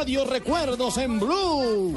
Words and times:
Radio 0.00 0.24
Recuerdos 0.24 0.96
en 0.96 1.20
Blue. 1.20 1.94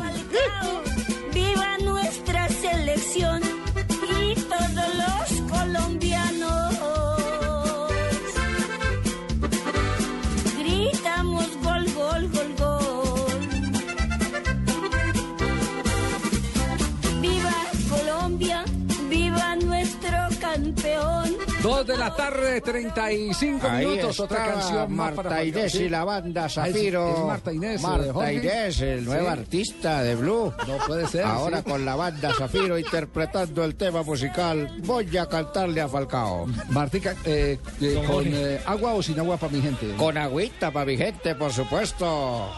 De 21.94 21.98
la 22.00 22.16
tarde, 22.16 22.62
35 22.62 23.68
Ahí 23.68 23.86
minutos. 23.86 24.20
Otra 24.20 24.46
canción 24.46 24.94
más 24.96 25.14
Marta 25.16 25.24
para 25.30 25.44
Inés 25.44 25.76
y 25.76 25.90
la 25.90 26.04
banda 26.04 26.46
es- 26.48 26.54
Zafiro. 26.54 27.14
es 27.18 27.20
Marta 27.26 27.54
Inés, 27.54 27.80
eh, 27.82 27.88
Marta 27.88 28.14
Jorge. 28.14 28.34
Inés, 28.34 28.82
el 28.82 29.06
nuevo 29.06 29.26
Sí. 29.26 29.32
artista 29.32 30.02
de 30.04 30.16
Blue. 30.16 30.54
No 30.68 30.78
puede 30.88 31.08
ser. 31.08 31.24
Ahora 31.26 31.60
sí. 31.60 31.70
con 31.70 31.86
la 31.86 31.96
banda 31.96 32.34
Zafiro 32.38 32.78
interpretando 32.78 33.64
el 33.64 33.76
tema 33.76 34.04
musical 34.04 34.70
Voy 34.84 35.16
a 35.18 35.28
cantarle 35.28 35.82
a 35.82 35.88
Falcao. 35.88 36.46
Martica, 36.70 37.16
eh, 37.26 37.60
eh, 37.82 38.04
¿con 38.08 38.26
eh, 38.28 38.60
agua 38.66 38.94
o 38.94 39.04
sin 39.04 39.20
agua 39.20 39.38
para 39.38 39.54
mi 39.54 39.62
gente? 39.62 39.94
Con 39.96 40.18
agüita 40.18 40.72
para 40.72 40.86
mi 40.86 40.98
gente, 40.98 41.36
por 41.36 41.52
supuesto. 41.54 42.50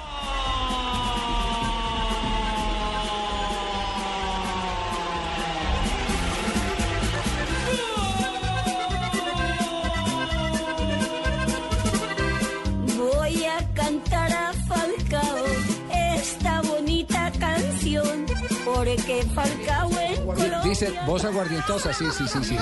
Dice 20.80 20.94
voz 21.06 21.24
aguardientosa, 21.24 21.94
sí, 21.94 22.06
sí, 22.18 22.26
sí, 22.28 22.40
sí. 22.44 22.58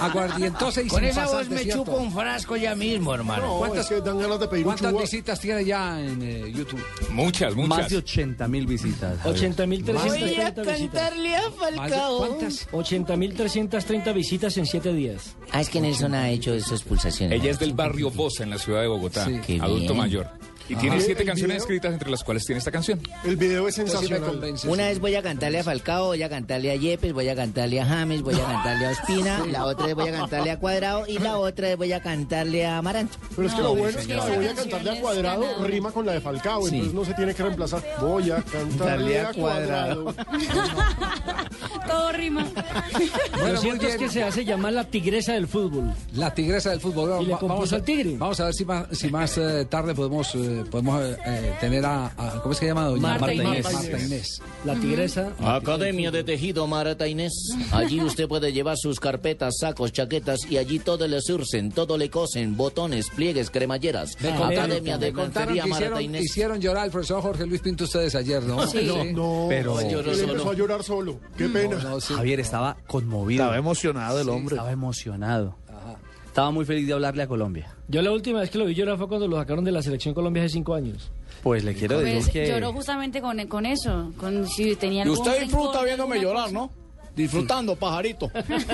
Aguardientosa 0.00 0.82
y 0.82 0.88
Con 0.88 1.00
sin 1.00 1.08
esa 1.10 1.22
voz 1.22 1.30
pasante, 1.32 1.54
me 1.54 1.62
¿cierto? 1.62 1.84
chupo 1.84 1.96
un 1.98 2.12
frasco 2.12 2.56
ya 2.56 2.74
mismo, 2.74 3.14
hermano. 3.14 3.58
¿Cuántas, 3.58 3.88
dan 4.04 4.18
ganas 4.18 4.40
de 4.40 4.48
pedir 4.48 4.64
cuántas 4.64 4.96
visitas 4.96 5.38
tiene 5.38 5.64
ya 5.64 6.00
en 6.00 6.20
eh, 6.20 6.52
YouTube? 6.52 6.82
Muchas, 7.10 7.54
muchas. 7.54 7.68
Más 7.68 7.90
de 7.90 7.96
80 7.98 8.48
mil 8.48 8.66
visitas. 8.66 9.22
Voy 9.22 10.36
a 10.40 10.52
cantarle 10.54 11.36
a 11.36 11.42
Más 11.42 11.52
de- 11.52 11.56
Falcao. 11.78 12.18
¿Cuántas? 12.18 12.68
80.330 12.70 14.12
visitas 14.14 14.56
en 14.56 14.66
7 14.66 14.92
días. 14.92 15.36
Ah, 15.52 15.60
es 15.60 15.68
que 15.68 15.80
Nelson 15.80 16.14
ha 16.14 16.30
hecho 16.30 16.54
esas 16.54 16.82
pulsaciones. 16.82 17.40
Ella 17.40 17.52
es 17.52 17.58
del 17.58 17.72
barrio 17.72 18.10
Bosa 18.10 18.42
en 18.42 18.50
la 18.50 18.58
ciudad 18.58 18.80
de 18.80 18.88
Bogotá, 18.88 19.24
Sí. 19.26 19.40
Qué 19.46 19.60
adulto 19.60 19.92
bien. 19.92 19.96
mayor. 19.96 20.28
Y 20.68 20.76
tiene 20.76 20.96
Ah. 20.96 21.00
siete 21.04 21.22
¿El 21.22 21.28
canciones 21.28 21.56
video? 21.56 21.64
escritas 21.64 21.92
entre 21.92 22.10
las 22.10 22.24
cuales 22.24 22.44
tiene 22.46 22.58
esta 22.58 22.70
canción. 22.70 23.00
El 23.24 23.36
video 23.36 23.68
es 23.68 23.74
sí 23.74 23.82
sensacional. 23.82 24.22
convence. 24.30 24.66
Una 24.68 24.84
sí. 24.84 24.88
vez 24.90 25.00
voy 25.00 25.14
a 25.14 25.22
cantarle 25.22 25.58
a 25.60 25.64
Falcao, 25.64 26.06
voy 26.06 26.22
a 26.22 26.28
cantarle 26.28 26.70
a 26.70 26.76
Yepes, 26.76 27.12
voy 27.12 27.28
a 27.28 27.36
cantarle 27.36 27.80
a 27.80 27.86
James, 27.86 28.22
voy 28.22 28.34
a 28.34 28.44
cantarle 28.44 28.86
a 28.86 28.90
Ospina, 28.90 29.44
la 29.46 29.64
otra 29.66 29.86
vez 29.86 29.94
voy 29.94 30.08
a 30.08 30.12
cantarle 30.12 30.50
a 30.50 30.58
Cuadrado 30.58 31.06
y 31.06 31.18
la 31.18 31.36
otra 31.38 31.68
vez 31.68 31.76
voy 31.76 31.92
a 31.92 32.00
cantarle 32.00 32.64
a 32.66 32.78
Amaranto. 32.78 33.16
Pero 33.36 33.48
es 33.48 33.54
que 33.54 33.60
lo 33.62 33.74
bueno 33.74 33.98
es 33.98 34.06
que 34.06 34.14
la 34.14 34.24
voy 34.26 34.46
a 34.46 34.54
cantarle 34.54 34.90
a 34.90 35.00
cuadrado 35.00 35.64
rima 35.66 35.92
con 35.92 36.06
la 36.06 36.12
de 36.12 36.20
Falcao, 36.20 36.66
entonces 36.66 36.94
no 36.94 37.04
se 37.04 37.14
tiene 37.14 37.34
que 37.34 37.42
reemplazar. 37.42 37.82
Voy 38.00 38.30
a 38.30 38.36
cantarle 38.42 39.20
a 39.20 39.32
cuadrado. 39.32 40.14
Todo 41.86 42.12
rima. 42.12 42.46
Bueno, 43.38 43.52
Lo 43.54 43.60
cierto 43.60 43.86
es 43.86 43.96
que 43.96 44.08
se 44.08 44.22
hace 44.22 44.44
llamar 44.44 44.72
la 44.72 44.84
tigresa 44.84 45.32
del 45.34 45.46
fútbol. 45.46 45.92
La 46.14 46.32
tigresa 46.32 46.70
del 46.70 46.80
fútbol. 46.80 47.22
Y 47.22 47.26
le 47.26 47.34
vamos, 47.34 47.72
a, 47.72 47.76
al 47.76 47.82
tigre. 47.84 48.16
vamos 48.16 48.40
a 48.40 48.44
ver 48.46 48.54
si 48.54 48.64
más, 48.64 48.86
si 48.92 49.10
más 49.10 49.36
eh, 49.38 49.66
tarde 49.66 49.94
podemos, 49.94 50.34
eh, 50.34 50.53
podemos 50.70 51.02
eh, 51.02 51.16
eh, 51.26 51.54
tener 51.60 51.84
a, 51.84 52.06
a- 52.16 52.40
¿Cómo 52.42 52.52
es 52.52 52.58
que 52.60 52.66
se 52.66 52.70
llama? 52.70 52.84
Doña 52.86 53.00
Marta 53.02 53.32
Inés. 53.34 53.64
Marta 53.72 53.98
Inés. 54.00 54.42
La 54.64 54.74
tigresa. 54.74 55.32
Academia 55.40 56.10
de 56.10 56.24
Tejido 56.24 56.66
Marta 56.66 57.06
Inés. 57.08 57.32
Allí 57.72 58.00
usted 58.02 58.28
puede 58.28 58.52
llevar 58.52 58.76
sus 58.76 59.00
carpetas, 59.00 59.54
sacos, 59.60 59.92
chaquetas 59.92 60.40
y 60.50 60.58
allí 60.58 60.78
todo 60.78 61.06
le 61.08 61.20
surcen, 61.20 61.72
todo 61.72 61.98
le 61.98 62.10
cosen, 62.10 62.56
botones, 62.56 63.10
pliegues, 63.10 63.50
cremalleras. 63.50 64.16
Academia 64.24 64.98
de 64.98 65.06
que 65.08 65.12
Marta 65.12 65.46
hicieron, 65.52 66.02
Inés. 66.02 66.24
hicieron 66.24 66.60
llorar 66.60 66.84
al 66.84 66.90
profesor 66.90 67.22
Jorge 67.22 67.46
Luis 67.46 67.60
Pinto 67.60 67.84
ustedes 67.84 68.14
ayer, 68.14 68.42
¿no? 68.42 68.66
Sí. 68.66 68.88
No, 69.14 69.46
Pero- 69.48 69.80
él 69.80 69.88
Lloró 69.90 70.12
empezó 70.12 70.50
a 70.50 70.54
llorar 70.54 70.82
solo. 70.82 71.20
Qué 71.36 71.48
pena. 71.48 71.76
No, 71.82 72.00
sí. 72.00 72.14
Javier 72.14 72.40
estaba 72.40 72.76
conmovido. 72.86 73.42
Estaba 73.44 73.58
emocionado 73.58 74.20
el 74.20 74.28
hombre. 74.28 74.56
Estaba 74.56 74.72
emocionado. 74.72 75.56
Estaba 76.26 76.50
muy 76.50 76.64
feliz 76.64 76.86
de 76.86 76.92
hablarle 76.92 77.22
a 77.22 77.26
Colombia. 77.28 77.73
Yo 77.88 78.00
la 78.02 78.10
última 78.12 78.40
vez 78.40 78.50
que 78.50 78.58
lo 78.58 78.64
vi 78.64 78.74
llorar 78.74 78.96
fue 78.96 79.08
cuando 79.08 79.28
lo 79.28 79.36
sacaron 79.36 79.64
de 79.64 79.72
la 79.72 79.82
selección 79.82 80.14
Colombia 80.14 80.42
hace 80.42 80.54
cinco 80.54 80.74
años. 80.74 81.10
Pues 81.42 81.64
le 81.64 81.74
quiero 81.74 82.00
Pues 82.00 82.32
lloró 82.32 82.72
justamente 82.72 83.20
con, 83.20 83.46
con 83.46 83.66
eso, 83.66 84.10
con 84.16 84.46
si 84.46 84.74
tenía 84.76 85.04
Y 85.04 85.08
usted 85.10 85.42
disfruta 85.42 85.82
viéndome 85.84 86.20
llorar, 86.20 86.44
cosa. 86.44 86.54
¿no? 86.54 86.83
Disfrutando, 87.14 87.76
pajarito. 87.76 88.30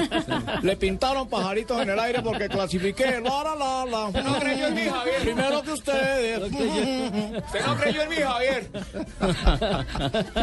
Le 0.62 0.76
pintaron 0.76 1.28
pajaritos 1.28 1.80
en 1.82 1.90
el 1.90 1.98
aire 1.98 2.22
porque 2.22 2.48
clasifiqué. 2.48 3.20
La, 3.20 3.44
la, 3.44 3.54
la, 3.54 3.86
la. 4.10 4.22
No 4.22 4.38
creyó 4.38 4.66
en 4.68 4.74
mí, 4.74 4.82
Javier. 4.88 5.20
Primero 5.22 5.62
que 5.62 5.72
ustedes. 5.72 6.38
Usted 6.42 7.66
no 7.66 7.76
creyó 7.76 8.02
en 8.02 8.08
mí, 8.08 8.16
Javier. 8.16 8.70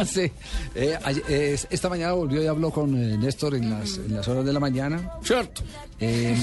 sí. 0.06 0.32
Eh, 0.74 0.98
ayer- 1.04 1.24
eh, 1.28 1.58
esta 1.70 1.88
mañana 1.88 2.12
volvió 2.12 2.42
y 2.42 2.46
habló 2.46 2.70
con 2.70 2.94
eh, 2.96 3.16
Néstor 3.18 3.54
en 3.56 3.70
las, 3.70 3.96
en 3.98 4.14
las 4.14 4.28
horas 4.28 4.44
de 4.44 4.52
la 4.52 4.60
mañana. 4.60 5.12
Cierto. 5.22 5.62
Eh, 6.00 6.36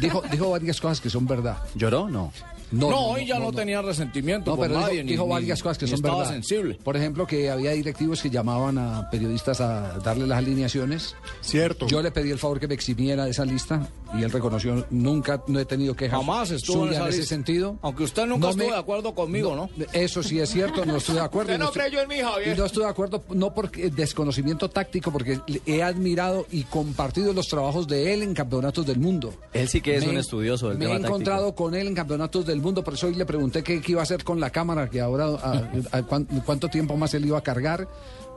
dijo, 0.00 0.22
dijo 0.30 0.50
varias 0.50 0.80
cosas 0.80 1.00
que 1.00 1.10
son 1.10 1.26
verdad. 1.26 1.58
¿Lloró? 1.74 2.08
No. 2.08 2.32
No, 2.72 2.88
hoy 2.88 3.26
ya 3.26 3.38
no, 3.38 3.52
tenía 3.52 3.82
resentimiento 3.82 4.50
No, 4.52 4.56
por 4.56 4.66
pero 4.66 4.78
dijo, 4.78 4.88
nadie. 4.88 5.04
ni- 5.04 5.12
dijo 5.12 5.24
ni- 5.24 5.30
varias 5.30 5.62
cosas 5.62 5.78
que 5.78 5.86
son 5.86 5.96
estaba 5.96 6.18
verdad. 6.18 6.32
sensible. 6.32 6.78
Por 6.82 6.96
ejemplo, 6.96 7.26
que 7.26 7.50
había 7.50 7.72
directivos 7.72 8.20
que 8.22 8.30
llamaban 8.30 8.78
a 8.78 9.08
periodistas 9.10 9.60
a 9.60 9.98
darle 9.98 10.26
las 10.26 10.38
alineaciones. 10.38 11.14
Cierto. 11.40 11.86
Yo 11.86 12.02
le 12.02 12.10
pedí 12.10 12.30
el 12.30 12.38
favor 12.38 12.58
que 12.60 12.68
me 12.68 12.74
eximiera 12.74 13.24
de 13.24 13.30
esa 13.30 13.44
lista 13.44 13.88
y 14.18 14.22
él 14.22 14.30
reconoció, 14.30 14.86
nunca 14.90 15.42
no 15.46 15.58
he 15.58 15.64
tenido 15.64 15.94
quejas 15.94 16.18
Jamás 16.20 16.50
estuvo 16.50 16.82
en 16.82 16.88
suya 16.88 16.92
esa 16.92 17.02
en 17.04 17.08
ese 17.10 17.18
lista. 17.20 17.34
sentido. 17.34 17.78
Aunque 17.82 18.04
usted 18.04 18.26
nunca 18.26 18.40
No 18.46 18.50
estuvo 18.50 18.66
me- 18.66 18.72
de 18.72 18.78
acuerdo 18.78 19.14
conmigo, 19.14 19.54
¿no? 19.56 19.70
Eso 19.92 20.22
sí 20.22 20.38
es 20.40 20.50
cierto, 20.50 20.84
no 20.84 20.96
estoy 20.96 21.14
de 21.16 21.20
acuerdo. 21.22 21.52
Usted 21.52 21.58
no 21.58 21.66
estoy- 21.66 21.82
creyó 21.82 22.00
en 22.02 22.08
mí, 22.08 22.16
Javier. 22.20 22.56
Y 22.56 22.58
no 22.58 22.66
estoy 22.66 22.84
de 22.84 22.88
acuerdo, 22.90 23.22
no 23.30 23.54
por 23.54 23.70
desconocimiento 23.70 24.68
táctico, 24.70 25.10
porque 25.12 25.40
le- 25.46 25.62
he 25.66 25.82
admirado 25.82 26.46
y 26.50 26.64
compartido 26.64 27.32
los 27.32 27.48
trabajos 27.48 27.86
de 27.86 28.12
él 28.14 28.22
en 28.22 28.34
campeonatos 28.34 28.86
del 28.86 28.98
mundo. 28.98 29.34
Él 29.52 29.68
sí 29.68 29.80
que 29.80 29.96
es 29.96 30.04
Me 30.04 30.10
un 30.12 30.18
estudioso 30.18 30.68
del 30.68 30.78
Me 30.78 30.86
tema 30.86 30.96
he 30.98 31.00
encontrado 31.00 31.54
con 31.54 31.74
él 31.74 31.86
en 31.86 31.94
campeonatos 31.94 32.44
del 32.46 32.56
mundo, 32.56 32.61
por 32.84 32.94
eso 32.94 33.08
hoy 33.08 33.14
le 33.14 33.26
pregunté 33.26 33.62
qué, 33.62 33.82
iba 33.86 34.00
a 34.00 34.04
hacer 34.04 34.22
con 34.24 34.38
la 34.40 34.50
cámara, 34.50 34.88
que 34.88 35.00
ahora 35.00 35.26
a- 35.26 35.62
a 35.98 36.02
cuán- 36.02 36.26
cuánto 36.46 36.68
tiempo 36.68 36.96
más 36.96 37.12
él 37.14 37.26
iba 37.26 37.36
a 37.38 37.42
cargar, 37.42 37.88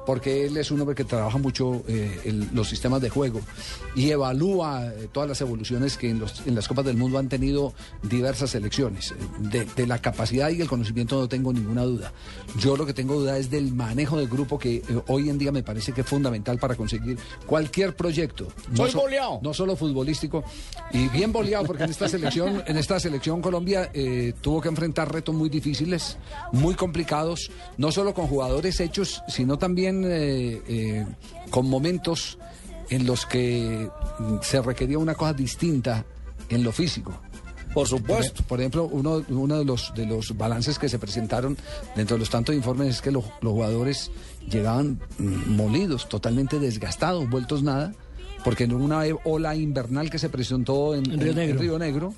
porque 0.05 0.45
él 0.45 0.57
es 0.57 0.71
un 0.71 0.79
hombre 0.81 0.95
que 0.95 1.03
trabaja 1.03 1.37
mucho 1.37 1.83
eh, 1.87 2.19
el- 2.25 2.49
los 2.53 2.69
sistemas 2.69 3.01
de 3.01 3.09
juego 3.09 3.41
y 3.95 4.09
evalúa 4.11 4.85
eh, 4.87 5.07
todas 5.11 5.27
las 5.29 5.41
evoluciones 5.41 5.97
que 5.97 6.09
en, 6.09 6.19
los- 6.19 6.45
en 6.45 6.55
las 6.55 6.67
Copas 6.67 6.85
del 6.85 6.97
Mundo 6.97 7.17
han 7.17 7.29
tenido 7.29 7.73
diversas 8.03 8.51
selecciones. 8.51 9.13
De, 9.39 9.65
de 9.65 9.87
la 9.87 9.99
capacidad 9.99 10.49
y 10.49 10.61
el 10.61 10.67
conocimiento 10.67 11.19
no 11.19 11.27
tengo 11.27 11.51
ninguna 11.53 11.83
duda. 11.83 12.11
Yo 12.59 12.75
lo 12.77 12.85
que 12.85 12.93
tengo 12.93 13.15
duda 13.19 13.37
es 13.37 13.49
del 13.49 13.73
manejo 13.73 14.17
del 14.17 14.27
grupo 14.27 14.57
que 14.59 14.75
eh, 14.77 14.83
hoy 15.07 15.29
en 15.29 15.37
día 15.37 15.51
me 15.51 15.63
parece 15.63 15.91
que 15.91 16.01
es 16.01 16.07
fundamental 16.07 16.57
para 16.59 16.75
conseguir 16.75 17.17
cualquier 17.45 17.95
proyecto. 17.95 18.47
Soy 18.73 18.91
so- 18.91 18.99
boleado. 19.01 19.39
no 19.41 19.53
solo 19.53 19.75
futbolístico 19.75 20.43
y 20.91 21.07
bien 21.09 21.31
boleado 21.31 21.65
porque 21.65 21.83
en 21.83 21.89
esta 21.89 22.07
selección 22.09 22.63
en 22.65 22.77
esta 22.77 22.99
selección 22.99 23.41
Colombia 23.41 23.89
eh, 23.93 24.33
tuvo 24.41 24.61
que 24.61 24.69
enfrentar 24.69 25.11
retos 25.11 25.33
muy 25.35 25.49
difíciles 25.49 26.17
muy 26.51 26.75
complicados 26.75 27.51
no 27.77 27.91
solo 27.91 28.13
con 28.13 28.27
jugadores 28.27 28.79
hechos 28.79 29.21
sino 29.27 29.57
también 29.57 29.94
eh, 30.03 30.61
eh, 30.67 31.05
con 31.49 31.69
momentos 31.69 32.37
en 32.89 33.05
los 33.05 33.25
que 33.25 33.89
mm, 34.19 34.35
se 34.41 34.61
requería 34.61 34.97
una 34.97 35.15
cosa 35.15 35.33
distinta 35.33 36.03
en 36.49 36.63
lo 36.63 36.71
físico 36.71 37.19
Por 37.73 37.87
supuesto. 37.87 38.43
por 38.47 38.59
ejemplo, 38.59 38.85
uno, 38.91 39.23
uno 39.29 39.57
de, 39.57 39.65
los, 39.65 39.93
de 39.95 40.05
los 40.05 40.37
balances 40.37 40.77
que 40.77 40.87
se 40.89 40.99
presentaron 40.99 41.57
dentro 41.95 42.15
de 42.15 42.19
los 42.19 42.29
tantos 42.29 42.53
informes 42.55 42.87
es 42.89 43.01
que 43.01 43.11
los, 43.11 43.23
los 43.41 43.53
jugadores 43.53 44.11
llegaban 44.49 44.99
mm, 45.17 45.55
molidos, 45.55 46.07
totalmente 46.09 46.59
desgastados, 46.59 47.27
vueltos 47.29 47.63
nada, 47.63 47.93
porque 48.43 48.65
en 48.65 48.73
una 48.73 49.01
ola 49.23 49.55
invernal 49.55 50.09
que 50.11 50.19
se 50.19 50.29
presentó 50.29 50.93
en, 50.93 51.09
En 51.11 51.19
Río 51.19 51.31
en- 51.31 51.35
Negro. 51.37 51.55
en 51.55 51.61
Río 51.61 51.79
Negro, 51.79 52.13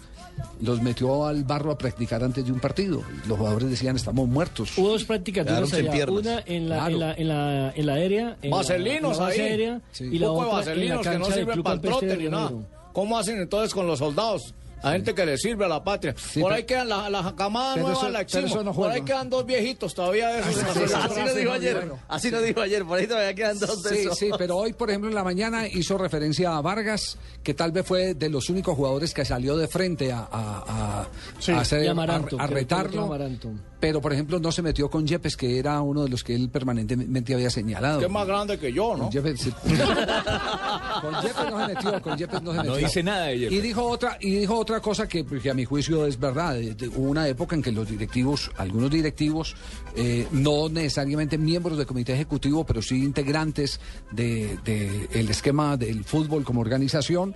los 0.62 0.82
metió 0.82 1.26
al 1.26 1.44
barro 1.44 1.72
a 1.72 1.78
practicar 1.78 2.24
antes 2.24 2.46
de 2.46 2.52
un 2.52 2.60
partido. 2.60 3.02
Los 3.28 3.38
jugadores 3.38 3.70
decían, 3.70 3.96
estamos 3.96 4.28
muertos. 4.28 4.78
Hubo 4.78 4.90
dos 4.90 5.04
prácticas 5.04 5.46
duras 5.46 5.74
allá. 5.74 6.06
Una 6.10 6.44
en 6.46 6.70
la, 6.70 6.76
Claro. 6.78 6.94
en 6.94 7.00
la, 7.00 7.14
en 7.14 7.28
la, 7.28 7.72
en 7.76 7.86
la 7.86 7.94
aérea. 7.94 8.38
En 8.42 8.52
la- 8.52 8.58
Vaselinos 8.58 9.18
la 9.18 9.24
base 9.26 9.42
ahí. 9.44 9.50
aérea, 9.50 9.82
Sí. 9.92 10.06
Y 10.12 10.20
la 10.20 10.28
Poco 10.28 10.42
de 10.44 10.48
otra 10.48 10.50
en 10.50 10.50
la 10.50 10.96
vaselinos 10.96 11.08
que 11.08 11.18
no 11.20 11.26
sirven 11.26 11.54
Club 11.54 11.64
para 11.64 11.76
el 11.76 11.82
trote 11.82 12.18
ni 12.18 12.30
nada. 12.30 12.52
¿Cómo 12.94 13.18
hacen 13.18 13.40
entonces 13.42 13.74
con 13.74 13.86
los 13.88 14.00
soldados? 14.00 14.54
A 14.84 14.92
gente 14.92 15.14
que 15.16 15.26
le 15.26 15.38
sirve 15.38 15.66
a 15.66 15.68
la 15.68 15.84
patria. 15.84 16.14
Por 16.14 16.22
pero- 16.34 16.48
ahí 16.50 16.64
quedan 16.64 16.90
las 16.90 17.12
la 17.12 17.34
camada 17.36 17.74
pero 17.76 17.88
nueva, 17.88 18.00
eso- 18.02 18.10
la 18.10 18.64
no 18.64 18.74
Por 18.74 18.92
ahí 18.92 19.02
quedan 19.02 19.30
dos 19.30 19.46
viejitos 19.46 19.94
todavía 19.96 20.28
de 20.30 20.40
esos. 20.40 20.58
en 20.58 20.62
la 20.68 20.68
sí, 20.68 20.80
selección. 20.80 21.04
sí, 21.10 21.34
sí, 21.34 21.40
sí, 21.40 21.74
bueno. 21.74 22.00
Así 22.08 22.32
lo 22.32 22.42
dijo 22.42 22.62
ayer. 22.62 22.86
Por 22.86 23.00
ahí 23.00 23.08
todavía 23.08 23.34
quedan 23.34 23.60
dos 23.60 23.84
de 23.84 23.90
Sí, 23.90 23.96
esos. 24.02 24.18
sí, 24.18 24.30
pero 24.38 24.58
hoy, 24.58 24.74
por 24.74 24.90
ejemplo, 24.90 25.10
en 25.10 25.16
la 25.16 25.24
mañana 25.24 25.68
hizo 25.68 25.98
referencia 25.98 26.56
a 26.56 26.62
Vargas, 26.62 27.18
que 27.44 27.54
tal 27.54 27.72
vez 27.72 27.86
fue 27.86 28.14
de 28.14 28.30
los 28.30 28.50
únicos 28.50 28.76
jugadores 28.76 29.14
que 29.14 29.26
salió 29.26 29.58
de 29.58 29.68
frente 29.68 30.12
a, 30.12 30.20
a- 30.32 30.64
a- 31.02 31.08
Sí. 31.40 31.52
a 31.52 31.60
hacer- 31.62 31.84
Y 31.84 31.88
Amaranto, 31.88 32.40
a- 32.40 32.44
a 32.44 32.46
creo 32.48 32.56
que 32.58 32.62
retarlo. 32.62 33.18
Pero, 33.80 34.02
por 34.02 34.12
ejemplo, 34.12 34.40
no 34.40 34.52
se 34.52 34.64
metió 34.64 34.90
con 34.90 35.06
Yepes, 35.06 35.38
que 35.38 35.60
era 35.60 35.80
uno 35.82 36.04
de 36.04 36.10
los 36.10 36.24
que 36.24 36.34
él 36.34 36.50
permanentemente 36.50 37.34
había 37.36 37.52
señalado. 37.52 38.00
Que 38.00 38.06
es 38.06 38.12
más 38.12 38.26
grande 38.26 38.58
que 38.58 38.74
yo, 38.74 38.96
¿no? 38.98 39.04
Con 39.04 39.12
Yepes, 39.12 39.40
sí. 39.40 39.52
Con 41.02 41.22
Yepes 41.22 41.52
no 41.52 41.60
se 41.68 41.74
metió, 41.74 42.02
con 42.02 42.18
Yepes 42.18 42.42
no 42.42 42.52
se 42.52 42.58
metió. 42.58 42.76
dice 42.76 43.04
nada 43.04 43.26
de 43.28 43.40
Yepes. 43.40 43.58
Y 43.58 43.62
dijo 43.62 43.84
otra, 43.88 44.18
y 44.20 44.32
dijo 44.36 44.56
otra 44.58 44.67
cosa 44.82 45.08
que, 45.08 45.26
que 45.26 45.50
a 45.50 45.54
mi 45.54 45.66
juicio 45.66 46.06
es 46.06 46.20
verdad. 46.20 46.56
De- 46.56 46.88
Hubo 46.90 47.10
una 47.10 47.28
época 47.28 47.56
en 47.56 47.62
que 47.62 47.72
los 47.72 47.90
directivos, 47.90 48.52
algunos 48.58 48.92
directivos, 48.92 49.56
eh, 49.96 50.28
no 50.32 50.70
necesariamente 50.70 51.38
miembros 51.38 51.78
del 51.78 51.88
comité 51.88 52.14
ejecutivo, 52.14 52.66
pero 52.66 52.82
sí 52.82 53.04
integrantes 53.04 53.80
del 54.12 54.62
de, 54.64 55.08
esquema 55.30 55.78
del 55.78 56.04
fútbol 56.04 56.44
como 56.44 56.62
organización, 56.62 57.36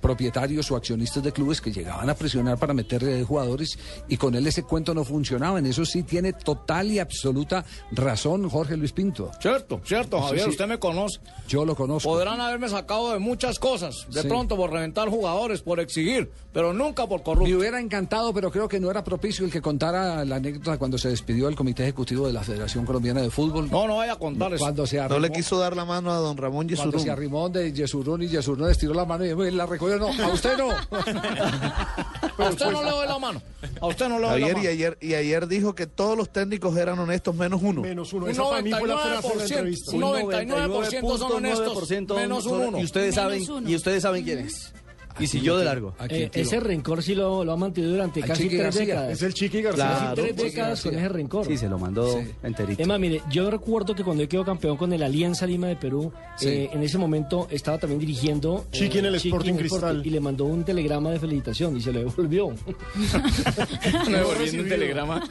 propietarios 0.00 0.70
o 0.70 0.76
accionistas 0.76 1.22
de 1.22 1.32
clubes 1.32 1.60
que 1.60 1.72
llegaban 1.72 2.08
a 2.08 2.14
presionar 2.14 2.58
para 2.58 2.74
meter 2.74 3.02
eh, 3.04 3.22
jugadores 3.24 3.78
y 4.08 4.16
con 4.16 4.34
él 4.34 4.46
ese 4.46 4.62
cuento 4.62 4.94
no 4.94 5.04
funcionaba. 5.04 5.58
En 5.58 5.66
eso 5.66 5.84
sí 5.84 6.02
tiene 6.02 6.32
total 6.32 6.90
y 6.90 6.98
absoluta 6.98 7.64
razón 7.90 8.48
Jorge 8.48 8.76
Luis 8.76 8.92
Pinto. 8.92 9.30
Cierto, 9.40 9.80
cierto, 9.84 10.20
Javier, 10.20 10.44
sí. 10.44 10.50
usted 10.50 10.66
me 10.66 10.78
conoce. 10.78 11.20
Yo 11.48 11.64
lo 11.64 11.74
conozco. 11.74 12.08
Podrán 12.08 12.40
haberme 12.40 12.68
sacado 12.68 13.12
de 13.12 13.18
muchas 13.18 13.58
cosas, 13.58 14.06
de 14.10 14.22
Sí. 14.22 14.28
pronto 14.28 14.56
por 14.56 14.70
reventar 14.70 15.08
jugadores, 15.08 15.62
por 15.62 15.80
exigir, 15.80 16.30
pero 16.52 16.72
nunca 16.72 17.06
por 17.06 17.18
Me 17.20 17.24
corrupto. 17.24 17.58
hubiera 17.58 17.80
encantado, 17.80 18.32
pero 18.32 18.50
creo 18.50 18.68
que 18.68 18.80
no 18.80 18.90
era 18.90 19.04
propicio 19.04 19.44
el 19.44 19.50
que 19.52 19.60
contara 19.60 20.24
la 20.24 20.36
anécdota 20.36 20.78
cuando 20.78 20.98
se 20.98 21.08
despidió 21.08 21.46
del 21.46 21.56
Comité 21.56 21.82
Ejecutivo 21.82 22.26
de 22.26 22.32
la 22.32 22.42
Federación 22.42 22.84
Colombiana 22.86 23.20
de 23.22 23.30
Fútbol. 23.30 23.70
No, 23.70 23.86
no 23.86 23.96
vaya 23.96 24.12
a 24.14 24.18
contar 24.18 24.52
eso. 24.54 24.64
Cuando 24.64 24.86
se 24.86 24.96
No 24.96 25.04
arrimó, 25.04 25.20
le 25.20 25.30
quiso 25.32 25.58
dar 25.58 25.76
la 25.76 25.84
mano 25.84 26.10
a 26.12 26.16
don 26.16 26.36
Ramón 26.36 26.66
cuando 26.66 26.74
Yesurún. 26.76 27.00
se 27.00 27.10
arrimó 27.10 27.48
de 27.48 27.72
Yesurún 27.72 28.22
y 28.22 28.28
Yesurún 28.28 28.70
estiró 28.70 28.94
la 28.94 29.04
mano 29.04 29.24
y 29.24 29.32
"Uy, 29.32 29.50
la 29.50 29.66
No, 29.78 30.24
a 30.24 30.28
usted 30.32 30.56
no. 30.58 30.70
A 30.70 32.48
usted 32.48 32.70
no 32.70 32.82
le 32.82 32.90
doy 32.90 33.06
la 33.06 33.18
mano. 33.18 33.42
A 33.80 33.86
usted 33.86 34.08
no 34.08 34.18
le 34.18 34.26
doy 34.28 34.40
la 34.40 34.46
Javier, 34.48 34.54
mano. 34.56 34.64
y 34.64 34.66
ayer, 34.68 34.98
y 35.00 35.14
ayer 35.14 35.46
dijo 35.46 35.74
que 35.74 35.86
todos 35.86 36.16
los 36.16 36.30
técnicos 36.32 36.76
eran 36.76 36.98
honestos 36.98 37.34
menos 37.34 37.60
uno. 37.62 37.82
Menos 37.82 38.12
uno. 38.12 38.24
Un 38.26 38.30
Esa 38.30 38.42
para 38.48 38.62
mí 38.62 38.70
fue 38.72 38.88
la 38.88 38.98
frase 38.98 39.28
de 39.28 39.34
la 39.36 39.44
99%. 39.44 39.50
entrevista. 39.52 39.90
Un 39.92 40.02
99% 40.02 41.18
son 41.18 41.32
honestos. 41.32 41.90
Menos 42.16 42.46
un 42.46 42.60
uno. 42.60 42.78
Y 42.80 42.84
ustedes 42.84 43.14
Menos 43.16 43.32
saben, 43.32 43.50
uno. 43.50 43.70
y 43.70 43.74
ustedes 43.76 44.02
saben 44.02 44.24
quién 44.24 44.38
es. 44.40 44.72
Y 45.20 45.26
si 45.26 45.40
yo 45.40 45.56
de 45.58 45.64
largo. 45.64 45.94
¿A 45.98 46.06
Eh, 46.06 46.30
ese 46.34 46.60
rencor 46.60 47.02
sí 47.02 47.14
lo, 47.14 47.44
lo 47.44 47.52
ha 47.52 47.56
mantenido 47.56 47.92
durante 47.92 48.22
Al 48.22 48.28
casi 48.28 48.42
Chiqui 48.44 48.56
tres 48.56 48.64
García. 48.76 48.86
décadas. 48.86 49.10
Es 49.12 49.22
el 49.22 49.34
Chiqui 49.34 49.62
García. 49.62 49.84
Casi 49.88 50.14
tres 50.14 50.26
Chiqui 50.36 50.42
décadas 50.42 50.82
con 50.82 50.94
ese 50.94 51.08
rencor. 51.08 51.46
Sí, 51.46 51.56
se 51.56 51.68
lo 51.68 51.78
mandó 51.78 52.12
Sí. 52.20 52.28
enterito. 52.42 52.82
Emma, 52.82 52.98
mire, 52.98 53.22
yo 53.30 53.50
recuerdo 53.50 53.94
que 53.94 54.02
cuando 54.04 54.22
yo 54.22 54.28
quedó 54.28 54.44
campeón 54.44 54.76
con 54.76 54.92
el 54.92 55.02
Alianza 55.02 55.46
Lima 55.46 55.66
de 55.68 55.76
Perú, 55.76 56.12
Sí. 56.36 56.48
eh, 56.48 56.70
en 56.72 56.82
ese 56.82 56.98
momento 56.98 57.46
estaba 57.50 57.78
también 57.78 58.00
dirigiendo. 58.00 58.64
eh, 58.72 58.76
Chiqui 58.76 58.98
en 58.98 59.06
el 59.06 59.14
Sporting 59.16 59.54
Cristal. 59.54 60.02
Y 60.06 60.10
le 60.10 60.20
mandó 60.20 60.44
un 60.44 60.64
telegrama 60.64 61.10
de 61.10 61.18
felicitación 61.20 61.76
y 61.76 61.80
se 61.80 61.92
lo 61.92 62.00
devolvió. 62.00 62.48
Me 64.10 64.18
devolviendo 64.18 64.62
un 64.62 64.68
telegrama. 64.68 65.22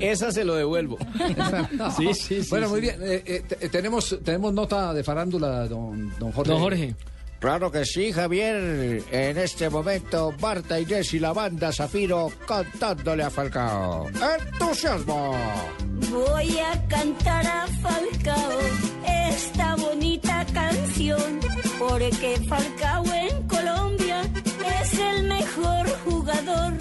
Esa 0.00 0.30
se 0.32 0.44
lo 0.44 0.54
devuelvo. 0.54 0.98
sí, 1.96 2.14
sí, 2.14 2.42
sí. 2.42 2.46
bueno, 2.50 2.66
sí. 2.66 2.72
muy 2.72 2.80
bien. 2.80 2.96
eh, 3.02 3.22
eh, 3.26 3.42
te- 3.46 3.68
tenemos, 3.68 4.18
tenemos 4.24 4.52
nota 4.52 4.92
de 4.92 5.02
farándula, 5.02 5.66
don, 5.68 6.12
don 6.18 6.32
Jorge. 6.32 6.50
Don 6.52 6.60
Jorge. 6.60 6.94
Claro 7.44 7.70
que 7.70 7.84
sí, 7.84 8.10
Javier. 8.10 9.04
En 9.10 9.36
este 9.36 9.68
momento, 9.68 10.32
Marta 10.40 10.80
Inés 10.80 11.12
y 11.12 11.18
la 11.18 11.34
banda 11.34 11.70
Zafiro 11.70 12.32
cantándole 12.48 13.22
a 13.22 13.28
Falcao. 13.28 14.08
¡Entusiasmo! 14.08 15.36
Voy 16.10 16.58
a 16.58 16.88
cantar 16.88 17.46
a 17.46 17.66
Falcao 17.82 18.58
esta 19.28 19.76
bonita 19.76 20.46
canción, 20.54 21.38
porque 21.78 22.40
Falcao 22.48 23.04
en 23.12 23.46
Colombia 23.46 24.22
es 24.80 24.98
el 24.98 25.24
mejor 25.24 25.86
jugador. 26.06 26.72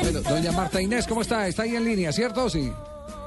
Bueno, 0.00 0.20
doña 0.20 0.52
Marta 0.52 0.80
Inés, 0.80 1.08
¿cómo 1.08 1.22
está? 1.22 1.48
¿Está 1.48 1.64
ahí 1.64 1.74
en 1.74 1.84
línea, 1.84 2.12
cierto? 2.12 2.48
Sí. 2.48 2.72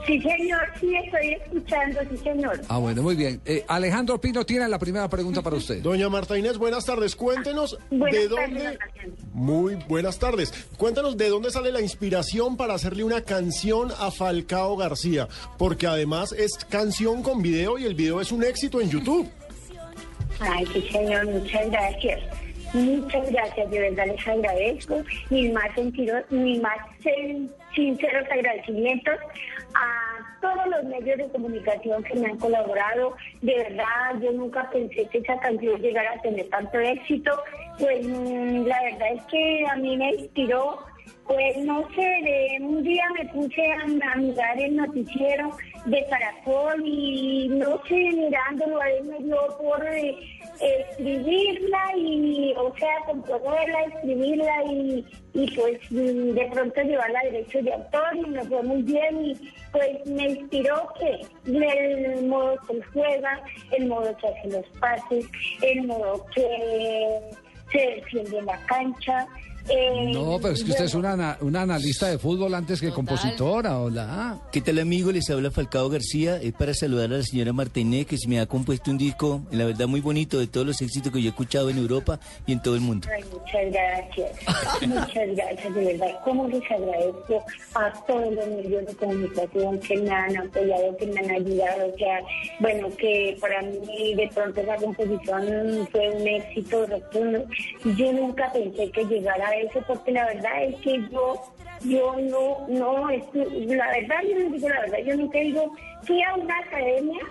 Sí, 0.06 0.20
señor, 0.22 0.60
sí, 0.82 0.94
estoy 0.96 1.34
escuchando, 1.34 2.00
sí, 2.10 2.18
señor. 2.18 2.60
Ah, 2.68 2.78
bueno, 2.78 3.02
muy 3.02 3.16
bien. 3.16 3.40
Eh, 3.46 3.64
Alejandro 3.70 4.20
Pino 4.20 4.46
tiene 4.46 4.68
la 4.68 4.78
primera 4.78 5.08
pregunta 5.08 5.42
para 5.42 5.56
usted. 5.56 5.82
Doña 5.82 6.10
Marta 6.10 6.38
Inés, 6.38 6.58
buenas 6.58 6.84
tardes. 6.86 7.16
Cuéntenos 7.16 7.78
Buenas 7.90 8.20
de 8.22 8.28
dónde. 8.28 8.78
Muy 9.34 9.76
buenas 9.88 10.20
tardes. 10.20 10.52
Cuéntanos 10.78 11.16
de 11.16 11.30
dónde 11.30 11.52
sale 11.52 11.72
la 11.72 11.80
inspiración 11.82 12.58
para 12.58 12.74
hacerle 12.74 13.06
una 13.06 13.22
canción 13.22 13.92
a 13.98 14.12
Falcao 14.12 14.76
García. 14.76 15.30
Porque 15.58 15.88
además 15.88 16.34
es 16.34 16.58
canción 16.70 17.24
con 17.24 17.42
video 17.42 17.78
y 17.78 17.86
el 17.86 17.96
video 17.96 18.20
es 18.20 18.32
un 18.34 18.44
éxito 18.44 18.82
en 18.82 18.90
YouTube. 18.90 19.30
Ay, 20.40 20.66
sí, 20.74 20.82
señor, 20.92 21.26
muchas 21.28 21.70
gracias. 21.72 22.20
Muchas 22.74 23.32
gracias, 23.32 23.70
de 23.72 23.80
verdad 23.80 24.06
les 24.08 24.28
agradezco. 24.28 25.04
Mis 25.30 25.54
más, 25.54 25.74
sentidos, 25.76 26.24
mis 26.30 26.60
más 26.62 26.76
sin- 27.02 27.50
sinceros 27.74 28.28
agradecimientos 28.30 29.16
a 29.76 30.40
todos 30.42 30.68
los 30.68 30.84
medios 30.86 31.18
de 31.18 31.28
comunicación 31.30 32.04
que 32.04 32.16
me 32.16 32.28
han 32.28 32.38
colaborado. 32.38 33.16
De 33.42 33.56
verdad, 33.56 34.20
yo 34.22 34.32
nunca 34.32 34.70
pensé 34.70 35.08
que 35.08 35.20
esa 35.20 35.40
canción 35.40 35.82
llegara 35.82 36.14
a 36.14 36.22
tener 36.22 36.48
tanto 36.50 36.80
éxito. 36.80 37.32
Pues 37.80 38.06
mm, 38.06 38.66
la 38.66 38.82
verdad 38.84 39.14
es 39.14 39.24
que 39.26 39.66
a 39.68 39.76
mí 39.76 39.98
me 39.98 40.12
inspiró 40.12 40.80
pues 41.28 41.58
no 41.60 41.88
sé, 41.96 42.02
de 42.02 42.58
un 42.62 42.84
día 42.84 43.04
me 43.18 43.26
puse 43.30 43.72
a, 43.72 44.16
mirar 44.18 44.60
el 44.60 44.76
noticiero 44.76 45.56
de 45.86 46.06
Caracol 46.10 46.82
y 46.86 47.48
no 47.50 47.82
sé, 47.88 47.96
mirándolo 47.96 48.82
a 48.82 48.90
él 48.90 49.06
me 49.06 49.20
dio 49.20 49.38
por, 49.58 49.86
escribirla 50.60 51.98
y, 51.98 52.54
o 52.58 52.74
sea, 52.78 52.96
componerla, 53.06 53.84
escribirla 53.96 54.64
y, 54.66 55.06
y 55.34 55.52
pues 55.56 55.80
y 55.90 56.32
de 56.32 56.50
pronto 56.52 56.82
llevarla 56.82 57.20
a 57.20 57.24
derechos 57.24 57.64
de 57.64 57.74
autor 57.74 58.16
y 58.16 58.30
me 58.30 58.44
fue 58.44 58.64
muy 58.64 58.82
bien 58.84 59.26
y 59.26 59.54
pues 59.72 60.06
me 60.06 60.30
inspiró 60.30 60.88
que 61.00 61.26
el 61.46 62.26
modo 62.28 62.56
que 62.68 62.82
juega, 62.94 63.44
el 63.72 63.88
modo 63.88 64.16
que 64.18 64.28
hace 64.28 64.48
los 64.50 64.66
pases, 64.80 65.26
el 65.62 65.88
modo 65.88 66.26
que 66.36 67.20
se 67.72 67.80
defiende 67.80 68.38
en 68.38 68.46
la 68.46 68.58
cancha. 68.66 69.28
Eh, 69.70 70.12
No, 70.14 70.38
pero 70.42 70.54
es 70.54 70.64
que 70.64 70.72
usted 70.72 70.86
es 70.86 70.94
una, 70.94 71.14
ana- 71.14 71.38
una 71.42 71.62
analista 71.62 72.08
de 72.08 72.18
fútbol 72.18 72.54
antes 72.54 72.80
que 72.82 72.92
compositora, 72.92 73.80
hola. 73.80 74.40
¿Qué 74.52 74.62
tal 74.62 74.80
amigo? 74.80 75.12
Les 75.12 75.30
habla 75.30 75.52
Falcao 75.52 75.90
García. 75.90 76.38
Es 76.42 76.54
para 76.54 76.74
saludar 76.74 77.12
a 77.14 77.18
la 77.18 77.24
señora 77.24 77.54
Martínez 77.54 78.06
que 78.08 78.18
se 78.18 78.28
me 78.28 78.40
ha 78.40 78.46
compuesto 78.46 78.92
un 78.92 78.98
disco, 78.98 79.42
la 79.52 79.66
verdad 79.66 79.88
muy 79.88 80.02
bonito, 80.02 80.40
de 80.40 80.48
todos 80.48 80.66
los 80.68 80.82
éxitos 80.82 81.12
que 81.12 81.22
yo 81.22 81.28
he 81.28 81.30
escuchado 81.30 81.70
en 81.70 81.78
Europa 81.78 82.20
y 82.46 82.54
en 82.54 82.62
todo 82.62 82.76
el 82.76 82.82
mundo. 82.82 83.08
Ay, 83.14 83.24
muchas 83.32 83.72
gracias. 83.72 84.88
Muchas 84.88 85.36
gracias, 85.36 85.76
de 85.76 85.84
verdad. 85.86 86.20
¿Cómo 86.24 86.48
les 86.48 86.64
agradezco 86.72 87.44
a 87.76 87.94
todos 88.06 88.34
los 88.34 88.48
medios 88.48 88.86
de 88.86 88.94
comunicación 88.96 89.80
que 89.80 89.98
me 89.98 90.10
han 90.10 90.38
apoyado, 90.38 90.98
que 90.98 91.08
me 91.08 91.20
han 91.20 91.32
ayudado? 91.32 91.88
O 91.94 91.98
sea, 91.98 92.20
bueno, 92.60 92.88
que 92.98 93.38
para 93.40 93.62
mí 93.62 94.16
de 94.16 94.30
pronto 94.34 94.62
esa 94.62 94.76
composición 94.76 95.88
fue 95.92 96.10
un 96.10 96.28
éxito 96.28 96.86
rotundo. 96.86 97.44
Yo 97.98 98.12
nunca 98.14 98.52
pensé 98.52 98.90
que 98.92 99.04
llegara 99.06 99.53
a 99.54 99.58
eso, 99.60 99.82
porque 99.88 100.12
la 100.12 100.26
verdad 100.26 100.64
es 100.64 100.76
que 100.82 101.02
yo, 101.12 101.42
yo 101.84 102.16
no, 102.20 102.66
no, 102.68 103.10
estu- 103.10 103.50
la 103.76 103.88
verdad, 103.90 104.18
yo 104.30 104.38
les 104.40 104.52
digo 104.52 104.70
la 104.70 104.82
verdad, 104.82 104.98
yo 105.06 105.16
nunca 105.18 105.40
digo, 105.40 105.72
fui 106.04 106.22
a 106.24 106.36
una 106.36 106.58
academia 106.60 107.22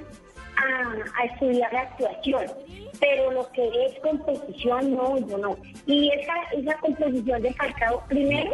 a, 0.57 1.21
a 1.23 1.25
estudiar 1.27 1.75
actuación, 1.75 2.45
pero 3.01 3.31
lo 3.33 3.51
que 3.53 3.67
es 3.87 3.99
composición, 4.01 4.95
no, 4.95 5.19
yo 5.27 5.39
no. 5.39 5.57
Y 5.87 6.11
esa, 6.11 6.35
esa 6.57 6.75
composición 6.79 7.43
de 7.43 7.53
Falcao, 7.55 8.03
primero, 8.09 8.53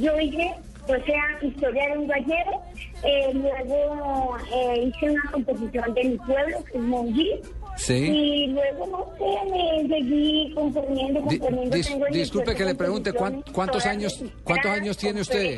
yo 0.00 0.18
hice, 0.20 0.54
o 0.84 1.04
sea, 1.04 1.24
historia 1.42 1.88
de 1.90 1.98
un 1.98 2.06
gallero, 2.08 2.62
eh, 3.04 3.30
luego 3.34 4.36
eh, 4.54 4.84
hice 4.94 5.10
una 5.10 5.22
composición 5.32 5.92
de 5.94 6.04
mi 6.04 6.18
pueblo, 6.18 6.64
que 6.64 6.78
es 6.78 6.84
Monjí, 6.84 7.40
Sí. 7.76 7.94
y 7.94 8.46
luego, 8.48 8.86
no 8.86 9.06
sé, 9.18 9.50
me 9.50 9.88
seguí 9.88 10.52
componiendo, 10.54 11.20
componiendo. 11.20 11.76
dis- 11.76 11.86
tengo 11.88 12.06
disculpe 12.12 12.50
18 12.50 12.54
que 12.58 12.64
le 12.64 12.74
pregunte, 12.74 13.12
¿cuán- 13.12 13.42
composiciones 13.42 13.54
cuántos 13.54 13.86
años- 13.86 14.24
cuántos 14.44 14.70
años 14.70 14.96
tiene 14.98 15.20
usted? 15.22 15.56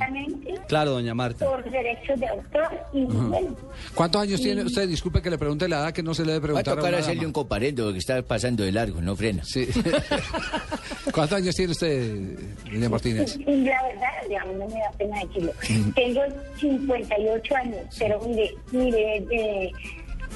Claro, 0.69 0.93
doña 0.93 1.13
Marta. 1.15 1.45
Por 1.45 1.69
derechos 1.71 2.19
de 2.21 2.27
autor 2.29 2.69
y 2.93 3.05
bueno, 3.05 3.57
¿Cuántos 3.95 4.23
años 4.23 4.41
tiene 4.41 4.61
Sí. 4.63 4.67
usted? 4.69 4.89
Disculpe 4.89 5.21
que 5.21 5.29
le 5.31 5.39
pregunte 5.39 5.69
la 5.69 5.81
edad 5.81 5.93
que 5.93 6.03
no 6.03 6.15
se 6.15 6.25
le 6.25 6.33
debe 6.35 6.49
Va 6.53 6.61
a 6.61 6.63
preguntar. 6.63 6.77
tocar 6.77 6.95
hacerle 6.95 7.27
un 7.27 7.33
comparendo 7.33 7.85
porque 7.85 7.99
está 7.99 8.23
pasando 8.23 8.65
de 8.65 8.73
largo, 8.73 9.01
no 9.01 9.15
frena. 9.17 9.45
Sí. 9.45 9.67
¿Cuántos 11.13 11.39
años 11.39 11.55
tiene 11.55 11.73
usted, 11.73 12.39
doña 12.71 12.89
Martínez? 12.89 13.37
Y 13.37 13.57
La 13.65 13.83
verdad, 13.83 14.09
ya 14.31 14.45
no 14.45 14.67
me 14.67 14.75
da 14.75 14.91
pena 14.99 15.19
decirlo. 15.21 15.53
Tengo 15.95 16.21
58 16.61 17.57
años, 17.57 17.79
pero 17.99 18.21
mire, 18.27 18.55
mire, 18.73 19.21
de, 19.29 19.71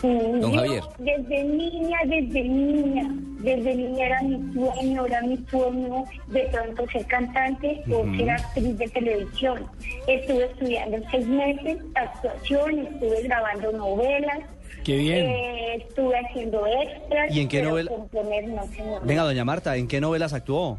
Don 0.03 0.41
yo 0.41 0.53
Javier. 0.53 0.83
desde 0.99 1.45
niña, 1.45 1.99
desde 2.07 2.43
niña, 2.45 3.11
desde 3.41 3.75
niña 3.75 4.07
era 4.07 4.23
mi 4.23 4.53
sueño, 4.53 5.07
era 5.07 5.23
mi 5.23 5.37
sueño 5.51 6.05
de 6.29 6.41
pronto 6.53 6.87
ser 6.93 7.07
cantante 7.07 7.83
o 7.93 8.05
ser 8.17 8.31
actriz 8.31 8.79
de 8.79 8.89
televisión. 8.89 9.67
Estuve 10.07 10.45
estudiando 10.45 10.99
seis 11.11 11.27
meses 11.27 11.79
actuación, 11.95 12.79
estuve 12.79 13.23
grabando 13.23 13.73
novelas. 13.73 14.39
Qué 14.85 14.97
bien. 14.97 15.27
eh, 15.27 15.85
estuve 15.89 16.15
haciendo 16.19 16.67
extras. 16.67 17.35
¿Y 17.35 17.41
en 17.41 17.49
qué 17.49 17.63
novela? 17.63 17.91
componer 17.91 18.49
no, 18.49 18.67
señor. 18.69 19.05
Venga, 19.05 19.23
doña 19.23 19.45
Marta, 19.45 19.77
¿en 19.77 19.89
qué 19.89 20.01
novelas 20.01 20.33
actuó? 20.33 20.79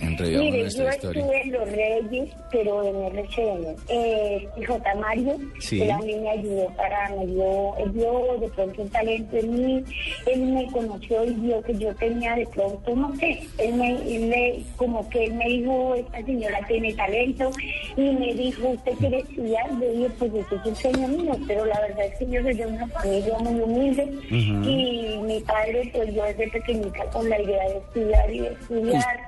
Mire, 0.00 0.70
yo 0.70 0.88
estuve 0.88 1.42
en 1.42 1.52
Los 1.52 1.70
Reyes, 1.72 2.30
pero 2.52 2.84
en 2.84 3.18
RCN. 3.18 3.76
Eh, 3.88 4.48
J. 4.66 4.94
Mario, 4.94 5.36
Sí. 5.58 5.82
él 5.82 5.90
a 5.90 5.98
mí 5.98 6.14
me 6.14 6.30
ayudó 6.30 6.68
para, 6.76 7.10
me 7.16 7.26
dio, 7.26 7.76
él 7.78 7.90
vio 7.90 8.38
de 8.40 8.48
pronto 8.48 8.82
un 8.82 8.88
talento 8.90 9.36
en 9.36 9.54
mí, 9.66 9.84
él 10.26 10.40
me 10.42 10.66
conoció 10.70 11.24
y 11.24 11.30
vio 11.34 11.60
que 11.62 11.76
yo 11.78 11.92
tenía 11.96 12.36
de 12.36 12.46
pronto, 12.46 12.94
no 12.94 13.14
sé, 13.16 13.40
él 13.58 13.74
me, 13.74 13.90
él 13.90 14.26
me- 14.28 14.62
como 14.76 15.08
que 15.10 15.24
él 15.24 15.34
me 15.34 15.46
dijo, 15.48 15.94
esta 15.96 16.24
señora 16.24 16.60
tiene 16.68 16.92
talento, 16.94 17.50
y 17.96 18.02
me 18.12 18.34
dijo, 18.34 18.68
¿usted 18.68 18.92
quiere 18.92 19.18
estudiar? 19.18 19.72
Le 19.74 19.90
dije, 19.92 20.10
pues 20.18 20.32
eso 20.34 20.54
es 20.56 20.64
un 20.66 20.76
sueño 20.76 21.08
mío, 21.08 21.32
pero 21.48 21.64
la 21.66 21.80
verdad 21.80 22.06
es 22.06 22.18
que 22.18 22.26
yo 22.30 22.42
soy 22.42 22.54
de 22.54 22.66
una 22.66 22.86
familia 22.88 23.38
muy 23.40 23.60
humilde, 23.60 24.08
y 24.30 25.18
mi 25.22 25.40
padre, 25.40 25.90
pues 25.92 26.14
yo 26.14 26.22
desde 26.24 26.48
pequeñita 26.50 27.04
con 27.12 27.28
la 27.28 27.40
idea 27.40 27.68
de 27.68 27.78
estudiar 27.78 28.30
y 28.32 28.38
de 28.40 28.48
estudiar. 28.52 29.18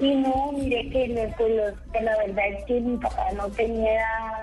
Y 0.00 0.14
no, 0.14 0.52
mire 0.52 0.88
que, 0.90 1.08
lo- 1.08 1.36
pues, 1.36 1.50
lo- 1.56 1.92
que 1.92 2.00
la 2.02 2.16
verdad 2.18 2.44
es 2.56 2.64
que 2.64 2.80
mi 2.80 2.96
papá 2.96 3.26
no 3.36 3.46
tenía 3.48 4.00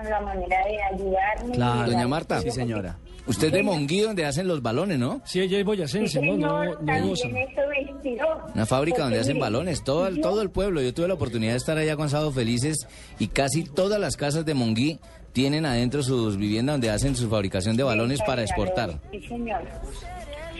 la 0.08 0.20
manera 0.20 0.56
de 0.64 0.82
ayudarme. 0.94 1.54
Claro. 1.54 1.90
Doña 1.90 2.06
Marta. 2.08 2.40
Sí, 2.40 2.50
señora. 2.50 2.96
Usted 3.26 3.48
es 3.48 3.52
de 3.52 3.62
Monguí 3.62 4.00
donde 4.00 4.24
hacen 4.24 4.48
los 4.48 4.62
balones, 4.62 4.98
¿no? 4.98 5.20
Sí, 5.24 5.40
ella 5.40 5.58
es 5.58 5.64
boyacense, 5.64 6.22
¿no? 6.22 6.36
No, 6.38 6.64
no 6.64 7.08
goza. 7.08 7.24
también 7.24 7.48
eso 7.50 7.60
me 7.68 7.82
inspiró. 7.82 8.26
Una 8.54 8.64
fábrica 8.64 9.02
donde 9.02 9.20
hacen 9.20 9.38
balones, 9.38 9.84
todo, 9.84 10.06
el- 10.06 10.20
todo 10.22 10.40
el 10.40 10.50
pueblo. 10.50 10.80
Yo 10.80 10.94
tuve 10.94 11.08
la 11.08 11.14
oportunidad 11.14 11.52
de 11.52 11.58
estar 11.58 11.76
allá 11.76 11.94
con 11.96 12.08
Sábado 12.08 12.32
Felices 12.32 12.86
y 13.18 13.28
casi 13.28 13.64
todas 13.64 14.00
las 14.00 14.16
casas 14.16 14.46
de 14.46 14.54
Monguí 14.54 14.98
tienen 15.34 15.66
adentro 15.66 16.02
sus 16.02 16.38
viviendas 16.38 16.74
donde 16.74 16.88
hacen 16.90 17.14
su 17.16 17.28
fabricación 17.28 17.76
de 17.76 17.82
balones 17.82 18.22
para 18.22 18.42
exportar. 18.42 18.98
Sí, 19.10 19.20
señor. 19.28 19.60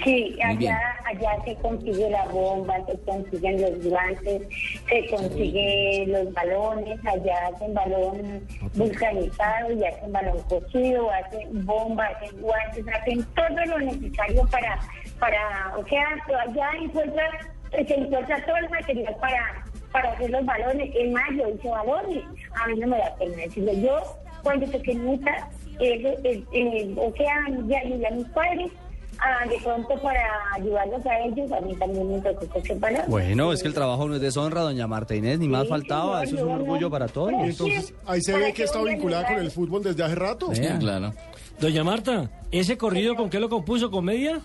Sí, 0.04 0.38
allá, 0.44 0.78
allá 1.04 1.44
se 1.44 1.54
consigue 1.56 2.10
la 2.10 2.24
bomba, 2.26 2.76
se 2.86 2.98
consiguen 3.00 3.60
los 3.60 3.84
guantes, 3.84 4.42
se 4.88 5.06
consigue 5.08 6.04
los 6.06 6.32
balones, 6.32 7.00
allá 7.04 7.48
hacen 7.48 7.74
balón 7.74 8.46
vulcanizado 8.74 9.72
y 9.72 9.84
hacen 9.84 10.12
balón 10.12 10.40
cocido, 10.48 11.10
hacen 11.10 11.66
bomba, 11.66 12.06
hacen 12.06 12.40
guantes, 12.40 12.84
hacen 12.88 13.24
todo 13.34 13.64
lo 13.66 13.78
necesario 13.78 14.46
para, 14.50 14.78
para 15.18 15.76
o 15.76 15.84
sea, 15.86 16.06
allá 16.46 16.70
encuentra, 16.80 17.30
se 17.72 17.94
encuentra 17.94 18.44
todo 18.46 18.56
el 18.56 18.70
material 18.70 19.16
para, 19.20 19.64
para 19.90 20.12
hacer 20.12 20.30
los 20.30 20.44
balones. 20.44 20.90
En 20.94 21.12
mayo 21.12 21.48
hice 21.48 21.68
balones, 21.68 22.24
a 22.54 22.68
mí 22.68 22.78
no 22.78 22.86
me 22.86 22.98
da 22.98 23.16
pena 23.16 23.36
decirlo. 23.36 23.72
Yo, 23.72 24.02
cuando 24.44 24.66
pequeñita, 24.66 25.48
eh, 25.80 26.16
eh, 26.24 26.44
eh, 26.52 26.94
o 26.96 27.12
sea, 27.16 27.46
ya 27.66 27.78
ayudé 27.80 28.06
a 28.06 28.10
mis 28.12 28.28
padres, 28.28 28.70
ah, 29.18 29.46
de 29.48 29.58
pronto 29.62 29.94
para 30.02 30.20
ayudarlos 30.54 31.04
a 31.06 31.18
ellos, 31.20 31.50
a 31.52 31.60
mí 31.60 31.74
también 31.76 32.10
me 32.10 32.20
tocó 32.20 32.46
balones. 32.76 33.08
Bueno, 33.08 33.52
es 33.52 33.62
que 33.62 33.68
el 33.68 33.74
trabajo 33.74 34.08
no 34.08 34.14
es 34.16 34.20
deshonra, 34.20 34.62
doña 34.62 34.86
Marta 34.86 35.14
Inés, 35.14 35.38
ni 35.38 35.48
más 35.48 35.62
Sí, 35.64 35.68
faltaba, 35.68 36.22
eso 36.24 36.36
es 36.36 36.42
un 36.42 36.48
no- 36.48 36.54
orgullo 36.54 36.90
para 36.90 37.08
todos. 37.08 37.32
Y 37.32 37.50
entonces 37.50 37.94
ahí 38.06 38.20
se 38.22 38.36
ve 38.36 38.52
que 38.52 38.64
está 38.64 38.82
vinculada 38.82 39.26
con 39.26 39.38
el 39.38 39.50
fútbol 39.50 39.82
desde 39.82 40.02
hace 40.04 40.14
rato. 40.14 40.50
claro. 40.80 41.12
Doña 41.60 41.82
Marta, 41.82 42.30
¿ese 42.52 42.78
corrido 42.78 43.16
con 43.16 43.28
qué 43.30 43.40
lo 43.40 43.48
compuso? 43.48 43.90
¿Comedia? 43.90 44.40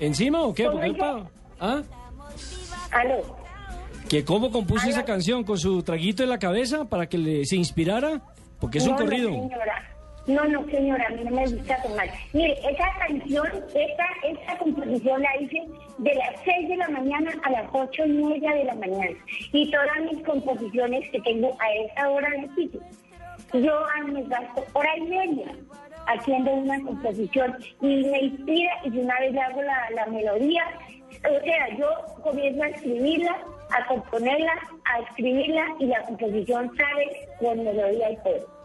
¿Encima 0.00 0.42
o 0.42 0.52
qué? 0.52 0.64
Porque 0.68 0.92
pa- 0.94 1.24
¿Ah? 1.60 1.82
Aló. 2.90 3.22
¿Que 4.08 4.24
cómo 4.24 4.50
compuso 4.50 4.88
esa 4.88 5.04
canción? 5.04 5.42
¿Con 5.44 5.58
su 5.58 5.82
traguito 5.82 6.22
en 6.22 6.28
la 6.28 6.38
cabeza 6.38 6.84
para 6.84 7.08
que 7.08 7.18
le, 7.18 7.44
se 7.44 7.56
inspirara? 7.56 8.20
Porque 8.60 8.78
es 8.78 8.86
un 8.86 8.96
corrido. 8.96 9.30
No, 9.30 9.42
señora. 9.48 9.95
No, 10.26 10.44
no, 10.44 10.64
señora, 10.68 11.06
a 11.06 11.10
mí 11.10 11.22
no 11.22 11.30
me 11.30 11.46
gusta 11.46 11.80
tomar. 11.82 12.08
Mire, 12.32 12.54
esa 12.68 12.90
canción, 12.98 13.46
esta, 13.74 14.58
composición 14.58 15.22
la 15.22 15.40
hice 15.40 15.62
de 15.98 16.14
las 16.14 16.34
6 16.44 16.68
de 16.68 16.76
la 16.76 16.88
mañana 16.88 17.30
a 17.44 17.50
las 17.50 17.66
ocho 17.72 18.04
y 18.04 18.12
media 18.12 18.52
de 18.54 18.64
la 18.64 18.74
mañana. 18.74 19.16
Y 19.52 19.70
todas 19.70 20.00
mis 20.10 20.24
composiciones 20.24 21.08
que 21.10 21.20
tengo 21.20 21.56
a 21.60 21.72
esa 21.74 22.08
hora 22.10 22.28
de 22.30 22.48
sitio. 22.56 22.80
Yo 23.52 23.80
me 24.06 24.22
gasto 24.24 24.64
hora 24.72 24.96
y 24.96 25.02
media 25.02 25.46
haciendo 26.08 26.50
una 26.52 26.80
composición 26.82 27.56
y 27.80 28.04
me 28.06 28.22
inspira 28.22 28.70
y 28.84 28.98
una 28.98 29.20
vez 29.20 29.36
hago 29.36 29.62
la, 29.62 29.90
la 29.94 30.06
melodía. 30.06 30.64
O 31.24 31.44
sea, 31.44 31.76
yo 31.78 31.88
comienzo 32.22 32.64
a 32.64 32.68
escribirla, 32.68 33.36
a 33.70 33.86
componerla, 33.86 34.54
a 34.86 35.00
escribirla 35.02 35.66
y 35.78 35.86
la 35.86 36.02
composición 36.02 36.76
sale 36.76 37.28
con 37.38 37.64
melodía 37.64 38.10
y 38.10 38.16
todo. 38.16 38.55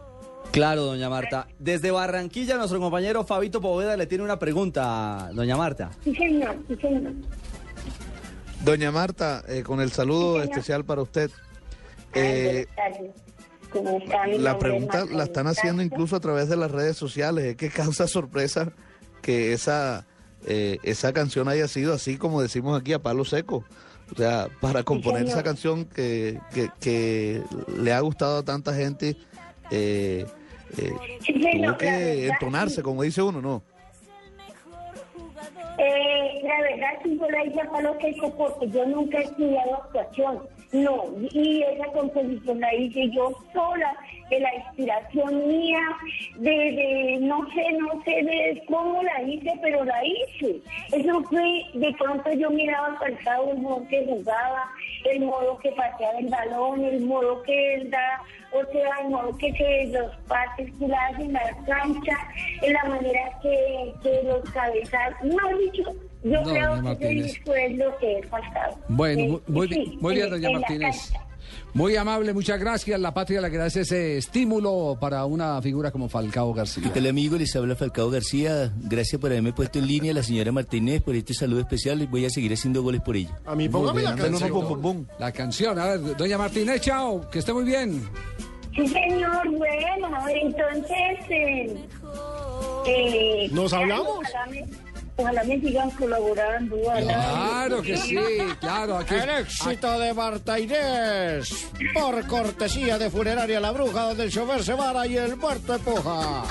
Claro, 0.50 0.84
doña 0.84 1.08
Marta. 1.08 1.48
Desde 1.58 1.90
Barranquilla, 1.90 2.56
nuestro 2.56 2.78
compañero 2.78 3.24
Fabito 3.24 3.60
Poveda 3.60 3.96
le 3.96 4.06
tiene 4.06 4.24
una 4.24 4.38
pregunta, 4.38 5.30
doña 5.32 5.56
Marta. 5.56 5.90
Sí, 6.04 6.14
señor, 6.14 6.56
sí, 6.68 6.76
señor. 6.76 7.12
Doña 8.64 8.92
Marta, 8.92 9.42
eh, 9.48 9.62
con 9.62 9.80
el 9.80 9.90
saludo 9.90 10.42
especial 10.42 10.84
para 10.84 11.02
usted. 11.02 11.30
Eh, 12.14 12.66
¿Cómo 13.72 13.98
está 13.98 14.26
mi 14.26 14.38
la 14.38 14.58
pregunta 14.58 15.06
la 15.06 15.24
están 15.24 15.46
haciendo 15.46 15.82
incluso 15.82 16.14
a 16.14 16.20
través 16.20 16.48
de 16.48 16.56
las 16.56 16.70
redes 16.70 16.96
sociales. 16.96 17.44
Es 17.44 17.56
que 17.56 17.70
causa 17.70 18.06
sorpresa 18.08 18.72
que 19.22 19.52
esa, 19.52 20.06
eh, 20.46 20.78
esa 20.82 21.12
canción 21.12 21.48
haya 21.48 21.66
sido 21.68 21.94
así 21.94 22.18
como 22.18 22.42
decimos 22.42 22.78
aquí 22.80 22.92
a 22.92 22.98
palo 23.00 23.24
seco. 23.24 23.64
O 24.12 24.14
sea, 24.14 24.48
para 24.60 24.82
componer 24.82 25.26
esa 25.26 25.42
canción 25.42 25.86
que, 25.86 26.38
que, 26.52 26.68
que 26.80 27.42
le 27.78 27.94
ha 27.94 28.00
gustado 28.00 28.38
a 28.38 28.42
tanta 28.42 28.74
gente, 28.74 29.16
eh, 29.72 30.26
eh, 30.78 30.92
tuvo 31.26 31.76
que 31.76 32.28
entonarse, 32.28 32.82
como 32.82 33.02
dice 33.02 33.22
uno, 33.22 33.40
¿no? 33.40 33.62
Eh, 35.78 36.40
la 36.44 36.60
verdad, 36.60 36.90
sí, 37.02 37.18
yo 37.18 37.30
la 37.30 37.44
hice 37.44 37.60
a 37.60 37.70
palo 37.70 37.96
seco 38.00 38.34
porque 38.36 38.68
yo 38.68 38.86
nunca 38.86 39.18
he 39.18 39.24
estudiado 39.24 39.74
actuación. 39.76 40.42
No, 40.72 41.04
y 41.32 41.62
esa 41.62 41.86
composición 41.88 42.60
la 42.60 42.74
hice 42.74 43.10
yo 43.10 43.34
sola, 43.52 43.94
de 44.30 44.40
la 44.40 44.54
inspiración 44.54 45.46
mía, 45.46 45.80
de, 46.38 46.50
de 46.50 47.18
no 47.20 47.46
sé, 47.52 47.72
no 47.72 48.02
sé 48.04 48.22
de 48.22 48.62
cómo 48.66 49.02
la 49.02 49.22
hice, 49.22 49.52
pero 49.60 49.84
la 49.84 50.02
hice. 50.06 50.62
Eso 50.92 51.22
fue, 51.24 51.64
de 51.74 51.92
pronto 51.98 52.32
yo 52.32 52.50
miraba 52.50 52.96
Falcao 52.98 53.52
el 53.52 53.58
modo 53.58 53.86
que 53.88 54.02
jugaba, 54.06 54.70
el 55.10 55.20
modo 55.20 55.58
que 55.58 55.70
pateaba 55.72 56.18
el 56.18 56.28
balón, 56.28 56.84
el 56.84 57.00
modo 57.04 57.42
que 57.42 57.74
él 57.74 57.90
da, 57.90 58.22
o 58.52 58.64
sea, 58.72 58.88
el 59.02 59.10
modo 59.10 59.36
que 59.38 59.52
se 59.52 59.86
los 59.92 60.14
pases 60.28 60.70
que 60.78 60.86
en 61.18 61.32
la 61.32 61.56
cancha, 61.66 62.16
en 62.62 62.72
la 62.72 62.84
manera 62.84 63.38
que, 63.42 63.92
que 64.02 64.22
los 64.24 64.48
cabezas, 64.50 65.14
no 65.24 65.58
dicho, 65.58 65.82
yo 66.24 66.40
No, 66.42 66.52
creo 66.52 66.98
que 66.98 67.08
disco 67.08 67.54
es 67.54 67.76
lo 67.76 67.96
que 67.98 68.18
es 68.18 68.26
Falcao. 68.28 68.78
Bueno, 68.88 69.22
Eh, 69.36 69.40
muy, 69.48 69.68
sí, 69.68 69.98
muy 70.00 70.14
bien, 70.14 70.26
en- 70.26 70.30
doña 70.42 70.50
Martínez. 70.58 71.12
Muy 71.74 71.96
amable, 71.96 72.34
muchas 72.34 72.60
gracias. 72.60 73.00
La 73.00 73.14
patria 73.14 73.40
le 73.40 73.46
agradece 73.46 73.80
ese 73.80 74.18
estímulo 74.18 74.98
para 75.00 75.24
una 75.24 75.60
figura 75.62 75.90
como 75.90 76.08
Falcao 76.08 76.52
García. 76.52 76.82
¿Qué 76.84 76.90
tal 76.90 77.06
amigo? 77.06 77.36
Les 77.36 77.56
habla 77.56 77.74
Falcao 77.74 78.10
García. 78.10 78.72
Gracias 78.76 79.18
por 79.18 79.30
haberme 79.30 79.54
puesto 79.54 79.78
en 79.78 79.86
línea 79.86 80.12
a 80.12 80.14
la 80.16 80.22
señora 80.22 80.52
Martínez 80.52 81.02
por 81.02 81.14
este 81.14 81.32
saludo 81.32 81.60
especial. 81.60 82.06
Voy 82.08 82.26
a 82.26 82.30
seguir 82.30 82.52
haciendo 82.52 82.82
goles 82.82 83.00
por 83.00 83.16
ella. 83.16 83.38
A 83.46 83.54
mí 83.54 83.70
póngame 83.70 84.02
la 84.02 84.14
canción. 84.14 85.08
La 85.18 85.32
canción, 85.32 85.78
a 85.78 85.86
ver, 85.86 86.16
doña 86.16 86.36
Martínez, 86.36 86.82
chao, 86.82 87.28
que 87.30 87.38
esté 87.38 87.54
muy 87.54 87.64
bien. 87.64 88.02
Sí, 88.74 88.86
señor, 88.88 89.50
bueno, 89.50 90.08
entonces... 90.28 91.30
Eh, 91.30 91.76
eh, 92.86 93.48
¿Nos 93.52 93.72
hablamos? 93.72 94.18
Me, 94.50 94.66
ojalá 95.16 95.44
me 95.44 95.60
sigan 95.60 95.90
colaborando. 95.92 96.76
Claro 96.82 97.82
que 97.82 97.96
sí, 97.96 98.16
claro. 98.60 98.96
Aquí, 98.98 99.14
El 99.14 99.30
éxito 99.30 99.98
de 99.98 100.14
Marta 100.14 100.58
Inés. 100.58 101.66
Por 101.94 102.26
cortesía 102.26 102.98
de 102.98 103.10
Funeraria 103.10 103.60
La 103.60 103.70
Bruja, 103.72 104.02
donde 104.08 104.24
el 104.24 104.30
chofer 104.32 104.62
se 104.64 104.74
vara 104.74 105.06
y 105.06 105.16
el 105.16 105.36
muerto 105.36 105.74
empuja. 105.74 106.44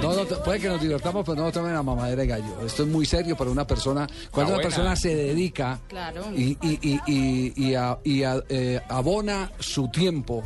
No, 0.00 0.14
no, 0.14 0.24
puede 0.44 0.60
que 0.60 0.68
nos 0.68 0.80
divertamos, 0.80 1.24
pero 1.26 1.42
no 1.42 1.50
tomen 1.50 1.74
a 1.74 1.82
mamadera 1.82 2.22
de 2.22 2.26
gallo. 2.28 2.66
Esto 2.66 2.82
es 2.82 2.88
muy 2.88 3.06
serio 3.06 3.36
para 3.36 3.50
una 3.50 3.66
persona. 3.66 4.06
Cuando 4.30 4.54
una 4.54 4.62
persona 4.62 4.94
se 4.94 5.14
dedica 5.14 5.80
Claro. 5.88 6.24
y, 6.36 6.56
y, 6.62 6.78
y, 6.82 7.00
y, 7.06 7.52
y 7.70 7.74
a- 7.74 7.98
y 8.04 8.22
a- 8.22 8.42
eh, 8.48 8.80
abona 8.88 9.50
su 9.58 9.88
tiempo, 9.88 10.44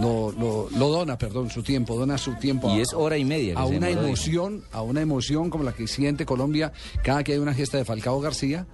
lo, 0.00 0.32
lo, 0.32 0.68
lo 0.70 0.88
dona, 0.88 1.18
perdón, 1.18 1.50
su 1.50 1.62
tiempo, 1.62 1.96
dona 1.96 2.18
su 2.18 2.34
tiempo. 2.34 2.74
Y 2.74 2.80
es 2.80 2.92
hora 2.92 3.16
y 3.16 3.24
media 3.24 3.58
A 3.58 3.66
una 3.66 3.90
emoción, 3.90 4.64
a 4.72 4.82
una 4.82 5.00
emoción 5.00 5.50
como 5.50 5.64
la 5.64 5.72
que 5.72 5.86
siente 5.86 6.24
Colombia 6.26 6.72
cada 7.02 7.24
que 7.24 7.32
hay 7.32 7.38
una 7.38 7.54
gesta 7.54 7.78
de 7.78 7.84
Falcao 7.84 8.20
García. 8.20 8.66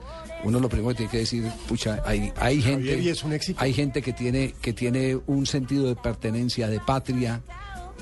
Uno 0.45 0.61
lo 0.61 0.69
primero 0.69 0.91
que 0.91 0.97
tiene 0.97 1.11
que 1.11 1.19
decir, 1.19 1.51
pucha, 1.67 2.03
hay, 2.05 2.31
hay 2.37 2.61
gente, 2.61 3.09
es 3.09 3.25
un 3.25 3.33
éxito. 3.33 3.59
hay 3.63 3.73
gente 3.73 4.03
que 4.03 4.13
tiene, 4.13 4.55
que 4.61 4.75
tiene 4.75 5.19
un 5.27 5.47
sentido 5.47 5.87
de 5.87 5.97
pertenencia, 5.97 6.69
de 6.69 6.81
patria 6.81 7.43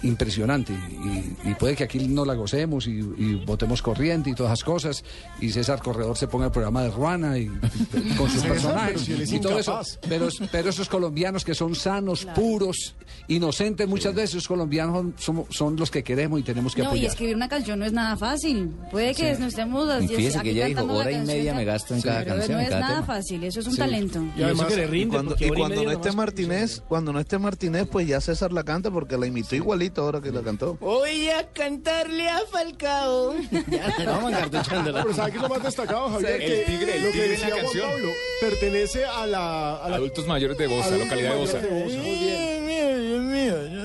impresionante 0.03 0.73
y, 0.73 1.51
y 1.51 1.55
puede 1.55 1.77
que 1.77 1.85
aquí 1.85 2.09
no 2.09 2.25
la 2.25 2.35
gocemos 2.35 2.87
y, 2.87 2.99
y 2.99 3.43
votemos 3.47 3.83
corriente 3.83 4.31
y 4.31 4.35
todas 4.35 4.53
esas 4.53 4.65
cosas 4.65 5.05
y 5.41 5.51
César 5.51 5.81
Corredor 5.83 6.17
se 6.17 6.27
ponga 6.29 6.47
el 6.47 6.53
programa 6.53 6.83
de 6.83 6.91
Ruana 6.91 7.39
y, 7.39 7.51
y 7.95 8.15
con 8.17 8.29
sus 8.31 8.43
personajes 8.43 9.09
y 9.09 9.39
todo 9.41 9.59
eso 9.59 9.81
pero, 10.09 10.29
pero 10.51 10.71
esos 10.71 10.89
colombianos 10.89 11.45
que 11.45 11.55
son 11.55 11.75
sanos 11.75 12.25
puros 12.35 12.95
inocentes 13.29 13.87
muchas 13.89 14.15
veces 14.15 14.31
esos 14.31 14.49
colombianos 14.49 14.95
son, 14.97 15.15
somos- 15.19 15.47
son 15.51 15.77
los 15.77 15.91
que 15.91 16.03
queremos 16.03 16.41
y 16.41 16.43
tenemos 16.43 16.75
que 16.75 16.81
No, 16.83 16.87
y 16.87 16.89
apoyar 16.89 17.11
escribir 17.11 17.37
una 17.37 17.49
canción 17.49 17.79
no 17.79 17.85
es 17.85 17.93
nada 17.93 18.17
fácil. 18.17 18.71
Puede 18.91 19.15
que 19.15 19.35
Sí. 19.35 19.41
nos 19.41 19.49
estemos 19.51 19.89
Y 20.03 20.09
fíjese 20.09 20.39
aquí 20.39 20.49
que 20.51 20.55
ella 20.57 20.67
dijo, 20.67 20.85
hora 20.93 21.13
y 21.13 21.21
media 21.25 21.55
me 21.55 21.65
gasto 21.65 21.95
en 21.95 22.03
cada 22.03 22.21
pero 22.25 22.37
canción, 22.37 22.57
No 22.59 22.63
es 22.63 22.69
cada 22.69 22.81
nada 22.81 22.95
tema. 22.95 23.07
fácil, 23.07 23.45
eso 23.45 23.61
es 23.61 23.67
un 23.67 23.73
Sí. 23.73 23.79
talento. 23.79 24.25
Y 24.37 24.43
además, 24.43 24.67
Y 24.93 25.07
cuando, 25.07 25.37
y 25.39 25.49
cuando 25.49 25.85
no 25.85 25.91
esté 25.91 26.13
Martínez, 26.13 26.83
cuando 26.89 27.13
no 27.13 27.21
esté 27.21 27.39
Martínez, 27.39 27.87
pues 27.91 28.07
ya 28.09 28.21
César 28.21 28.53
la 28.53 28.65
canta 28.65 28.91
porque 28.91 29.17
la 29.17 29.27
imitó 29.27 29.55
igualito 29.57 29.92
ahora 30.01 30.21
que 30.21 30.31
la 30.33 30.43
cantó. 30.43 30.75
Voy 30.81 31.29
a 31.29 31.47
cantarle 31.53 32.29
a 32.29 32.41
Falcao. 32.51 33.35
Vamos 34.07 34.33
encartuchándola. 34.33 35.03
Pero 35.03 35.15
¿sabe 35.15 35.31
qué 35.33 35.37
es 35.37 35.43
lo 35.43 35.49
más 35.49 35.63
destacado, 35.63 36.09
Javier? 36.11 36.43
El 36.43 36.49
Que 36.51 36.57
tigre, 36.65 36.97
el 36.97 37.03
lo 37.05 37.13
que 37.13 37.13
tigre 37.13 37.35
en 37.35 37.41
la 37.41 37.47
decía 37.47 37.49
Juan 37.51 37.61
canción. 37.61 37.91
Pablo 37.91 38.09
pertenece 38.41 39.05
a 39.05 39.27
la... 39.27 39.77
A 39.77 39.89
la 39.91 39.97
Adultos 39.97 40.27
mayores 40.27 40.57
de 40.59 40.67
Bosa, 40.67 40.97
localidad 40.97 41.33
de 41.35 41.37
Bosa. 41.39 41.59
mayores 41.59 42.05
de 42.05 42.62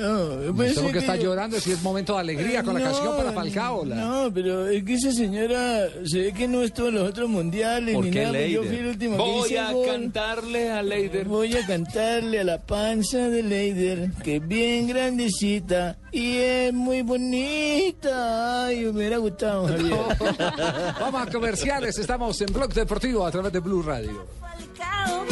Lo 0.07 0.91
que 0.91 0.99
está 0.99 1.15
llorando 1.15 1.59
si 1.59 1.71
es 1.71 1.81
momento 1.81 2.13
de 2.15 2.19
alegría 2.21 2.63
con 2.63 2.73
la 2.75 2.81
canción 2.81 3.15
para 3.17 3.31
Falcao 3.31 3.85
la- 3.85 3.95
No, 3.95 4.31
pero 4.33 4.67
es 4.67 4.83
que 4.83 4.93
esa 4.95 5.11
señora 5.11 5.87
se 6.05 6.19
ve 6.21 6.33
que 6.33 6.47
no 6.47 6.61
estuvo 6.63 6.87
en 6.89 6.95
los 6.95 7.09
otros 7.09 7.29
mundiales 7.29 7.95
¿Por 7.95 8.05
ni 8.05 8.11
qué 8.11 8.23
nada. 8.23 8.33
Yo 8.47 8.61
Leider? 8.61 8.67
fui 8.67 8.75
el 8.77 8.87
último 8.87 9.17
que 9.17 9.21
Voy 9.23 9.45
hice 9.47 9.59
a 9.59 9.71
gol. 9.71 9.85
cantarle 9.87 10.71
a 10.71 10.81
Leider. 10.83 11.25
Voy 11.27 11.55
a 11.55 11.65
cantarle 11.65 12.39
a 12.39 12.43
la 12.43 12.61
panza 12.61 13.17
de 13.29 13.43
Leider, 13.43 14.11
que 14.23 14.37
es 14.37 14.47
bien 14.47 14.87
grandecita 14.87 15.97
y 16.11 16.37
es 16.37 16.73
muy 16.73 17.01
bonita. 17.01 18.65
Ay, 18.67 18.81
me 18.85 18.89
hubiera 18.89 19.17
gustado, 19.17 19.67
Javier. 19.67 19.93
Vamos 20.99 21.21
a 21.27 21.31
comerciales, 21.31 21.97
estamos 21.97 22.39
en 22.41 22.53
Blog 22.53 22.73
Deportivo 22.73 23.25
a 23.25 23.31
través 23.31 23.51
de 23.53 23.59
Blue 23.59 23.81
Radio. 23.83 24.25
Falcao, 24.39 25.25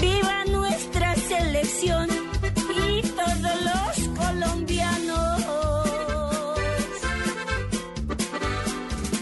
viva 0.00 0.44
nuestra 0.46 1.14
selección 1.16 2.08
y 2.08 3.02
todos 3.02 3.62
los 3.64 3.89
colombianos. 4.30 5.42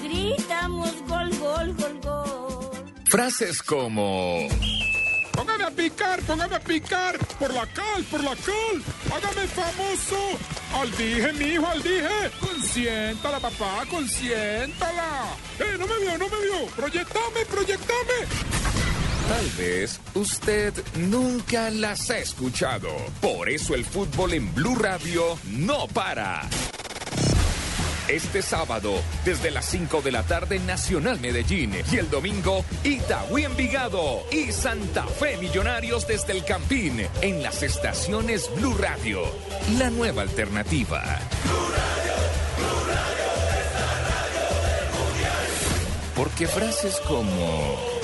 Gritamos 0.03 0.93
gol, 1.07 1.31
gol, 1.39 1.75
gol, 1.75 2.01
gol. 2.03 2.85
Frases 3.07 3.63
como... 3.63 4.49
Póngame 5.33 5.65
a 5.65 5.71
picar, 5.71 6.21
póngame 6.23 6.57
a 6.57 6.61
picar. 6.61 7.17
Por 7.39 7.55
la 7.55 7.67
cal, 7.67 8.03
por 8.11 8.23
la 8.25 8.35
cal. 8.35 8.77
Hágame 9.15 9.47
famoso. 9.47 10.19
Al 10.75 10.91
dije, 10.97 11.33
mi 11.35 11.45
hijo, 11.55 11.67
al 11.67 11.83
dije. 11.83 12.31
Consiéntala, 12.41 13.39
papá, 13.39 13.85
consiéntala. 13.89 15.27
Eh, 15.61 15.77
no 15.79 15.87
me 15.87 15.99
vio, 16.01 16.19
no 16.19 16.29
me 16.29 16.41
vio. 16.43 16.67
Proyectame, 16.77 17.45
proyectame. 17.49 18.19
Tal 19.29 19.51
vez 19.59 20.01
usted 20.15 20.73
nunca 20.97 21.69
las 21.71 22.09
ha 22.11 22.19
escuchado. 22.19 22.89
Por 23.21 23.51
eso 23.51 23.75
el 23.75 23.85
fútbol 23.85 24.33
en 24.33 24.55
Blue 24.55 24.75
Radio 24.75 25.39
no 25.51 25.87
para. 25.89 26.49
Este 28.09 28.41
sábado, 28.41 28.95
desde 29.27 29.51
las 29.51 29.67
5 29.67 30.01
de 30.01 30.13
la 30.13 30.23
tarde, 30.23 30.59
Nacional 30.61 31.21
Medellín. 31.21 31.75
Y 31.93 31.97
el 31.99 32.09
domingo, 32.09 32.65
Itagüí 32.83 33.45
Envigado 33.45 34.23
y 34.33 34.51
Santa 34.51 35.05
Fe 35.05 35.37
Millonarios 35.37 36.07
desde 36.07 36.33
el 36.33 36.43
Campín. 36.47 37.07
En 37.21 37.43
las 37.43 37.63
estaciones 37.63 38.51
Blue 38.57 38.75
Radio. 38.79 39.21
La 39.79 39.91
nueva 39.91 40.23
alternativa. 40.23 41.05
Porque 46.17 46.47
frases 46.47 46.99
como... 47.07 47.98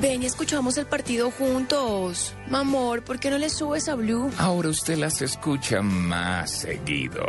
Ven 0.00 0.22
y 0.22 0.26
escuchamos 0.26 0.76
el 0.76 0.86
partido 0.86 1.30
juntos. 1.30 2.34
Mamor, 2.48 3.02
¿por 3.02 3.18
qué 3.18 3.30
no 3.30 3.38
le 3.38 3.48
subes 3.48 3.88
a 3.88 3.94
Blue? 3.94 4.30
Ahora 4.38 4.68
usted 4.68 4.98
las 4.98 5.22
escucha 5.22 5.80
más 5.80 6.50
seguido. 6.50 7.24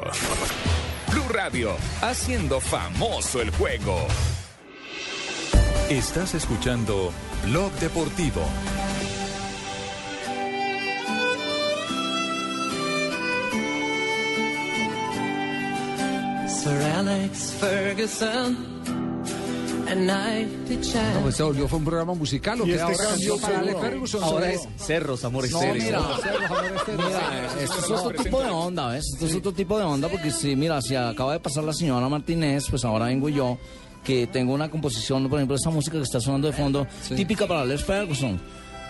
Blue 1.11 1.27
Radio, 1.29 1.75
haciendo 2.01 2.59
famoso 2.59 3.41
el 3.41 3.51
juego. 3.51 4.07
Estás 5.89 6.35
escuchando 6.35 7.13
Blog 7.45 7.71
Deportivo. 7.79 8.41
Sir 16.47 16.81
Alex 16.97 17.53
Ferguson 17.61 18.76
No, 21.13 21.21
pues 21.21 21.35
se 21.35 21.43
volvió, 21.43 21.67
fue 21.67 21.79
un 21.79 21.85
programa 21.85 22.13
musical, 22.13 22.61
o 22.61 22.63
Y 22.65 22.67
que 22.67 22.75
este 22.75 22.83
ahora 22.83 22.97
cambió 23.09 23.37
para. 23.37 23.59
Ale 23.59 23.75
Ferguson. 23.75 24.23
Ahora 24.23 24.51
es 24.51 24.67
Cerros, 24.77 25.23
Amores 25.23 25.51
No, 25.51 25.61
Estéreo. 25.61 25.83
mira, 25.83 26.17
Cerros, 26.21 26.51
Amores. 26.51 26.71
Mira, 26.97 27.63
esto 27.63 27.79
es 27.79 27.91
otro 27.91 28.23
tipo 28.23 28.41
de 28.41 28.49
onda, 28.49 28.87
¿ves? 28.89 29.05
Esto 29.13 29.25
es 29.25 29.35
otro 29.35 29.53
tipo 29.53 29.77
de 29.77 29.83
onda 29.85 30.07
porque 30.09 30.31
si, 30.31 30.55
mira, 30.55 30.81
si 30.81 30.95
acaba 30.95 31.33
de 31.33 31.39
pasar 31.39 31.63
la 31.63 31.73
señora 31.73 32.07
Martínez, 32.09 32.65
pues 32.69 32.83
ahora 32.85 33.05
vengo 33.05 33.29
yo, 33.29 33.57
que 34.03 34.27
tengo 34.27 34.53
una 34.53 34.69
composición, 34.69 35.27
por 35.29 35.39
ejemplo, 35.39 35.55
esta 35.55 35.69
música 35.69 35.97
que 35.97 36.03
está 36.03 36.19
sonando 36.19 36.47
de 36.47 36.53
fondo, 36.53 36.87
típica 37.15 37.47
para 37.47 37.61
Alex 37.61 37.83
Ferguson. 37.83 38.39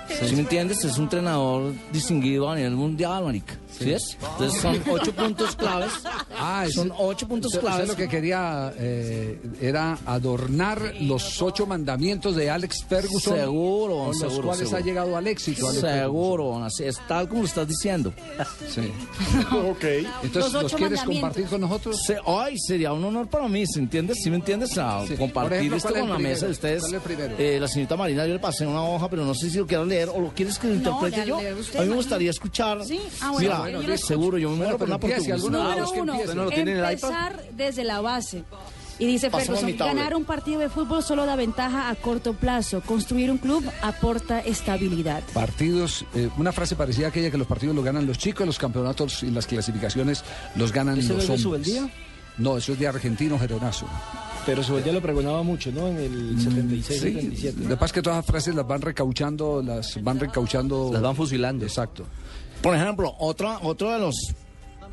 ¿Sí 0.08 0.36
me 0.36 0.42
entiendes? 0.42 0.84
Es 0.86 0.98
un 0.98 1.04
entrenador 1.04 1.74
distinguido 1.92 2.50
a 2.50 2.56
nivel 2.56 2.76
mundial, 2.76 3.24
marica. 3.26 3.58
¿Sí 3.78 3.92
es? 3.92 4.18
Entonces 4.32 4.62
son 4.62 4.82
ocho 4.90 5.12
puntos 5.14 5.56
claves. 5.56 5.92
Ah, 6.40 6.66
es- 6.68 6.74
son 6.74 6.92
ocho 6.98 7.28
puntos 7.28 7.54
usted- 7.54 7.60
usted 7.60 7.70
claves. 7.76 7.88
lo 7.90 7.96
que 7.96 8.08
quería 8.08 8.74
eh, 8.78 9.40
era 9.62 9.98
adornar 10.06 10.94
los 11.02 11.42
ocho 11.42 11.68
mandamientos 11.68 12.36
de 12.36 12.50
Alex 12.50 12.86
Ferguson. 12.88 13.36
Seguro, 13.36 13.96
con 13.98 14.08
los 14.08 14.18
seguro, 14.18 14.44
cuales 14.48 14.70
seguro. 14.70 14.78
ha 14.78 14.86
llegado 14.86 15.18
al 15.18 15.28
éxito. 15.28 15.68
Alex 15.68 15.82
Seguro, 15.82 16.64
así 16.64 16.86
es 16.86 16.98
tal 17.08 17.28
como 17.30 17.42
lo 17.42 17.48
estás 17.48 17.68
diciendo. 17.68 18.14
Sí. 18.68 18.82
ok. 19.52 19.84
Entonces, 20.24 20.54
¿los, 20.54 20.74
quieres 20.74 21.02
compartir 21.04 21.46
con 21.46 21.62
nosotros? 21.62 22.02
Se- 22.06 22.18
ay, 22.26 22.58
sería 22.58 22.94
un 22.94 23.04
honor 23.04 23.28
para 23.28 23.48
mí, 23.48 23.66
¿se 23.68 23.80
entiendes? 23.80 24.18
¿Sí 24.24 24.30
me 24.30 24.38
entiendes? 24.38 24.76
A 24.78 25.06
Sí. 25.06 25.16
compartir 25.16 25.54
ejemplo, 25.58 25.78
esto 25.78 25.90
¿cuál 25.90 25.96
es 25.96 26.02
con 26.02 26.10
la 26.10 26.16
primero? 26.16 26.34
mesa 26.36 26.46
de 26.48 26.52
ustedes. 26.52 26.84
Eh, 27.38 27.58
la 27.60 27.68
señorita 27.68 27.96
Marina, 27.96 28.26
yo 28.26 28.34
le 28.34 28.40
pasé 28.40 28.66
una 28.66 28.84
hoja, 28.84 29.10
pero 29.10 29.24
no 29.26 29.36
sé 29.36 29.50
si 29.52 29.58
lo 29.58 29.68
quiero 29.68 29.86
leer 29.86 29.97
o 30.06 30.20
lo 30.22 30.30
quieres 30.34 30.60
que 30.60 30.68
lo 30.68 30.76
interprete 30.76 31.26
yo. 31.26 31.38
usted, 31.60 31.80
a 31.80 31.84
mí 31.84 31.90
me 31.90 31.96
gustaría 31.96 32.30
escuchar. 32.30 32.84
Sí, 32.86 33.00
ah, 33.22 33.32
bueno, 33.32 33.40
Mira, 33.40 33.60
bueno, 33.60 33.82
yo 33.82 33.88
lo 33.88 33.94
escucho. 33.94 34.08
seguro, 34.08 34.38
yo 34.38 34.50
me 34.52 34.56
muero 34.58 34.78
por 34.78 34.88
una 34.88 35.00
portuguesa. 35.00 35.38
Número 35.38 35.92
uno, 35.92 36.14
empiece. 36.14 36.24
¿Usted 36.24 36.36
no 36.36 36.44
lo 36.46 36.50
tiene 36.52 36.72
en 36.72 36.78
el 36.78 36.84
iPad? 36.84 37.10
empezar 37.10 37.44
desde 37.54 37.84
la 37.84 38.02
base. 38.02 38.44
Y 39.00 39.06
dice 39.06 39.30
Ferguson, 39.30 39.78
ganar 39.78 40.16
un 40.16 40.26
partido 40.26 40.60
de 40.60 40.70
fútbol 40.70 41.04
solo 41.04 41.26
da 41.28 41.36
ventaja 41.36 41.90
a 41.90 41.96
corto 41.96 42.34
plazo. 42.34 42.82
Construir 42.82 43.30
un 43.30 43.38
club 43.38 43.64
aporta 43.84 44.40
estabilidad. 44.40 45.22
Partidos, 45.34 46.04
eh, 46.16 46.30
una 46.38 46.52
frase 46.52 46.76
parecida 46.76 47.06
a 47.06 47.10
aquella 47.10 47.30
que 47.30 47.38
los 47.38 47.46
partidos 47.46 47.76
los 47.76 47.86
ganan 47.86 48.08
los 48.08 48.18
chicos, 48.18 48.48
los 48.48 48.58
campeonatos 48.58 49.22
y 49.22 49.30
las 49.30 49.46
clasificaciones 49.46 50.24
los 50.56 50.72
ganan 50.72 50.98
¿Ese 50.98 51.10
no 51.10 51.16
los 51.16 51.30
es 51.30 51.44
de 51.44 51.48
hombres. 51.48 51.82
No, 52.40 52.58
eso 52.58 52.74
es 52.74 52.80
de 52.80 52.88
argentino 52.88 53.38
Geronazo. 53.38 53.88
Pero 54.48 54.64
Subeldía 54.64 54.94
lo 54.94 55.02
pregonaba 55.02 55.44
mucho, 55.44 55.72
¿no? 55.74 55.88
En 55.90 55.98
el 55.98 56.40
76, 56.42 57.00
Sí, 57.02 57.12
77. 57.12 57.62
Lo 57.64 57.68
que 57.70 57.76
pasa 57.76 57.86
es 57.88 57.92
que 57.92 58.02
todas 58.02 58.18
las 58.20 58.26
frases 58.26 58.56
las 58.56 58.66
van 58.66 58.82
recauchando, 58.82 59.62
las 59.62 60.02
van 60.02 60.20
recauchando. 60.20 60.90
Las 60.94 61.02
van 61.02 61.16
fusilando. 61.16 61.66
Exacto. 61.66 62.06
Por 62.62 62.74
ejemplo, 62.76 63.14
otra, 63.20 63.60
otro 63.62 63.92
de 63.92 64.00
los 64.00 64.16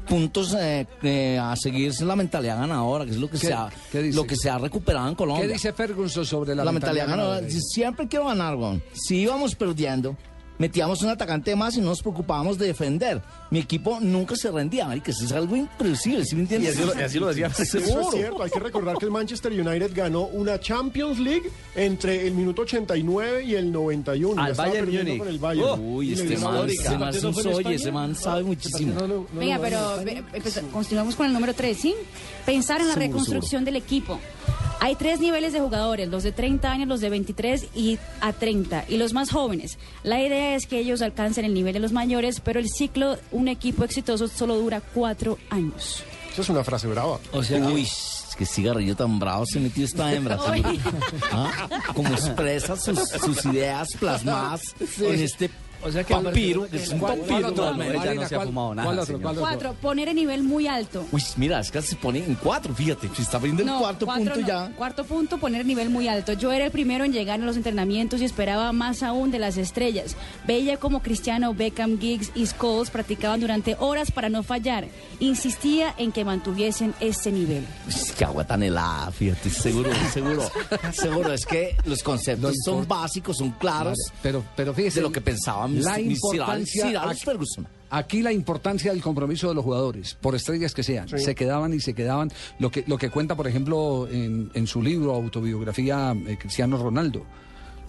puntos 0.08 0.54
eh, 0.58 0.86
eh, 1.02 1.38
a 1.40 1.54
seguir 1.56 1.90
es 1.90 2.00
la 2.00 2.16
mentalidad 2.16 2.58
ganadora, 2.58 3.04
que 3.04 3.12
es 3.12 3.16
lo 3.16 3.30
que, 3.30 3.38
¿Qué- 3.38 3.46
se 3.46 3.52
ha, 3.54 3.70
qué 3.92 4.02
dice? 4.02 4.16
lo 4.16 4.26
que 4.26 4.36
se 4.36 4.50
ha 4.50 4.58
recuperado 4.58 5.08
en 5.08 5.14
Colombia. 5.14 5.46
¿Qué 5.46 5.52
dice 5.52 5.72
Ferguson 5.72 6.26
sobre 6.26 6.54
la, 6.54 6.64
la, 6.64 6.72
mentalidad 6.72 7.06
ganadora. 7.06 7.36
ganadora? 7.36 7.60
Siempre 7.60 8.08
quiero 8.08 8.26
ganar, 8.26 8.56
weón. 8.56 8.82
Si 8.92 9.18
íbamos 9.20 9.54
perdiendo, 9.54 10.16
metíamos 10.58 11.02
un 11.02 11.08
atacante 11.10 11.54
más 11.56 11.76
y 11.76 11.80
no 11.80 11.86
nos 11.88 12.00
preocupábamos 12.00 12.58
de 12.58 12.66
defender. 12.66 13.20
Mi 13.50 13.58
equipo 13.58 13.98
nunca 14.00 14.36
se 14.36 14.50
rendía, 14.50 14.88
que 15.02 15.10
eso 15.10 15.24
es 15.24 15.32
algo 15.32 15.56
impredecible, 15.56 16.24
¿sí 16.24 16.34
me 16.36 16.42
entiendes? 16.42 16.76
Y 16.76 16.78
así 16.82 16.86
lo- 16.98 17.04
así 17.04 17.18
lo 17.18 17.26
decía. 17.28 17.46
Eso 17.46 17.62
es 17.78 17.84
Seguro. 17.86 18.10
cierto, 18.12 18.42
hay 18.42 18.50
que 18.50 18.58
recordar 18.60 18.96
que 18.98 19.04
el 19.04 19.10
Manchester 19.10 19.52
United 19.52 19.90
ganó 19.94 20.22
una 20.26 20.58
Champions 20.60 21.18
League 21.18 21.50
entre 21.74 22.26
el 22.26 22.34
minuto 22.34 22.62
89 22.62 23.44
y 23.44 23.54
el 23.54 23.70
91. 23.72 24.42
Al 24.42 24.54
Bayern 24.54 24.90
Múnich. 24.92 25.18
con 25.18 25.28
el 25.28 25.38
Bayern. 25.38 25.68
Oh, 25.68 25.74
Uy, 25.76 26.12
este 26.12 26.36
man, 26.38 26.68
este 26.70 26.98
man 26.98 27.14
España? 27.14 27.70
ese 27.74 27.92
man 27.92 28.14
sabe 28.16 28.42
muchísimo. 28.42 28.94
No 28.94 29.00
no 29.00 29.06
lo 29.06 29.26
Venga, 29.32 29.58
pero 29.60 29.96
ve- 30.04 30.22
empeza- 30.32 30.62
continuamos 30.72 31.14
con 31.16 31.26
el 31.26 31.32
número 31.32 31.54
3, 31.54 31.76
¿sí? 31.76 31.94
Pensar 32.46 32.80
en 32.80 32.88
la 32.88 32.94
Seguro, 32.94 33.08
reconstrucción 33.12 33.64
del 33.64 33.76
equipo. 33.76 34.18
Hay 34.80 34.96
tres 34.96 35.20
niveles 35.20 35.52
de 35.52 35.60
jugadores, 35.60 36.08
los 36.08 36.22
de 36.22 36.32
30 36.32 36.70
años, 36.70 36.88
los 36.88 37.00
de 37.00 37.10
23 37.10 37.68
y 37.74 37.98
a 38.20 38.32
30, 38.32 38.84
y 38.88 38.96
los 38.96 39.12
más 39.12 39.30
jóvenes. 39.30 39.78
La 40.02 40.20
idea 40.20 40.54
es 40.56 40.66
que 40.66 40.78
ellos 40.78 41.02
alcancen 41.02 41.44
el 41.44 41.54
nivel 41.54 41.72
de 41.72 41.80
los 41.80 41.92
mayores, 41.92 42.40
pero 42.40 42.60
el 42.60 42.68
ciclo, 42.68 43.16
un 43.30 43.48
equipo 43.48 43.84
exitoso, 43.84 44.28
solo 44.28 44.56
dura 44.56 44.80
cuatro 44.80 45.38
años. 45.50 46.04
Esa 46.32 46.42
es 46.42 46.48
una 46.48 46.64
frase 46.64 46.86
brava. 46.88 47.18
O 47.32 47.42
sea, 47.42 47.64
Uy, 47.66 47.88
qué 48.36 48.44
cigarrillo 48.44 48.96
tan 48.96 49.18
bravo 49.18 49.44
se 49.46 49.60
metió 49.60 49.84
esta 49.84 50.12
hembra. 50.12 50.38
¿Ah? 51.32 51.68
Como 51.94 52.10
expresa 52.10 52.76
sus, 52.76 52.98
sus 53.08 53.44
ideas 53.46 53.88
plasmadas 53.98 54.62
en 54.98 55.20
este 55.20 55.48
O 55.84 55.90
sea 55.92 56.02
que 56.04 56.14
vampiro, 56.14 56.66
que 56.68 56.76
es 56.78 56.88
un 56.88 57.00
totalmente. 57.00 57.98
Marina, 57.98 58.04
ya 58.04 58.14
no 58.14 58.28
se 58.28 58.34
ha 58.34 58.38
¿cuál- 58.38 58.48
fumado 58.48 58.74
nada, 58.74 58.86
¿Cuál 58.86 58.98
otro? 59.00 59.06
señor. 59.06 59.22
¿Cuál 59.22 59.34
otro? 59.36 59.48
Cuatro, 59.48 59.74
poner 59.80 60.08
el 60.08 60.16
nivel 60.16 60.42
muy 60.42 60.66
alto. 60.66 61.06
Uy, 61.12 61.22
mira, 61.36 61.60
es 61.60 61.70
que 61.70 61.82
se 61.82 61.96
pone 61.96 62.18
en 62.24 62.34
cuatro, 62.36 62.74
fíjate, 62.74 63.08
se 63.14 63.22
está 63.22 63.38
poniendo 63.38 63.62
el 63.62 63.68
No, 63.68 63.78
cuarto 63.80 64.06
cuatro 64.06 64.24
punto 64.34 64.40
no. 64.40 64.46
ya. 64.46 64.72
Cuarto 64.76 65.04
punto, 65.04 65.38
poner 65.38 65.60
el 65.62 65.66
nivel 65.66 65.90
muy 65.90 66.08
alto. 66.08 66.32
Yo 66.32 66.52
era 66.52 66.64
el 66.64 66.70
primero 66.70 67.04
en 67.04 67.12
llegar 67.12 67.40
a 67.40 67.44
los 67.44 67.56
entrenamientos 67.56 68.20
y 68.20 68.24
esperaba 68.24 68.72
más 68.72 69.02
aún 69.02 69.30
de 69.30 69.38
las 69.38 69.56
estrellas. 69.56 70.16
Veía 70.46 70.76
como 70.78 71.00
Cristiano, 71.02 71.54
Beckham, 71.54 71.98
Giggs 71.98 72.30
y 72.34 72.46
Scholes 72.46 72.90
practicaban 72.90 73.40
durante 73.40 73.76
horas 73.78 74.10
para 74.10 74.28
no 74.28 74.42
fallar. 74.42 74.86
Insistía 75.20 75.94
en 75.98 76.12
que 76.12 76.24
mantuviesen 76.24 76.94
ese 77.00 77.32
nivel. 77.32 77.64
Es 77.88 78.12
que 78.12 78.24
agua 78.24 78.44
tan 78.46 78.62
helada, 78.62 79.10
fíjate, 79.10 79.50
seguro, 79.50 79.90
seguro, 80.12 80.42
seguro, 80.92 81.32
es 81.32 81.44
que 81.46 81.76
los 81.86 82.02
conceptos 82.02 82.54
son 82.64 82.86
básicos, 82.86 83.36
son 83.38 83.50
claros 83.52 83.98
Vale, 84.08 84.18
pero, 84.22 84.44
pero 84.54 84.74
fíjese. 84.74 84.96
de 85.00 85.02
lo 85.02 85.10
que 85.12 85.20
pensaba 85.20 85.66
mis, 85.66 85.73
la 85.82 86.00
importancia 86.00 86.86
Sir 86.88 86.96
Alex 86.96 87.16
aquí- 87.16 87.24
Ferguson. 87.24 87.66
Aquí 87.90 88.22
la 88.22 88.32
importancia 88.32 88.90
del 88.92 89.00
compromiso 89.00 89.48
de 89.48 89.54
los 89.54 89.62
jugadores, 89.64 90.16
por 90.20 90.34
estrellas 90.34 90.74
que 90.74 90.82
sean, 90.82 91.08
se 91.08 91.34
quedaban 91.36 91.72
y 91.74 91.80
se 91.80 91.94
quedaban. 91.94 92.30
Lo 92.58 92.70
que, 92.70 92.82
lo 92.88 92.98
que 92.98 93.08
cuenta, 93.08 93.36
por 93.36 93.46
ejemplo, 93.46 94.08
en, 94.10 94.50
en 94.54 94.66
su 94.66 94.82
libro, 94.82 95.14
autobiografía, 95.14 96.12
eh, 96.26 96.36
Cristiano 96.36 96.76
Ronaldo. 96.76 97.24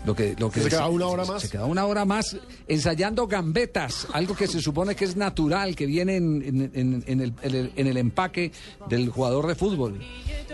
Lo 0.06 0.16
que, 0.16 0.36
lo 0.38 0.50
que 0.52 0.62
Se 0.62 0.70
quedaba 0.70 0.90
una 0.90 1.08
hora 1.08 1.26
más. 1.26 1.42
Se 1.42 1.50
quedaba 1.50 1.68
una 1.68 1.86
hora 1.86 2.06
más 2.06 2.38
ensayando 2.68 3.28
gambetas, 3.28 4.08
algo 4.14 4.36
que 4.36 4.48
se 4.48 4.62
supone 4.62 4.96
que 4.96 5.06
es 5.06 5.16
natural, 5.16 5.76
que 5.76 5.86
viene 5.86 6.16
en, 6.18 6.42
en- 6.44 6.72
en- 6.74 7.04
en 7.08 7.22
el, 7.22 7.34
en 7.42 7.56
el- 7.56 7.72
en 7.76 7.88
el 7.88 7.98
empaque 7.98 8.52
del 8.90 9.10
jugador 9.10 9.48
de 9.48 9.56
fútbol, 9.56 10.00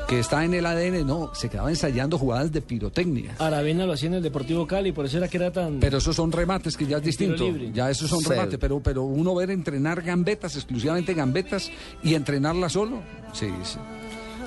que 0.07 0.19
está 0.19 0.43
en 0.45 0.53
el 0.53 0.65
ADN. 0.65 1.05
No, 1.05 1.33
se 1.35 1.49
quedaba 1.49 1.69
ensayando 1.69 2.17
jugadas 2.17 2.51
de 2.51 2.61
pirotecnia. 2.61 3.35
Aravena 3.39 3.85
lo 3.85 3.93
hacía 3.93 4.07
en 4.07 4.15
el 4.15 4.23
Deportivo 4.23 4.65
Cali, 4.67 4.91
por 4.91 5.05
eso 5.05 5.17
era 5.17 5.27
que 5.27 5.37
era 5.37 5.51
tan... 5.51 5.79
Pero 5.79 5.97
esos 5.97 6.15
son 6.15 6.31
remates 6.31 6.77
que 6.77 6.85
ya 6.87 6.97
es 6.97 7.03
distinto. 7.03 7.45
Ya 7.73 7.89
esos 7.89 8.09
son 8.09 8.23
remates, 8.23 8.57
pero, 8.59 8.79
pero 8.81 9.03
uno 9.03 9.35
ver 9.35 9.51
entrenar 9.51 10.01
gambetas, 10.01 10.55
exclusivamente 10.55 11.13
gambetas, 11.13 11.69
y 12.03 12.13
entrenarlas 12.15 12.73
solo. 12.73 13.01
Sí, 13.33 13.47
sí. 13.63 13.77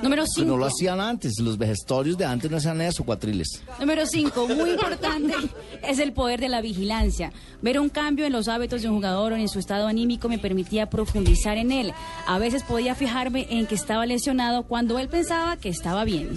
Número 0.05 0.23
Que 0.23 0.29
5. 0.35 0.47
no 0.47 0.57
lo 0.57 0.65
hacían 0.65 1.01
antes, 1.01 1.33
los 1.39 1.57
vejestorios 1.57 2.17
de 2.17 2.25
antes 2.25 2.49
no 2.49 2.57
hacían 2.57 2.79
eso, 2.81 3.03
cuatriles. 3.03 3.61
Número 3.79 4.05
5, 4.05 4.47
muy 4.47 4.69
importante, 4.71 5.33
es 5.83 5.99
el 5.99 6.13
poder 6.13 6.39
de 6.39 6.47
la 6.49 6.61
vigilancia. 6.61 7.31
Ver 7.61 7.79
un 7.79 7.89
cambio 7.89 8.25
en 8.25 8.31
los 8.31 8.47
hábitos 8.47 8.81
de 8.81 8.87
un 8.89 8.95
jugador 8.95 9.33
o 9.33 9.35
en 9.35 9.49
su 9.49 9.59
estado 9.59 9.87
anímico 9.87 10.29
me 10.29 10.37
permitía 10.39 10.89
profundizar 10.89 11.57
en 11.57 11.71
él. 11.71 11.93
A 12.27 12.39
veces 12.39 12.63
podía 12.63 12.95
fijarme 12.95 13.47
en 13.49 13.67
que 13.67 13.75
estaba 13.75 14.05
lesionado 14.05 14.63
cuando 14.63 14.97
él 14.99 15.09
pensaba 15.09 15.57
que 15.57 15.69
estaba 15.69 16.03
bien. 16.05 16.29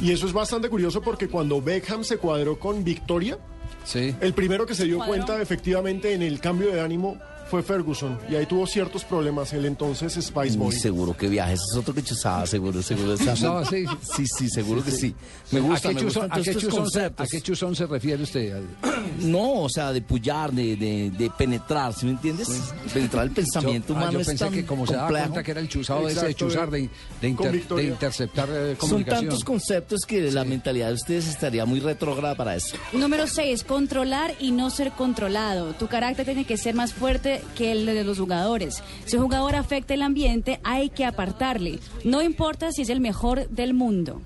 Y 0.00 0.10
eso 0.10 0.26
es 0.26 0.32
bastante 0.32 0.68
curioso 0.68 1.00
porque 1.02 1.28
cuando 1.28 1.60
Beckham 1.62 2.02
se 2.04 2.16
cuadró 2.16 2.58
con 2.58 2.82
Victoria, 2.82 3.38
Sí. 3.84 4.14
el 4.20 4.32
primero 4.32 4.64
que 4.64 4.74
se 4.76 4.84
dio 4.84 4.98
cuenta 5.04 5.42
efectivamente 5.42 6.14
en 6.14 6.22
el 6.22 6.38
cambio 6.40 6.72
de 6.72 6.80
ánimo 6.80 7.16
fue 7.52 7.62
Ferguson. 7.62 8.18
Y 8.30 8.34
ahí 8.34 8.46
tuvo 8.46 8.66
ciertos 8.66 9.04
problemas 9.04 9.52
el 9.52 9.66
entonces 9.66 10.14
Spice 10.14 10.56
Muy 10.56 10.68
Boy. 10.68 10.74
seguro 10.74 11.14
que 11.14 11.28
viajes, 11.28 11.60
es 11.70 11.76
otro 11.76 11.92
que 11.92 12.02
chuzaba, 12.02 12.46
seguro, 12.46 12.80
seguro. 12.82 13.14
Chuzaba, 13.18 13.62
sí. 13.66 13.84
Sí, 14.16 14.24
sí, 14.26 14.48
seguro 14.48 14.82
que 14.82 14.90
sí. 14.90 15.14
Me 15.50 15.60
gusta, 15.60 15.90
¿A 15.90 15.92
qué, 15.92 15.96
me 15.96 16.00
chuzón, 16.06 16.32
a 16.32 16.36
qué 16.40 16.54
chuzón 16.54 16.70
se, 16.70 16.76
conceptos. 16.78 17.26
a 17.26 17.30
qué 17.30 17.40
chuzón 17.42 17.76
se 17.76 17.86
refiere 17.86 18.22
usted? 18.22 18.62
No, 19.18 19.62
o 19.64 19.68
sea, 19.68 19.92
de 19.92 20.00
pullar, 20.00 20.52
de, 20.52 20.74
de, 20.76 21.10
de 21.10 21.30
penetrar, 21.30 21.92
¿sí 21.92 22.06
me 22.06 22.12
entiendes? 22.12 22.48
Penetrar 22.94 23.24
el 23.24 23.30
pensamiento 23.32 23.88
Yo- 23.88 23.94
ah, 23.94 23.98
humano 23.98 24.12
yo 24.12 24.20
es 24.20 24.26
pensé 24.28 24.44
tan 24.46 24.54
que 24.54 24.64
como 24.64 24.86
se 24.86 24.94
daba 24.94 25.08
complejo. 25.08 25.26
cuenta 25.28 25.42
que 25.44 25.50
era 25.50 25.60
el 25.60 25.68
chuzado 25.68 26.08
ese 26.08 26.20
de 26.24 26.30
Exacto, 26.30 26.48
chuzar, 26.48 26.70
de, 26.70 26.88
inter- 27.22 27.66
de 27.68 27.84
interceptar 27.84 28.48
eh, 28.50 28.76
Son 28.80 29.04
tantos 29.04 29.44
conceptos 29.44 30.00
que 30.06 30.30
la 30.32 30.44
mentalidad 30.44 30.88
de 30.88 30.94
ustedes 30.94 31.26
estaría 31.28 31.66
muy 31.66 31.80
retrógrada 31.80 32.34
para 32.34 32.56
eso. 32.56 32.76
Número 32.94 33.26
6, 33.26 33.64
controlar 33.64 34.34
y 34.40 34.52
no 34.52 34.70
ser 34.70 34.92
controlado. 34.92 35.74
Tu 35.74 35.86
carácter 35.88 36.24
tiene 36.24 36.46
que 36.46 36.56
ser 36.56 36.74
más 36.74 36.94
fuerte 36.94 37.41
que 37.56 37.72
el 37.72 37.86
de 37.86 38.04
los 38.04 38.18
jugadores. 38.18 38.82
Si 39.04 39.16
un 39.16 39.24
jugador 39.24 39.54
afecta 39.54 39.94
el 39.94 40.02
ambiente, 40.02 40.60
hay 40.64 40.90
que 40.90 41.04
apartarle. 41.04 41.78
No 42.04 42.22
importa 42.22 42.72
si 42.72 42.82
es 42.82 42.88
el 42.88 43.00
mejor 43.00 43.48
del 43.48 43.74
mundo. 43.74 44.22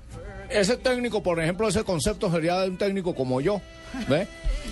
Ese 0.49 0.77
técnico, 0.77 1.21
por 1.21 1.41
ejemplo, 1.41 1.67
ese 1.67 1.83
concepto 1.83 2.31
sería 2.31 2.59
de 2.61 2.69
un 2.69 2.77
técnico 2.77 3.13
como 3.13 3.41
yo. 3.41 3.61
¿Ve? 4.07 4.27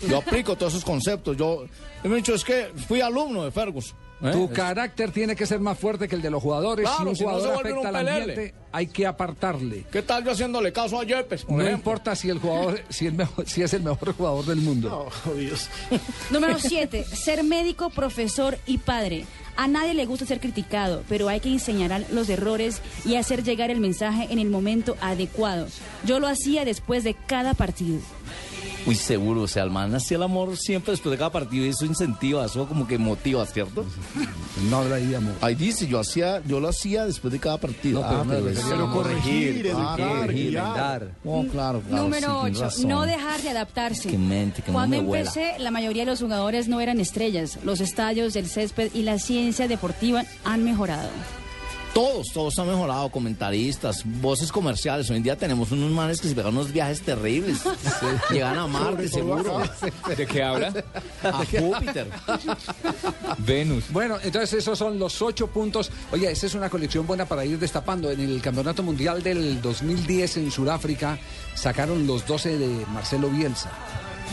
Yo 0.07 0.17
aplico 0.17 0.55
todos 0.55 0.73
esos 0.73 0.85
conceptos. 0.85 1.35
Yo 1.37 1.65
he 2.03 2.09
dicho, 2.09 2.33
es 2.33 2.43
que 2.43 2.71
fui 2.87 3.01
alumno 3.01 3.43
de 3.43 3.51
Ferguson. 3.51 3.97
¿Eh? 4.21 4.31
Tu 4.31 4.45
Es- 4.45 4.51
carácter 4.51 5.11
tiene 5.11 5.35
que 5.35 5.45
ser 5.45 5.59
más 5.59 5.77
fuerte 5.77 6.07
que 6.07 6.15
el 6.15 6.21
de 6.21 6.29
los 6.29 6.41
jugadores. 6.41 6.85
Claro, 6.87 7.03
si 7.03 7.09
un 7.09 7.15
si 7.15 7.23
no 7.23 7.29
se 7.29 7.35
jugador 7.47 7.65
afecta 7.67 7.89
al 7.89 7.95
ambiente, 8.07 8.53
hay 8.71 8.87
que 8.87 9.05
apartarle. 9.05 9.85
¿Qué 9.91 10.01
tal 10.01 10.23
yo 10.23 10.31
haciéndole 10.31 10.71
caso 10.73 10.99
a 10.99 11.03
Yepes, 11.03 11.43
No 11.47 11.55
ejemplo? 11.61 11.71
importa 11.71 12.15
si 12.15 12.29
el 12.29 12.39
jugador, 12.39 12.81
si, 12.89 13.07
el 13.07 13.13
mejor- 13.13 13.47
si 13.47 13.61
es 13.61 13.73
el 13.73 13.83
mejor 13.83 14.13
jugador 14.15 14.45
del 14.45 14.57
mundo. 14.61 15.09
Oh, 15.27 15.33
Dios. 15.33 15.69
Número 16.31 16.57
7, 16.59 17.03
ser 17.03 17.43
médico, 17.43 17.89
profesor 17.89 18.57
y 18.65 18.77
padre. 18.79 19.25
A 19.57 19.69
nadie 19.69 19.93
le 19.93 20.05
gusta 20.05 20.25
ser 20.25 20.41
criticado, 20.41 21.03
pero 21.07 21.29
hay 21.29 21.39
que 21.39 21.47
enseñar 21.47 22.05
los 22.11 22.27
errores 22.27 22.81
y 23.05 23.15
hacer 23.15 23.41
llegar 23.41 23.71
el 23.71 23.79
mensaje 23.79 24.27
en 24.29 24.37
el 24.39 24.49
momento 24.49 24.97
adecuado. 24.99 25.67
Yo 26.03 26.19
lo 26.19 26.27
hacía 26.27 26.65
después 26.65 27.05
de 27.05 27.13
cada 27.13 27.53
partido. 27.53 27.99
Uy, 28.87 28.93
seguro, 28.95 29.41
o 29.41 29.47
sea, 29.47 29.63
el 29.63 29.71
man 29.71 29.95
hacía 29.95 30.17
el 30.17 30.23
amor 30.23 30.55
siempre 30.57 30.91
después 30.91 31.09
de 31.11 31.17
cada 31.17 31.31
partido 31.31 31.65
y 31.65 31.69
eso 31.69 31.85
incentiva, 31.85 32.45
eso 32.45 32.67
como 32.67 32.85
que 32.87 32.99
motiva, 32.99 33.43
¿cierto? 33.47 33.83
No 34.69 34.77
hablaría 34.77 35.17
amor. 35.17 35.33
Ahí 35.41 35.55
dice, 35.55 35.87
yo 35.87 35.99
hacía, 35.99 36.41
yo 36.45 36.59
lo 36.59 36.67
hacía 36.69 37.05
después 37.05 37.31
de 37.33 37.39
cada 37.39 37.57
partido. 37.57 38.01
No, 38.01 38.07
pero 38.07 38.25
me 38.25 38.35
pero 38.35 38.49
eso- 38.49 38.75
a 38.85 38.91
corregir, 38.93 39.71
Ah, 39.75 39.95
corregir. 39.97 40.59
Oh, 40.59 41.43
claro, 41.51 41.81
claro. 41.81 42.03
Número 42.03 42.27
sí, 42.27 42.39
tienes 42.43 42.57
8. 42.59 42.63
razón. 42.65 42.87
No 42.89 43.05
dejar 43.07 43.41
de 43.41 43.49
adaptarse. 43.49 44.07
Que 44.09 44.17
mente, 44.19 44.63
no 44.67 44.73
Cuando 44.73 44.97
empecé, 44.97 45.53
la 45.57 45.71
mayoría 45.71 46.03
de 46.03 46.11
los 46.11 46.19
jugadores 46.21 46.67
no 46.67 46.79
eran 46.79 46.99
estrellas. 46.99 47.57
Los 47.63 47.81
estadios, 47.81 48.35
el 48.35 48.47
césped 48.47 48.91
y 48.93 49.01
la 49.01 49.17
ciencia 49.17 49.67
deportiva 49.67 50.23
han 50.43 50.63
mejorado. 50.63 51.09
Todos, 51.95 52.27
todos 52.33 52.59
han 52.59 52.67
mejorado, 52.67 53.09
comentaristas, 53.09 54.01
voces 54.03 54.51
comerciales. 54.51 55.09
Hoy 55.09 55.15
en 55.15 55.23
día 55.23 55.37
tenemos 55.37 55.71
unos 55.71 55.89
manes 55.91 56.19
que 56.19 56.27
se 56.27 56.35
pegan 56.35 56.51
unos 56.51 56.73
viajes 56.73 56.99
terribles. 56.99 57.61
Llegan 58.29 58.57
a 58.57 58.67
Marte, 58.67 59.07
seguro. 59.07 59.61
¿De 60.17 60.27
qué 60.27 60.43
habla? 60.43 60.73
A 61.23 61.45
Júpiter. 61.45 62.09
Venus. 63.37 63.85
Bueno, 63.91 64.17
entonces 64.21 64.51
esos 64.51 64.77
son 64.77 64.99
los 64.99 65.21
ocho 65.21 65.47
puntos. 65.47 65.89
Oye, 66.11 66.29
esa 66.29 66.47
es 66.47 66.53
una 66.53 66.69
colección 66.69 67.07
buena 67.07 67.23
para 67.25 67.45
ir 67.45 67.57
destapando. 67.57 68.11
En 68.11 68.19
el 68.19 68.41
Campeonato 68.41 68.83
Mundial 68.83 69.23
del 69.23 69.61
2010 69.61 70.35
en 70.35 70.51
Sudáfrica 70.51 71.17
sacaron 71.53 72.05
los 72.05 72.27
12 72.27 72.57
de 72.57 72.85
Marcelo 72.87 73.29
Bielsa. 73.29 73.71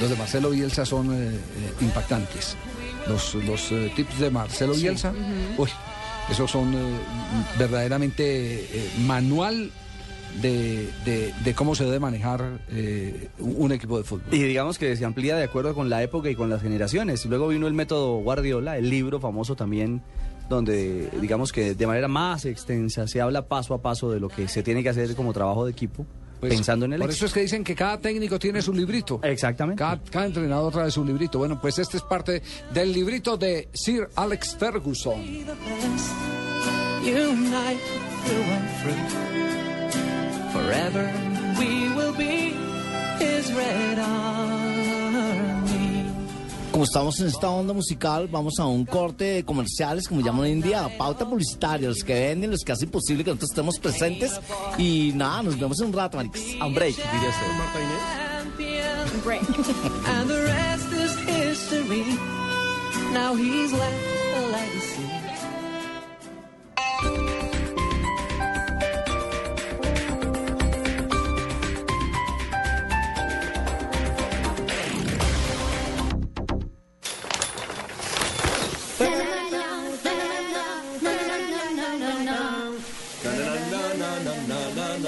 Los 0.01 0.11
de 0.11 0.17
Marcelo 0.17 0.51
Bielsa 0.51 0.85
son 0.85 1.13
eh, 1.15 1.29
eh, 1.37 1.75
impactantes. 1.81 2.57
Los, 3.07 3.37
los 3.37 3.71
eh, 3.71 3.93
tips 3.95 4.19
de 4.19 4.31
Marcelo 4.31 4.75
Sí. 4.75 4.83
Bielsa, 4.83 5.13
uy, 5.57 5.69
esos 6.33 6.51
son 6.51 6.75
eh, 6.75 6.79
verdaderamente 7.59 8.65
eh, 8.65 8.91
manual 9.07 9.71
de, 10.41 10.89
de- 11.05 11.55
cómo 11.55 11.75
se 11.75 11.85
debe 11.85 12.01
manejar 12.01 12.59
eh, 12.71 13.29
un 13.39 13.71
equipo 13.73 13.99
de 13.99 14.05
fútbol. 14.05 14.25
Y 14.33 14.43
digamos 14.43 14.79
que 14.79 14.97
se 14.97 15.05
amplía 15.05 15.37
de 15.37 15.45
acuerdo 15.45 15.75
con 15.75 15.91
la 15.91 16.03
época 16.03 16.31
y 16.31 16.35
con 16.35 16.49
las 16.51 16.63
generaciones. 16.63 17.25
Luego 17.27 17.49
vino 17.49 17.67
el 17.67 17.75
método 17.75 18.17
Guardiola, 18.19 18.79
el 18.79 18.89
libro 18.89 19.21
famoso 19.21 19.57
también, 19.57 20.03
donde 20.49 21.11
digamos 21.21 21.53
que 21.53 21.75
de 21.75 21.87
manera 21.87 22.09
más 22.09 22.45
extensa 22.47 23.07
se 23.07 23.21
habla 23.21 23.47
paso 23.47 23.75
a 23.75 23.83
paso 23.83 24.11
de 24.11 24.21
lo 24.21 24.29
que 24.29 24.49
se 24.49 24.63
tiene 24.63 24.83
que 24.83 24.89
hacer 24.89 25.15
como 25.15 25.33
trabajo 25.33 25.67
de 25.67 25.73
equipo, 25.73 26.07
Pues, 26.43 26.55
pensando 26.55 26.87
en 26.87 26.95
el 26.95 26.99
Por 26.99 27.09
eso 27.09 27.27
es 27.27 27.33
que 27.33 27.39
dicen 27.39 27.63
que 27.63 27.77
cada 27.77 28.01
técnico 28.01 28.37
tiene 28.37 28.61
su 28.61 28.73
librito. 28.73 29.21
Exactamente. 29.23 29.79
Cada, 29.79 30.03
cada 30.03 30.27
entrenador 30.27 30.73
trae 30.73 30.91
su 30.91 31.05
librito. 31.05 31.39
Bueno, 31.39 31.61
pues 31.61 31.79
este 31.79 31.99
es 31.99 32.03
parte 32.03 32.43
del 32.75 32.93
librito 32.93 33.37
de 33.37 33.69
Sir 33.73 34.09
Alex 34.17 34.57
Ferguson. 34.59 35.23
Forever 40.53 41.09
we 41.61 41.89
will 41.95 42.13
be 42.15 42.57
his 43.21 43.53
red 43.55 44.01
army. 44.01 44.52
Como 46.73 46.85
estamos 46.85 47.21
en 47.21 47.27
esta 47.27 47.51
onda 47.51 47.75
musical, 47.75 48.29
vamos 48.29 48.55
a 48.59 48.65
un 48.65 48.87
corte 48.87 49.25
de 49.25 49.45
comerciales, 49.45 50.09
como 50.09 50.23
llaman 50.23 50.41
hoy 50.41 50.53
en 50.53 50.63
día, 50.63 50.89
pauta 50.97 51.29
publicitaria, 51.29 51.87
los 51.89 52.03
que 52.03 52.15
venden, 52.15 52.51
los 52.51 52.63
que 52.65 52.73
hacen 52.73 52.89
posible 52.89 53.23
que 53.23 53.31
nosotros 53.31 53.51
estemos 53.51 53.79
presentes. 53.79 54.41
Y 54.79 55.13
nada, 55.15 55.43
nos 55.43 55.59
vemos 55.61 55.79
en 55.81 55.89
un 55.89 55.93
rato, 55.93 56.17
maricos. 56.17 56.41
A 56.59 56.67
un 56.67 56.75
break, 56.75 56.97
diría 56.97 57.29
usted. 57.29 57.47
Break. 59.23 59.43
and 59.43 60.31
the 60.31 60.43
rest 60.43 60.91
is 60.93 61.15
history. 61.27 62.05
Now 63.13 63.35
he's 63.35 63.73
left 63.73 64.07
a 64.37 64.41
legacy. 64.51 65.23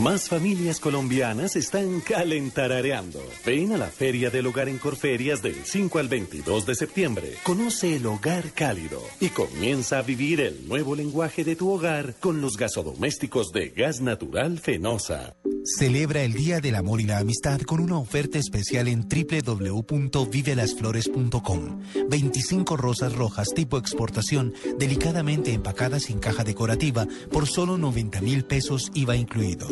Más 0.00 0.28
familias 0.28 0.80
colombianas 0.80 1.56
están 1.56 2.00
calentarareando. 2.00 3.22
Ven 3.44 3.72
a 3.72 3.78
la 3.78 3.86
Feria 3.86 4.28
del 4.28 4.46
Hogar 4.46 4.68
en 4.68 4.76
Corferias 4.76 5.42
del 5.42 5.56
5 5.64 5.98
al 5.98 6.08
22 6.08 6.66
de 6.66 6.74
septiembre. 6.74 7.34
Conoce 7.42 7.96
el 7.96 8.06
hogar 8.06 8.52
cálido 8.52 9.02
y 9.18 9.30
comienza 9.30 9.98
a 9.98 10.02
vivir 10.02 10.40
el 10.40 10.68
nuevo 10.68 10.94
lenguaje 10.94 11.44
de 11.44 11.56
tu 11.56 11.70
hogar 11.70 12.14
con 12.20 12.42
los 12.42 12.58
gasodomésticos 12.58 13.50
de 13.52 13.70
gas 13.70 14.02
natural 14.02 14.58
Fenosa. 14.58 15.36
Celebra 15.66 16.22
el 16.22 16.32
Día 16.32 16.60
del 16.60 16.76
Amor 16.76 17.00
y 17.00 17.06
la 17.06 17.18
Amistad 17.18 17.60
con 17.62 17.80
una 17.80 17.98
oferta 17.98 18.38
especial 18.38 18.86
en 18.86 19.08
www.vivelasflores.com. 19.08 21.82
25 22.08 22.76
rosas 22.76 23.14
rojas 23.14 23.48
tipo 23.52 23.76
exportación, 23.76 24.54
delicadamente 24.78 25.45
empacadas 25.52 26.10
en 26.10 26.18
caja 26.18 26.42
decorativa 26.44 27.06
por 27.30 27.46
solo 27.46 27.78
90 27.78 28.20
mil 28.20 28.44
pesos 28.44 28.90
IVA 28.94 29.16
incluido. 29.16 29.66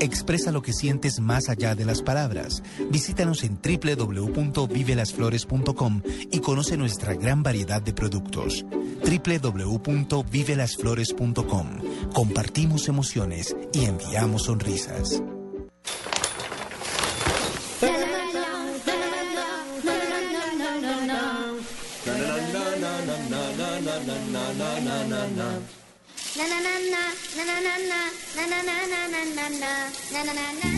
Expresa 0.00 0.50
lo 0.52 0.62
que 0.62 0.72
sientes 0.72 1.18
más 1.20 1.48
allá 1.48 1.74
de 1.74 1.84
las 1.84 2.02
palabras. 2.02 2.62
Visítanos 2.90 3.42
en 3.44 3.58
www.vivelasflores.com 3.60 6.02
y 6.30 6.38
conoce 6.40 6.76
nuestra 6.76 7.14
gran 7.14 7.42
variedad 7.42 7.82
de 7.82 7.92
productos. 7.92 8.64
www.vivelasflores.com. 9.04 11.78
Compartimos 12.14 12.86
emociones 12.88 13.56
y 13.72 13.84
enviamos 13.84 14.44
sonrisas. 14.44 15.22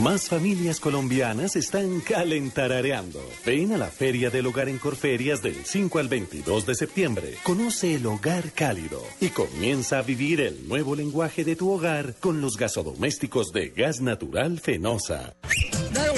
Más 0.00 0.28
familias 0.28 0.80
colombianas 0.80 1.56
están 1.56 2.00
calentarareando. 2.00 3.20
Ven 3.44 3.72
a 3.72 3.78
la 3.78 3.88
Feria 3.88 4.30
del 4.30 4.46
Hogar 4.46 4.68
en 4.68 4.78
Corferias 4.78 5.42
del 5.42 5.56
5 5.64 5.98
al 5.98 6.08
22 6.08 6.66
de 6.66 6.74
septiembre. 6.74 7.34
Conoce 7.42 7.94
el 7.94 8.06
hogar 8.06 8.52
cálido 8.52 9.02
y 9.20 9.28
comienza 9.28 9.98
a 9.98 10.02
vivir 10.02 10.40
el 10.40 10.68
nuevo 10.68 10.96
lenguaje 10.96 11.44
de 11.44 11.56
tu 11.56 11.70
hogar 11.70 12.14
con 12.20 12.40
los 12.40 12.56
gasodomésticos 12.56 13.52
de 13.52 13.68
gas 13.70 14.00
natural 14.00 14.58
Fenosa. 14.60 15.34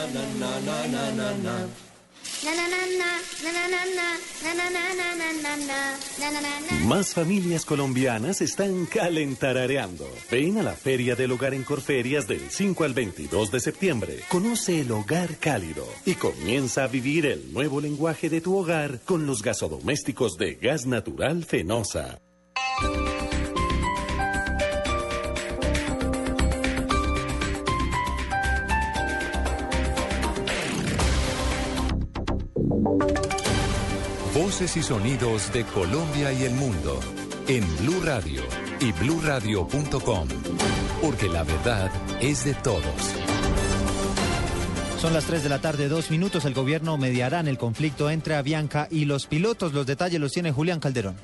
na 0.00 0.58
na 0.60 0.60
na 0.60 1.10
na 1.10 1.28
na 1.44 1.89
Más 6.86 7.12
familias 7.14 7.64
colombianas 7.64 8.40
están 8.40 8.86
calentarareando. 8.86 10.08
Ven 10.30 10.58
a 10.58 10.62
la 10.62 10.72
Feria 10.72 11.14
del 11.14 11.32
Hogar 11.32 11.52
en 11.54 11.64
Corferias 11.64 12.26
del 12.26 12.50
5 12.50 12.84
al 12.84 12.94
22 12.94 13.50
de 13.50 13.60
septiembre. 13.60 14.20
Conoce 14.28 14.80
el 14.80 14.90
hogar 14.90 15.36
cálido 15.36 15.86
y 16.06 16.14
comienza 16.14 16.84
a 16.84 16.88
vivir 16.88 17.26
el 17.26 17.52
nuevo 17.52 17.80
lenguaje 17.80 18.30
de 18.30 18.40
tu 18.40 18.56
hogar 18.56 19.00
con 19.04 19.26
los 19.26 19.42
gasodomésticos 19.42 20.36
de 20.38 20.54
gas 20.54 20.86
natural 20.86 21.44
Fenosa. 21.44 22.20
Voces 34.60 34.76
y 34.76 34.82
sonidos 34.82 35.50
de 35.54 35.64
Colombia 35.64 36.34
y 36.34 36.42
el 36.44 36.52
mundo 36.52 37.00
en 37.48 37.64
Blue 37.78 38.02
Radio 38.04 38.42
y 38.78 38.92
bluradio.com, 38.92 40.28
porque 41.00 41.28
la 41.30 41.44
verdad 41.44 41.90
es 42.20 42.44
de 42.44 42.52
todos. 42.52 42.84
Son 45.00 45.14
las 45.14 45.24
3 45.24 45.44
de 45.44 45.48
la 45.48 45.62
tarde, 45.62 45.88
dos 45.88 46.10
minutos. 46.10 46.44
El 46.44 46.52
gobierno 46.52 46.98
mediará 46.98 47.40
en 47.40 47.48
el 47.48 47.56
conflicto 47.56 48.10
entre 48.10 48.34
Avianca 48.34 48.86
y 48.90 49.06
los 49.06 49.26
pilotos. 49.26 49.72
Los 49.72 49.86
detalles 49.86 50.20
los 50.20 50.32
tiene 50.32 50.52
Julián 50.52 50.78
Calderón. 50.78 51.16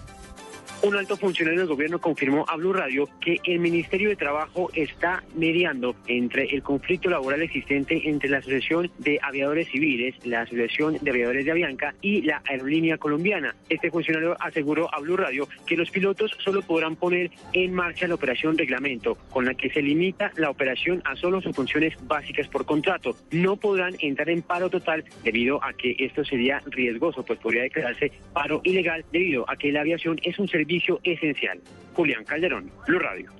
Un 0.83 0.95
alto 0.95 1.17
funcionario 1.17 1.61
del 1.61 1.69
gobierno 1.69 2.01
confirmó 2.01 2.45
a 2.47 2.57
Blue 2.57 2.75
Radio 2.75 3.09
que 3.21 3.41
el 3.45 3.61
Ministerio 3.61 4.11
de 4.11 4.17
Trabajo 4.17 4.71
está 4.75 5.25
mediando 5.35 5.97
entre 6.07 6.45
el 6.45 6.63
conflicto 6.63 7.09
laboral 7.09 7.43
existente 7.43 8.09
entre 8.09 8.29
la 8.29 8.39
Asociación 8.39 8.91
de 8.99 9.19
Aviadores 9.23 9.69
Civiles, 9.69 10.15
la 10.25 10.43
Asociación 10.43 10.99
de 11.01 11.11
Aviadores 11.11 11.47
de 11.47 11.51
Avianca 11.51 11.95
y 12.03 12.23
la 12.23 12.43
aerolínea 12.47 12.99
colombiana. 12.99 13.57
Este 13.71 13.91
funcionario 13.91 14.37
aseguró 14.39 14.95
a 14.95 15.01
Blue 15.01 15.17
Radio 15.17 15.49
que 15.67 15.77
los 15.77 15.91
pilotos 15.91 16.37
solo 16.45 16.61
podrán 16.61 16.95
poner 16.95 17.31
en 17.55 17.73
marcha 17.73 18.07
la 18.07 18.15
operación 18.15 18.57
reglamento, 18.59 19.17
con 19.31 19.47
la 19.47 19.55
que 19.55 19.71
se 19.71 19.81
limita 19.81 20.31
la 20.37 20.51
operación 20.51 21.01
a 21.07 21.17
solo 21.17 21.41
sus 21.41 21.57
funciones 21.57 21.95
básicas 22.07 22.49
por 22.49 22.67
contrato. 22.67 23.17
No 23.31 23.57
podrán 23.57 23.97
entrar 24.01 24.29
en 24.29 24.43
paro 24.43 24.69
total 24.69 25.05
debido 25.25 25.65
a 25.65 25.73
que 25.73 25.97
esto 25.99 26.23
sería 26.25 26.63
riesgoso, 26.67 27.25
pues 27.25 27.39
podría 27.39 27.63
declararse 27.63 28.13
paro 28.35 28.61
ilegal 28.63 29.05
debido 29.11 29.49
a 29.49 29.57
que 29.57 29.73
la 29.73 29.81
aviación 29.81 30.21
es 30.23 30.39
un 30.39 30.47
servicio 30.47 30.66
esencial. 31.03 31.61
Julián 31.95 32.25
Calderón, 32.25 32.71
Blue 32.87 32.99
Radio. 32.99 33.31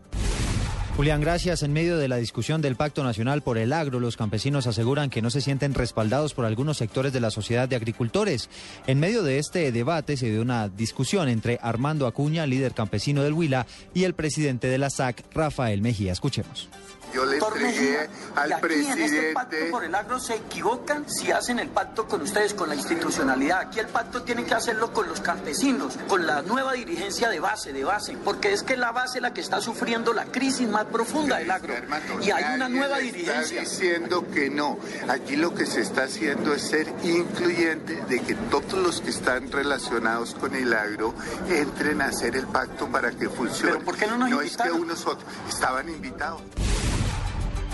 Julián, 0.97 1.21
gracias. 1.21 1.63
En 1.63 1.75
medio 1.75 1.99
de 1.99 2.09
la 2.09 2.17
discusión 2.17 2.63
del 2.63 2.75
Pacto 2.75 3.05
Nacional 3.05 3.43
por 3.43 3.59
el 3.59 3.75
Agro, 3.75 4.01
los 4.01 4.17
campesinos 4.17 4.67
aseguran 4.67 5.11
que 5.11 5.21
no 5.21 5.29
se 5.29 5.43
sienten 5.43 5.75
respaldados 5.75 6.33
por 6.33 6.47
algunos 6.47 6.79
sectores 6.79 7.13
de 7.13 7.21
la 7.21 7.31
sociedad 7.31 7.69
de 7.69 7.77
agricultores. 7.77 8.49
En 8.87 8.99
medio 8.99 9.23
de 9.23 9.39
este 9.39 9.71
debate 9.73 10.17
se 10.17 10.31
dio 10.31 10.41
una 10.41 10.71
discusión 10.71 11.29
entre 11.29 11.59
Armando 11.61 12.07
Acuña, 12.07 12.47
líder 12.47 12.73
campesino 12.73 13.23
del 13.23 13.35
Huila, 13.35 13.67
y 13.93 14.05
el 14.05 14.15
presidente 14.15 14.69
de 14.69 14.79
la 14.79 14.89
SAC, 14.89 15.23
Rafael 15.35 15.83
Mejía. 15.83 16.13
Escuchemos. 16.13 16.71
Yo 17.13 17.25
le 17.25 17.39
entregué 17.39 18.09
al 18.35 18.51
y 18.51 18.53
aquí 18.53 18.67
En 18.75 18.99
este 18.99 19.33
pacto 19.33 19.49
presidente. 19.51 19.71
por 19.71 19.85
el 19.85 19.95
agro 19.95 20.19
se 20.19 20.35
equivocan 20.35 21.09
si 21.09 21.31
hacen 21.31 21.59
el 21.59 21.69
pacto 21.69 22.07
con 22.07 22.23
ustedes, 22.23 22.55
con 22.55 22.69
la 22.69 22.75
institucionalidad. 22.75 23.61
Aquí 23.61 23.81
el 23.81 23.89
pacto 23.89 24.23
tienen 24.23 24.45
que 24.45 24.55
hacerlo 24.55 24.93
con 24.93 25.09
los 25.09 25.21
campesinos, 25.21 25.99
con 26.09 26.27
la 26.27 26.43
nueva 26.43 26.73
dirigencia 26.73 27.29
de 27.29 27.41
base, 27.41 27.73
de 27.73 27.85
base, 27.85 28.17
porque 28.25 28.53
es 28.53 28.63
que 28.63 28.77
la 28.77 28.93
base 28.93 29.19
es 29.19 29.23
la 29.23 29.33
que 29.33 29.41
está 29.41 29.61
sufriendo 29.61 30.13
la 30.13 30.27
crisis 30.27 30.69
más 30.69 30.85
profunda 30.87 31.39
del 31.39 31.51
agro. 31.51 31.75
Y 32.21 32.31
hay 32.31 32.55
una 32.55 32.69
nueva 32.69 32.99
dirigencia. 32.99 33.63
Está 33.63 33.77
diciendo 33.77 34.27
que 34.33 34.51
no. 34.51 34.79
Aquí 35.09 35.37
lo 35.37 35.55
que 35.55 35.67
se 35.67 35.81
está 35.81 36.05
haciendo 36.05 36.55
es 36.55 36.63
ser 36.63 36.93
incluyente 37.03 38.05
de 38.09 38.21
que 38.21 38.35
todos 38.35 38.75
los 38.75 39.01
que 39.01 39.11
están 39.11 39.51
relacionados 39.51 40.35
con 40.35 40.55
el 40.55 40.73
agro 40.73 41.15
entren 41.49 42.03
a 42.03 42.07
hacer 42.07 42.37
el 42.37 42.47
pacto 42.47 42.89
para 42.89 43.11
que 43.13 43.29
funcione. 43.29 43.73
Pero 43.73 43.85
¿por 43.85 43.97
qué 43.97 44.07
no 44.07 44.17
nos 44.17 44.45
es 44.45 44.57
que 44.57 44.71
unos 44.71 45.07
otros 45.07 45.27
estaban 45.49 45.89
invitados. 45.89 46.43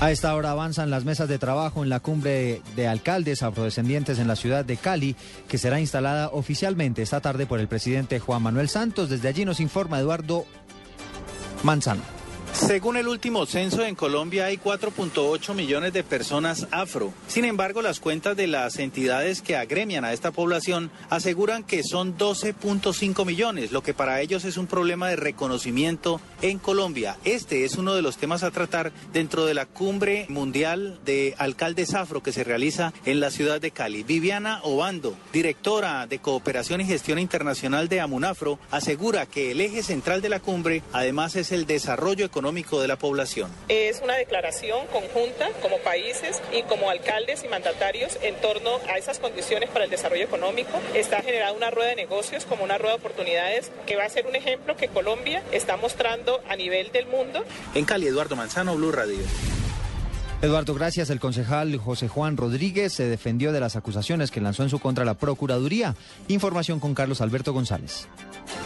A 0.03 0.11
esta 0.11 0.35
hora 0.35 0.51
avanzan 0.51 0.91
las 0.91 1.05
mesas 1.05 1.29
de 1.29 1.39
trabajo 1.39 1.85
en 1.85 1.89
la 1.89 2.01
cumbre 2.01 2.61
de 2.75 2.89
alcaldes 2.89 3.45
afrodescendientes 3.45 4.19
en 4.19 4.27
la 4.27 4.35
ciudad 4.35 4.65
de 4.65 4.77
Cali, 4.77 5.15
que 5.47 5.59
será 5.59 5.79
instalada 5.79 6.31
oficialmente 6.31 7.03
esta 7.03 7.21
tarde 7.21 7.47
por 7.47 7.61
el 7.61 7.69
presidente 7.69 8.19
Juan 8.19 8.43
Manuel 8.43 8.69
Santos. 8.69 9.11
Desde 9.11 9.29
allí 9.29 9.45
nos 9.45 9.61
informa 9.61 10.01
Eduardo 10.01 10.45
Manzano. 11.63 12.22
Según 12.53 12.99
el 12.99 13.09
último 13.09 13.47
censo, 13.47 13.83
en 13.83 13.95
Colombia 13.95 14.45
hay 14.45 14.59
4.8 14.59 15.55
millones 15.55 15.95
de 15.95 16.05
personas 16.05 16.69
afro. 16.71 17.13
Sin 17.27 17.47
embargo, 17.47 17.81
las 17.81 17.99
cuentas 17.99 18.37
de 18.37 18.47
las 18.47 18.79
entidades 18.79 19.41
que 19.41 19.57
agremian 19.57 20.05
a 20.05 20.13
esta 20.13 20.33
población 20.33 20.91
aseguran 21.09 21.65
que 21.65 21.83
son 21.83 22.17
12.5 22.17 23.25
millones, 23.25 23.73
lo 23.73 23.83
que 23.83 23.95
para 23.95 24.21
ellos 24.21 24.45
es 24.45 24.59
un 24.59 24.67
problema 24.67 25.09
de 25.09 25.17
reconocimiento 25.17 26.21
en 26.43 26.59
Colombia. 26.59 27.17
Este 27.25 27.65
es 27.65 27.77
uno 27.77 27.95
de 27.95 28.03
los 28.03 28.19
temas 28.19 28.43
a 28.43 28.51
tratar 28.51 28.93
dentro 29.15 29.47
de 29.47 29.55
la 29.55 29.65
cumbre 29.65 30.27
mundial 30.29 31.01
de 31.07 31.35
alcaldes 31.39 31.95
afro 31.95 32.23
que 32.23 32.33
se 32.33 32.45
realiza 32.45 32.93
en 33.07 33.21
la 33.21 33.31
ciudad 33.31 33.63
de 33.63 33.71
Cali. 33.71 34.03
Viviana 34.03 34.61
Obando, 34.63 35.17
directora 35.33 36.07
de 36.07 36.19
Cooperación 36.19 36.83
y 36.83 36.85
Gestión 36.85 37.19
Internacional 37.19 37.89
de 37.89 38.03
Amunafro, 38.03 38.59
asegura 38.71 39.25
que 39.25 39.53
el 39.53 39.61
eje 39.63 39.83
central 39.83 40.21
de 40.21 40.29
la 40.29 40.41
cumbre 40.41 40.83
además 40.93 41.35
es 41.35 41.51
el 41.51 41.67
desarrollo 41.67 42.27
económico 42.27 42.42
de 42.43 42.89
la 42.89 42.97
población. 42.97 43.51
Es 43.69 44.01
una 44.03 44.17
declaración 44.17 44.87
conjunta 44.89 45.49
como 45.63 45.79
países 45.79 46.43
y 46.53 46.63
como 46.65 46.91
alcaldes 46.91 47.45
y 47.45 47.49
mandatarios 47.49 48.19
en 48.21 48.35
torno 48.37 48.81
a 48.89 48.99
esas 48.99 49.21
condiciones 49.21 49.71
para 49.71 49.85
el 49.85 49.91
desarrollo 49.91 50.25
económico. 50.25 50.71
Está 50.93 51.23
generada 51.23 51.53
una 51.53 51.71
rueda 51.71 51.91
de 51.91 51.97
negocios 51.97 52.45
como 52.45 52.65
una 52.65 52.79
rueda 52.79 52.95
de 52.95 52.99
oportunidades 52.99 53.71
que 53.87 53.97
va 53.97 54.05
a 54.05 54.09
ser 54.09 54.27
un 54.27 54.35
ejemplo 54.35 54.77
que 54.77 54.89
Colombia 54.89 55.43
está 55.53 55.77
mostrando 55.77 56.43
a 56.49 56.57
nivel 56.57 56.91
del 56.91 57.07
mundo. 57.07 57.45
En 57.75 57.85
Cali, 57.85 58.09
Eduardo 58.09 58.35
Manzano, 58.35 58.75
Blue 58.75 58.91
Radio. 58.91 59.21
Eduardo, 60.43 60.75
gracias. 60.75 61.09
El 61.11 61.21
concejal 61.21 61.77
José 61.77 62.09
Juan 62.09 62.37
Rodríguez 62.37 62.93
se 62.93 63.05
defendió 63.07 63.53
de 63.53 63.61
las 63.61 63.77
acusaciones 63.77 64.33
que 64.33 64.41
lanzó 64.41 64.65
en 64.65 64.71
su 64.71 64.81
contra 64.81 65.05
la 65.05 65.15
Procuraduría. 65.15 65.95
Información 66.27 66.81
con 66.81 66.95
Carlos 66.95 67.21
Alberto 67.21 67.53
González. 67.53 68.09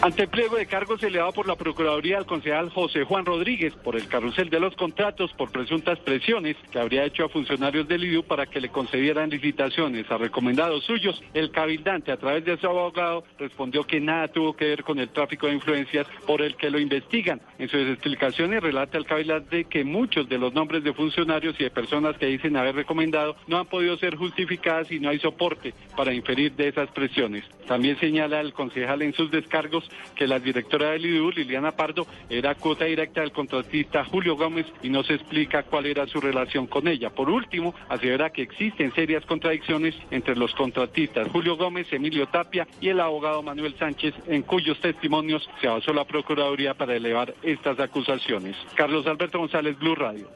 Ante 0.01 0.23
el 0.23 0.29
pliego 0.29 0.57
de 0.57 0.65
cargos 0.65 1.03
elevado 1.03 1.33
por 1.33 1.47
la 1.47 1.55
Procuraduría 1.55 2.17
al 2.17 2.25
concejal 2.25 2.71
José 2.71 3.05
Juan 3.05 3.27
Rodríguez 3.27 3.75
por 3.75 3.95
el 3.95 4.09
carrusel 4.09 4.49
de 4.49 4.59
los 4.59 4.75
contratos 4.75 5.35
por 5.35 5.53
presuntas 5.53 5.99
presiones 5.99 6.57
que 6.71 6.79
habría 6.79 7.05
hecho 7.05 7.27
a 7.27 7.29
funcionarios 7.29 7.87
del 7.87 8.05
IDU 8.05 8.23
para 8.23 8.47
que 8.47 8.63
le 8.63 8.71
concedieran 8.71 9.29
licitaciones 9.29 10.11
a 10.11 10.17
recomendados 10.17 10.83
suyos, 10.85 11.23
el 11.35 11.51
cabildante 11.51 12.11
a 12.11 12.17
través 12.17 12.43
de 12.47 12.57
su 12.57 12.67
abogado 12.67 13.25
respondió 13.39 13.85
que 13.85 14.01
nada 14.01 14.29
tuvo 14.29 14.57
que 14.57 14.65
ver 14.65 14.83
con 14.83 14.99
el 14.99 15.11
tráfico 15.11 15.47
de 15.47 15.53
influencias 15.53 16.07
por 16.27 16.41
el 16.41 16.57
que 16.57 16.71
lo 16.71 16.79
investigan. 16.79 17.43
En 17.59 17.69
sus 17.69 17.87
explicaciones 17.87 18.63
relata 18.63 18.97
el 18.97 19.05
cabildante 19.05 19.65
que 19.65 19.85
muchos 19.85 20.27
de 20.27 20.39
los 20.39 20.55
nombres 20.55 20.83
de 20.83 20.95
funcionarios 20.95 21.55
y 21.59 21.66
de 21.67 21.71
personas 21.73 22.17
que 22.17 22.27
dicen 22.27 22.57
haber 22.57 22.77
recomendado 22.77 23.35
no 23.49 23.59
han 23.59 23.67
podido 23.67 23.97
ser 23.97 24.15
justificadas 24.15 24.93
y 24.93 25.01
no 25.01 25.09
hay 25.09 25.19
soporte 25.19 25.75
para 25.97 26.15
inferir 26.15 26.53
de 26.53 26.69
esas 26.69 26.89
presiones. 26.93 27.45
También 27.67 27.99
señala 27.99 28.41
el 28.41 28.53
concejal 28.53 29.03
en 29.03 29.13
sus 29.13 29.33
descargos 29.33 29.91
que 30.15 30.29
la 30.29 30.39
directora 30.39 30.93
del 30.93 31.07
IDU, 31.07 31.33
Liliana 31.33 31.73
Pardo, 31.73 32.07
era 32.31 32.55
cuota 32.55 32.85
directa 32.85 33.21
del 33.21 33.33
contratista 33.33 34.05
Julio 34.05 34.37
Gómez 34.37 34.67
y 34.81 34.91
no 34.91 35.03
se 35.03 35.15
explica 35.15 35.65
cuál 35.65 35.87
era 35.87 36.07
su 36.07 36.21
relación 36.21 36.69
con 36.69 36.87
ella. 36.87 37.11
Por 37.11 37.29
último, 37.31 37.75
asevera 37.89 38.31
que 38.31 38.43
existen 38.43 38.95
serias 38.95 39.27
contradicciones 39.27 39.97
entre 40.13 40.37
los 40.37 40.55
contratistas 40.55 41.29
Julio 41.33 41.57
Gómez, 41.57 41.93
Emilio 41.93 42.29
Tapia 42.29 42.69
y 42.81 42.91
el 42.91 43.01
abogado 43.01 43.43
Manuel 43.43 43.75
Sánchez, 43.77 44.15
en 44.29 44.43
cuyos 44.43 44.81
testimonios 44.81 45.49
se 45.61 45.67
basó 45.67 45.93
la 45.93 46.05
Procuraduría 46.05 46.75
para 46.75 46.95
elevar 46.95 47.35
estas 47.43 47.81
acusaciones. 47.81 48.55
Carlos 48.77 49.05
Alberto 49.09 49.41
González, 49.41 49.77
Blue 49.81 49.97
Radio. 49.97 50.29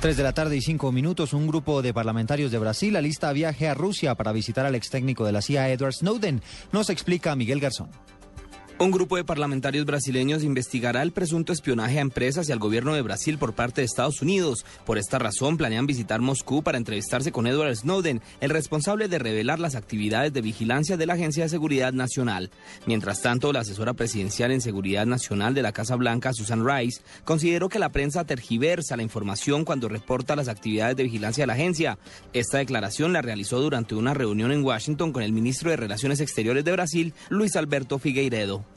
Tres 0.00 0.16
de 0.16 0.22
la 0.22 0.32
tarde 0.32 0.56
y 0.56 0.60
cinco 0.60 0.92
minutos, 0.92 1.32
un 1.32 1.48
grupo 1.48 1.82
de 1.82 1.92
parlamentarios 1.92 2.52
de 2.52 2.58
Brasil 2.58 2.94
alista 2.94 3.32
viaje 3.32 3.66
a 3.66 3.74
Rusia 3.74 4.14
para 4.14 4.30
visitar 4.30 4.64
al 4.64 4.76
ex 4.76 4.90
técnico 4.90 5.26
de 5.26 5.32
la 5.32 5.42
CIA, 5.42 5.70
Edward 5.70 5.92
Snowden. 5.92 6.40
Nos 6.70 6.88
explica 6.88 7.34
Miguel 7.34 7.58
Garzón. 7.58 7.90
Un 8.80 8.92
grupo 8.92 9.16
de 9.16 9.24
parlamentarios 9.24 9.84
brasileños 9.86 10.44
investigará 10.44 11.02
el 11.02 11.10
presunto 11.10 11.52
espionaje 11.52 11.98
a 11.98 12.00
empresas 12.00 12.48
y 12.48 12.52
al 12.52 12.60
gobierno 12.60 12.94
de 12.94 13.02
Brasil 13.02 13.36
por 13.36 13.52
parte 13.52 13.80
de 13.80 13.86
Estados 13.86 14.22
Unidos. 14.22 14.64
Por 14.86 14.98
esta 14.98 15.18
razón, 15.18 15.56
planean 15.56 15.88
visitar 15.88 16.20
Moscú 16.20 16.62
para 16.62 16.78
entrevistarse 16.78 17.32
con 17.32 17.48
Edward 17.48 17.74
Snowden, 17.74 18.22
el 18.40 18.50
responsable 18.50 19.08
de 19.08 19.18
revelar 19.18 19.58
las 19.58 19.74
actividades 19.74 20.32
de 20.32 20.42
vigilancia 20.42 20.96
de 20.96 21.06
la 21.06 21.14
Agencia 21.14 21.42
de 21.42 21.48
Seguridad 21.48 21.92
Nacional. 21.92 22.52
Mientras 22.86 23.20
tanto, 23.20 23.52
la 23.52 23.60
asesora 23.60 23.94
presidencial 23.94 24.52
en 24.52 24.60
Seguridad 24.60 25.06
Nacional 25.06 25.54
de 25.54 25.62
la 25.62 25.72
Casa 25.72 25.96
Blanca, 25.96 26.32
Susan 26.32 26.64
Rice, 26.64 27.00
consideró 27.24 27.68
que 27.68 27.80
la 27.80 27.90
prensa 27.90 28.26
tergiversa 28.26 28.96
la 28.96 29.02
información 29.02 29.64
cuando 29.64 29.88
reporta 29.88 30.36
las 30.36 30.46
actividades 30.46 30.96
de 30.96 31.02
vigilancia 31.02 31.42
de 31.42 31.48
la 31.48 31.54
agencia. 31.54 31.98
Esta 32.32 32.58
declaración 32.58 33.12
la 33.12 33.22
realizó 33.22 33.60
durante 33.60 33.96
una 33.96 34.14
reunión 34.14 34.52
en 34.52 34.62
Washington 34.62 35.10
con 35.10 35.24
el 35.24 35.32
ministro 35.32 35.70
de 35.70 35.76
Relaciones 35.76 36.20
Exteriores 36.20 36.64
de 36.64 36.70
Brasil, 36.70 37.12
Luis 37.28 37.56
Alberto 37.56 37.98
Figueiredo. 37.98 38.67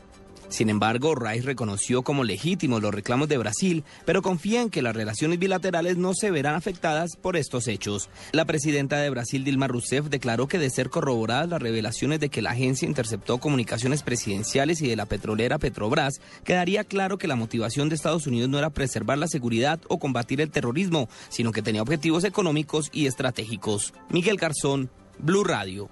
Sin 0.51 0.69
embargo, 0.69 1.15
Rice 1.15 1.45
reconoció 1.45 2.03
como 2.03 2.25
legítimos 2.25 2.81
los 2.81 2.93
reclamos 2.93 3.29
de 3.29 3.37
Brasil, 3.37 3.85
pero 4.05 4.21
confía 4.21 4.61
en 4.61 4.69
que 4.69 4.81
las 4.81 4.93
relaciones 4.93 5.39
bilaterales 5.39 5.95
no 5.95 6.13
se 6.13 6.29
verán 6.29 6.55
afectadas 6.55 7.15
por 7.15 7.37
estos 7.37 7.69
hechos. 7.69 8.09
La 8.33 8.43
presidenta 8.43 8.97
de 8.97 9.09
Brasil, 9.09 9.45
Dilma 9.45 9.67
Rousseff, 9.67 10.07
declaró 10.07 10.49
que 10.49 10.59
de 10.59 10.69
ser 10.69 10.89
corroboradas 10.89 11.47
las 11.47 11.61
revelaciones 11.61 12.19
de 12.19 12.27
que 12.27 12.41
la 12.41 12.51
agencia 12.51 12.85
interceptó 12.85 13.37
comunicaciones 13.37 14.03
presidenciales 14.03 14.81
y 14.81 14.89
de 14.89 14.97
la 14.97 15.05
petrolera 15.05 15.57
Petrobras, 15.57 16.19
quedaría 16.43 16.83
claro 16.83 17.17
que 17.17 17.29
la 17.29 17.37
motivación 17.37 17.87
de 17.87 17.95
Estados 17.95 18.27
Unidos 18.27 18.49
no 18.49 18.59
era 18.59 18.71
preservar 18.71 19.17
la 19.17 19.27
seguridad 19.27 19.79
o 19.87 19.99
combatir 19.99 20.41
el 20.41 20.51
terrorismo, 20.51 21.07
sino 21.29 21.53
que 21.53 21.61
tenía 21.61 21.81
objetivos 21.81 22.25
económicos 22.25 22.89
y 22.91 23.07
estratégicos. 23.07 23.93
Miguel 24.09 24.35
Garzón, 24.35 24.89
Blue 25.17 25.45
Radio. 25.45 25.89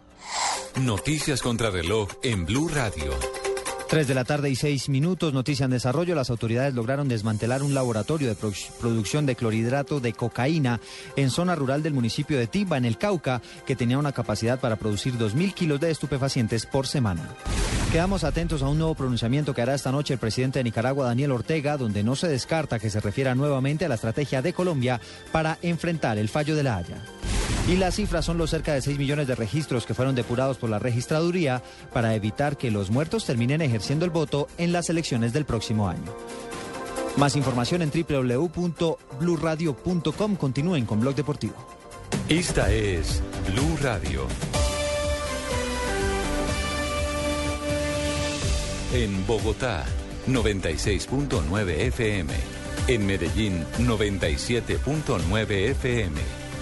Noticias 0.82 1.42
contra 1.42 1.70
reloj 1.70 2.10
en 2.24 2.46
Blue 2.46 2.68
Radio. 2.68 3.14
Tres 3.90 4.08
de 4.08 4.14
la 4.14 4.24
tarde 4.24 4.52
y 4.52 4.56
seis 4.56 4.88
minutos, 4.88 5.34
noticia 5.34 5.66
en 5.66 5.72
desarrollo. 5.72 6.14
Las 6.14 6.30
autoridades 6.30 6.76
lograron 6.76 7.08
desmantelar 7.08 7.64
un 7.64 7.74
laboratorio 7.74 8.28
de 8.30 8.36
pro- 8.36 8.52
producción 8.80 9.26
de 9.26 9.36
clorhidrato 9.36 10.00
de 10.00 10.14
cocaína 10.14 10.80
en 11.16 11.32
zona 11.32 11.56
rural 11.56 11.82
del 11.82 11.96
municipio 11.96 12.38
de 12.38 12.46
Timba, 12.46 12.78
en 12.78 12.86
el 12.86 13.00
Cauca, 13.00 13.42
que 13.66 13.76
tenía 13.76 13.98
una 13.98 14.12
capacidad 14.12 14.60
para 14.60 14.76
producir 14.76 15.16
2.000 15.18 15.54
kilos 15.56 15.80
de 15.80 15.90
estupefacientes 15.90 16.68
por 16.68 16.86
semana. 16.86 17.30
Quedamos 17.92 18.24
atentos 18.24 18.62
a 18.62 18.68
un 18.68 18.78
nuevo 18.78 18.94
pronunciamiento 18.94 19.56
que 19.56 19.64
hará 19.64 19.74
esta 19.74 19.92
noche 19.92 20.14
el 20.14 20.20
presidente 20.20 20.60
de 20.60 20.66
Nicaragua, 20.66 21.08
Daniel 21.08 21.32
Ortega, 21.32 21.76
donde 21.76 22.04
no 22.04 22.16
se 22.16 22.28
descarta 22.28 22.78
que 22.78 22.92
se 22.92 23.00
refiera 23.00 23.34
nuevamente 23.34 23.86
a 23.86 23.90
la 23.90 23.96
estrategia 23.96 24.44
de 24.44 24.54
Colombia 24.54 25.02
para 25.32 25.58
enfrentar 25.64 26.20
el 26.20 26.30
fallo 26.30 26.56
de 26.56 26.62
la 26.62 26.78
Haya. 26.78 26.98
Y 27.68 27.76
las 27.76 27.96
cifras 27.96 28.26
son 28.26 28.38
los 28.38 28.50
cerca 28.50 28.74
de 28.74 28.82
6 28.82 28.98
millones 28.98 29.28
de 29.28 29.36
registros 29.36 29.86
que 29.86 29.94
fueron 29.94 30.16
depurados 30.16 30.58
por 30.58 30.70
la 30.70 30.80
registraduría 30.80 31.62
para 31.94 32.16
evitar 32.16 32.58
que 32.58 32.72
los 32.72 32.90
muertos 32.90 33.26
terminen 33.26 33.62
ejerciendo 33.62 34.06
el 34.06 34.12
voto 34.12 34.48
en 34.58 34.72
las 34.72 34.90
elecciones 34.90 35.34
del 35.34 35.46
próximo 35.46 35.88
año. 35.88 36.16
Más 37.16 37.36
información 37.36 37.82
en 37.82 37.92
www.bluradio.com. 37.92 40.36
Continúen 40.36 40.86
con 40.86 41.00
Blog 41.00 41.16
Deportivo. 41.16 41.56
Esta 42.28 42.72
es 42.72 43.22
Blue 43.52 43.78
Radio. 43.82 44.28
En 48.94 49.26
Bogotá, 49.28 49.86
96.9 50.28 51.70
FM. 51.70 52.34
En 52.88 53.06
Medellín, 53.06 53.66
97.9 53.78 55.52
FM. 55.72 56.39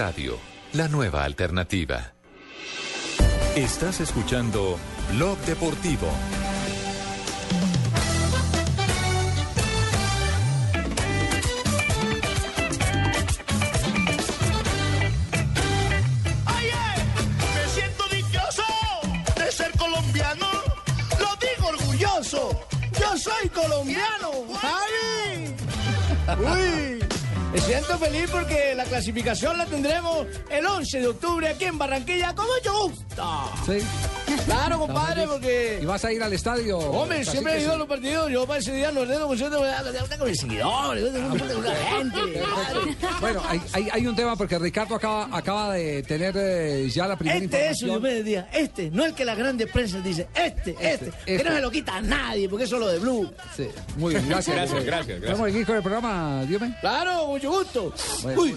Radio, 0.00 0.38
la 0.72 0.88
nueva 0.88 1.24
alternativa. 1.24 2.14
Estás 3.54 4.00
escuchando 4.00 4.78
Blog 5.12 5.36
Deportivo. 5.40 6.08
Me 17.54 17.68
siento 17.68 18.04
dichoso 18.10 18.62
de 19.36 19.52
ser 19.52 19.70
colombiano. 19.72 20.46
Lo 21.18 21.36
digo 21.46 21.68
orgulloso. 21.68 22.58
Yo 22.98 23.18
soy 23.18 23.50
colombiano. 23.50 24.30
¡Javi! 24.62 25.56
Uy. 26.42 27.09
Me 27.52 27.60
siento 27.60 27.98
feliz 27.98 28.30
porque 28.30 28.74
la 28.76 28.84
clasificación 28.84 29.58
la 29.58 29.66
tendremos 29.66 30.26
el 30.50 30.64
11 30.64 31.00
de 31.00 31.06
octubre 31.08 31.48
aquí 31.48 31.64
en 31.64 31.78
Barranquilla, 31.78 32.32
como 32.34 32.50
yo 32.64 32.88
gusta. 32.88 33.26
Sí. 33.66 33.78
Claro, 34.44 34.78
compadre, 34.78 35.26
porque. 35.26 35.80
¿Y 35.82 35.84
vas 35.84 36.04
a 36.04 36.12
ir 36.12 36.22
al 36.22 36.32
estadio? 36.32 36.78
Hombre, 36.78 37.24
siempre 37.24 37.56
he 37.56 37.62
ido 37.62 37.72
a 37.72 37.76
los 37.76 37.88
partidos. 37.88 38.30
Yo 38.30 38.46
para 38.46 38.60
ese 38.60 38.72
día 38.72 38.92
no 38.92 39.00
concierto 39.26 39.58
con 40.18 40.28
mis 40.28 40.40
seguidores, 40.40 41.04
con 41.10 41.64
la 41.64 41.74
gente. 41.74 42.20
Bueno, 43.20 43.42
hay, 43.46 43.60
hay, 43.72 43.88
hay 43.92 44.06
un 44.06 44.16
tema 44.16 44.34
porque 44.36 44.58
Ricardo 44.58 44.94
acaba, 44.94 45.28
acaba 45.30 45.74
de 45.74 46.02
tener 46.02 46.34
eh, 46.36 46.88
ya 46.88 47.06
la 47.06 47.16
primera 47.16 47.38
Este 47.38 47.68
es, 47.68 47.80
yo 47.80 48.00
me 48.00 48.14
decía, 48.14 48.48
este, 48.52 48.90
no 48.90 49.04
el 49.04 49.14
que 49.14 49.24
la 49.24 49.34
grande 49.34 49.66
prensa 49.66 50.00
dice, 50.00 50.28
este, 50.34 50.74
este, 50.80 51.10
que 51.26 51.36
este. 51.36 51.44
no 51.44 51.54
se 51.54 51.60
lo 51.60 51.70
quita 51.70 51.96
a 51.96 52.00
nadie, 52.00 52.48
porque 52.48 52.64
eso 52.64 52.76
es 52.76 52.80
lo 52.80 52.88
de 52.88 52.98
Blue. 52.98 53.30
Sí, 53.54 53.68
muy 53.96 54.14
bien, 54.14 54.28
gracias. 54.28 54.56
Gracias, 54.56 54.84
gracias, 54.84 55.20
gracias. 55.20 55.32
¿Estamos 55.32 55.48
aquí 55.48 55.64
con 55.64 55.76
el 55.76 55.82
programa, 55.82 56.44
Diome? 56.46 56.74
Claro, 56.80 57.26
mucho 57.48 57.58
gusto. 57.58 57.92
Bueno, 58.22 58.42
Uy. 58.42 58.56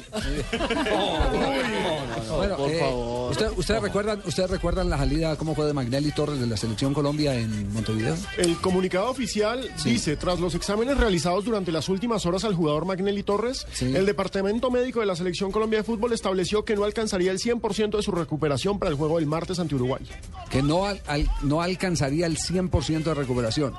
Bueno, 2.35 2.57
por 2.57 2.69
eh, 2.71 2.79
favor. 2.79 3.31
¿usted- 3.31 3.51
¿Ustedes 3.57 3.81
recuerdan, 3.81 4.21
ustedes 4.25 4.49
recuerdan 4.49 4.89
la 4.89 4.97
salida, 4.97 5.35
cómo 5.35 5.55
fue 5.55 5.65
de 5.65 5.73
Magnelli 5.73 6.11
Torres 6.11 6.39
de 6.39 6.47
la 6.47 6.57
Selección 6.57 6.93
Colombia 6.93 7.35
en 7.35 7.71
Montevideo? 7.73 8.15
El 8.37 8.57
comunicado 8.57 9.09
oficial 9.09 9.69
dice, 9.83 10.17
tras 10.17 10.39
los 10.39 10.55
exámenes 10.55 10.97
realizados 10.97 11.45
durante 11.45 11.71
las 11.71 11.89
últimas 11.89 12.25
horas 12.25 12.43
al 12.43 12.55
jugador 12.55 12.85
Magnelli 12.85 13.23
Torres, 13.23 13.65
el 13.81 14.05
Departamento 14.05 14.71
Médico 14.71 14.99
de 14.99 15.05
la 15.05 15.15
Selección 15.15 15.51
Colombia 15.51 15.79
de 15.79 15.83
Fútbol 15.83 16.13
estableció 16.13 16.65
que 16.65 16.75
no 16.75 16.83
alcanzaría 16.83 17.31
el 17.31 17.39
100% 17.39 17.97
de 17.97 18.03
su 18.03 18.11
recuperación 18.11 18.79
para 18.79 18.89
el 18.91 18.97
juego 18.97 19.17
del 19.17 19.27
martes 19.27 19.59
ante 19.59 19.75
Uruguay. 19.75 20.01
que 20.49 20.61
no, 20.61 20.85
al- 20.85 21.01
al- 21.07 21.29
no 21.41 21.61
alcanzaría 21.61 22.25
el 22.27 22.37
100% 22.37 23.03
de 23.03 23.13
recuperación. 23.13 23.73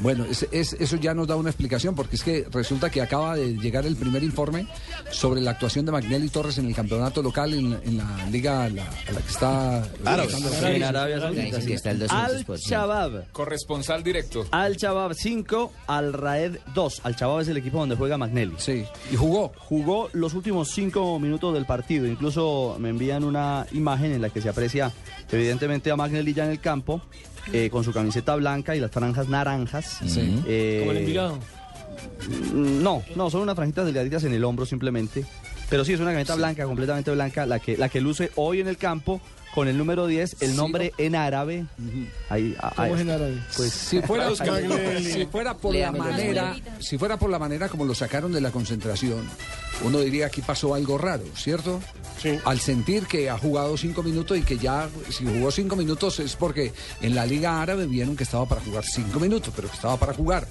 Bueno, 0.00 0.24
es- 0.26 0.46
es- 0.52 0.74
eso 0.74 0.96
ya 0.96 1.12
nos 1.14 1.26
da 1.26 1.36
una 1.36 1.50
explicación, 1.50 1.94
porque 1.94 2.16
es 2.16 2.22
que 2.22 2.46
resulta 2.50 2.90
que 2.90 3.00
acaba 3.02 3.34
de 3.36 3.54
llegar 3.56 3.84
el 3.86 3.96
primer 3.96 4.22
informe 4.22 4.47
sobre 5.10 5.40
la 5.40 5.52
actuación 5.52 5.86
de 5.86 5.92
Magnelli 5.92 6.28
Torres 6.28 6.58
en 6.58 6.66
el 6.66 6.74
campeonato 6.74 7.22
local 7.22 7.54
en, 7.54 7.78
en 7.84 7.98
la 7.98 8.26
liga 8.30 8.64
a 8.64 8.68
la, 8.68 8.84
a 8.84 9.12
la 9.12 9.20
que 9.20 9.28
está... 9.28 9.88
En 10.68 10.82
Arabia 10.82 11.20
Saudita, 11.20 11.60
sí. 11.60 11.74
Al 12.10 12.44
Shabab. 12.58 13.30
Corresponsal 13.32 14.02
directo. 14.02 14.46
Al 14.50 14.76
Shabab 14.76 15.14
5, 15.14 15.72
Al 15.86 16.12
Raed 16.12 16.58
2. 16.74 17.00
Al 17.04 17.14
Shabab 17.16 17.40
es 17.40 17.48
el 17.48 17.56
equipo 17.56 17.78
donde 17.78 17.96
juega 17.96 18.18
Magnelli. 18.18 18.54
Sí. 18.58 18.84
¿Y 19.12 19.16
jugó? 19.16 19.52
Jugó 19.58 20.08
los 20.12 20.34
últimos 20.34 20.70
cinco 20.70 21.18
minutos 21.18 21.54
del 21.54 21.66
partido. 21.66 22.06
Incluso 22.06 22.76
me 22.78 22.90
envían 22.90 23.24
una 23.24 23.66
imagen 23.72 24.12
en 24.12 24.22
la 24.22 24.30
que 24.30 24.40
se 24.40 24.48
aprecia 24.48 24.92
evidentemente 25.30 25.90
a 25.90 25.96
Magnelli 25.96 26.34
ya 26.34 26.44
en 26.44 26.50
el 26.50 26.60
campo. 26.60 27.00
eh, 27.52 27.70
con 27.70 27.82
su 27.82 27.92
camiseta 27.94 28.34
blanca 28.36 28.76
y 28.76 28.80
las 28.80 28.90
franjas 28.90 29.26
naranjas. 29.28 30.00
Sí. 30.06 30.42
Eh, 30.46 30.78
Como 30.80 30.90
el 30.92 30.98
Envigado. 30.98 31.38
Mm, 32.52 32.82
No, 32.82 33.02
no, 33.16 33.30
son 33.30 33.42
unas 33.42 33.56
franjitas 33.56 33.86
delgaditas 33.86 34.24
en 34.24 34.32
el 34.32 34.44
hombro 34.44 34.66
simplemente. 34.66 35.24
Pero 35.70 35.84
sí, 35.84 35.92
es 35.92 36.00
una 36.00 36.12
camiseta 36.12 36.34
blanca, 36.34 36.64
completamente 36.64 37.10
blanca, 37.10 37.44
la 37.44 37.58
que, 37.58 37.76
la 37.76 37.88
que 37.88 38.00
luce 38.00 38.30
hoy 38.36 38.60
en 38.60 38.68
el 38.68 38.78
campo 38.78 39.20
con 39.54 39.68
el 39.68 39.76
número 39.78 40.06
10, 40.06 40.36
el 40.40 40.50
Sí, 40.50 40.56
nombre 40.56 40.92
en 40.98 41.14
árabe. 41.14 41.66
Ahí, 42.28 42.56
¿Cómo 42.76 42.94
es 42.94 43.00
en 43.00 43.10
árabe? 43.10 43.38
Pues 43.56 43.72
Si 43.72 44.00
fuera, 44.02 44.30
Magnelli. 44.30 45.12
si 45.12 45.26
fuera 45.26 45.54
por 45.56 45.74
la 45.74 45.92
manera, 45.92 46.56
si 46.80 46.98
fuera 46.98 47.18
por 47.18 47.30
la 47.30 47.38
manera 47.38 47.68
como 47.68 47.84
lo 47.84 47.94
sacaron 47.94 48.32
de 48.32 48.40
la 48.40 48.50
concentración, 48.50 49.28
uno 49.84 50.00
diría 50.00 50.26
aquí 50.26 50.42
pasó 50.42 50.74
algo 50.74 50.98
raro, 50.98 51.24
¿cierto? 51.36 51.80
Al 52.44 52.58
sentir 52.58 53.06
que 53.06 53.30
ha 53.30 53.38
jugado 53.38 53.76
cinco 53.76 54.02
minutos 54.02 54.36
y 54.36 54.42
que 54.42 54.58
ya, 54.58 54.88
si 55.08 55.24
jugó 55.24 55.52
cinco 55.52 55.76
minutos 55.76 56.18
es 56.18 56.34
porque 56.34 56.72
en 57.00 57.14
la 57.14 57.24
Liga 57.24 57.62
Árabe 57.62 57.86
vieron 57.86 58.16
que 58.16 58.24
estaba 58.24 58.44
para 58.46 58.60
jugar 58.60 58.84
cinco 58.84 59.20
minutos, 59.20 59.52
pero 59.54 59.68
que 59.68 59.74
estaba 59.76 59.96
para 59.96 60.12
jugar. 60.14 60.48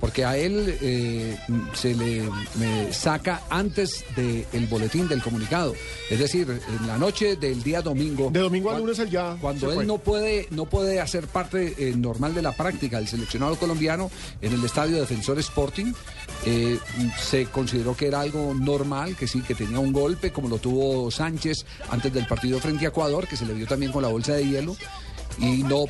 Porque 0.00 0.24
a 0.24 0.36
él 0.38 0.78
eh, 0.80 1.36
se 1.74 1.94
le 1.94 2.22
me 2.58 2.90
saca 2.92 3.42
antes 3.50 4.02
del 4.16 4.66
boletín 4.66 5.06
del 5.08 5.22
comunicado. 5.22 5.74
Es 6.10 6.18
decir, 6.18 6.48
en 6.80 6.86
la 6.86 6.96
noche 6.96 7.36
del 7.36 7.62
día 7.62 7.82
domingo. 7.82 8.23
De 8.30 8.40
domingo 8.40 8.70
cua- 8.70 8.78
lunes 8.78 8.98
él 8.98 9.10
ya 9.10 9.36
Cuando 9.40 9.68
él 9.70 9.74
fue. 9.76 9.86
no 9.86 9.98
puede, 9.98 10.48
no 10.50 10.64
puede 10.66 11.00
hacer 11.00 11.26
parte 11.26 11.74
eh, 11.78 11.94
normal 11.96 12.34
de 12.34 12.42
la 12.42 12.52
práctica 12.52 12.98
del 12.98 13.08
seleccionado 13.08 13.56
colombiano 13.56 14.10
en 14.40 14.52
el 14.52 14.64
estadio 14.64 14.96
Defensor 14.98 15.38
Sporting, 15.38 15.92
eh, 16.46 16.78
se 17.20 17.46
consideró 17.46 17.96
que 17.96 18.06
era 18.06 18.20
algo 18.20 18.54
normal, 18.54 19.16
que 19.16 19.26
sí, 19.26 19.40
que 19.42 19.54
tenía 19.54 19.78
un 19.78 19.92
golpe, 19.92 20.32
como 20.32 20.48
lo 20.48 20.58
tuvo 20.58 21.10
Sánchez 21.10 21.64
antes 21.90 22.12
del 22.12 22.26
partido 22.26 22.58
frente 22.60 22.84
a 22.84 22.88
Ecuador, 22.88 23.26
que 23.26 23.36
se 23.36 23.46
le 23.46 23.54
vio 23.54 23.66
también 23.66 23.92
con 23.92 24.02
la 24.02 24.08
bolsa 24.08 24.34
de 24.34 24.46
hielo. 24.46 24.76
Y 25.38 25.64
no 25.64 25.86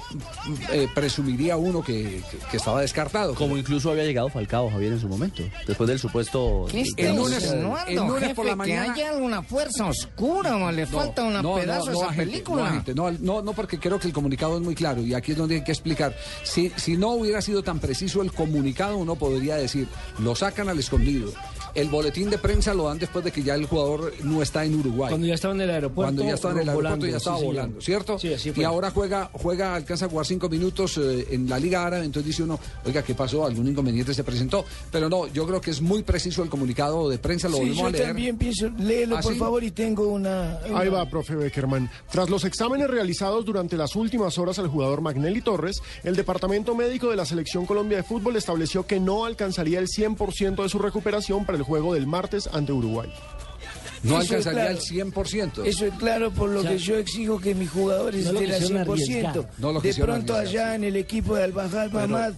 eh, 0.73 0.89
presumiría 0.95 1.57
uno 1.57 1.83
que, 1.83 2.23
que- 2.31 2.39
que 2.51 2.57
estaba 2.57 2.81
descartado. 2.81 3.35
Como 3.35 3.57
incluso 3.59 3.91
había 3.91 4.05
llegado 4.05 4.29
Falcao, 4.31 4.71
Javier, 4.71 4.93
en 4.95 5.01
su 5.01 5.09
momento. 5.09 5.43
Después 5.67 5.87
del 5.89 5.99
supuesto... 5.99 6.67
¿Qué 6.71 6.85
El 6.97 7.17
lunes- 7.17 7.45
el 7.87 7.97
lunes 7.97 8.21
jefe, 8.21 8.35
por 8.35 8.47
la 8.47 8.57
mañana- 8.57 8.95
que 8.95 9.03
haya 9.03 9.11
alguna 9.11 9.43
fuerza 9.43 9.87
oscura, 9.87 10.57
o 10.57 10.73
le 10.73 10.87
falta 10.87 11.23
una 11.25 11.43
pedazo 11.43 11.91
a 11.91 11.93
esa 11.93 12.05
agente, 12.07 12.25
película. 12.31 12.63
No, 12.63 12.69
agente, 12.69 12.95
no, 12.95 13.11
no, 13.11 13.43
no, 13.43 13.53
porque 13.53 13.79
creo 13.79 13.99
que 13.99 14.07
el 14.07 14.15
comunicado 14.15 14.57
es 14.57 14.63
muy 14.63 14.75
claro 14.75 15.03
y 15.03 15.13
aquí 15.13 15.33
es 15.33 15.39
donde 15.39 15.57
hay 15.57 15.65
que 15.65 15.73
explicar. 15.73 16.17
Si, 16.43 16.73
si 16.77 16.97
no 16.97 17.11
hubiera 17.11 17.43
sido 17.43 17.63
tan 17.63 17.79
preciso 17.81 18.23
el 18.23 18.33
comunicado, 18.33 18.97
uno 18.97 19.15
podría 19.17 19.57
decir, 19.57 19.87
lo 20.21 20.35
sacan 20.35 20.69
al 20.71 20.79
escondido. 20.79 21.31
El 21.75 21.89
boletín 21.89 22.31
de 22.31 22.39
prensa 22.39 22.73
lo 22.75 22.85
dan 22.85 22.99
después 22.99 23.25
de 23.25 23.33
que 23.33 23.43
ya 23.43 23.55
el 23.55 23.67
jugador 23.67 24.13
no 24.23 24.43
está 24.43 24.65
en 24.65 24.75
Uruguay. 24.79 25.11
Cuando 25.11 25.27
ya 25.27 25.35
estaba 25.35 25.55
en 25.55 25.61
el 25.63 25.71
aeropuerto. 25.71 26.07
Cuando 26.15 26.23
ya 26.25 26.35
estaba 26.35 26.55
en 26.55 26.61
el 26.61 26.69
aeropuerto 26.69 26.89
volando, 26.89 27.07
ya 27.07 27.17
estaba 27.17 27.39
sí, 27.39 27.45
volando, 27.45 27.81
¿cierto? 27.81 28.19
Sí, 28.19 28.33
así 28.33 28.49
y 28.51 28.53
fue. 28.53 28.65
ahora 28.65 28.91
juega, 28.91 29.31
juega, 29.33 29.75
alcanza 29.75 30.07
a 30.07 30.09
jugar 30.09 30.27
cinco 30.27 30.49
minutos 30.49 30.99
eh, 30.99 31.27
en 31.31 31.49
la 31.49 31.59
Liga 31.59 31.85
Árabe, 31.85 32.05
entonces 32.05 32.29
dice 32.29 32.43
uno, 32.43 32.59
oiga, 32.85 33.03
¿qué 33.03 33.15
pasó? 33.15 33.45
¿Algún 33.45 33.67
inconveniente 33.69 34.15
se 34.15 34.23
presentó? 34.25 34.65
Pero 34.91 35.09
no, 35.09 35.27
yo 35.29 35.47
creo 35.47 35.61
que 35.61 35.71
es 35.71 35.81
muy 35.81 36.03
preciso 36.03 36.43
el 36.43 36.49
comunicado 36.49 37.09
de 37.09 37.19
prensa, 37.19 37.49
lo 37.49 37.55
Sí, 37.57 37.61
volvemos 37.61 37.81
yo 37.81 37.87
a 37.87 37.91
leer. 37.91 38.07
también 38.07 38.39
pienso, 38.39 38.69
léelo 38.79 39.17
¿Ah, 39.19 39.21
por 39.21 39.35
favor 39.37 39.65
y 39.65 39.71
tengo 39.71 40.07
una... 40.09 40.59
Ahí 40.75 40.89
va, 40.89 41.09
profe 41.09 41.35
Beckerman. 41.35 41.91
Tras 42.11 42.31
los 42.31 42.45
exámenes 42.45 42.89
realizados 42.89 43.45
durante 43.45 43.77
las 43.77 43.97
últimas 43.97 44.39
horas 44.39 44.59
al 44.59 44.69
jugador 44.69 45.01
Magnelli 45.01 45.41
Torres, 45.41 45.83
el 46.05 46.15
Departamento 46.15 46.75
Médico 46.75 47.11
de 47.11 47.17
la 47.17 47.25
Selección 47.25 47.67
Colombia 47.67 47.99
de 47.99 48.03
Fútbol 48.05 48.37
estableció 48.37 48.87
que 48.87 49.01
no 49.01 49.25
alcanzaría 49.25 49.79
el 49.81 49.89
100% 49.89 50.63
de 50.63 50.69
su 50.69 50.79
recuperación 50.79 51.45
para 51.45 51.59
el 51.59 51.64
juego 51.65 51.95
del 51.95 52.07
martes 52.07 52.49
ante 52.53 52.73
Uruguay. 52.73 53.13
No 54.03 54.21
Eso 54.21 54.37
es 54.37 54.47
alcanzaría 54.47 54.61
claro. 54.61 54.79
el 54.79 55.13
100%. 55.15 55.65
Eso 55.67 55.87
es 55.87 55.95
claro, 55.95 56.31
por 56.31 56.51
lo 56.51 56.61
O 56.61 56.63
sea, 56.63 56.73
que 56.73 56.79
yo 56.79 56.99
exijo 56.99 57.41
que 57.41 57.55
mis 57.55 57.71
jugadores 57.71 58.27
no 58.27 58.39
estén 58.39 58.53
al 58.53 58.61
quisieron 58.61 58.87
100%. 58.87 58.91
arriesgar. 58.93 59.51
No 59.59 59.81
de 59.81 59.95
pronto 59.95 60.35
arriesgar, 60.35 60.67
allá 60.67 60.75
en 60.75 60.85
el 60.85 60.97
equipo 60.97 61.35
de 61.37 61.45
Al-Bajal 61.45 61.91
Mamad 61.91 62.35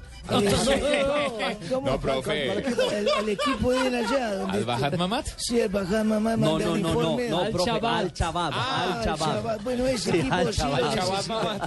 No, 1.83 2.01
profe. 2.01 2.53
El, 2.53 3.09
el 3.20 3.29
equipo 3.29 3.70
de 3.72 3.99
allá. 3.99 4.35
Donde 4.37 4.59
¿Al 4.59 4.64
Bajat 4.64 4.97
Mamat? 4.97 5.27
Sí, 5.37 5.61
el 5.61 5.68
Bajat 5.68 6.05
Mamat. 6.05 6.37
No, 6.39 6.59
no, 6.59 6.77
no, 6.77 6.95
no, 6.95 7.16
no, 7.29 7.51
profe, 7.51 7.87
al 7.87 8.12
Chabab, 8.12 8.53
Ah, 8.55 8.95
al 8.99 9.05
Chabab. 9.05 9.62
Bueno, 9.62 9.87
ese 9.87 10.12
Sí, 10.12 10.18
equipo 10.18 10.35
al 10.35 10.53
sí. 10.55 10.61
Chabab. 10.61 10.95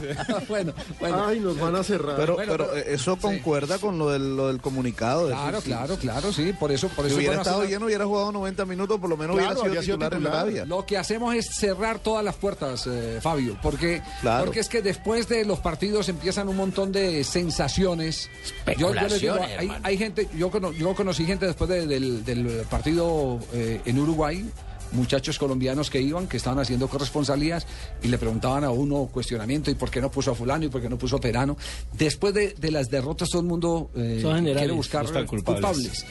necesita. 0.01 0.39
bueno, 0.47 0.74
bueno. 0.99 1.26
Ay, 1.28 1.39
nos 1.39 1.60
van 1.60 1.76
a 1.76 1.84
cerrar. 1.84 2.16
Pero, 2.18 2.36
Bueno, 2.36 2.51
pero, 2.53 2.68
pero- 2.72 2.86
eso 2.86 3.18
concuerda 3.18 3.78
con 3.80 3.97
lo 3.97 4.10
del, 4.10 4.36
lo 4.36 4.47
del 4.47 4.60
comunicado. 4.62 5.28
de 5.28 5.34
Claro, 5.34 5.62
claro, 5.62 5.95
claro, 5.97 6.34
sí. 6.34 6.53
Por 6.53 6.72
eso, 6.72 6.88
por 6.89 7.05
Si 7.05 7.12
eso 7.12 7.18
hubiera 7.18 7.36
bueno, 7.38 7.41
estado 7.49 7.64
lleno, 7.66 7.86
hubiera 7.86 8.05
jugado 8.05 8.32
90 8.32 8.66
minutos, 8.66 8.99
por 8.99 9.10
lo 9.10 9.18
menos 9.18 9.36
hubiera 9.36 9.55
sido 9.55 9.97
titular 9.97 10.14
en. 10.14 10.28
Arabia. 10.28 10.66
Lo 10.66 10.86
que 10.86 10.97
hacemos 10.97 11.34
es 11.36 11.47
cerrar 11.55 11.99
todas 11.99 12.24
las 12.24 12.36
puertas, 12.36 12.86
eh, 12.88 13.20
Fabio, 13.22 13.57
porque, 13.62 14.01
porque 14.39 14.60
es 14.60 14.70
que 14.70 14.82
después 14.82 15.28
de 15.28 15.45
los 15.45 15.60
partidos 15.60 16.10
empiezan 16.10 16.47
un 16.49 16.57
montón 16.57 16.91
de 16.91 17.24
sensaciones. 17.24 18.30
Yo- 18.78 18.93
yo 18.93 19.08
les 19.08 19.22
digo, 19.22 19.36
hay, 19.58 19.72
hay 19.84 19.97
gente, 19.97 20.28
yo, 20.38 20.50
cono- 20.52 20.72
yo 20.72 20.93
conocí 20.95 21.26
gente 21.26 21.45
después 21.45 21.70
de- 21.70 21.88
del, 21.88 22.24
del 22.26 22.45
partido 22.70 23.39
eh, 23.54 23.82
en 23.86 24.00
Uruguay. 24.00 24.45
Muchachos 24.91 25.38
colombianos 25.38 25.91
que 25.91 26.02
iban, 26.02 26.26
que 26.28 26.38
estaban 26.38 26.58
haciendo 26.58 26.88
corresponsalías 26.88 27.68
y 28.02 28.08
le 28.08 28.18
preguntaban 28.18 28.64
a 28.64 28.72
uno 28.72 29.08
cuestionamiento 29.14 29.70
y 29.70 29.76
por 29.76 29.91
qué 29.91 30.02
no 30.02 30.10
puso 30.10 30.32
a 30.32 30.36
fulano 30.36 30.66
y 30.66 30.70
por 30.70 30.82
qué 30.82 30.89
no 30.89 30.97
puso 30.97 31.18
a 31.18 31.22
Perano. 31.22 31.58
Después 31.93 32.34
de, 32.34 32.56
de 32.58 32.72
las 32.72 32.89
derrotas 32.89 33.30
todo 33.30 33.43
el 33.43 33.47
mundo 33.47 33.91
eh, 33.95 34.18
quiere 34.58 34.74
buscar 34.74 35.04
buscan 35.04 35.28
culpables. 35.28 35.64
culpables. 35.64 36.06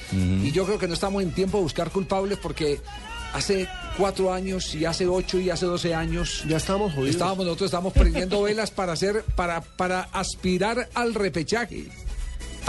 Y 0.45 0.53
yo 0.53 0.64
creo 0.64 0.78
que 0.78 0.86
no 0.86 0.95
estamos 0.95 1.24
en 1.24 1.32
tiempo 1.32 1.57
de 1.59 1.64
buscar 1.64 1.91
culpables 1.91 2.39
porque 2.41 2.78
hace 3.34 3.66
cuatro 3.97 4.32
años 4.32 4.72
y 4.76 4.84
hace 4.84 5.09
ocho 5.09 5.41
y 5.41 5.51
hace 5.51 5.66
doce 5.66 5.93
años 5.97 6.45
Ya 6.49 6.59
estamos 6.59 6.93
jodidos. 6.93 7.11
estábamos 7.11 7.47
nosotros 7.47 7.66
estamos 7.68 7.93
prendiendo 7.93 8.43
velas 8.43 8.70
para 8.70 8.93
hacer 8.93 9.24
para 9.34 9.61
para 9.61 10.03
aspirar 10.12 10.89
al 10.95 11.14
repechaje 11.14 11.89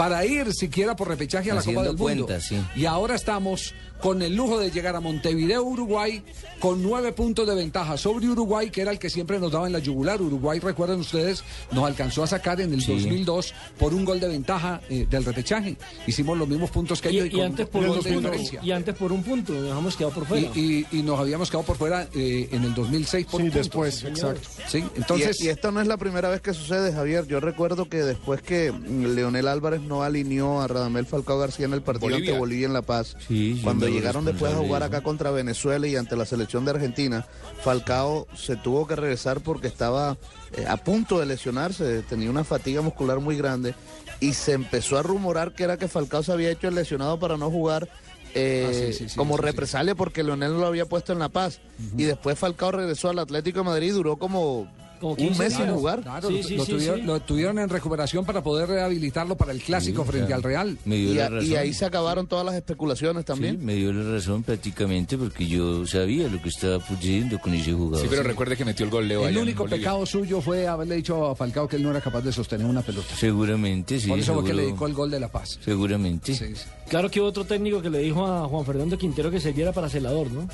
para 0.00 0.24
ir 0.24 0.54
siquiera 0.54 0.96
por 0.96 1.08
repechaje 1.08 1.50
a 1.50 1.54
la 1.54 1.60
Haciendo 1.60 1.82
Copa 1.82 1.90
del 1.90 1.98
Mundo 1.98 2.26
cuentas, 2.26 2.46
sí. 2.48 2.58
y 2.74 2.86
ahora 2.86 3.14
estamos 3.14 3.74
con 4.02 4.22
el 4.22 4.34
lujo 4.34 4.58
de 4.58 4.70
llegar 4.70 4.96
a 4.96 5.00
Montevideo, 5.00 5.62
Uruguay, 5.62 6.22
con 6.58 6.82
nueve 6.82 7.12
puntos 7.12 7.46
de 7.46 7.54
ventaja 7.54 7.96
sobre 7.96 8.28
Uruguay, 8.28 8.70
que 8.70 8.80
era 8.82 8.90
el 8.92 8.98
que 8.98 9.10
siempre 9.10 9.38
nos 9.38 9.52
daba 9.52 9.66
en 9.66 9.72
la 9.72 9.78
yugular. 9.78 10.20
Uruguay, 10.20 10.58
recuerden 10.58 11.00
ustedes, 11.00 11.42
nos 11.72 11.84
alcanzó 11.84 12.22
a 12.22 12.26
sacar 12.26 12.60
en 12.60 12.72
el 12.74 12.84
2002 12.84 13.54
por 13.78 13.94
un 13.94 14.04
gol 14.04 14.20
de 14.20 14.28
ventaja 14.28 14.80
eh, 14.88 15.06
del 15.08 15.24
repechaje. 15.24 15.76
Hicimos 16.06 16.36
los 16.38 16.48
mismos 16.48 16.70
puntos 16.70 17.00
que 17.00 17.10
Y, 17.12 17.16
ellos 17.18 17.28
y 17.28 17.30
con 17.32 17.40
antes 17.42 17.66
por 17.68 17.82
un 17.82 17.88
un 17.90 17.94
gol 17.96 18.04
de 18.04 18.12
punto, 18.12 18.28
diferencia. 18.30 18.60
y 18.62 18.70
antes 18.72 18.94
por 18.94 19.12
un 19.12 19.22
punto, 19.22 19.52
nos 19.52 19.62
dejamos 19.64 19.96
quedado 19.96 20.14
por 20.14 20.26
fuera. 20.26 20.48
Y, 20.54 20.86
y- 20.90 20.98
y 20.98 21.02
nos 21.02 21.18
habíamos 21.18 21.50
quedado 21.50 21.64
por 21.66 21.76
fuera 21.76 22.08
eh, 22.14 22.48
en 22.52 22.64
el 22.64 22.74
2006 22.74 23.26
por 23.26 23.40
Sí, 23.40 23.46
un 23.46 23.52
punto. 23.52 23.58
después, 23.58 24.04
exacto. 24.04 24.40
Sí, 24.68 24.84
entonces... 24.96 25.40
y, 25.40 25.44
y 25.46 25.48
esta 25.48 25.70
no 25.70 25.80
es 25.80 25.86
la 25.86 25.96
primera 25.96 26.28
vez 26.28 26.40
que 26.40 26.52
sucede, 26.54 26.92
Javier. 26.92 27.26
Yo 27.26 27.40
recuerdo 27.40 27.88
que 27.88 27.98
después 27.98 28.42
que 28.42 28.72
mm, 28.72 29.14
Leonel 29.14 29.46
Álvarez 29.48 29.80
no 29.82 30.02
alineó 30.02 30.60
a 30.60 30.68
Radamel 30.68 31.06
Falcao 31.06 31.38
García 31.38 31.66
en 31.66 31.74
el 31.74 31.82
partido 31.82 32.08
Bolivia. 32.10 32.30
ante 32.30 32.38
Bolivia 32.38 32.66
en 32.66 32.72
La 32.72 32.82
Paz, 32.82 33.16
Sí, 33.28 33.54
sí, 33.56 33.60
cuando 33.62 33.86
llegaron 33.92 34.24
después 34.24 34.52
a 34.52 34.56
jugar 34.56 34.82
acá 34.82 35.02
contra 35.02 35.30
Venezuela 35.30 35.86
y 35.86 35.96
ante 35.96 36.16
la 36.16 36.24
selección 36.24 36.64
de 36.64 36.72
Argentina, 36.72 37.26
Falcao 37.62 38.26
se 38.36 38.56
tuvo 38.56 38.86
que 38.86 38.96
regresar 38.96 39.40
porque 39.40 39.66
estaba 39.68 40.16
eh, 40.56 40.66
a 40.68 40.76
punto 40.76 41.18
de 41.18 41.26
lesionarse, 41.26 42.02
tenía 42.02 42.30
una 42.30 42.44
fatiga 42.44 42.80
muscular 42.82 43.20
muy 43.20 43.36
grande 43.36 43.74
y 44.20 44.34
se 44.34 44.52
empezó 44.52 44.98
a 44.98 45.02
rumorar 45.02 45.52
que 45.54 45.64
era 45.64 45.76
que 45.76 45.88
Falcao 45.88 46.22
se 46.22 46.32
había 46.32 46.50
hecho 46.50 46.68
el 46.68 46.74
lesionado 46.74 47.18
para 47.18 47.36
no 47.36 47.50
jugar. 47.50 47.88
eh, 48.34 48.66
Ah, 48.68 48.72
sí, 48.74 48.92
sí, 48.92 49.08
sí, 49.08 49.16
como 49.16 49.36
represalia 49.36 49.94
porque 49.94 50.22
Leonel 50.22 50.52
lo 50.52 50.66
había 50.66 50.86
puesto 50.86 51.12
en 51.12 51.18
La 51.18 51.28
Paz. 51.30 51.60
Y 51.96 52.04
después 52.04 52.38
Falcao 52.38 52.70
regresó 52.72 53.08
al 53.10 53.18
Atlético 53.18 53.60
de 53.60 53.64
Madrid 53.64 53.88
y 53.88 53.90
duró 53.90 54.16
como 54.18 54.70
Como 55.00 55.12
un 55.12 55.16
15 55.18 55.42
mes 55.42 55.54
sin 55.54 55.66
jugar. 55.70 56.02
Claro, 56.02 56.28
Sí, 56.28 56.36
lo, 56.36 56.42
sí, 56.42 56.56
lo 56.56 56.64
sí, 56.66 56.72
tuvieron, 56.72 57.00
sí. 57.00 57.06
lo 57.06 57.20
tuvieron 57.20 57.58
en 57.58 57.68
recuperación 57.68 58.24
para 58.24 58.42
poder 58.42 58.68
rehabilitarlo 58.68 59.36
para 59.36 59.52
el 59.52 59.60
clásico 59.62 60.02
Sí, 60.04 60.08
frente 60.10 60.26
claro. 60.28 60.36
al 60.38 60.42
Real. 60.42 60.78
Me 60.84 60.96
dio 60.96 61.12
Y, 61.12 61.14
la 61.14 61.26
a- 61.26 61.28
razón. 61.30 61.50
y 61.50 61.56
ahí 61.56 61.72
se 61.72 61.84
acabaron 61.86 62.26
todas 62.26 62.44
las 62.44 62.54
especulaciones 62.54 63.22
Sí, 63.22 63.26
también. 63.26 63.64
me 63.64 63.74
dio 63.74 63.92
la 63.92 64.12
razón 64.12 64.42
prácticamente 64.42 65.16
porque 65.16 65.46
yo 65.46 65.86
sabía 65.86 66.28
lo 66.28 66.40
que 66.42 66.50
estaba 66.50 66.78
sucediendo 66.86 67.38
con 67.38 67.54
ese 67.54 67.72
jugador. 67.72 68.00
Sí, 68.02 68.06
pero 68.10 68.22
recuerde 68.22 68.56
que 68.56 68.64
metió 68.64 68.84
el 68.84 68.90
gol 68.90 69.08
Leo 69.08 69.26
El 69.26 69.38
único 69.38 69.64
pecado 69.66 70.04
suyo 70.06 70.40
fue 70.40 70.66
haberle 70.68 70.96
dicho 70.96 71.26
a 71.30 71.34
Falcao 71.34 71.66
que 71.66 71.76
él 71.76 71.82
no 71.82 71.90
era 71.90 72.00
capaz 72.00 72.20
de 72.20 72.32
sostener 72.32 72.66
una 72.66 72.82
pelota. 72.82 73.08
Seguramente, 73.16 73.98
sí. 73.98 74.08
Por 74.08 74.18
eso 74.18 74.34
fue 74.34 74.42
que 74.42 74.48
seguro- 74.48 74.56
le 74.62 74.66
dedicó 74.68 74.86
el 74.86 74.94
gol 74.94 75.10
de 75.10 75.20
la 75.20 75.28
paz. 75.28 75.58
Seguramente. 75.64 76.34
Sí, 76.34 76.54
sí. 76.54 76.62
Claro 76.88 77.10
que 77.10 77.20
hubo 77.20 77.28
otro 77.28 77.44
técnico 77.44 77.80
que 77.80 77.88
le 77.88 78.00
dijo 78.00 78.26
a 78.26 78.46
Juan 78.48 78.66
Fernando 78.66 78.98
Quintero 78.98 79.30
que 79.30 79.40
sirviera 79.40 79.72
para 79.72 79.88
celador, 79.88 80.30
¿no? 80.30 80.48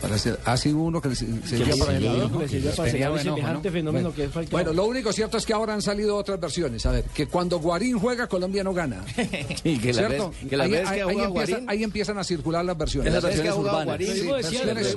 Para 0.00 0.16
ser, 0.16 0.38
ha 0.44 0.56
sido 0.56 0.78
uno 0.78 1.00
que 1.00 1.14
se- 1.14 1.26
sirvió, 1.46 1.76
para 1.78 1.92
¿no? 1.98 3.60
fenómeno 3.70 3.92
Bueno. 4.10 4.14
que 4.14 4.24
es 4.24 4.30
Falcao. 4.30 4.50
Bueno, 4.52 4.72
lo 4.72 4.86
único 4.86 5.12
cierto 5.12 5.36
es 5.38 5.44
que 5.44 5.52
ahora 5.52 5.74
han 5.74 5.82
salido 5.82 6.14
otras 6.16 6.38
versiones. 6.38 6.86
A 6.86 6.92
ver, 6.92 7.04
que 7.04 7.26
cuando 7.26 7.58
Guarín 7.58 7.98
juega, 7.98 8.26
Colombia 8.28 8.62
no 8.62 8.72
gana. 8.72 9.04
Sí, 9.62 9.78
que 9.78 9.92
la 9.92 10.06
¿Cierto? 10.08 10.30
vez, 10.30 10.48
que 10.50 10.56
la 10.56 10.64
ahí, 10.64 10.70
vez 10.70 10.80
ahí- 10.88 10.94
que 10.96 11.02
ahí 11.02 11.10
jugado 11.12 11.28
empieza- 11.28 11.50
Guarín, 11.52 11.70
ahí 11.70 11.82
empiezan 11.84 12.18
a 12.18 12.24
circular 12.24 12.64
las 12.64 12.78
versiones. 12.78 13.12
Esas 13.12 13.22
la 13.24 13.28
vez 13.30 13.40
que 13.40 13.48
ha 13.48 13.52
versiones 13.54 13.72
urbanas. 13.72 14.00
Lo 14.00 14.14
mismo 14.14 14.34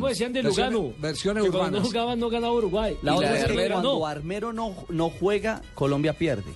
decían, 0.08 0.34
de 0.34 0.43
Lugano. 0.43 0.93
versiones 0.99 1.43
que 1.43 1.49
cuando 1.49 1.68
urbanas. 1.68 1.82
no 1.82 1.88
jugaban 1.88 2.20
no 2.20 2.30
ganaba 2.30 2.54
Uruguay. 2.54 2.97
La 3.02 3.16
otra 3.16 3.39
es 3.39 3.45
que 3.45 3.70
cuando 3.70 4.06
Armero 4.06 4.54
no, 4.54 4.76
no 4.89 5.10
juega, 5.10 5.62
Colombia 5.74 6.14
pierde. 6.14 6.52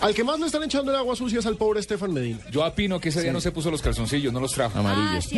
Al 0.00 0.14
que 0.14 0.24
más 0.24 0.38
le 0.40 0.46
están 0.46 0.62
echando 0.62 0.90
el 0.92 0.96
agua 0.98 1.16
sucia 1.16 1.38
es 1.38 1.46
al 1.46 1.56
pobre 1.56 1.80
Estefan 1.80 2.12
Medina. 2.12 2.38
Yo 2.50 2.64
opino 2.64 3.00
que 3.00 3.08
ese 3.08 3.22
día 3.22 3.32
no 3.32 3.40
se 3.40 3.50
puso 3.52 3.70
los 3.70 3.82
calzoncillos, 3.82 4.32
no 4.32 4.40
los 4.40 4.52
trajo. 4.52 4.78
Amarillos. 4.78 5.30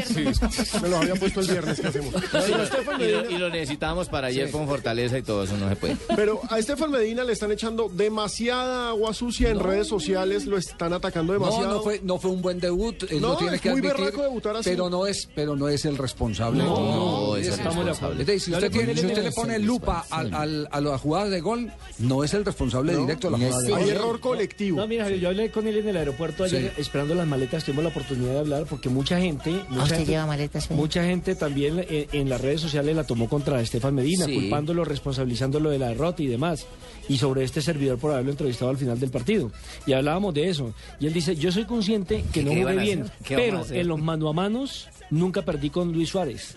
Me 0.82 0.88
los 0.88 1.00
habían 1.00 1.18
puesto 1.18 1.40
el 1.40 1.46
viernes, 1.48 1.80
¿qué 1.80 1.86
hacemos? 1.88 2.14
Y 2.14 2.50
lo, 2.50 2.98
Medina- 2.98 3.30
y 3.30 3.38
lo 3.38 3.50
necesitábamos 3.50 4.08
para 4.08 4.28
ayer 4.28 4.50
con 4.50 4.66
Fortaleza 4.66 5.18
y 5.18 5.22
todo 5.22 5.44
eso 5.44 5.56
no 5.56 5.68
se 5.68 5.76
puede. 5.76 5.96
pero 6.16 6.40
a 6.48 6.58
Estefan 6.58 6.90
Medina 6.90 7.24
le 7.24 7.32
están 7.32 7.52
echando 7.52 7.88
demasiada 7.88 8.90
agua 8.90 9.14
sucia 9.14 9.50
en 9.50 9.58
redes 9.60 9.88
sociales, 9.88 10.46
lo 10.46 10.56
están 10.58 10.92
atacando 10.92 11.32
demasiado. 11.32 11.74
no 11.76 11.82
fue, 11.82 12.00
no 12.02 12.18
fue 12.18 12.30
un 12.30 12.42
buen 12.42 12.60
debut, 12.60 13.02
él 13.10 13.20
No, 13.20 13.36
tiene 13.36 13.56
es 13.56 13.60
que 13.60 13.70
muy 13.70 13.80
admitir, 13.80 13.98
berraco 14.04 14.22
debutar 14.22 14.56
así. 14.56 14.70
pero 14.70 14.90
no 14.90 15.06
es, 15.06 15.28
pero 15.34 15.56
no 15.56 15.68
es 15.68 15.84
el 15.84 15.96
responsable. 15.96 16.62
No, 16.62 17.30
No, 17.30 17.36
es 17.36 17.46
el 17.46 17.52
es 17.54 17.58
el 17.60 17.64
responsable. 17.66 18.20
Es 18.20 18.26
decir, 18.26 18.40
si 18.40 18.50
usted, 18.52 18.62
le 18.62 18.70
tiene- 18.70 18.94
si 19.00 19.06
usted 19.06 19.22
le 19.24 19.32
pone 19.32 19.58
lupa 19.58 20.04
al- 20.10 20.34
al- 20.34 20.68
a 20.70 20.80
las 20.80 21.00
jugadas 21.00 21.30
de 21.30 21.40
gol, 21.40 21.72
no 21.98 22.24
es 22.24 22.34
el 22.34 22.44
responsable 22.44 22.96
directo 22.96 23.30
de 23.30 23.38
la 23.38 23.44
jugada 23.46 23.62
de 23.62 23.70
gol. 23.70 23.80
Error 24.04 24.20
colectivo. 24.20 24.76
No, 24.78 24.86
mira, 24.86 25.08
yo 25.10 25.28
hablé 25.28 25.50
con 25.50 25.66
él 25.66 25.76
en 25.78 25.88
el 25.88 25.96
aeropuerto 25.96 26.44
ayer 26.44 26.72
esperando 26.76 27.14
las 27.14 27.26
maletas, 27.26 27.64
tuvimos 27.64 27.84
la 27.84 27.90
oportunidad 27.90 28.32
de 28.32 28.38
hablar 28.40 28.66
porque 28.68 28.88
mucha 28.88 29.18
gente, 29.20 29.50
mucha, 29.68 29.82
usted 29.84 29.96
gente, 29.96 30.10
lleva 30.12 30.26
maletas, 30.26 30.66
Fede? 30.68 30.76
mucha 30.78 31.04
gente 31.04 31.34
también 31.34 31.84
en, 31.88 32.06
en 32.12 32.28
las 32.28 32.40
redes 32.40 32.60
sociales 32.60 32.94
la 32.96 33.04
tomó 33.04 33.28
contra 33.28 33.60
Estefan 33.60 33.94
Medina, 33.94 34.24
Sí. 34.26 34.34
culpándolo, 34.34 34.84
responsabilizándolo 34.84 35.70
de 35.70 35.78
la 35.78 35.88
derrota 35.88 36.22
y 36.22 36.26
demás. 36.26 36.66
Y 37.08 37.18
sobre 37.18 37.42
este 37.44 37.60
servidor 37.62 37.98
por 37.98 38.12
haberlo 38.12 38.30
entrevistado 38.30 38.70
al 38.70 38.76
final 38.76 38.98
del 39.00 39.10
partido. 39.10 39.50
Y 39.86 39.92
hablábamos 39.92 40.32
de 40.34 40.48
eso. 40.48 40.72
Y 41.00 41.06
él 41.06 41.12
dice, 41.12 41.34
yo 41.36 41.50
soy 41.50 41.64
consciente 41.64 42.24
que 42.32 42.42
no 42.44 42.50
¿Qué 42.52 42.62
jugué 42.62 42.76
bien, 42.76 43.10
pero 43.28 43.64
en 43.70 43.88
los 43.88 43.98
mano 44.00 44.28
a 44.28 44.32
manos 44.32 44.88
nunca 45.10 45.42
perdí 45.42 45.70
con 45.70 45.92
Luis 45.92 46.08
Suárez. 46.08 46.56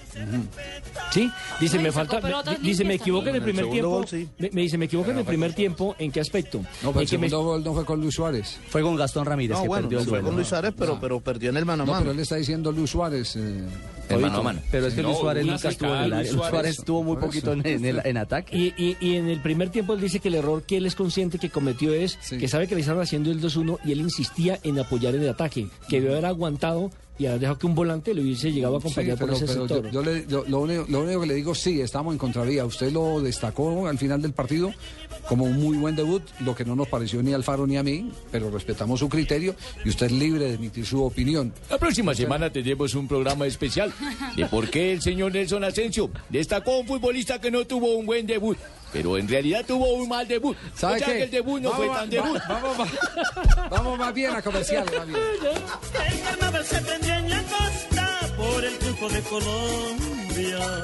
¿Sí? 1.12 1.30
Dice, 1.60 1.78
Ay, 1.78 1.84
me 1.84 1.91
falta, 1.91 2.20
me- 2.22 2.58
dice, 2.62 2.84
me 2.84 2.95
equivoco 2.95 3.28
en 3.30 3.36
el 3.36 3.41
primer 3.41 3.70
tiempo. 3.70 3.89
gol, 3.89 4.08
sí. 4.08 4.28
me, 4.38 4.49
me 4.51 4.62
dice, 4.62 4.78
me 4.78 4.86
equivoco 4.86 5.12
en 5.12 5.20
el 5.20 5.26
primer 5.26 5.54
tiempo, 5.54 5.95
¿en 5.99 6.12
qué 6.12 6.20
aspecto? 6.20 6.60
No, 6.82 6.89
pero 6.91 7.01
el 7.01 7.10
que 7.10 7.18
me- 7.18 7.30
segundo 7.30 7.47
gol 7.51 7.64
no 7.64 7.74
fue 7.74 7.86
con 7.86 8.01
Luis 8.01 8.16
Suárez. 8.16 8.60
Fue 8.70 8.82
con 8.82 8.95
Gastón 8.95 9.26
Ramírez 9.26 9.58
No, 9.58 9.62
que 9.64 9.68
bueno, 9.68 9.84
perdió 9.84 9.99
el 9.99 10.06
no 10.06 10.10
fue 10.10 10.18
duelo. 10.20 10.28
con 10.28 10.36
Luis 10.36 10.47
Suárez, 10.47 10.74
pero, 10.78 10.99
pero 10.99 11.20
perdió 11.22 11.49
en 11.49 11.58
el 11.58 11.66
mano 11.66 11.84
a 11.84 11.86
No, 11.86 11.91
mano. 11.91 12.04
pero 12.04 12.14
él 12.14 12.20
está 12.20 12.36
diciendo 12.36 12.72
Luis 12.72 12.89
Suárez. 12.89 13.36
eh, 13.36 13.64
El 14.10 14.20
mano 14.20 14.39
a 14.39 14.43
mano. 14.43 14.60
Pero 14.72 14.88
es 14.88 14.93
que 14.95 15.01
No, 15.01 15.10
Luis 15.10 15.20
Suárez 15.20 15.45
nunca 15.45 15.70
estuvo 15.70 15.95
en 15.95 16.01
el 16.04 16.14
área. 16.14 16.32
Luis 16.32 16.47
Suárez 16.49 16.80
estuvo 16.80 17.04
muy 17.04 17.18
poquito 17.18 17.54
en, 17.54 17.66
en 17.66 17.86
el, 17.86 18.01
en 18.04 18.18
ataque. 18.18 18.58
Y, 18.58 18.74
y, 18.78 18.97
y 18.99 19.16
en 19.16 19.30
el 19.30 19.39
primer 19.41 19.70
tiempo 19.70 19.93
él 19.93 20.01
dice 20.01 20.20
que 20.20 20.28
el 20.30 20.36
error 20.36 20.64
que 20.64 20.78
él 20.78 20.86
es 20.86 20.95
consciente 20.95 21.39
que 21.39 21.49
cometió 21.49 21.93
es 21.93 22.18
Sí. 22.22 22.38
que 22.38 22.47
sabe 22.47 22.68
que 22.68 22.76
le 22.76 22.82
estaban 22.82 23.01
haciendo 23.04 23.32
el 23.32 23.41
2-1 23.41 23.80
y 23.86 23.91
él 23.91 23.99
insistía 24.01 24.60
en 24.64 24.80
apoyar 24.80 25.16
en 25.16 25.24
el 25.24 25.30
ataque, 25.30 25.68
que 25.89 25.97
debió 25.99 26.12
haber 26.14 26.26
aguantado 26.26 26.91
y 27.20 27.28
haber 27.28 27.39
dejado 27.41 27.59
que 27.59 27.68
un 27.68 27.76
volante 27.76 28.14
le 28.14 28.22
hubiese 28.22 28.51
llegado 28.51 28.76
a 28.76 28.80
acompañar 28.80 29.18
Sí, 29.18 29.24
por 29.24 29.34
ese 29.34 29.45
pero 29.45 29.68
sector. 29.68 29.86
yo, 29.86 29.91
yo 29.91 30.01
le- 30.03 30.26
yo- 30.28 30.45
lo, 30.47 30.59
único, 30.61 30.86
lo 30.89 31.01
único 31.01 31.22
que 31.22 31.28
le 31.28 31.34
digo, 31.36 31.53
sí, 31.53 31.80
estamos 31.82 32.11
en 32.14 32.18
contravía. 32.18 32.66
Usted 32.66 32.91
lo 32.91 33.22
destacó 33.22 33.88
al 33.88 33.97
final 33.99 34.22
del 34.22 34.34
partido 34.34 34.72
como 35.28 35.45
un 35.45 35.61
muy 35.61 35.78
buen 35.78 35.95
debut, 35.95 36.24
lo 36.41 36.55
que 36.55 36.66
no 36.66 36.76
nos 36.76 36.88
pareció 36.88 37.22
ni 37.24 37.32
a 37.34 37.36
Alfaro 37.36 37.68
ni 37.68 37.78
a 37.78 37.84
mí, 37.84 38.11
pero 38.32 38.49
respetamos 38.49 38.99
su 38.99 39.09
criterio 39.09 39.55
y 39.86 39.89
usted 39.89 40.07
es 40.07 40.11
libre 40.11 40.45
de 40.45 40.53
emitir 40.55 40.86
su 40.86 41.03
opinión. 41.03 41.53
La 41.70 41.78
próxima 41.78 42.14
semana 42.16 42.49
tendremos 42.51 42.93
un 42.95 43.07
programa 43.07 43.45
especial 43.45 43.93
de 44.36 44.45
por 44.47 44.70
qué 44.70 44.91
el 44.93 45.01
señor 45.01 45.32
Nelson 45.34 45.64
Asensio 45.64 46.09
destacó 46.30 46.74
a 46.74 46.80
un 46.80 46.88
futbolista 46.88 47.39
que 47.39 47.51
no 47.51 47.66
tuvo 47.66 47.93
un 47.95 48.05
buen 48.05 48.26
debut, 48.26 48.57
pero 48.94 49.18
en 49.18 49.28
realidad 49.28 49.66
tuvo 49.68 49.94
un 49.96 50.08
mal 50.08 50.28
debut. 50.28 50.56
¿Sabe 50.76 50.96
o 50.96 50.98
sea 51.00 51.08
qué? 51.08 51.14
que 51.18 51.24
el 51.24 51.32
debut 51.32 51.60
no 51.62 51.72
Vamos 51.72 51.86
fue 51.88 51.96
a- 51.96 52.00
tan 52.00 52.10
debut. 52.10 52.38
va- 52.38 52.48
vamos, 52.62 52.80
va- 52.80 53.68
vamos 53.70 53.98
más 54.00 54.14
bien 54.14 54.32
a 54.36 54.41
comercial. 54.41 54.86
más 54.96 55.08
bien. 55.08 55.20
El 56.08 56.22
carnaval 56.22 56.66
se 56.66 56.82
prendía 56.82 57.18
en 57.20 57.30
la 57.30 57.41
costa 57.44 58.20
por 58.38 58.64
el 58.64 58.78
triunfo 58.78 59.10
de 59.10 59.22
Colombia. 59.22 60.84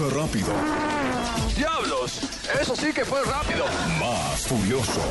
Rápido, 0.00 0.48
¡Diablos! 1.54 2.20
Eso 2.58 2.74
sí 2.74 2.94
que 2.94 3.04
fue 3.04 3.22
rápido. 3.24 3.66
más 4.00 4.40
furioso. 4.40 5.02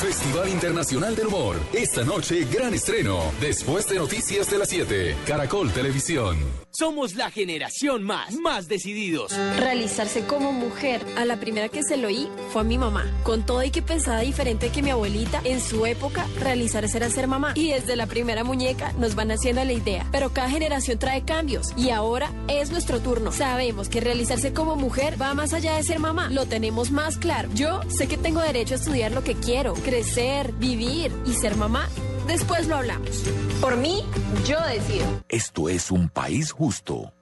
Festival 0.00 0.48
Internacional 0.48 1.14
del 1.14 1.26
Humor. 1.26 1.56
Esta 1.74 2.02
noche, 2.04 2.46
gran 2.50 2.72
estreno. 2.72 3.20
Después 3.38 3.86
de 3.86 3.96
Noticias 3.96 4.50
de 4.50 4.56
las 4.56 4.70
7. 4.70 5.14
Caracol 5.26 5.70
Televisión. 5.72 6.38
Somos 6.72 7.16
la 7.16 7.30
generación 7.30 8.04
más, 8.04 8.34
más 8.36 8.68
decididos. 8.68 9.36
Realizarse 9.58 10.24
como 10.24 10.52
mujer. 10.52 11.04
A 11.18 11.24
la 11.24 11.38
primera 11.38 11.68
que 11.68 11.82
se 11.82 11.96
lo 11.96 12.06
oí 12.06 12.28
fue 12.52 12.62
a 12.62 12.64
mi 12.64 12.78
mamá. 12.78 13.10
Con 13.24 13.44
todo 13.44 13.62
y 13.64 13.70
que 13.70 13.82
pensaba 13.82 14.20
diferente 14.20 14.70
que 14.70 14.80
mi 14.80 14.90
abuelita, 14.90 15.40
en 15.44 15.60
su 15.60 15.84
época, 15.84 16.26
realizarse 16.38 16.96
era 16.96 17.10
ser 17.10 17.26
mamá. 17.26 17.52
Y 17.56 17.72
desde 17.72 17.96
la 17.96 18.06
primera 18.06 18.44
muñeca 18.44 18.92
nos 18.92 19.16
van 19.16 19.32
haciendo 19.32 19.64
la 19.64 19.72
idea. 19.72 20.06
Pero 20.12 20.30
cada 20.30 20.48
generación 20.48 20.98
trae 20.98 21.24
cambios. 21.24 21.72
Y 21.76 21.90
ahora 21.90 22.32
es 22.46 22.70
nuestro 22.70 23.00
turno. 23.00 23.32
Sabemos 23.32 23.88
que 23.88 24.00
realizarse 24.00 24.54
como 24.54 24.76
mujer 24.76 25.20
va 25.20 25.34
más 25.34 25.52
allá 25.52 25.76
de 25.76 25.82
ser 25.82 25.98
mamá. 25.98 26.30
Lo 26.30 26.46
tenemos 26.46 26.92
más 26.92 27.18
claro. 27.18 27.50
Yo 27.52 27.80
sé 27.90 28.06
que 28.06 28.16
tengo 28.16 28.40
derecho 28.40 28.74
a 28.74 28.78
estudiar 28.78 29.10
lo 29.10 29.24
que 29.24 29.34
quiero, 29.34 29.74
crecer, 29.90 30.52
vivir 30.52 31.10
y 31.26 31.32
ser 31.32 31.56
mamá. 31.56 31.88
Después 32.28 32.68
lo 32.68 32.76
hablamos. 32.76 33.24
Por 33.60 33.76
mí, 33.76 34.04
yo 34.46 34.60
decido. 34.60 35.04
Esto 35.28 35.68
es 35.68 35.90
un 35.90 36.08
país 36.08 36.52
justo. 36.52 37.12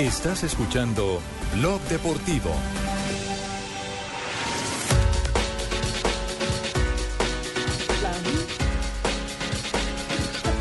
Estás 0.00 0.42
escuchando 0.42 1.20
Blog 1.54 1.80
Deportivo. 1.82 2.50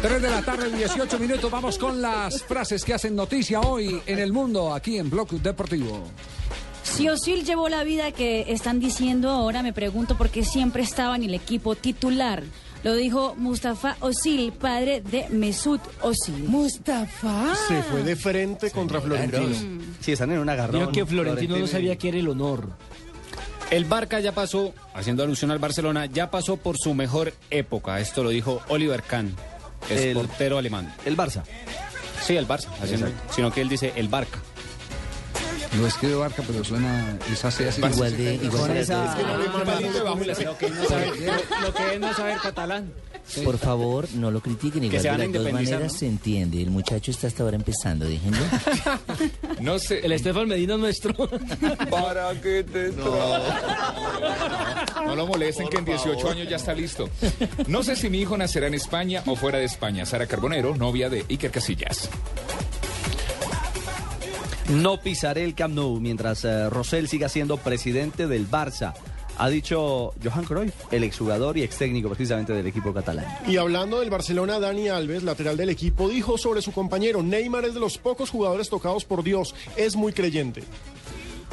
Tres 0.03 0.22
de 0.22 0.30
la 0.30 0.41
tarde, 0.43 0.78
18 0.78 1.18
minutos. 1.18 1.49
Vamos 1.49 1.80
con 1.80 1.99
las 1.99 2.43
frases 2.43 2.86
que 2.86 2.93
hacen 2.93 3.16
noticia 3.16 3.61
hoy 3.61 3.99
en 4.05 4.20
el 4.20 4.32
mundo, 4.32 4.76
aquí 4.76 4.99
en 4.99 5.09
Blog 5.09 5.30
Deportivo. 5.41 6.03
Si 6.84 7.10
Osil 7.10 7.44
llevó 7.46 7.70
la 7.70 7.84
vida 7.84 8.12
que 8.12 8.46
están 8.52 8.80
diciendo 8.80 9.30
ahora, 9.32 9.64
me 9.64 9.74
pregunto 9.74 10.18
por 10.18 10.30
qué 10.30 10.44
siempre 10.44 10.84
estaba 10.84 11.16
en 11.16 11.24
el 11.24 11.34
equipo 11.34 11.76
titular. 11.76 12.44
Lo 12.84 12.94
dijo 12.96 13.34
Mustafa 13.38 13.96
Osil, 14.02 14.52
padre 14.52 15.02
de 15.02 15.30
Mesut 15.30 15.82
Osil. 16.02 16.44
Mustafa. 16.44 17.56
Se 17.68 17.82
fue 17.84 18.04
de 18.04 18.16
frente 18.18 18.72
contra 18.72 19.00
Florentino. 19.00 19.56
Sí, 20.02 20.12
están 20.12 20.32
en 20.34 20.40
un 20.40 20.50
agarrón. 20.50 20.80
Dijo 20.82 20.92
que 20.92 21.06
Florentino 21.06 21.58
no 21.58 21.68
sabía 21.68 21.96
qué 21.98 22.10
era 22.10 22.18
el 22.18 22.28
honor. 22.28 22.70
El 23.72 23.86
Barca 23.86 24.20
ya 24.20 24.34
pasó, 24.34 24.74
haciendo 24.94 25.24
alusión 25.24 25.50
al 25.50 25.60
Barcelona, 25.60 26.06
ya 26.06 26.30
pasó 26.30 26.58
por 26.58 26.78
su 26.78 26.94
mejor 26.94 27.34
época. 27.50 28.00
Esto 28.02 28.22
lo 28.24 28.30
dijo 28.30 28.62
Oliver 28.68 29.02
Kahn, 29.02 29.34
que 29.88 29.96
es 29.96 30.02
El- 30.02 30.14
portero 30.16 30.58
alemán. 30.58 30.94
El 31.06 31.16
Barça. 31.18 31.44
Sí, 32.22 32.36
el 32.36 32.48
Barça, 32.48 32.68
haciendo- 32.82 33.08
sino 33.32 33.52
que 33.52 33.62
él 33.62 33.70
dice 33.70 33.94
el 33.96 34.10
Barca. 34.10 34.40
Lo 35.80 35.88
escribe 35.88 36.15
Barca, 36.15 36.43
pero 36.45 36.63
suena. 36.63 37.17
Es 37.32 37.43
así, 37.45 37.63
así. 37.63 37.82
Igual 37.82 38.15
de- 38.17 38.36
igual 38.36 38.74
de- 38.74 38.80
esa- 38.82 39.05
Es 39.11 39.15
que 39.15 39.24
no 39.24 39.38
de 39.39 39.45
Lo 40.45 40.57
que 40.57 40.65
él 40.67 40.74
no 40.76 40.86
sabe- 40.86 41.05
lo- 41.07 41.61
lo 41.67 41.74
que 41.74 41.93
él 41.95 42.01
no 42.01 42.13
sabe 42.13 42.36
catalán. 42.41 42.93
Por 43.45 43.57
favor, 43.57 44.07
no 44.15 44.30
lo 44.32 44.41
critiquen. 44.41 44.82
Que 44.89 44.97
Igual 44.97 45.17
de 45.17 45.28
las 45.28 45.43
dos 45.43 45.53
maneras 45.53 45.93
¿no? 45.93 45.97
se 45.99 46.07
entiende. 46.07 46.61
El 46.61 46.71
muchacho 46.71 47.09
está 47.09 47.28
hasta 47.28 47.43
ahora 47.43 47.55
empezando, 47.55 48.05
déjenlo. 48.05 48.38
No 49.61 49.80
sé. 49.80 49.99
El 50.05 50.11
Estefan 50.11 50.47
Medina 50.47 50.76
nuestro. 50.78 51.13
¿Para 51.89 52.34
qué 52.41 52.63
te 52.63 52.89
no. 52.91 53.15
no 55.05 55.15
lo 55.15 55.26
molesten 55.26 55.69
que 55.69 55.78
en 55.78 55.86
18 55.86 56.30
años 56.30 56.49
ya 56.49 56.57
está 56.57 56.74
listo. 56.74 57.09
No 57.67 57.82
sé 57.82 57.95
si 57.95 58.09
mi 58.09 58.19
hijo 58.19 58.38
nacerá 58.38 58.67
en 58.67 58.74
España 58.74 59.24
o 59.26 59.36
fuera 59.38 59.57
de 59.59 59.65
España. 59.65 60.05
Sara 60.05 60.28
Carbonero, 60.28 60.76
novia 60.76 61.09
de 61.09 61.26
Iker 61.30 61.51
Casillas. 61.51 62.09
No 64.70 64.99
pisaré 64.99 65.43
el 65.43 65.55
Camp 65.55 65.76
Nou 65.76 65.99
mientras 65.99 66.45
eh, 66.45 66.70
Rosell 66.70 67.07
siga 67.07 67.28
siendo 67.30 67.57
presidente 67.57 68.28
del 68.28 68.49
Barça. 68.49 68.93
Ha 69.38 69.49
dicho 69.49 70.14
Johan 70.24 70.45
Cruyff, 70.45 70.74
el 70.91 71.03
exjugador 71.03 71.57
y 71.57 71.64
ex 71.64 71.78
técnico 71.78 72.07
precisamente 72.07 72.53
del 72.53 72.68
equipo 72.68 72.93
catalán. 72.93 73.26
Y 73.47 73.57
hablando 73.57 73.99
del 73.99 74.09
Barcelona, 74.11 74.59
Dani 74.59 74.89
Alves, 74.89 75.24
lateral 75.24 75.57
del 75.57 75.70
equipo, 75.70 76.07
dijo 76.07 76.38
sobre 76.38 76.61
su 76.61 76.72
compañero, 76.72 77.24
Neymar 77.24 77.66
es 77.66 77.74
de 77.74 77.80
los 77.80 77.97
pocos 77.97 78.30
jugadores 78.30 78.70
tocados 78.70 79.05
por 79.05 79.24
Dios, 79.24 79.55
es 79.76 79.95
muy 79.95 80.14
creyente. 80.14 80.64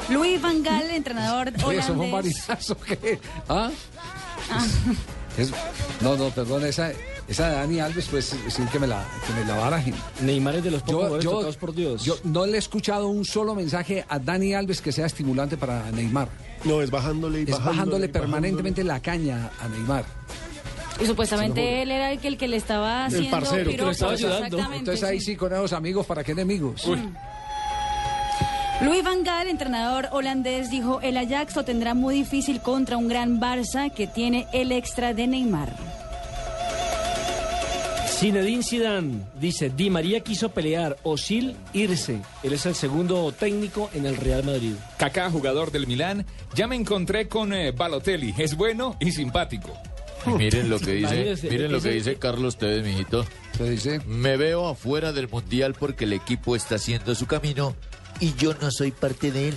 Luis 0.09 0.39
Van 0.41 0.61
Gaal, 0.63 0.89
entrenador 0.91 1.51
Oye, 1.65 1.79
eso 1.79 1.95
fue 1.95 2.05
un 2.05 2.13
holandés. 2.13 2.45
que. 2.85 3.19
¿Ah? 3.49 3.71
Ah. 4.51 4.67
Es- 5.37 5.51
no, 6.01 6.15
no, 6.17 6.29
perdón, 6.29 6.65
esa, 6.65 6.91
esa 7.27 7.49
de 7.49 7.55
Dani 7.55 7.79
Alves, 7.79 8.07
pues 8.09 8.25
sí 8.25 8.63
que 8.71 8.79
me 8.79 8.87
la, 8.87 9.05
que 9.25 9.33
me 9.33 9.45
la 9.45 9.55
barajen. 9.55 9.93
Neymar 10.21 10.55
es 10.55 10.63
de 10.63 10.71
los 10.71 10.81
pocos 10.81 10.95
jugadores 10.95 11.25
tocados 11.25 11.57
por 11.57 11.73
Dios. 11.73 12.03
Yo 12.03 12.15
no 12.23 12.45
le 12.45 12.55
he 12.55 12.59
escuchado 12.59 13.07
un 13.07 13.25
solo 13.25 13.55
mensaje 13.55 14.05
a 14.07 14.19
Dani 14.19 14.53
Alves 14.53 14.81
que 14.81 14.91
sea 14.91 15.05
estimulante 15.05 15.57
para 15.57 15.89
Neymar. 15.91 16.29
No, 16.65 16.81
es 16.81 16.91
bajándole 16.91 17.39
y 17.39 17.43
Es 17.43 17.51
bajándole 17.51 17.71
bajándole 17.77 18.05
y 18.05 18.09
permanentemente 18.09 18.83
la 18.83 18.99
caña 18.99 19.51
a 19.59 19.67
Neymar. 19.67 20.05
Y 21.01 21.05
supuestamente 21.05 21.81
él 21.81 21.91
era 21.91 22.11
el 22.11 22.19
que, 22.19 22.27
el 22.27 22.37
que 22.37 22.47
le 22.47 22.57
estaba 22.57 23.07
El 23.07 23.13
haciendo 23.15 23.31
parcero, 23.31 23.63
que 23.63 23.71
piropos, 23.71 23.93
estaba 23.93 24.11
ayudando. 24.11 24.59
Entonces 24.73 25.03
ahí 25.03 25.19
sí. 25.19 25.27
sí 25.27 25.35
con 25.35 25.51
esos 25.51 25.73
amigos, 25.73 26.05
¿para 26.05 26.23
qué 26.23 26.33
enemigos? 26.33 26.87
Luis 28.81 29.03
Van 29.03 29.23
Gaal, 29.23 29.47
entrenador 29.47 30.09
holandés, 30.11 30.71
dijo, 30.71 31.01
el 31.01 31.15
Ajax 31.17 31.55
lo 31.55 31.63
tendrá 31.63 31.93
muy 31.93 32.15
difícil 32.15 32.61
contra 32.61 32.97
un 32.97 33.07
gran 33.07 33.39
Barça 33.39 33.91
que 33.93 34.07
tiene 34.07 34.47
el 34.53 34.71
extra 34.71 35.13
de 35.13 35.27
Neymar. 35.27 35.90
Zinedine 38.21 38.61
Zidane 38.61 39.25
dice, 39.39 39.71
Di 39.71 39.89
María 39.89 40.19
quiso 40.19 40.49
pelear, 40.49 40.95
Osil 41.01 41.55
irse. 41.73 42.21
Él 42.43 42.53
es 42.53 42.67
el 42.67 42.75
segundo 42.75 43.31
técnico 43.31 43.89
en 43.95 44.05
el 44.05 44.15
Real 44.15 44.43
Madrid. 44.43 44.75
Kaká, 44.99 45.31
jugador 45.31 45.71
del 45.71 45.87
Milán, 45.87 46.27
ya 46.53 46.67
me 46.67 46.75
encontré 46.75 47.27
con 47.27 47.51
eh, 47.51 47.71
Balotelli. 47.71 48.35
Es 48.37 48.55
bueno 48.55 48.95
y 48.99 49.11
simpático. 49.11 49.73
Miren 50.37 50.69
lo 50.69 50.79
que 50.79 50.91
dice, 50.91 51.35
miren 51.49 51.71
lo 51.71 51.81
que 51.81 51.89
dice 51.89 52.17
Carlos 52.17 52.57
Tevez, 52.57 52.85
mijito. 52.85 53.25
Me 54.05 54.37
veo 54.37 54.67
afuera 54.67 55.13
del 55.13 55.27
mundial 55.27 55.73
porque 55.73 56.03
el 56.03 56.13
equipo 56.13 56.55
está 56.55 56.75
haciendo 56.75 57.15
su 57.15 57.25
camino 57.25 57.75
y 58.19 58.35
yo 58.35 58.53
no 58.61 58.69
soy 58.69 58.91
parte 58.91 59.31
de 59.31 59.47
él. 59.47 59.55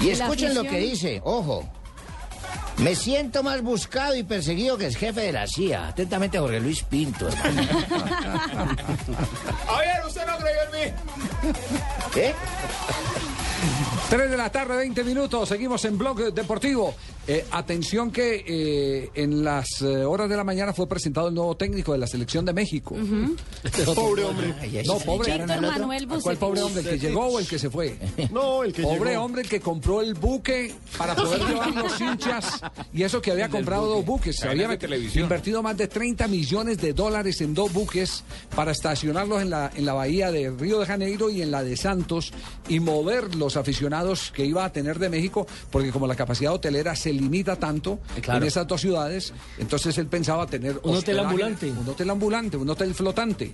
Y 0.00 0.06
La 0.06 0.24
escuchen 0.24 0.56
lo 0.56 0.64
que 0.64 0.80
dice, 0.80 1.20
ojo. 1.22 1.72
Me 2.78 2.94
siento 2.94 3.42
más 3.42 3.62
buscado 3.62 4.14
y 4.14 4.22
perseguido 4.22 4.76
que 4.76 4.86
el 4.86 4.96
jefe 4.96 5.22
de 5.22 5.32
la 5.32 5.46
CIA. 5.46 5.88
Atentamente, 5.88 6.38
Jorge 6.38 6.60
Luis 6.60 6.82
Pinto. 6.82 7.28
Javier, 9.66 10.04
usted 10.06 10.26
no 10.26 10.36
creyó 10.36 10.60
en 10.62 10.70
mí. 10.72 10.92
¿Qué? 12.12 12.34
3 14.08 14.30
de 14.30 14.36
la 14.36 14.50
tarde, 14.52 14.76
20 14.76 15.02
minutos. 15.02 15.48
Seguimos 15.48 15.84
en 15.84 15.98
Blog 15.98 16.32
Deportivo. 16.32 16.94
Eh, 17.26 17.44
atención 17.50 18.12
que 18.12 18.44
eh, 18.46 19.10
en 19.14 19.42
las 19.42 19.82
eh, 19.82 20.04
horas 20.04 20.28
de 20.28 20.36
la 20.36 20.44
mañana 20.44 20.72
fue 20.72 20.88
presentado 20.88 21.26
el 21.26 21.34
nuevo 21.34 21.56
técnico 21.56 21.90
de 21.90 21.98
la 21.98 22.06
selección 22.06 22.44
de 22.44 22.52
México. 22.52 22.94
Pobre 23.96 24.22
hombre. 24.22 24.54
No, 24.86 24.98
pobre. 24.98 25.32
Víctor 25.36 25.60
Manuel 25.60 26.06
¿A 26.08 26.20
¿Cuál 26.20 26.36
pobre 26.36 26.62
hombre? 26.62 26.82
¿El 26.82 26.88
que 26.88 26.98
llegó 27.00 27.26
o 27.26 27.40
el 27.40 27.48
que 27.48 27.58
se 27.58 27.68
fue? 27.68 27.98
No, 28.30 28.62
el 28.62 28.72
que 28.72 28.82
Pobre 28.82 29.10
llegó. 29.10 29.24
hombre 29.24 29.42
el 29.42 29.48
que 29.48 29.60
compró 29.60 30.00
el 30.02 30.14
buque 30.14 30.72
para 30.96 31.16
poder 31.16 31.40
llevar 31.48 31.74
los 31.74 32.00
hinchas. 32.00 32.60
Y 32.92 33.02
eso 33.02 33.20
que 33.20 33.32
había 33.32 33.48
comprado 33.48 33.86
buque. 33.86 33.96
dos 33.96 34.06
buques. 34.06 34.36
Se 34.36 34.48
había 34.48 34.68
invertido 35.16 35.64
más 35.64 35.76
de 35.76 35.88
30 35.88 36.28
millones 36.28 36.78
de 36.78 36.92
dólares 36.92 37.40
en 37.40 37.54
dos 37.54 37.72
buques 37.72 38.22
para 38.54 38.70
estacionarlos 38.70 39.42
en 39.42 39.50
la, 39.50 39.72
en 39.74 39.84
la 39.84 39.94
bahía 39.94 40.30
de 40.30 40.50
Río 40.50 40.78
de 40.78 40.86
Janeiro 40.86 41.28
y 41.28 41.42
en 41.42 41.50
la 41.50 41.64
de 41.64 41.76
Santos 41.76 42.32
y 42.68 42.78
mover 42.78 43.34
los 43.34 43.56
aficionados 43.56 43.95
que 44.34 44.44
iba 44.44 44.64
a 44.64 44.72
tener 44.72 44.98
de 44.98 45.08
México, 45.08 45.46
porque 45.70 45.90
como 45.90 46.06
la 46.06 46.14
capacidad 46.14 46.52
hotelera 46.52 46.94
se 46.96 47.12
limita 47.12 47.56
tanto 47.56 47.98
claro. 48.20 48.40
en 48.42 48.48
esas 48.48 48.66
dos 48.66 48.80
ciudades, 48.80 49.32
entonces 49.58 49.96
él 49.98 50.06
pensaba 50.06 50.46
tener 50.46 50.78
Un 50.82 50.96
hotel 50.96 51.18
ambulante. 51.20 51.70
un 51.70 51.88
hotel 51.88 52.10
ambulante, 52.10 52.56
un 52.56 52.68
hotel 52.68 52.94
flotante. 52.94 53.52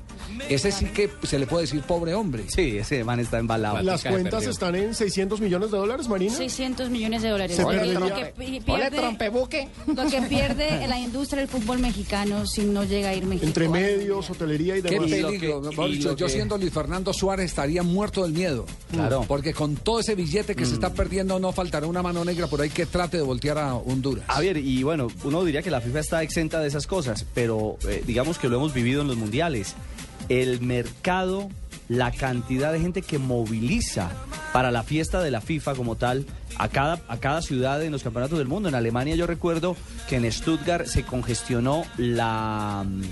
Ese 0.48 0.72
sí 0.72 0.86
que 0.86 1.10
se 1.22 1.38
le 1.38 1.46
puede 1.46 1.62
decir 1.62 1.82
pobre 1.82 2.14
hombre. 2.14 2.44
Sí, 2.48 2.78
ese 2.78 3.04
man 3.04 3.20
está 3.20 3.38
embalado. 3.38 3.80
Las 3.82 4.02
cuentas 4.02 4.46
están 4.46 4.74
en 4.74 4.94
600 4.94 5.40
millones 5.40 5.70
de 5.70 5.78
dólares, 5.78 6.08
Marina. 6.08 6.34
600 6.34 6.90
millones 6.90 7.22
de 7.22 7.28
dólares. 7.28 7.56
Se 7.56 7.62
Lo 7.62 7.68
que- 7.68 7.76
perdería- 7.76 7.98
lo 8.00 8.14
que 8.14 8.60
pierde- 8.64 8.96
trompebuque. 8.96 9.68
Lo 9.86 10.06
que 10.06 10.22
pierde 10.22 10.82
en 10.84 10.90
la 10.90 10.98
industria 10.98 11.40
del 11.40 11.48
fútbol 11.48 11.78
mexicano 11.78 12.46
si 12.46 12.62
no 12.62 12.84
llega 12.84 13.10
a 13.10 13.14
ir 13.14 13.24
México. 13.26 13.46
Entre 13.46 13.68
medios, 13.68 14.28
hotelería 14.30 14.76
y 14.76 14.82
Qué 14.82 14.90
demás. 14.90 15.10
peligro. 15.10 15.62
y 15.86 15.92
dicho, 15.92 16.10
lo 16.10 16.16
yo 16.16 16.26
que- 16.26 16.32
siendo 16.32 16.56
Luis 16.58 16.72
Fernando 16.72 17.12
Suárez 17.12 17.46
estaría 17.46 17.82
muerto 17.82 18.22
del 18.22 18.32
miedo. 18.32 18.66
Claro. 18.90 19.24
Porque 19.28 19.52
con 19.52 19.76
todo 19.76 20.00
ese 20.00 20.14
billete 20.14 20.31
que 20.32 20.64
se 20.64 20.74
está 20.74 20.94
perdiendo 20.94 21.38
no 21.38 21.52
faltará 21.52 21.86
una 21.86 22.02
mano 22.02 22.24
negra 22.24 22.46
por 22.46 22.62
ahí 22.62 22.70
que 22.70 22.86
trate 22.86 23.18
de 23.18 23.22
voltear 23.22 23.58
a 23.58 23.74
Honduras. 23.74 24.24
Javier, 24.28 24.56
y 24.56 24.82
bueno, 24.82 25.08
uno 25.24 25.44
diría 25.44 25.62
que 25.62 25.70
la 25.70 25.82
FIFA 25.82 26.00
está 26.00 26.22
exenta 26.22 26.58
de 26.60 26.68
esas 26.68 26.86
cosas, 26.86 27.26
pero 27.34 27.76
eh, 27.86 28.02
digamos 28.06 28.38
que 28.38 28.48
lo 28.48 28.56
hemos 28.56 28.72
vivido 28.72 29.02
en 29.02 29.08
los 29.08 29.18
mundiales. 29.18 29.74
El 30.30 30.62
mercado, 30.62 31.50
la 31.92 32.10
cantidad 32.10 32.72
de 32.72 32.80
gente 32.80 33.02
que 33.02 33.18
moviliza 33.18 34.10
para 34.52 34.70
la 34.70 34.82
fiesta 34.82 35.20
de 35.22 35.30
la 35.30 35.40
FIFA 35.40 35.74
como 35.74 35.96
tal 35.96 36.26
a 36.58 36.68
cada, 36.68 37.00
a 37.08 37.16
cada 37.18 37.40
ciudad 37.40 37.82
en 37.82 37.92
los 37.92 38.02
campeonatos 38.02 38.38
del 38.38 38.48
mundo. 38.48 38.68
En 38.68 38.74
Alemania 38.74 39.14
yo 39.14 39.26
recuerdo 39.26 39.76
que 40.08 40.16
en 40.16 40.30
Stuttgart 40.30 40.86
se 40.86 41.04
congestionó 41.04 41.84
la, 41.96 42.84
mm, 42.86 43.02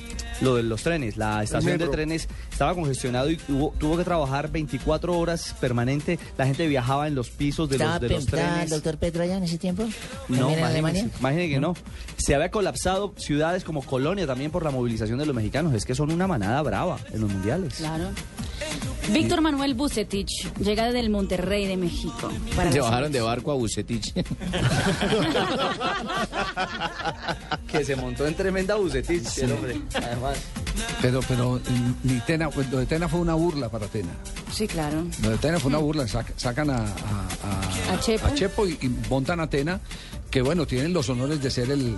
lo 0.45 0.57
de 0.57 0.63
los 0.63 0.83
trenes, 0.83 1.17
la 1.17 1.43
estación 1.43 1.79
de 1.79 1.89
trenes 1.89 2.29
estaba 2.53 2.75
congestionado 2.75 3.31
y 3.31 3.37
tuvo, 3.37 3.75
tuvo 3.79 3.97
que 3.97 4.05
trabajar 4.05 4.51
24 4.51 5.19
horas 5.19 5.55
permanente. 5.61 6.19
La 6.37 6.47
gente 6.47 6.67
viajaba 6.67 7.07
en 7.07 7.15
los 7.15 7.31
pisos 7.31 7.69
de 7.69 7.77
¿Estaba 7.77 7.95
los, 7.95 8.01
de 8.03 8.09
los 8.11 8.25
el 8.25 8.31
trenes. 8.31 8.71
doctor 8.71 8.99
Petro 8.99 9.23
allá 9.23 9.37
en 9.39 9.45
ese 9.45 9.59
tiempo? 9.59 9.85
No, 10.29 10.37
¿También 10.39 10.59
en 10.59 10.65
Alemania? 10.65 11.01
imagínese, 11.01 11.19
imagine 11.21 11.49
que 11.49 11.61
no. 11.61 11.75
Se 12.19 12.35
había 12.35 12.51
colapsado 12.51 13.15
ciudades 13.17 13.65
como 13.65 13.83
Colonia 13.83 14.27
también 14.27 14.51
por 14.51 14.63
la 14.63 14.71
movilización 14.71 15.19
de 15.19 15.25
los 15.27 15.35
mexicanos. 15.35 15.73
Es 15.75 15.87
que 15.87 15.95
son 15.95 16.13
una 16.13 16.27
manada 16.27 16.61
brava 16.63 16.99
en 17.13 17.23
los 17.23 17.31
mundiales. 17.31 17.75
Claro. 17.75 18.11
Víctor 19.09 19.41
Manuel 19.41 19.75
Bucetich 19.75 20.53
llega 20.59 20.93
del 20.93 21.11
Monterrey 21.11 21.67
de 21.67 21.77
México. 21.77 22.31
Para 22.55 22.71
Se 22.71 22.81
bajaron 22.81 23.11
de 23.11 23.21
barco 23.21 23.51
a 23.51 23.55
Bucetich. 23.55 24.13
que 27.71 27.85
se 27.85 27.97
montó 27.97 28.27
en 28.27 28.35
tremenda 28.35 28.75
bucetich, 28.77 29.39
el 29.39 29.53
hombre. 29.53 29.81
Además. 29.95 30.39
Pero, 31.01 31.21
pero 31.27 31.57
mm, 31.57 31.93
ni 32.05 32.21
Tena, 32.21 32.51
pues, 32.51 32.71
lo 32.71 32.79
de 32.79 32.87
Tena 32.87 33.09
fue 33.09 33.21
una 33.21 33.35
burla 33.35 33.69
para 33.69 33.87
Tena. 33.87 34.11
Sí, 34.53 34.67
claro. 34.69 35.05
Lo 35.23 35.31
de 35.31 35.39
Tena 35.39 35.59
fue 35.61 35.69
una 35.71 35.79
burla. 35.79 36.05
sac- 36.05 36.33
sacan 36.37 36.71
a, 36.71 36.79
a, 36.85 37.93
A 37.95 38.01
Chepo. 38.01 38.27
a 38.27 38.35
Chepo 38.35 38.67
y, 38.67 38.79
y 38.81 38.89
montan 39.09 39.41
a 39.41 39.49
Tena, 39.49 39.81
que 40.31 40.43
bueno, 40.43 40.67
tienen 40.67 40.93
los 40.93 41.09
honores 41.09 41.43
de 41.43 41.51
ser 41.51 41.71
el, 41.71 41.97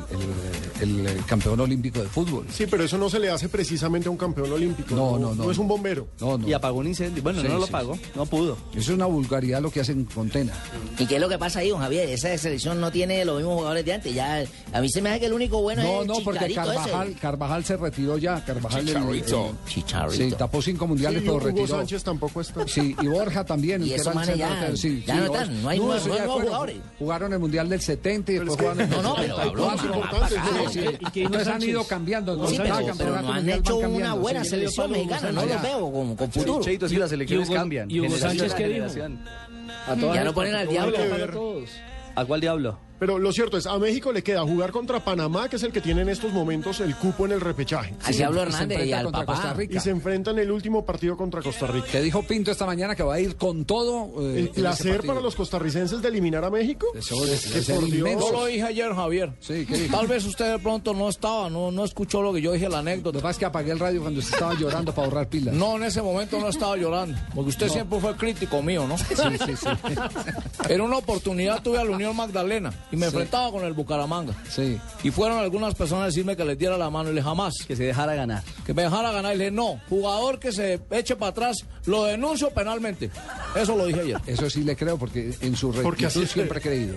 el- 0.81 1.07
el 1.07 1.25
campeón 1.27 1.61
olímpico 1.61 2.01
de 2.03 2.09
fútbol. 2.09 2.47
Sí, 2.51 2.67
pero 2.71 2.85
eso 2.85 2.97
no 2.99 3.11
se 3.11 3.19
le 3.19 3.31
hace 3.31 3.49
precisamente 3.49 4.09
a 4.09 4.11
un 4.11 4.17
campeón 4.17 4.51
olímpico. 4.53 4.95
No, 4.95 5.19
no, 5.19 5.35
no. 5.35 5.45
No 5.45 5.51
es 5.51 5.59
un 5.59 5.69
bombero. 5.69 6.09
No, 6.21 6.39
no. 6.39 6.49
Y 6.49 6.53
apagó 6.53 6.79
un 6.79 6.87
incendio. 6.87 7.23
Bueno, 7.23 7.41
Sí, 7.43 7.49
no 7.49 7.55
lo 7.59 7.67
sí, 7.67 7.69
apagó, 7.69 7.99
no 8.15 8.27
pudo. 8.27 8.57
Eso 8.73 8.81
es 8.81 8.89
una 8.89 9.07
vulgaridad 9.07 9.61
lo 9.61 9.71
que 9.71 9.81
hacen 9.81 10.05
con 10.07 10.31
Tena. 10.31 10.53
¿Y 10.99 11.07
qué 11.07 11.17
es 11.17 11.21
lo 11.21 11.29
que 11.29 11.39
pasa 11.39 11.61
ahí, 11.61 11.69
don 11.71 11.81
Javier? 11.81 12.09
Esa 12.09 12.37
selección 12.39 12.81
no 12.81 12.91
tiene 12.91 13.25
los 13.25 13.37
mismos 13.37 13.55
jugadores 13.57 13.85
de 13.85 13.93
antes. 13.93 14.15
Ya, 14.15 14.45
a 14.73 14.81
mí 14.81 14.89
se 14.89 15.03
me 15.03 15.11
hace 15.11 15.21
que 15.21 15.27
el 15.27 15.33
único 15.35 15.61
bueno 15.61 15.83
No, 15.83 15.95
es 15.97 16.01
el 16.03 16.07
no, 16.09 16.15
porque 16.25 16.55
Carvajal, 16.55 17.09
ese. 17.09 17.19
Carvajal 17.21 17.65
se 17.65 17.77
retiró 17.77 18.19
ya. 18.19 18.45
Carvajal 18.45 18.87
Chicharito. 18.87 19.47
el- 19.51 19.69
Chicharito. 19.71 20.13
Sí, 20.25 20.33
tapó 20.39 20.63
cinco 20.63 20.87
mundiales, 20.87 21.21
Sí, 21.21 21.27
pero 21.27 21.37
Hugo 21.37 21.47
retiró. 21.47 21.67
Sánchez 21.67 22.03
tampoco 22.03 22.41
está. 22.41 22.67
Sí, 22.67 22.97
y 23.01 23.07
Borja 23.09 23.45
también. 23.45 23.83
Y 23.87 23.93
el 23.93 24.05
manes 24.15 24.37
ya- 24.39 24.69
ya 24.71 24.77
sí, 24.77 25.05
no 25.07 25.25
están, 25.27 25.63
no 25.63 25.69
hay 25.69 25.79
nuevos- 25.79 26.07
eso 26.07 26.09
no 26.27 26.33
jugadores. 26.41 26.77
Jugaron 26.99 27.33
el 27.33 27.39
mundial 27.39 27.69
del 27.69 27.81
70 27.81 28.22
y 28.31 28.35
después 28.35 28.59
jugaron 28.59 28.81
el 28.81 28.91
No, 28.91 29.03
no, 29.03 29.15
pero 29.17 29.37
más, 29.67 29.81
74. 29.81 30.01
más 30.01 30.11
para 30.11 30.27
acá. 30.27 30.51
Sí, 30.71 30.81
sí. 30.81 30.81
Y 31.01 31.11
que 31.11 31.21
Hugo 31.21 31.27
Entonces 31.27 31.49
han 31.49 31.63
ido 31.63 31.85
cambiando. 31.85 32.37
¿no? 32.37 32.47
Sí, 32.47 32.59
pero, 32.59 33.23
no 33.23 33.33
han 33.33 33.49
hecho 33.49 33.77
una 33.79 34.15
buena 34.15 34.45
sí. 34.45 34.51
selección 34.51 34.91
mexicana. 34.91 35.33
No 35.33 35.47
los 35.47 35.63
veo 35.63 35.93
con, 35.93 36.17
con 36.17 36.33
futuro. 36.33 36.63
Cheito, 36.63 36.89
sí, 36.89 36.97
las 36.97 37.11
selecciones 37.11 37.51
cambian. 37.51 37.91
y 37.91 38.01
Hugo 38.01 38.17
Sánchez, 38.17 38.55
¿qué 38.55 38.69
dijo? 38.69 38.87
Ya 40.15 40.25
no 40.25 40.35
ponen 40.35 40.55
al 40.55 40.69
diablo. 40.69 40.97
¿A 42.15 42.25
cuál 42.25 42.41
diablo? 42.41 42.79
Pero 43.03 43.19
lo 43.19 43.33
cierto 43.33 43.57
es, 43.57 43.67
a 43.67 43.77
México 43.81 44.13
le 44.13 44.23
queda 44.23 44.43
jugar 44.43 44.71
contra 44.71 45.01
Panamá, 45.05 45.49
que 45.49 45.57
es 45.57 45.63
el 45.65 45.73
que 45.73 45.81
tiene 45.81 46.03
en 46.03 46.09
estos 46.09 46.33
momentos 46.33 46.79
el 46.79 46.95
cupo 46.95 47.27
en 47.27 47.33
el 47.33 47.41
repechaje. 47.41 47.97
Al 48.05 48.13
Sí, 48.15 48.19
se 48.21 48.23
Hernández 48.23 48.87
y 48.87 48.93
al 48.93 49.07
contra 49.07 49.27
Costa. 49.27 49.55
Rica. 49.55 49.77
Y 49.77 49.81
se 49.81 49.91
enfrentan 49.91 50.39
el 50.39 50.53
último 50.53 50.85
partido 50.85 51.17
contra 51.17 51.43
Costa 51.43 51.67
Rica. 51.67 51.89
Que 51.91 52.01
dijo 52.01 52.23
Pinto 52.23 52.53
esta 52.53 52.65
mañana 52.65 52.95
que 52.95 53.03
va 53.03 53.15
a 53.15 53.21
ir 53.21 53.35
con 53.35 53.65
todo. 53.65 54.23
eh, 54.23 54.39
en 54.39 54.39
El 54.39 54.49
placer 54.51 55.05
para 55.05 55.21
los 55.21 55.35
costarricenses 55.35 56.01
de 56.01 56.07
eliminar 56.07 56.45
a 56.45 56.51
México. 56.51 56.87
Eso 56.95 57.17
es- 57.25 57.47
Que 57.51 57.59
es 57.59 57.65
ser 57.67 57.75
por 57.81 57.91
Dios. 57.91 58.09
Yo 58.09 58.31
lo 58.31 58.45
dije 58.47 58.63
ayer, 58.63 58.95
Javier. 58.95 59.33
Sí, 59.41 59.67
¿qué 59.67 59.79
dijo? 59.79 59.97
Tal 59.97 60.07
vez 60.07 60.25
usted 60.25 60.53
de 60.53 60.59
pronto 60.61 60.95
no 60.95 61.09
estaba, 61.09 61.51
no, 61.51 61.73
no 61.73 61.85
escuchó 61.85 62.23
lo 62.23 62.33
que 62.33 62.41
yo 62.41 62.53
dije, 62.53 62.67
la 62.69 62.77
Lo 62.77 62.89
anécdota. 62.89 63.21
que 63.21 63.29
es 63.31 63.37
que 63.37 63.47
apagué 63.47 63.73
el 63.73 63.81
radio 63.81 64.01
cuando 64.03 64.21
usted 64.21 64.35
estaba 64.35 64.55
llorando 64.55 64.95
para 64.95 65.07
ahorrar 65.09 65.29
pilas. 65.29 65.53
No, 65.57 65.75
en 65.75 65.83
ese 65.83 66.03
momento 66.03 66.39
no 66.39 66.47
estaba 66.47 66.77
llorando, 66.77 67.19
porque 67.35 67.51
usted 67.51 67.67
No. 67.67 67.73
siempre 67.73 67.99
fue 67.99 68.15
crítico 68.15 68.63
mío, 68.63 68.87
¿no? 68.87 68.97
Sí, 68.97 69.05
sí, 69.45 69.57
sí. 69.57 69.67
En 70.69 70.81
una 70.81 70.99
oportunidad 70.99 71.61
tuve 71.65 71.79
a 71.79 71.85
la 71.85 71.91
Unión 71.91 72.15
Magdalena 72.15 72.73
y 72.93 72.97
me 72.97 73.07
Sí. 73.07 73.13
enfrentaba 73.13 73.51
con 73.51 73.65
el 73.65 73.73
Bucaramanga. 73.73 74.35
Sí. 74.49 74.79
Y 75.03 75.11
fueron 75.11 75.39
algunas 75.39 75.75
personas 75.75 76.05
a 76.05 76.07
decirme 76.07 76.37
que 76.37 76.45
les 76.45 76.57
diera 76.59 76.77
la 76.79 76.91
mano 76.91 77.11
y 77.11 77.15
le 77.15 77.23
jamás. 77.23 77.55
Que 77.67 77.75
se 77.75 77.85
dejara 77.85 78.15
ganar. 78.15 78.43
Que 78.65 78.75
me 78.75 78.83
dejara 78.83 79.11
ganar 79.11 79.35
y 79.35 79.39
le 79.39 79.45
dije, 79.47 79.57
no, 79.57 79.81
jugador 79.89 80.39
que 80.39 80.53
se 80.53 80.79
eche 80.91 81.17
para 81.17 81.31
atrás, 81.31 81.65
lo 81.87 82.05
denuncio 82.05 82.51
penalmente. 82.51 83.11
Eso 83.57 83.77
lo 83.77 83.87
dije 83.87 84.01
ayer. 84.03 84.21
Eso 84.27 84.49
sí 84.49 84.63
le 84.63 84.77
creo, 84.77 84.99
porque 84.99 85.35
en 85.41 85.57
su 85.57 85.73
Porque 85.73 86.07
así 86.07 86.21
rectitud 86.21 86.33
siempre 86.35 86.59
he 86.59 86.63
creído. 86.63 86.97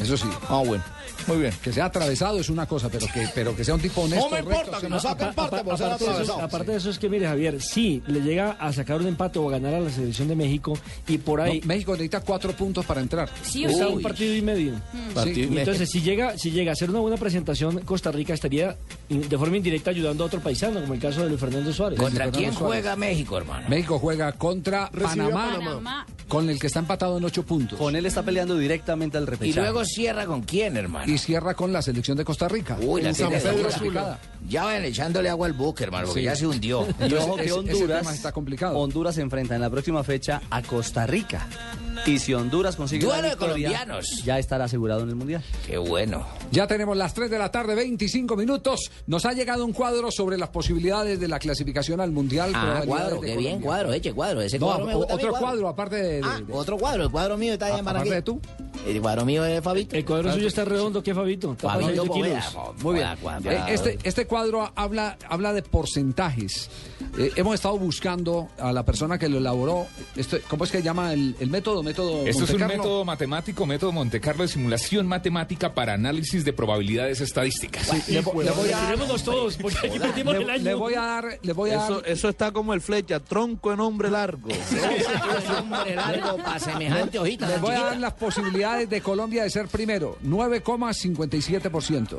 Eso 0.00 0.16
sí. 0.16 0.28
Ah, 0.48 0.62
bueno. 0.66 0.82
Muy 1.26 1.38
bien. 1.38 1.52
Que 1.62 1.72
sea 1.72 1.86
atravesado 1.86 2.38
es 2.40 2.48
una 2.48 2.66
cosa, 2.66 2.88
pero 2.88 3.06
que, 3.12 3.28
pero 3.34 3.54
que 3.56 3.64
sea 3.64 3.74
un 3.74 3.80
tipo 3.80 4.02
honesto. 4.02 4.24
No 4.26 4.30
me 4.30 4.38
importa, 4.40 4.58
recto, 4.62 4.72
que 4.72 4.78
sí, 4.80 4.84
me 4.84 4.90
no- 4.90 5.00
saquen 5.00 5.34
parte 5.34 5.64
por 5.64 5.76
ser 5.78 5.86
aparte, 5.86 6.04
de 6.04 6.10
eso, 6.10 6.12
atravesado. 6.20 6.40
aparte 6.42 6.70
de 6.72 6.76
eso 6.78 6.90
es 6.90 6.98
que, 6.98 7.08
mire, 7.08 7.26
Javier, 7.26 7.60
sí, 7.60 8.02
le 8.06 8.20
llega 8.20 8.52
a 8.52 8.72
sacar 8.72 9.00
un 9.00 9.06
empate 9.08 9.38
o 9.38 9.48
a 9.48 9.52
ganar 9.52 9.74
a 9.74 9.80
la 9.80 9.90
selección 9.90 10.28
de 10.28 10.36
México 10.36 10.72
y 11.08 11.18
por 11.18 11.40
ahí 11.40 11.60
No, 11.60 11.66
México 11.66 11.92
necesita 11.92 12.20
cuatro 12.20 12.52
puntos 12.52 12.84
para 12.86 13.00
entrar. 13.00 13.28
Sí 13.42 13.64
o 13.66 13.68
está 13.68 13.86
sí. 13.86 13.92
un 13.92 14.02
partido 14.02 14.34
y 14.34 14.42
medio. 14.42 14.72
Partido 15.14 15.38
y 15.38 15.42
Y 15.42 15.46
medio. 15.46 15.58
entonces, 15.60 15.90
si 15.90 16.00
llega, 16.02 16.36
si 16.38 16.50
llega 16.50 16.70
a 16.70 16.74
hacer 16.74 16.90
una 16.90 17.00
buena 17.00 17.16
presentación, 17.16 17.80
Costa 17.80 18.10
Rica 18.10 18.34
estaría 18.34 18.76
de 19.08 19.38
forma 19.38 19.56
indirecta 19.56 19.90
ayudando 19.90 20.24
a 20.24 20.26
otro 20.26 20.40
paisano, 20.40 20.80
como 20.80 20.94
el 20.94 21.00
caso 21.00 21.22
de 21.22 21.28
Luis 21.28 21.40
Fernando 21.40 21.72
Suárez. 21.72 21.98
¿Contra 21.98 22.24
Fernando 22.26 22.38
quién 22.38 22.52
Suárez. 22.52 22.68
juega 22.82 22.96
México, 22.96 23.36
hermano? 23.38 23.68
México 23.68 23.98
juega 23.98 24.32
contra 24.32 24.90
Panamá, 24.90 25.56
Panamá. 25.58 26.06
con 26.28 26.48
el 26.50 26.58
que 26.58 26.66
está 26.68 26.80
empatado 26.80 27.18
en 27.18 27.24
ocho 27.24 27.44
puntos. 27.44 27.78
Con 27.78 27.96
él 27.96 28.06
está 28.06 28.22
peleando 28.22 28.56
directamente 28.56 29.16
al 29.18 29.24
Y 29.24 29.26
repechaje. 29.26 29.60
luego 29.60 29.84
cierra 29.84 30.26
con 30.26 30.42
quién, 30.42 30.76
hermano. 30.76 31.09
Y 31.10 31.18
cierra 31.18 31.54
con 31.54 31.72
la 31.72 31.82
selección 31.82 32.16
de 32.16 32.24
Costa 32.24 32.46
Rica. 32.48 32.76
Uy, 32.80 33.02
la 33.02 33.08
En 33.08 33.14
San 33.14 33.28
tiene. 33.30 33.42
Ya 34.48 34.64
vayan 34.64 34.84
echándole 34.84 35.28
agua 35.28 35.46
al 35.46 35.52
buque, 35.54 35.84
hermano, 35.84 36.06
porque 36.06 36.20
Sí. 36.20 36.24
ya 36.24 36.36
se 36.36 36.46
hundió. 36.46 36.86
Y 37.08 37.14
ojo 37.14 37.36
que 37.36 37.50
Honduras, 37.52 38.00
tema 38.00 38.14
está 38.14 38.32
complicado. 38.32 38.78
Honduras 38.78 39.14
se 39.16 39.20
enfrenta 39.20 39.54
en 39.54 39.60
la 39.60 39.70
próxima 39.70 40.04
fecha 40.04 40.40
a 40.50 40.62
Costa 40.62 41.06
Rica. 41.06 41.46
Y 42.06 42.18
si 42.18 42.32
Honduras 42.32 42.76
consigue 42.76 43.04
Duelo 43.04 43.22
la 43.22 43.28
de 43.28 43.34
victoria, 43.34 43.68
colombianos. 43.68 44.22
ya 44.24 44.38
estará 44.38 44.64
asegurado 44.64 45.02
en 45.02 45.10
el 45.10 45.16
Mundial. 45.16 45.42
Qué 45.66 45.76
bueno. 45.76 46.26
Ya 46.50 46.66
tenemos 46.66 46.96
las 46.96 47.12
3 47.12 47.30
de 47.30 47.38
la 47.38 47.50
tarde, 47.50 47.74
25 47.74 48.36
minutos. 48.36 48.90
Nos 49.06 49.26
ha 49.26 49.32
llegado 49.32 49.64
un 49.66 49.72
cuadro 49.72 50.10
sobre 50.10 50.38
las 50.38 50.48
posibilidades 50.48 51.20
de 51.20 51.28
la 51.28 51.38
clasificación 51.38 52.00
al 52.00 52.10
Mundial. 52.12 52.52
Ah, 52.54 52.82
cuadro, 52.86 53.20
qué 53.20 53.36
bien, 53.36 53.60
cuadro, 53.60 53.92
eche 53.92 54.12
cuadro. 54.14 54.40
Ese 54.40 54.58
No, 54.58 54.66
cuadro 54.66 54.86
me 54.86 54.94
gusta 54.94 55.12
a 55.12 55.16
otro 55.16 55.32
cuadro, 55.34 55.68
aparte 55.68 55.96
de... 55.96 56.02
de- 56.14 56.20
Ah, 56.24 56.40
de- 56.46 56.52
otro 56.52 56.78
cuadro, 56.78 57.02
el 57.04 57.10
cuadro 57.10 57.36
mío 57.36 57.52
está 57.52 57.66
allá 57.66 57.74
en 57.74 57.80
aparte 57.80 58.08
Barranquilla. 58.10 58.16
de 58.16 58.22
tú. 58.22 58.40
El 58.86 59.00
cuadro 59.02 59.24
mío 59.26 59.44
es 59.44 59.62
Fabito. 59.62 59.94
El 59.94 60.04
cuadro 60.06 60.32
suyo 60.32 60.48
está 60.48 60.64
redondo, 60.64 60.99
¿qué, 61.02 61.14
Fabito? 61.14 61.56
Fabito 61.56 61.86
20 62.04 62.06
Poveda. 62.08 62.40
kilos. 62.50 62.82
Muy 62.82 62.94
bien. 62.94 63.08
Eh, 63.52 63.64
Este, 63.68 63.98
este 64.02 64.26
cuadro 64.26 64.70
habla, 64.74 65.16
habla 65.28 65.52
de 65.52 65.62
porcentajes. 65.62 66.70
Eh, 67.18 67.32
hemos 67.36 67.54
estado 67.54 67.78
buscando 67.78 68.48
a 68.58 68.72
la 68.72 68.84
persona 68.84 69.18
que 69.18 69.28
lo 69.28 69.38
elaboró. 69.38 69.86
Este, 70.16 70.40
¿Cómo 70.40 70.64
es 70.64 70.70
que 70.70 70.78
se 70.78 70.84
llama 70.84 71.12
el, 71.12 71.34
el 71.40 71.50
método? 71.50 71.82
método 71.82 72.26
Esto 72.26 72.44
es 72.44 72.50
un 72.50 72.66
método 72.66 73.04
matemático, 73.04 73.66
método 73.66 73.92
Monte 73.92 74.20
Carlo 74.20 74.42
de 74.42 74.48
simulación 74.48 75.06
matemática 75.06 75.74
para 75.74 75.94
análisis 75.94 76.44
de 76.44 76.52
probabilidades 76.52 77.20
estadísticas. 77.20 77.88
Le, 78.08 78.22
vo- 78.22 78.42
le 78.42 78.50
voy 78.50 78.70
a, 78.70 78.80
Retirémonos 78.80 79.22
todos, 79.24 79.56
porque 79.56 79.78
aquí 79.88 79.98
perdimos 79.98 80.34
el 80.34 80.46
le, 80.46 80.52
año. 80.52 80.62
le 80.64 80.74
voy 80.74 80.94
a 80.94 81.00
dar, 81.00 81.38
le 81.42 81.52
voy 81.52 81.70
a 81.70 81.76
dar 81.76 81.90
Eso, 81.90 82.04
eso 82.04 82.28
está 82.28 82.52
como 82.52 82.74
el 82.74 82.80
flecha, 82.80 83.20
tronco 83.20 83.72
en 83.72 83.80
hombre 83.80 84.10
largo. 84.10 84.48
hombre 85.58 85.94
largo 85.96 86.36
para 86.38 86.58
semejante 86.58 87.18
hojita. 87.18 87.46
Les 87.46 87.54
tan 87.56 87.62
voy 87.62 87.74
a 87.74 87.80
dar 87.80 87.96
las 87.98 88.12
posibilidades 88.14 88.88
de 88.90 89.00
Colombia 89.00 89.42
de 89.44 89.50
ser 89.50 89.66
primero, 89.68 90.16
9,57%. 90.92 92.18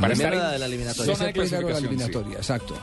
Para 0.00 0.14
Primero 0.14 0.34
estar 0.34 0.34
la 0.34 0.44
en 0.46 0.52
de 0.52 0.58
la 0.58 0.66
eliminatoria. 0.66 1.14
zona 1.14 1.26
de 1.26 1.32
primero 1.34 1.66
de 1.66 1.72
la 1.74 1.78
sí. 1.78 1.84
eliminatoria, 1.86 2.36
exacto. 2.38 2.78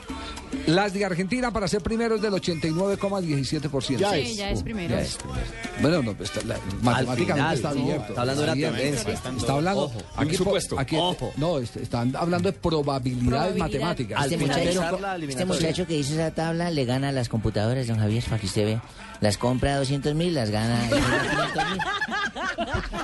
Las 0.67 0.93
de 0.93 1.03
Argentina 1.05 1.51
para 1.51 1.67
ser 1.67 1.81
primeros 1.81 2.21
del 2.21 2.33
89,17%. 2.33 3.97
Ya 3.99 4.11
Sí, 4.11 4.19
es. 4.19 4.37
ya 4.37 4.49
es 4.51 4.63
primero. 4.63 4.95
Ya 4.95 5.01
es 5.01 5.15
primero. 5.17 5.41
Bueno, 5.81 6.03
no, 6.03 6.23
está- 6.23 6.41
la- 6.45 6.57
matemáticamente 6.81 7.25
final, 7.33 7.55
está 7.55 7.69
abierto. 7.69 8.05
Está 8.09 8.21
hablando 8.21 8.41
de 8.41 8.45
una 8.45 8.51
abierto. 8.53 8.77
tendencia. 8.77 9.13
Está 9.37 9.53
hablando. 9.53 9.81
Ojo. 9.83 10.01
Aquí, 10.15 10.29
Un 10.31 10.35
supuesto. 10.37 10.79
aquí- 10.79 10.95
Ojo. 10.99 11.33
No, 11.37 11.57
est- 11.59 11.77
están 11.77 12.15
hablando 12.15 12.51
de 12.51 12.57
probabilidades 12.57 13.57
matemáticas. 13.57 14.23
Este 14.25 14.37
muchacho, 14.37 14.99
este 15.27 15.45
muchacho 15.45 15.87
que 15.87 15.97
hizo 15.97 16.13
esa 16.13 16.31
tabla 16.31 16.69
le 16.69 16.85
gana 16.85 17.09
a 17.09 17.11
las 17.11 17.27
computadoras, 17.29 17.87
don 17.87 17.97
Javier, 17.99 18.23
para 18.25 18.37
que 18.39 18.45
usted 18.45 18.65
vea. 18.65 18.83
Las 19.19 19.37
compra 19.39 19.73
a 19.73 19.77
200 19.79 20.13
mil, 20.13 20.35
las 20.35 20.51
gana 20.51 20.79
a 20.79 20.87
500 20.89 21.71
mil. 21.71 21.79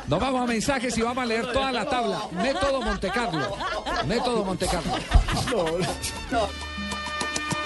No 0.07 0.19
vamos 0.19 0.41
a 0.41 0.45
mensajes 0.45 0.95
y 0.97 1.01
vamos 1.01 1.23
a 1.23 1.25
leer 1.25 1.45
toda 1.63 1.71
la 1.71 1.85
tabla. 1.85 2.27
Método 2.31 2.81
Monte 2.81 3.09
Carlo. 3.09 3.57
Método 4.05 4.43
Monte 4.43 4.67
Carlo. 4.67 4.93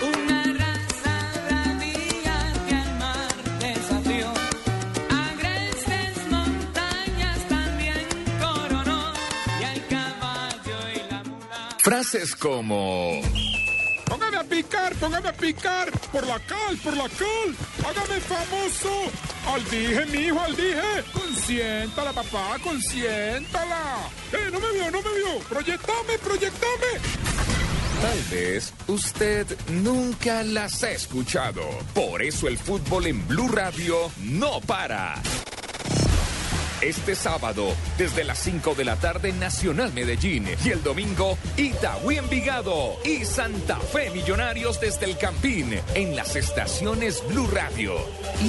Una 0.01 0.43
raza 0.43 1.15
bravía 1.47 2.53
que 2.67 2.75
al 2.75 2.97
mar 2.99 3.35
desafió. 3.59 4.27
Agrestes 5.09 6.27
montañas 6.29 7.39
también 7.49 8.07
coronó. 8.39 9.13
Y 9.59 9.63
al 9.63 9.87
caballo 9.87 10.77
y 10.93 11.11
la 11.11 11.23
mula. 11.23 11.75
Frases 11.79 12.35
como... 12.35 13.21
Póngame 14.07 14.37
a 14.37 14.43
picar, 14.43 14.95
póngame 14.95 15.29
a 15.29 15.33
picar. 15.33 15.91
Por 16.11 16.25
la 16.25 16.39
cal, 16.39 16.77
por 16.83 16.95
la 16.95 17.09
cal. 17.09 17.49
Hágame 17.85 18.19
famoso. 18.21 18.93
Al 19.53 19.63
dije, 19.69 20.05
mi 20.07 20.19
hijo, 20.27 20.39
al 20.39 20.55
dije. 20.55 21.03
Consiéntala, 21.13 22.13
papá, 22.13 22.57
consiéntala. 22.63 24.09
Eh, 24.33 24.49
no 24.51 24.59
me 24.59 24.71
vio, 24.73 24.91
no 24.91 25.01
me 25.01 25.09
vio. 25.17 25.39
Proyectame, 25.49 26.17
proyectame. 26.23 27.27
Tal 28.01 28.19
vez 28.29 28.73
usted 28.87 29.47
nunca 29.69 30.43
las 30.43 30.83
ha 30.83 30.91
escuchado. 30.91 31.63
Por 31.95 32.21
eso 32.21 32.47
el 32.47 32.57
fútbol 32.57 33.07
en 33.07 33.27
Blue 33.27 33.47
Radio 33.47 34.11
no 34.19 34.61
para. 34.61 35.15
Este 36.81 37.15
sábado, 37.15 37.73
desde 37.97 38.23
las 38.23 38.37
5 38.37 38.75
de 38.75 38.85
la 38.85 38.97
tarde, 38.97 39.33
Nacional 39.33 39.91
Medellín. 39.93 40.47
Y 40.63 40.69
el 40.69 40.83
domingo, 40.83 41.35
Itagüí 41.57 42.17
Envigado 42.17 42.97
y 43.03 43.25
Santa 43.25 43.79
Fe 43.79 44.11
Millonarios 44.11 44.79
desde 44.79 45.05
el 45.07 45.17
Campín. 45.17 45.79
En 45.95 46.15
las 46.15 46.35
estaciones 46.35 47.23
Blue 47.29 47.47
Radio. 47.47 47.95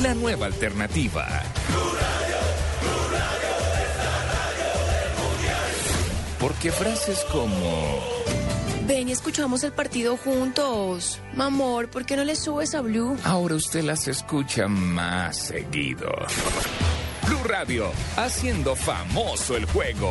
La 0.02 0.12
nueva 0.12 0.44
alternativa. 0.44 1.26
Porque 6.38 6.70
frases 6.70 7.24
como... 7.32 8.37
Ven 8.88 9.10
y 9.10 9.12
escuchamos 9.12 9.62
el 9.64 9.72
partido 9.72 10.16
juntos. 10.16 11.20
Mamor, 11.34 11.90
¿por 11.90 12.06
qué 12.06 12.16
no 12.16 12.24
le 12.24 12.34
subes 12.34 12.74
a 12.74 12.80
Blue? 12.80 13.18
Ahora 13.22 13.54
usted 13.54 13.82
las 13.84 14.08
escucha 14.08 14.66
más 14.66 15.36
seguido. 15.36 16.10
Blue 17.26 17.44
Radio, 17.44 17.90
haciendo 18.16 18.74
famoso 18.74 19.58
el 19.58 19.66
juego. 19.66 20.10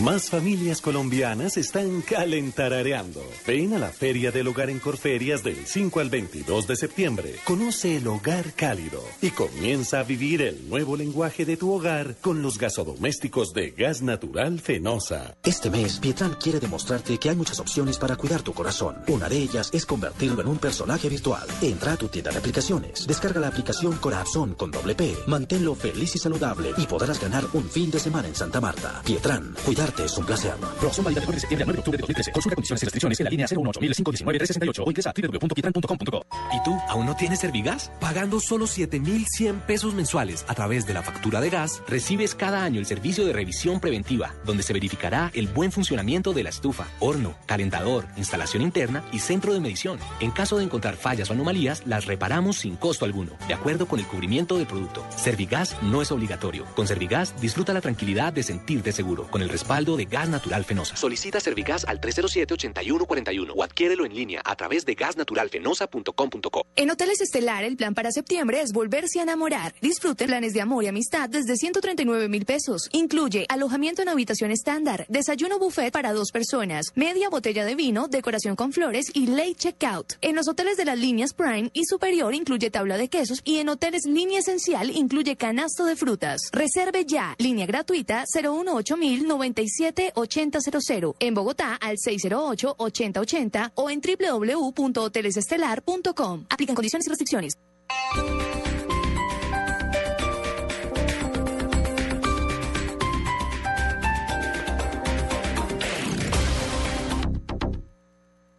Más 0.00 0.30
familias 0.30 0.80
colombianas 0.80 1.56
están 1.56 2.02
calentarareando. 2.02 3.20
Ven 3.44 3.74
a 3.74 3.78
la 3.78 3.88
Feria 3.88 4.30
del 4.30 4.46
Hogar 4.46 4.70
en 4.70 4.78
Corferias 4.78 5.42
del 5.42 5.66
5 5.66 6.00
al 6.00 6.10
22 6.10 6.68
de 6.68 6.76
septiembre. 6.76 7.34
Conoce 7.42 7.96
el 7.96 8.06
hogar 8.06 8.52
cálido 8.54 9.02
y 9.20 9.30
comienza 9.30 10.00
a 10.00 10.04
vivir 10.04 10.42
el 10.42 10.68
nuevo 10.68 10.96
lenguaje 10.96 11.44
de 11.44 11.56
tu 11.56 11.72
hogar 11.72 12.14
con 12.20 12.40
los 12.40 12.58
gasodomésticos 12.58 13.52
de 13.52 13.70
gas 13.70 14.00
natural 14.00 14.60
Fenosa. 14.60 15.36
Este 15.42 15.70
mes, 15.70 15.98
Pietran 15.98 16.36
quiere 16.40 16.60
demostrarte 16.60 17.18
que 17.18 17.30
hay 17.30 17.36
muchas 17.36 17.58
opciones 17.58 17.98
para 17.98 18.14
cuidar 18.14 18.42
tu 18.42 18.52
corazón. 18.54 18.98
Una 19.08 19.28
de 19.28 19.38
ellas 19.38 19.70
es 19.72 19.84
convertirlo 19.84 20.40
en 20.40 20.48
un 20.48 20.58
personaje 20.58 21.08
virtual. 21.08 21.48
Entra 21.60 21.94
a 21.94 21.96
tu 21.96 22.06
tienda 22.06 22.30
de 22.30 22.38
aplicaciones, 22.38 23.06
descarga 23.08 23.40
la 23.40 23.48
aplicación 23.48 23.96
Corazón 23.96 24.54
con 24.54 24.70
doble 24.70 24.94
P, 24.94 25.16
manténlo 25.48 25.74
feliz 25.74 26.14
y 26.14 26.18
saludable 26.18 26.74
y 26.76 26.86
podrás 26.86 27.18
ganar 27.18 27.42
un 27.54 27.64
fin 27.70 27.90
de 27.90 27.98
semana 27.98 28.28
en 28.28 28.34
Santa 28.34 28.60
Marta. 28.60 29.00
Pietran, 29.02 29.54
cuidarte 29.64 30.04
es 30.04 30.18
un 30.18 30.26
placer. 30.26 30.52
Promoción 30.78 31.04
válida 31.06 31.20
del 31.20 31.28
9 31.28 31.36
de 31.36 31.40
septiembre 31.40 31.62
al 31.62 31.66
9 31.68 31.72
de 31.72 31.80
octubre 31.80 31.96
de 31.96 32.00
2013. 32.02 32.32
Consulta 32.32 32.54
condiciones 32.54 32.82
y 32.82 32.84
restricciones 32.84 33.20
en 33.20 33.24
la 33.24 33.30
línea 33.30 33.46
018 33.46 34.84
o 34.84 34.90
ingresa 34.90 35.08
a 35.08 35.14
www.pietran.com.co. 35.16 36.26
¿Y 36.52 36.62
tú 36.64 36.76
aún 36.88 37.06
no 37.06 37.16
tienes 37.16 37.40
Servigas? 37.40 37.90
Pagando 37.98 38.40
solo 38.40 38.66
7,100 38.66 39.60
pesos 39.60 39.94
mensuales 39.94 40.44
a 40.48 40.54
través 40.54 40.86
de 40.86 40.92
la 40.92 41.02
factura 41.02 41.40
de 41.40 41.48
gas, 41.48 41.82
recibes 41.88 42.34
cada 42.34 42.62
año 42.62 42.78
el 42.78 42.84
servicio 42.84 43.24
de 43.24 43.32
revisión 43.32 43.80
preventiva, 43.80 44.34
donde 44.44 44.62
se 44.62 44.74
verificará 44.74 45.30
el 45.32 45.48
buen 45.48 45.72
funcionamiento 45.72 46.34
de 46.34 46.42
la 46.42 46.50
estufa, 46.50 46.88
horno, 47.00 47.38
calentador, 47.46 48.04
instalación 48.18 48.62
interna 48.62 49.02
y 49.12 49.20
centro 49.20 49.54
de 49.54 49.60
medición. 49.60 49.98
En 50.20 50.30
caso 50.30 50.58
de 50.58 50.64
encontrar 50.64 50.96
fallas 50.96 51.30
o 51.30 51.32
anomalías, 51.32 51.86
las 51.86 52.04
reparamos 52.04 52.58
sin 52.58 52.76
costo 52.76 53.06
alguno, 53.06 53.32
de 53.46 53.54
acuerdo 53.54 53.88
con 53.88 53.98
el 53.98 54.06
cubrimiento 54.06 54.58
del 54.58 54.66
producto. 54.66 55.06
Servigas 55.38 55.76
no 55.82 56.02
es 56.02 56.10
obligatorio. 56.10 56.64
Con 56.74 56.88
Servigas 56.88 57.40
disfruta 57.40 57.72
la 57.72 57.80
tranquilidad 57.80 58.32
de 58.32 58.42
sentirte 58.42 58.90
seguro, 58.90 59.28
con 59.30 59.40
el 59.40 59.48
respaldo 59.48 59.96
de 59.96 60.04
Gas 60.04 60.28
Natural 60.28 60.64
Fenosa. 60.64 60.96
Solicita 60.96 61.38
Servigas 61.38 61.84
al 61.84 62.00
307-8141 62.00 63.52
o 63.54 63.62
adquiérelo 63.62 64.04
en 64.04 64.16
línea 64.16 64.42
a 64.44 64.56
través 64.56 64.84
de 64.84 64.96
gasnaturalfenosa.com.co. 64.96 66.66
En 66.74 66.90
Hoteles 66.90 67.20
Estelar, 67.20 67.62
el 67.62 67.76
plan 67.76 67.94
para 67.94 68.10
septiembre 68.10 68.60
es 68.62 68.72
volverse 68.72 69.20
a 69.20 69.22
enamorar. 69.22 69.76
Disfrute 69.80 70.26
planes 70.26 70.54
de 70.54 70.60
amor 70.60 70.82
y 70.82 70.88
amistad 70.88 71.28
desde 71.28 71.54
139 71.56 72.28
mil 72.28 72.44
pesos. 72.44 72.88
Incluye 72.90 73.46
alojamiento 73.48 74.02
en 74.02 74.08
habitación 74.08 74.50
estándar, 74.50 75.06
desayuno 75.08 75.60
buffet 75.60 75.92
para 75.92 76.12
dos 76.12 76.32
personas, 76.32 76.86
media 76.96 77.28
botella 77.28 77.64
de 77.64 77.76
vino, 77.76 78.08
decoración 78.08 78.56
con 78.56 78.72
flores 78.72 79.12
y 79.14 79.28
late 79.28 79.54
checkout. 79.54 80.14
En 80.20 80.34
los 80.34 80.48
hoteles 80.48 80.76
de 80.76 80.84
las 80.84 80.98
líneas 80.98 81.32
Prime 81.32 81.70
y 81.74 81.84
Superior 81.84 82.34
incluye 82.34 82.72
tabla 82.72 82.96
de 82.96 83.06
quesos 83.06 83.40
y 83.44 83.58
en 83.58 83.68
hoteles 83.68 84.04
Línea 84.04 84.40
Esencial 84.40 84.90
incluye 84.90 85.27
canasto 85.36 85.84
de 85.84 85.96
frutas. 85.96 86.48
Reserve 86.52 87.04
ya. 87.04 87.34
Línea 87.38 87.66
gratuita 87.66 88.24
018 88.32 88.96
97 88.96 90.12
8000. 90.14 91.14
En 91.18 91.34
Bogotá 91.34 91.74
al 91.74 91.98
608 91.98 92.76
8080 92.78 93.72
o 93.74 93.90
en 93.90 94.00
www.hotelesestelar.com. 94.00 96.46
Aplican 96.48 96.74
condiciones 96.74 97.06
y 97.06 97.10
restricciones. 97.10 97.58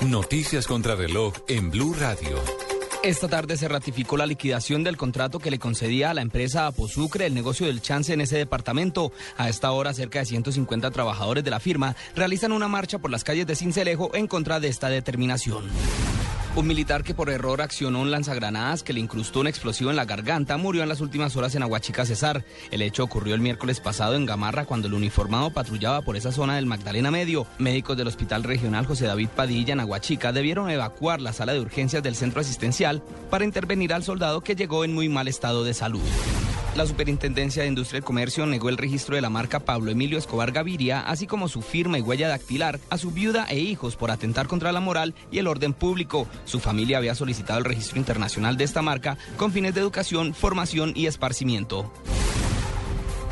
Noticias 0.00 0.66
contra 0.66 0.94
reloj 0.94 1.34
en 1.48 1.70
Blue 1.70 1.94
Radio. 1.98 2.42
Esta 3.02 3.26
tarde 3.26 3.56
se 3.56 3.66
ratificó 3.66 4.16
la 4.16 4.26
liquidación 4.26 4.84
del 4.84 4.96
contrato 4.96 5.40
que 5.40 5.50
le 5.50 5.58
concedía 5.58 6.10
a 6.10 6.14
la 6.14 6.22
empresa 6.22 6.68
Aposucre 6.68 7.26
el 7.26 7.34
negocio 7.34 7.66
del 7.66 7.82
chance 7.82 8.12
en 8.12 8.20
ese 8.20 8.36
departamento. 8.36 9.12
A 9.36 9.48
esta 9.48 9.72
hora, 9.72 9.92
cerca 9.92 10.20
de 10.20 10.26
150 10.26 10.90
trabajadores 10.92 11.42
de 11.42 11.50
la 11.50 11.58
firma 11.58 11.96
realizan 12.14 12.52
una 12.52 12.68
marcha 12.68 13.00
por 13.00 13.10
las 13.10 13.24
calles 13.24 13.46
de 13.46 13.56
Cincelejo 13.56 14.14
en 14.14 14.28
contra 14.28 14.60
de 14.60 14.68
esta 14.68 14.88
determinación. 14.88 15.64
Un 16.54 16.66
militar 16.66 17.02
que 17.02 17.14
por 17.14 17.30
error 17.30 17.62
accionó 17.62 18.02
un 18.02 18.10
lanzagranadas 18.10 18.82
que 18.82 18.92
le 18.92 19.00
incrustó 19.00 19.40
un 19.40 19.46
explosivo 19.46 19.88
en 19.88 19.96
la 19.96 20.04
garganta 20.04 20.58
murió 20.58 20.82
en 20.82 20.88
las 20.90 21.00
últimas 21.00 21.34
horas 21.34 21.54
en 21.54 21.62
Aguachica, 21.62 22.04
Cesar. 22.04 22.44
El 22.70 22.82
hecho 22.82 23.04
ocurrió 23.04 23.34
el 23.34 23.40
miércoles 23.40 23.80
pasado 23.80 24.16
en 24.16 24.26
Gamarra 24.26 24.66
cuando 24.66 24.86
el 24.86 24.92
uniformado 24.92 25.50
patrullaba 25.50 26.02
por 26.02 26.14
esa 26.14 26.30
zona 26.30 26.56
del 26.56 26.66
Magdalena 26.66 27.10
Medio. 27.10 27.46
Médicos 27.58 27.96
del 27.96 28.08
Hospital 28.08 28.44
Regional 28.44 28.84
José 28.84 29.06
David 29.06 29.30
Padilla 29.34 29.72
en 29.72 29.80
Aguachica 29.80 30.30
debieron 30.30 30.68
evacuar 30.68 31.22
la 31.22 31.32
sala 31.32 31.54
de 31.54 31.60
urgencias 31.60 32.02
del 32.02 32.16
centro 32.16 32.42
asistencial 32.42 33.02
para 33.30 33.46
intervenir 33.46 33.94
al 33.94 34.04
soldado 34.04 34.42
que 34.42 34.54
llegó 34.54 34.84
en 34.84 34.92
muy 34.92 35.08
mal 35.08 35.28
estado 35.28 35.64
de 35.64 35.72
salud. 35.72 36.02
La 36.74 36.86
Superintendencia 36.86 37.62
de 37.62 37.68
Industria 37.68 37.98
y 37.98 38.02
Comercio 38.02 38.46
negó 38.46 38.70
el 38.70 38.78
registro 38.78 39.14
de 39.14 39.20
la 39.20 39.28
marca 39.28 39.60
Pablo 39.60 39.90
Emilio 39.90 40.16
Escobar 40.16 40.52
Gaviria, 40.52 41.00
así 41.00 41.26
como 41.26 41.48
su 41.48 41.60
firma 41.60 41.98
y 41.98 42.00
huella 42.00 42.28
dactilar 42.28 42.80
a 42.88 42.96
su 42.96 43.10
viuda 43.10 43.44
e 43.50 43.58
hijos 43.58 43.94
por 43.94 44.10
atentar 44.10 44.46
contra 44.46 44.72
la 44.72 44.80
moral 44.80 45.14
y 45.30 45.38
el 45.38 45.48
orden 45.48 45.74
público. 45.74 46.26
Su 46.46 46.60
familia 46.60 46.96
había 46.96 47.14
solicitado 47.14 47.58
el 47.58 47.66
registro 47.66 47.98
internacional 47.98 48.56
de 48.56 48.64
esta 48.64 48.80
marca 48.80 49.18
con 49.36 49.52
fines 49.52 49.74
de 49.74 49.82
educación, 49.82 50.32
formación 50.32 50.94
y 50.96 51.06
esparcimiento. 51.06 51.92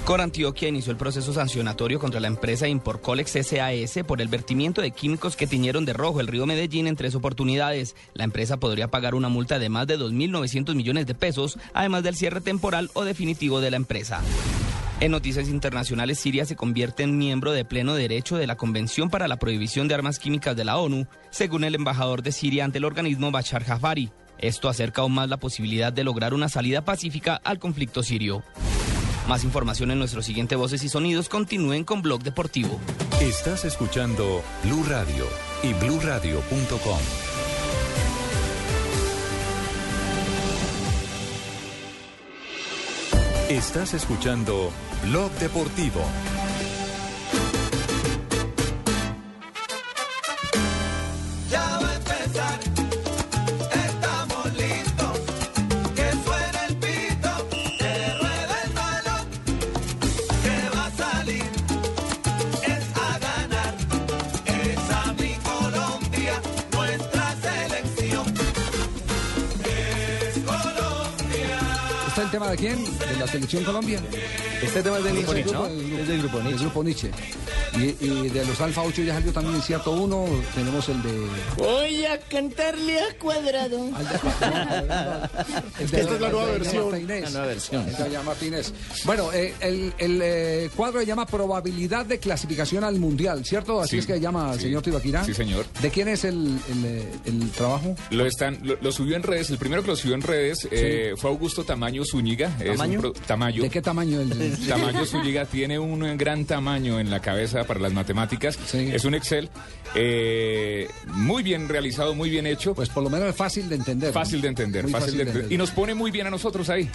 Cor 0.05 0.23
Antioquia 0.23 0.69
inició 0.69 0.91
el 0.91 0.99
proceso 0.99 1.33
sancionatorio 1.33 2.01
contra 2.01 2.21
la 2.21 2.27
empresa 2.27 2.67
Imporcolex 2.67 3.33
SAS 3.33 4.03
por 4.05 4.21
el 4.21 4.29
vertimiento 4.29 4.81
de 4.81 4.91
químicos 4.91 5.37
que 5.37 5.47
tiñeron 5.47 5.85
de 5.85 5.93
rojo 5.93 6.21
el 6.21 6.27
río 6.27 6.47
Medellín 6.47 6.87
en 6.87 6.97
tres 6.97 7.15
oportunidades. 7.15 7.95
La 8.15 8.25
empresa 8.25 8.57
podría 8.57 8.89
pagar 8.89 9.15
una 9.15 9.29
multa 9.29 9.59
de 9.59 9.69
más 9.69 9.87
de 9.87 9.99
2.900 9.99 10.75
millones 10.75 11.07
de 11.07 11.15
pesos, 11.15 11.59
además 11.75 12.03
del 12.03 12.17
cierre 12.17 12.41
temporal 12.41 12.91
o 12.95 13.05
definitivo 13.05 13.61
de 13.61 13.71
la 13.71 13.77
empresa. 13.77 14.21
En 15.01 15.13
noticias 15.13 15.49
internacionales, 15.49 16.19
Siria 16.19 16.45
se 16.45 16.57
convierte 16.57 17.05
en 17.05 17.17
miembro 17.17 17.53
de 17.53 17.65
pleno 17.65 17.95
derecho 17.95 18.37
de 18.37 18.47
la 18.47 18.57
Convención 18.57 19.11
para 19.11 19.29
la 19.29 19.39
Prohibición 19.39 19.87
de 19.87 19.95
Armas 19.95 20.19
Químicas 20.19 20.57
de 20.57 20.65
la 20.65 20.79
ONU, 20.79 21.07
según 21.31 21.63
el 21.63 21.75
embajador 21.75 22.23
de 22.23 22.33
Siria 22.33 22.65
ante 22.65 22.79
el 22.79 22.85
organismo 22.85 23.31
Bashar 23.31 23.65
Jafari. 23.65 24.11
Esto 24.39 24.69
acerca 24.69 25.03
aún 25.03 25.15
más 25.15 25.29
la 25.29 25.37
posibilidad 25.37 25.93
de 25.93 26.05
lograr 26.05 26.35
una 26.35 26.49
salida 26.49 26.85
pacífica 26.85 27.41
al 27.45 27.59
conflicto 27.59 28.03
sirio. 28.03 28.43
Más 29.31 29.45
información 29.45 29.93
en 29.93 30.01
nuestro 30.01 30.22
siguiente 30.22 30.57
Voces 30.57 30.83
y 30.83 30.89
Sonidos. 30.89 31.28
Continúen 31.28 31.85
con 31.85 32.03
Blog 32.03 32.24
Deportivo. 32.24 32.81
Estás 33.20 33.64
escuchando 33.64 34.43
Blue 34.64 34.83
Radio 34.89 35.24
y 35.62 35.72
bluradio.com. 35.72 36.99
Estás 43.49 43.95
escuchando 43.95 44.72
Blog 45.05 45.31
Deportivo. 45.35 46.01
Tema 72.41 72.51
de 72.53 72.57
quién? 72.57 72.99
¿De 72.99 73.16
la 73.18 73.26
selección 73.26 73.64
Colombia? 73.64 74.01
Este 74.62 74.82
tema 74.82 74.97
es 74.99 75.05
del 75.05 75.16
Grupo 75.16 75.34
Nietzsche, 75.34 75.53
¿no? 75.53 75.66
Es 75.66 76.09
del 76.09 76.18
Grupo 76.20 76.41
Nietzsche. 76.41 76.55
El 76.55 76.59
grupo 76.59 76.84
Nietzsche. 76.84 77.11
Y, 77.79 77.97
y 78.05 78.29
de 78.31 78.45
los 78.45 78.61
Alfa 78.61 78.83
8 78.83 79.03
ya 79.03 79.14
salió 79.14 79.33
también 79.33 79.61
cierto 79.62 79.93
uno. 79.93 80.27
Tenemos 80.55 80.89
el 80.89 81.03
de. 81.03 81.27
Voy 81.57 82.05
a 82.05 82.18
cantarle 82.18 82.99
a 83.01 83.16
cuadrado. 83.18 83.79
el 85.79 85.85
Esta 85.85 85.99
es 85.99 86.21
la 86.21 86.29
nueva 86.31 86.47
versión. 86.53 86.91
Martínez. 86.91 87.23
La 87.25 87.31
nueva 87.31 87.47
versión. 87.47 87.89
El 87.89 88.11
de 88.12 88.18
Martínez. 88.23 88.73
Bueno, 89.05 89.33
eh, 89.33 89.55
el, 89.61 89.93
el, 89.99 90.21
eh, 90.23 90.71
cuadro 90.77 91.01
se 91.01 91.07
llama 91.07 91.27
Probabilidad 91.27 92.07
de 92.07 92.18
clasificación 92.18 92.85
al 92.85 92.99
Mundial, 92.99 93.45
¿cierto? 93.45 93.81
Así 93.81 93.91
Sí, 93.91 93.99
es 93.99 94.07
que 94.07 94.14
se 94.14 94.21
llama, 94.21 94.55
sí. 94.55 94.62
señor 94.62 94.83
Tibaquirá. 94.83 95.25
Sí, 95.25 95.35
señor. 95.35 95.64
¿De 95.81 95.91
quién 95.91 96.09
es 96.09 96.25
el, 96.25 96.59
el, 96.71 96.85
eh, 96.85 97.09
el 97.25 97.51
trabajo? 97.51 97.95
Lo, 98.11 98.27
están, 98.27 98.59
lo, 98.62 98.77
lo 98.81 98.93
subió 98.93 99.16
en 99.16 99.23
redes, 99.23 99.51
el 99.51 99.59
primero 99.59 99.83
que 99.83 99.89
lo 99.89 99.97
subió 99.97 100.14
en 100.14 100.23
redes 100.23 100.68
eh, 100.71 101.14
fue 101.16 101.31
Augusto 101.31 101.64
Tamaño 101.64 102.05
Zúñiga. 102.05 102.57
es 102.61 102.71
un 102.71 102.77
¿Tamaño? 102.77 103.01
pro- 103.01 103.12
Tamayo. 103.12 103.62
¿De 103.62 103.71
qué 103.71 103.83
tamaño? 103.83 104.21
El, 104.21 104.57
Tamayo 104.68 105.05
Zúñiga 105.07 105.45
tiene 105.45 105.79
un 105.79 106.16
gran 106.16 106.45
tamaño 106.45 106.99
en 107.01 107.11
la 107.11 107.21
cabeza 107.21 107.60
para 107.65 107.81
las 107.81 107.93
matemáticas. 107.93 108.59
Es 108.75 109.05
un 109.05 109.15
Excel 109.15 109.49
eh, 109.95 110.89
muy 111.07 111.43
bien 111.43 111.69
realizado, 111.69 112.15
muy 112.15 112.31
bien 112.31 112.47
hecho. 112.47 112.75
Pues 112.75 112.89
por 112.89 113.03
lo 113.03 113.11
menos 113.11 113.29
es 113.29 113.37
fácil 113.37 113.69
de 113.69 113.77
entender. 113.77 114.13
Fácil 114.13 114.41
de 114.41 114.49
entender, 114.49 114.85
Muy 114.85 114.93
fácil, 114.93 115.17
de 115.17 115.23
entender. 115.25 115.53
Y 115.53 115.57
nos 115.57 115.71
pone 115.71 115.95
muy 115.95 116.11
bien 116.11 116.27
a 116.27 116.31
nosotros 116.31 116.69
ahí. 116.71 116.89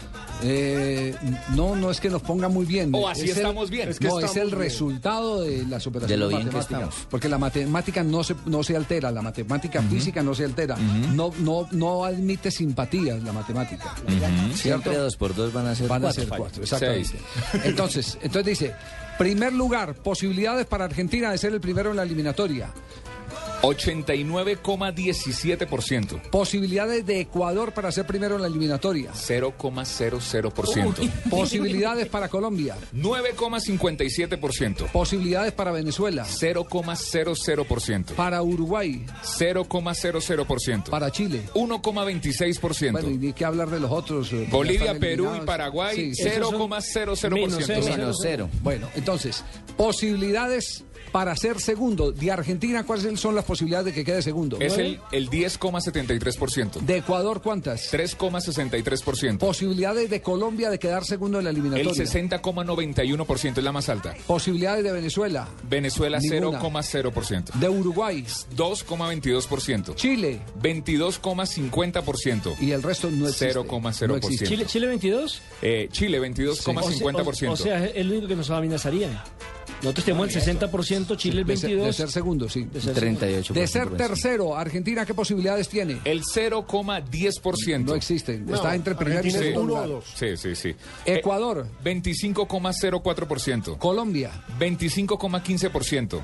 Eh, 0.43 1.13
no, 1.55 1.75
no 1.75 1.91
es 1.91 1.99
que 1.99 2.09
nos 2.09 2.21
ponga 2.21 2.47
muy 2.47 2.65
bien. 2.65 2.91
O 2.93 3.07
así 3.07 3.23
Es 3.25 3.31
el- 3.31 3.37
estamos 3.37 3.69
bien. 3.69 3.89
Es 3.89 3.99
que 3.99 4.07
no, 4.07 4.19
es 4.19 4.35
el 4.35 4.47
bien. 4.47 4.59
resultado 4.59 5.41
de 5.41 5.65
las 5.65 5.85
operaciones 5.87 6.09
De 6.09 6.17
lo 6.17 6.27
bien 6.29 6.41
que 6.49 6.55
matemáticas. 6.57 6.81
estamos. 6.89 7.07
Porque 7.09 7.29
la 7.29 7.37
matemática 7.37 8.03
no 8.03 8.23
se, 8.23 8.35
no 8.45 8.63
se 8.63 8.75
altera, 8.75 9.11
la 9.11 9.21
matemática 9.21 9.81
física 9.81 10.21
no 10.23 10.33
se 10.35 10.45
altera. 10.45 10.75
no, 11.13 11.31
no, 11.39 11.67
no 11.71 12.05
admite 12.05 12.51
simpatías 12.51 13.21
la 13.23 13.31
matemática. 13.33 13.93
Siempre 14.53 14.97
dos 14.97 15.15
por 15.15 15.35
dos 15.35 15.51
van 15.53 15.67
a 15.67 15.75
ser 15.75 15.87
Van 15.87 16.01
a 16.01 16.05
cuatro. 16.07 16.21
ser 16.23 16.29
cuatro, 16.37 16.63
exactamente. 16.63 17.09
Seis. 17.51 17.63
Entonces, 17.65 18.17
entonces 18.21 18.45
dice, 18.59 18.73
primer 19.17 19.53
lugar, 19.53 19.95
posibilidades 19.95 20.65
para 20.65 20.85
Argentina 20.85 21.31
de 21.31 21.37
ser 21.37 21.53
el 21.53 21.61
primero 21.61 21.91
en 21.91 21.97
la 21.97 22.03
eliminatoria. 22.03 22.73
89,17%. 23.61 26.21
Posibilidades 26.29 27.05
de 27.05 27.19
Ecuador 27.21 27.73
para 27.73 27.91
ser 27.91 28.05
primero 28.05 28.35
en 28.35 28.41
la 28.41 28.47
eliminatoria. 28.47 29.11
0,00%. 29.13 31.11
Posibilidades 31.29 32.07
para 32.07 32.27
Colombia. 32.29 32.75
9,57%. 32.93 34.91
Posibilidades 34.91 35.53
para 35.53 35.71
Venezuela. 35.71 36.25
0,00%. 36.25 38.13
Para 38.15 38.41
Uruguay. 38.41 39.05
0,00%. 39.23 40.89
Para 40.89 41.11
Chile. 41.11 41.43
1,26%. 41.53 42.91
Bueno, 42.91 43.09
y 43.09 43.17
ni 43.17 43.33
qué 43.33 43.45
hablar 43.45 43.69
de 43.69 43.79
los 43.79 43.91
otros. 43.91 44.31
eh, 44.33 44.45
que 44.45 44.51
Bolivia, 44.55 44.97
Perú 44.99 45.29
y. 45.41 45.45
Paraguay, 45.45 46.13
Sí, 46.13 46.23
0,00%. 46.23 48.49
Bueno, 48.61 48.87
entonces, 48.95 49.43
posibilidades 49.77 50.83
para 51.11 51.35
ser 51.35 51.59
segundo. 51.61 52.11
De 52.11 52.31
Argentina, 52.31 52.83
¿cuáles 52.85 53.19
son 53.19 53.35
las 53.35 53.44
posibilidades 53.45 53.85
de 53.85 53.93
que 53.93 54.03
quede 54.03 54.21
segundo? 54.21 54.57
Es 54.59 54.77
el, 54.77 54.99
el 55.11 55.29
10,73%. 55.29 56.81
¿De 56.81 56.97
Ecuador 56.97 57.41
cuántas? 57.41 57.93
3,63%. 57.93 59.37
Posibilidades 59.37 60.09
de 60.09 60.21
Colombia 60.21 60.69
de 60.69 60.79
quedar 60.79 61.05
segundo 61.05 61.39
en 61.39 61.45
la 61.45 61.51
El 61.51 61.57
eliminatoria. 61.57 62.03
60,91% 62.03 63.57
es 63.57 63.63
la 63.63 63.71
más 63.71 63.89
alta. 63.89 64.15
Posibilidades 64.27 64.83
de 64.83 64.91
Venezuela. 64.91 65.47
Venezuela 65.69 66.19
Ninguna. 66.19 66.61
0,0%. 66.61 67.53
De 67.53 67.69
Uruguay. 67.69 68.23
2,22%. 68.55 69.95
Chile. 69.95 70.41
22,50%. 70.61 72.59
Y 72.59 72.71
el 72.71 72.83
resto 72.83 73.09
no 73.11 73.27
existe. 73.27 73.53
0,0%. 73.53 74.07
No. 74.07 74.19
Chile, 74.19 74.65
Chile 74.65 74.87
22. 74.87 75.41
Eh, 75.61 75.89
Chile, 75.91 76.19
22,50%. 76.21 77.51
O, 77.51 77.55
sea, 77.55 77.85
es 77.85 77.95
el 77.95 78.11
único 78.11 78.27
que 78.27 78.35
nos 78.35 78.49
amenazaría. 78.49 79.23
Nosotros 79.81 80.05
tenemos 80.05 80.35
el 80.35 80.41
60%, 80.41 81.15
Chile 81.17 81.41
el 81.41 81.47
De 81.47 81.57
ser- 81.57 81.69
22%. 81.71 81.85
De 81.85 81.93
ser 81.93 82.09
segundo, 82.11 82.49
sí. 82.49 82.63
De 82.63 82.81
ser 82.81 82.95
38%. 82.95 83.53
De 83.53 83.67
ser 83.67 83.89
tercero, 83.91 84.55
Argentina, 84.57 85.05
¿qué 85.05 85.13
posibilidades 85.13 85.69
tiene? 85.69 85.99
El 86.05 86.23
0,10%. 86.23 87.85
No 87.85 87.95
existe. 87.95 88.41
Está 88.51 88.73
entre 88.75 88.95
primero 88.95 89.25
y 89.27 89.31
segundo 89.31 89.85
lugar. 89.85 89.89
Sí, 90.15 90.37
sí, 90.37 90.55
sí. 90.55 90.75
Ecuador. 91.05 91.67
Eh, 91.83 91.83
25,04%. 91.83 93.77
Colombia. 93.77 94.31
25,15%. 94.59 96.23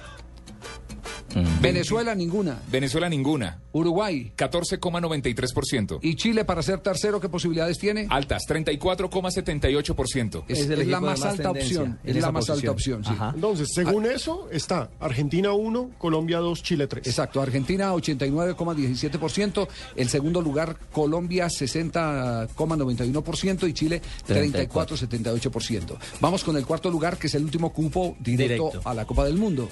Venezuela, 1.61 2.15
ninguna. 2.15 2.59
Venezuela, 2.71 3.09
ninguna. 3.09 3.59
Uruguay. 3.71 4.31
14,93%. 4.37 5.99
¿Y 6.01 6.15
Chile 6.15 6.45
para 6.45 6.61
ser 6.61 6.79
tercero 6.79 7.19
qué 7.19 7.29
posibilidades 7.29 7.77
tiene? 7.77 8.07
Altas, 8.09 8.43
34,78%. 8.47 10.43
Es, 10.47 10.59
es 10.69 10.87
la 10.87 10.99
más 10.99 11.21
alta 11.23 11.51
opción. 11.51 11.99
Es 12.03 12.15
la 12.17 12.31
más 12.31 12.49
alta 12.49 12.71
opción, 12.71 13.03
sí. 13.03 13.11
Entonces, 13.33 13.69
según 13.73 14.05
eso, 14.05 14.47
está 14.51 14.89
Argentina 14.99 15.53
1, 15.53 15.91
Colombia 15.97 16.37
2, 16.39 16.63
Chile 16.63 16.87
3. 16.87 17.07
Exacto, 17.07 17.41
Argentina 17.41 17.93
89,17%, 17.93 19.67
el 19.95 20.09
segundo 20.09 20.41
lugar 20.41 20.75
Colombia 20.91 21.47
60,91% 21.47 23.69
y 23.69 23.73
Chile 23.73 24.01
34,78%. 24.27 25.97
Vamos 26.19 26.43
con 26.43 26.57
el 26.57 26.65
cuarto 26.65 26.89
lugar 26.89 27.17
que 27.17 27.27
es 27.27 27.35
el 27.35 27.43
último 27.43 27.71
cupo 27.71 28.15
directo, 28.19 28.69
Directo. 28.69 28.89
a 28.89 28.93
la 28.93 29.05
Copa 29.05 29.23
del 29.25 29.37
Mundo. 29.37 29.69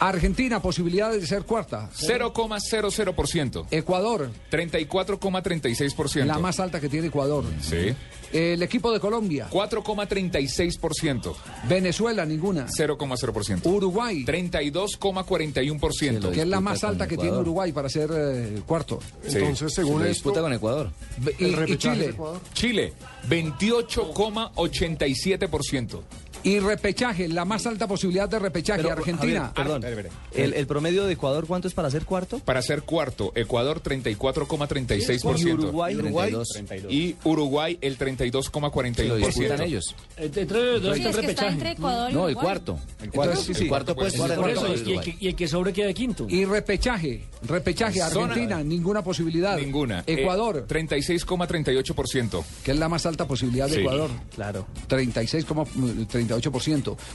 Argentina, 0.00 0.60
posibilidades 0.60 1.20
de 1.20 1.26
ser 1.26 1.42
cuarta. 1.44 1.90
0,00%. 1.94 3.66
Ecuador. 3.70 4.30
34,36%. 4.50 6.24
La 6.24 6.38
más 6.38 6.58
alta 6.60 6.80
que 6.80 6.88
tiene 6.88 7.08
Ecuador. 7.08 7.44
Sí. 7.60 7.94
El 8.32 8.62
equipo 8.62 8.90
de 8.92 9.00
Colombia. 9.00 9.48
4,36%. 9.50 11.34
Venezuela, 11.68 12.24
ninguna. 12.26 12.66
0,0%. 12.66 13.66
Uruguay. 13.66 14.24
32,41%. 14.24 16.30
Que 16.32 16.40
es 16.42 16.48
la 16.48 16.60
más 16.60 16.82
alta 16.84 17.06
que 17.06 17.16
tiene 17.16 17.38
Uruguay 17.38 17.72
para 17.72 17.88
ser 17.88 18.10
eh, 18.14 18.60
cuarto. 18.66 18.98
Sí. 19.26 19.38
Entonces, 19.38 19.72
según 19.74 20.02
Se 20.02 20.10
esto, 20.10 20.28
disputa 20.28 20.42
con 20.42 20.52
Ecuador. 20.52 20.90
Y, 21.38 21.44
y 21.72 21.76
Chile. 21.76 22.06
Ecuador. 22.06 22.40
Chile, 22.52 22.92
28,87%. 23.28 26.00
Y 26.46 26.60
repechaje, 26.60 27.26
la 27.28 27.44
más 27.44 27.66
alta 27.66 27.88
posibilidad 27.88 28.28
de 28.28 28.38
repechaje, 28.38 28.82
Pero, 28.82 28.92
Argentina. 28.94 29.52
Javier, 29.56 29.80
perdón. 29.80 30.12
El, 30.32 30.54
el 30.54 30.66
promedio 30.68 31.04
de 31.04 31.14
Ecuador, 31.14 31.44
¿cuánto 31.46 31.66
es 31.66 31.74
para 31.74 31.90
ser 31.90 32.04
cuarto? 32.04 32.38
Para 32.38 32.62
ser 32.62 32.82
cuarto, 32.82 33.32
Ecuador 33.34 33.82
34,36%. 33.82 35.38
Y 35.40 35.52
Uruguay, 35.52 35.96
Uruguay 35.96 36.32
32. 36.52 36.92
Y 36.92 37.16
Uruguay 37.24 37.78
el 37.80 37.98
32,41%. 37.98 39.04
Lo 39.08 39.16
disputan 39.16 39.60
ellos. 39.62 39.94
Entre 40.16 40.44
los 40.72 40.82
dos 40.82 40.94
Sí, 40.96 41.00
está 41.02 41.10
es 41.10 41.16
el 41.18 41.24
que 41.24 41.30
está 41.32 41.48
entre 41.48 41.70
Ecuador 41.72 42.10
y 42.10 42.14
No, 42.14 42.28
el 42.28 42.34
Uruguay. 42.36 42.44
cuarto. 42.44 42.78
El 43.02 43.10
cuarto, 43.10 43.32
cuarto, 43.32 43.42
sí, 43.42 43.54
sí. 43.54 43.62
el 43.64 43.68
cuarto 43.68 43.96
puesto. 43.96 44.26
Por 44.26 44.50
eso, 44.50 44.68
y 44.86 44.92
el, 44.92 45.00
que, 45.00 45.16
y 45.18 45.26
el 45.28 45.34
que 45.34 45.48
sobre 45.48 45.72
queda 45.72 45.92
quinto. 45.92 46.26
Y 46.28 46.44
repechaje, 46.44 47.24
repechaje, 47.42 47.98
Zona- 48.08 48.26
Argentina, 48.32 48.62
ninguna 48.62 49.02
posibilidad. 49.02 49.58
Ninguna. 49.58 50.04
Ecuador, 50.06 50.58
Eh, 50.58 50.64
36,38%. 50.68 52.44
que 52.62 52.70
es 52.70 52.78
la 52.78 52.88
más 52.88 53.04
alta 53.04 53.26
posibilidad 53.26 53.66
de 53.66 53.74
Sí. 53.74 53.80
Ecuador. 53.80 54.10
Claro. 54.34 54.66
36,38%. 54.88 56.35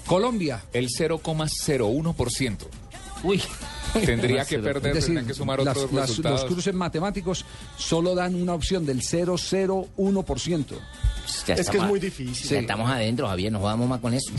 Colombia, 0.06 0.64
El 0.74 0.88
0,01%. 0.88 2.58
Uy, 3.24 3.42
Tendría 4.06 4.46
que 4.46 4.60
perder, 4.60 4.94
decir, 4.94 5.08
tendrían 5.08 5.28
que 5.28 5.34
sumar 5.34 5.60
las- 5.62 5.78
otros 5.78 5.92
las- 5.94 6.10
resultados. 6.10 6.42
los 6.42 6.52
cruces 6.52 6.74
matemáticos 6.74 7.46
solo 7.78 8.16
dan 8.16 8.36
una 8.36 8.54
opción 8.54 8.86
del 8.86 9.02
001%. 9.02 10.66
Ya 11.48 11.54
es 11.56 11.70
que 11.70 11.78
es 11.78 11.84
muy 11.84 12.00
difícil. 12.00 12.50
Ya 12.50 12.60
estamos 12.60 12.90
adentro, 12.90 13.28
Javier, 13.28 13.52
nos 13.52 13.62
jugamos 13.62 13.88
más 13.88 14.00
con 14.02 14.14
eso. 14.14 14.32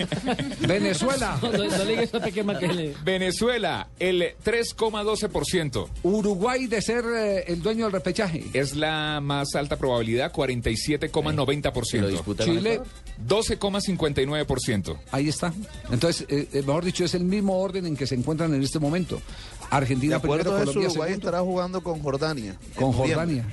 Venezuela, 0.66 1.38
no, 1.40 1.52
no, 1.52 1.58
no 1.64 1.84
le 1.84 1.86
digas 1.86 2.14
a 2.14 2.20
Pequema 2.20 2.58
que 2.58 2.68
le... 2.68 2.94
Venezuela, 3.04 3.88
el 3.98 4.34
3,12%. 4.44 5.88
Uruguay 6.02 6.66
de 6.66 6.82
ser 6.82 7.04
eh, 7.16 7.44
el 7.48 7.62
dueño 7.62 7.84
del 7.84 7.92
repechaje. 7.92 8.44
Es 8.52 8.74
la 8.74 9.20
más 9.22 9.54
alta 9.54 9.76
probabilidad, 9.76 10.32
Lo 10.36 10.44
47,90%. 10.44 12.06
disputa 12.08 12.44
con 12.44 12.54
Chile, 12.56 12.74
Ecuador. 12.74 12.92
12,59%. 13.28 14.96
ahí 15.12 15.28
está. 15.28 15.52
Entonces, 15.90 16.26
eh, 16.28 16.48
eh, 16.52 16.62
mejor 16.66 16.84
dicho, 16.84 17.04
es 17.04 17.14
el 17.14 17.24
mismo 17.24 17.58
orden 17.58 17.86
en 17.86 17.96
que 17.96 18.06
se 18.06 18.14
encuentran 18.16 18.52
en 18.54 18.62
este 18.62 18.78
momento. 18.78 18.83
De 18.90 19.22
Argentina 19.70 20.20
primero, 20.20 20.42
acuerdo 20.42 20.56
a 20.56 20.62
eso, 20.62 20.72
Colombia 20.72 20.90
Uruguay 20.90 21.12
estará 21.12 21.40
jugando 21.40 21.82
con 21.82 22.00
Jordania. 22.00 22.56
con. 22.76 22.92
Jordania. 22.92 23.44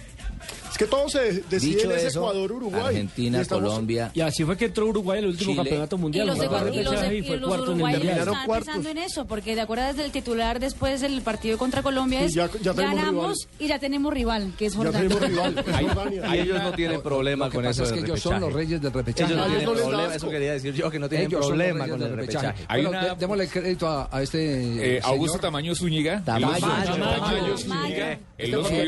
Es 0.71 0.77
que 0.77 0.85
todo 0.87 1.09
se 1.09 1.43
decide 1.49 1.75
Dicho 1.75 1.91
en 1.91 1.97
ese 1.97 2.07
eso, 2.07 2.19
Ecuador-Uruguay. 2.21 2.81
Argentina, 2.85 3.37
Y 3.37 3.41
estamos- 3.41 3.63
Colombia. 3.69 4.11
Y 4.13 4.21
así 4.21 4.43
fue 4.45 4.55
que 4.57 4.65
entró 4.65 4.87
Uruguay 4.87 5.19
en 5.19 5.25
el 5.25 5.31
último 5.31 5.51
Chile. 5.51 5.63
campeonato 5.63 5.95
Y 5.95 5.99
mundial. 5.99 6.27
los, 6.27 6.37
y 6.37 6.39
los, 6.41 6.61
repechaje 6.63 7.15
y 7.17 7.21
los 7.21 7.39
cuarto 7.47 7.53
en 7.53 7.53
el 7.53 7.69
uruguayos 7.75 8.25
cuartos. 8.45 8.65
pensando 8.67 8.89
en 8.89 8.97
eso, 8.99 9.25
porque 9.25 9.55
de 9.55 9.61
acuerdo 9.61 9.85
desde 9.87 10.05
el 10.05 10.11
titular 10.11 10.59
después 10.59 11.01
del 11.01 11.21
partido 11.21 11.57
contra 11.57 11.83
Colombia 11.83 12.21
es 12.23 12.33
ya- 12.33 12.49
ya 12.61 12.71
ganamos 12.73 13.11
rival. 13.11 13.35
y 13.59 13.67
ya 13.67 13.79
tenemos 13.79 14.13
rival, 14.13 14.53
que 14.57 14.65
es 14.67 14.73
Ya 14.73 14.77
Jordania. 14.77 15.09
tenemos 15.09 15.29
rival, 15.29 15.57
es 15.67 15.93
Jordania. 15.93 16.35
Y 16.35 16.39
ellos 16.39 16.63
no 16.63 16.71
tienen 16.71 17.01
problema 17.01 17.45
Lo 17.47 17.51
con 17.53 17.65
eso 17.65 17.83
es 17.83 17.91
que 17.91 17.99
ellos 17.99 18.19
son 18.21 18.39
los 18.39 18.53
reyes 18.53 18.81
del 18.81 18.93
repechaje. 18.93 19.33
Ellos 19.33 19.45
no 19.47 19.55
tienen 19.57 19.65
problema, 19.75 20.15
eso 20.15 20.29
quería 20.29 20.53
decir 20.53 20.73
yo, 20.73 20.89
que 20.89 20.99
no 20.99 21.09
tienen 21.09 21.27
Ellos 21.27 21.39
los 21.41 21.47
problema 21.49 21.87
con 21.87 22.01
el 22.01 22.15
repechaje. 22.15 22.63
Hay 22.67 22.81
Bueno, 22.85 22.97
una- 22.99 23.15
démosle 23.15 23.47
crédito 23.49 23.87
a, 23.87 24.07
a 24.11 24.21
este. 24.21 24.97
Eh, 24.97 25.01
Augusto. 25.03 25.37
Tamaño 25.39 25.75
Zúñiga. 25.75 26.21
Tamayo 26.23 26.65
Tamayo. 26.65 27.57
Zúñiga. 27.57 28.11
Él 28.13 28.19
Este 28.37 28.51
lo 28.55 28.63
subió. 28.65 28.83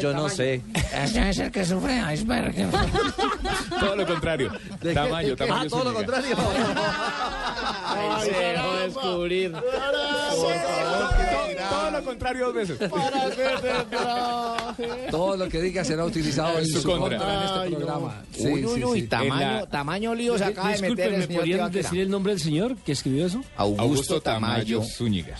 Yo 0.00 0.12
no 0.12 0.18
tamaño? 0.22 0.28
sé. 0.28 0.60
Ese 1.04 1.28
es 1.30 1.38
el 1.38 1.50
que 1.50 1.64
sufre 1.64 2.00
iceberg. 2.12 2.54
Todo 3.80 3.96
lo 3.96 4.06
contrario. 4.06 4.52
Tamaño, 4.94 5.34
Ah, 5.34 5.36
Tamayo 5.36 5.70
todo 5.70 5.84
lo 5.84 5.94
contrario. 5.94 6.36
Se 8.24 8.30
dejó 8.32 8.88
descubrir. 11.58 11.80
Todo 11.80 11.90
lo 11.90 12.04
contrario 12.04 12.44
dos 12.46 12.54
veces. 12.54 12.78
Todo 15.10 15.36
lo 15.36 15.48
que 15.48 15.60
diga 15.60 15.84
será 15.84 16.04
utilizado 16.04 16.58
en 16.58 16.66
su 16.66 16.82
contra. 16.82 17.18
contra 17.18 17.34
en 17.34 17.42
este 17.46 17.58
Ay, 17.58 17.70
no. 17.70 17.76
programa. 17.78 18.22
Sí, 18.36 18.46
Uy, 18.48 18.64
uy, 18.64 18.84
uy, 18.84 19.00
sí. 19.02 19.06
tamaño, 19.06 19.34
En 19.34 19.40
la- 19.56 19.66
tamaño 19.66 20.14
lío 20.14 20.38
se 20.38 20.44
acaba 20.44 20.72
de 20.72 20.80
meter 20.90 21.12
el 21.14 21.28
¿me 21.28 21.36
podrían 21.36 21.70
decir 21.72 22.00
el 22.00 22.10
nombre 22.10 22.32
del 22.32 22.40
señor 22.40 22.76
que 22.78 22.92
escribió 22.92 23.26
eso? 23.26 23.42
Augusto 23.56 24.20
Tamayo 24.20 24.82
Zúñiga. 24.82 25.36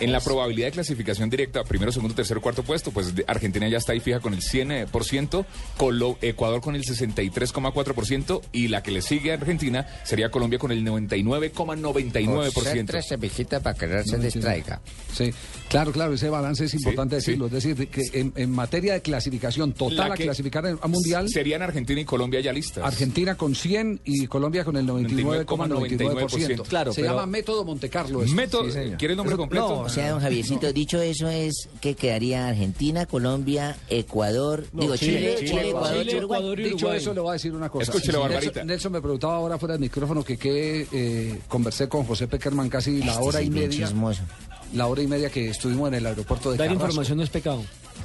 En 0.00 0.12
la 0.12 0.20
probabilidad 0.20 0.68
de 0.68 0.72
clasificación 0.72 1.30
directa, 1.30 1.64
primero, 1.64 1.92
segundo, 1.92 2.14
tercero, 2.14 2.40
cuarto 2.40 2.62
puesto, 2.62 2.90
pues 2.90 3.14
de- 3.14 3.24
Argentina 3.26 3.68
ya 3.68 3.78
está 3.78 3.92
ahí 3.92 4.00
fija 4.00 4.20
con 4.20 4.34
el 4.34 4.42
100%, 4.42 5.44
Colo- 5.76 6.18
Ecuador 6.20 6.60
con 6.60 6.74
el 6.76 6.84
63,4% 6.84 8.42
y 8.52 8.68
la 8.68 8.82
que 8.82 8.90
le 8.90 9.02
sigue 9.02 9.30
a 9.32 9.34
Argentina 9.34 9.86
sería 10.04 10.30
Colombia 10.30 10.58
con 10.58 10.72
el 10.72 10.84
99,99%. 10.84 13.02
se 13.02 13.16
visita 13.16 13.60
para 13.60 13.76
que 13.78 13.86
no 13.86 14.02
se 14.04 14.18
distraiga. 14.18 14.80
Sí, 15.12 15.32
claro, 15.68 15.92
claro, 15.92 16.12
ese 16.14 16.28
balance 16.30 16.64
es 16.64 16.74
importante 16.74 17.16
decirlo. 17.16 17.46
Es 17.46 17.52
decir, 17.52 17.88
que 17.88 18.02
en, 18.12 18.32
en 18.36 18.50
materia 18.50 18.94
de 18.94 19.02
clasificación 19.02 19.72
total 19.72 20.08
La 20.08 20.14
a 20.14 20.16
que- 20.16 20.24
clasificar 20.24 20.64
en- 20.66 20.78
a 20.80 20.86
mundial, 20.88 21.28
Serían 21.28 21.62
Argentina 21.62 22.00
y 22.00 22.04
Colombia 22.04 22.40
ya 22.40 22.52
listas. 22.52 22.84
Argentina 22.84 23.36
con 23.36 23.54
100 23.54 24.00
y 24.04 24.26
Colombia 24.26 24.64
con 24.64 24.76
el 24.76 24.86
99,99%. 24.86 26.62
Claro, 26.68 26.92
Se 26.92 27.00
pero- 27.02 27.14
llama 27.14 27.26
método 27.26 27.64
Monte 27.64 27.88
Carlo. 27.88 28.22
esto. 28.22 28.34
Método, 28.34 28.70
Sí. 28.70 28.78
¿Quiere 28.98 29.12
el 29.12 29.16
nombre 29.18 29.36
completo? 29.36 29.80
O 29.80 29.88
sea, 29.88 30.10
don 30.10 30.20
Javiercito, 30.20 30.72
dicho 30.72 31.00
eso 31.00 31.28
es 31.28 31.68
que 31.80 31.94
quedaría 31.94 32.48
Argentina, 32.48 33.06
Colombia, 33.06 33.76
Ecuador, 33.88 34.64
digo 34.72 34.96
Chile, 34.96 35.36
Chile, 35.38 35.50
Chile, 35.50 35.68
Ecuador, 35.70 36.02
Chile, 36.04 36.16
Uruguay. 36.18 36.38
Ecuador 36.40 36.58
Dicho 36.58 36.92
eso, 36.92 37.14
le 37.14 37.20
voy 37.20 37.30
a 37.30 37.32
decir 37.34 37.52
una 37.54 37.68
cosa. 37.68 37.84
Escúchelo, 37.84 38.18
Nelson- 38.20 38.28
Barbarita. 38.30 38.64
Nelson, 38.64 38.92
me 38.92 39.00
preguntaba 39.00 39.36
ahora 39.36 39.58
fuera 39.58 39.74
del 39.74 39.80
micrófono 39.80 40.24
que 40.24 40.36
qué 40.36 40.86
eh, 40.92 41.38
conversé 41.48 41.88
con 41.88 42.04
José 42.04 42.26
Peckerman 42.28 42.68
casi 42.68 42.98
la 43.02 43.12
Este 43.12 43.22
hora 43.24 43.42
y 43.42 43.50
media. 43.50 43.86
chismoso. 43.86 44.22
La 44.74 44.86
hora 44.86 45.02
y 45.02 45.06
media 45.06 45.30
que 45.30 45.48
estuvimos 45.50 45.88
en 45.88 45.94
el 45.94 46.06
aeropuerto 46.06 46.50
de 46.50 46.58
Dar 46.58 46.66
Carrasco. 46.68 46.84
información 46.86 47.18
no 47.18 47.24
es 47.24 47.30
pecado. 47.30 47.64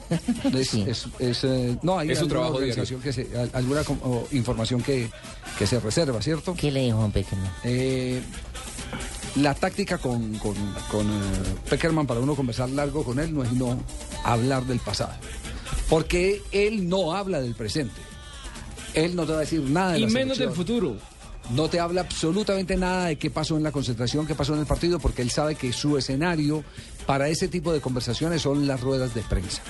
Es, 0.53 0.69
Sí. 0.69 0.85
es- 0.87 1.05
es, 1.19 1.43
eh, 1.43 1.77
no, 1.83 1.97
hay 1.99 2.09
Es 2.11 2.17
alguna 2.19 2.33
trabajo 2.33 2.55
organización 2.55 3.01
que 3.01 3.13
se, 3.13 3.27
al- 3.37 3.49
alguna 3.53 3.83
com- 3.83 3.99
o 4.03 4.27
información 4.31 4.81
que, 4.81 5.09
que 5.57 5.67
se 5.67 5.79
reserva, 5.79 6.21
¿cierto? 6.21 6.53
¿Qué 6.55 6.71
le 6.71 6.81
dijo 6.85 6.97
Juan 6.97 7.11
Peckerman? 7.11 7.51
Eh, 7.63 8.21
la 9.37 9.53
táctica 9.55 9.97
con, 9.97 10.33
con, 10.39 10.55
con, 10.91 11.07
eh, 11.07 11.13
Peckerman 11.69 12.05
para 12.07 12.19
uno 12.19 12.35
conversar 12.35 12.69
largo 12.69 13.03
con 13.03 13.19
él 13.19 13.33
no 13.33 13.43
es 13.43 13.51
no 13.53 13.79
hablar 14.23 14.65
del 14.65 14.79
pasado. 14.79 15.13
Porque 15.89 16.41
él 16.51 16.87
no 16.89 17.13
habla 17.13 17.41
del 17.41 17.55
presente. 17.55 17.99
Él 18.93 19.15
no 19.15 19.25
te 19.25 19.31
va 19.31 19.37
a 19.39 19.41
decir 19.41 19.61
nada 19.61 19.93
de 19.93 19.99
Y 19.99 20.05
la 20.05 20.09
menos 20.09 20.37
del 20.37 20.51
futuro. 20.51 20.97
No 21.51 21.67
te 21.69 21.79
habla 21.79 22.01
absolutamente 22.01 22.77
nada 22.77 23.07
de 23.07 23.17
qué 23.17 23.29
pasó 23.29 23.57
en 23.57 23.63
la 23.63 23.71
concentración, 23.71 24.25
qué 24.25 24.33
pasó 24.33 24.53
en 24.53 24.61
el 24.61 24.65
partido, 24.65 24.99
porque 24.99 25.21
él 25.21 25.29
sabe 25.29 25.55
que 25.55 25.73
su 25.73 25.97
escenario 25.97 26.63
para 27.05 27.27
ese 27.29 27.47
tipo 27.47 27.73
de 27.73 27.81
conversaciones 27.81 28.41
son 28.41 28.65
las 28.67 28.81
ruedas 28.81 29.13
de 29.13 29.21
prensa. 29.21 29.61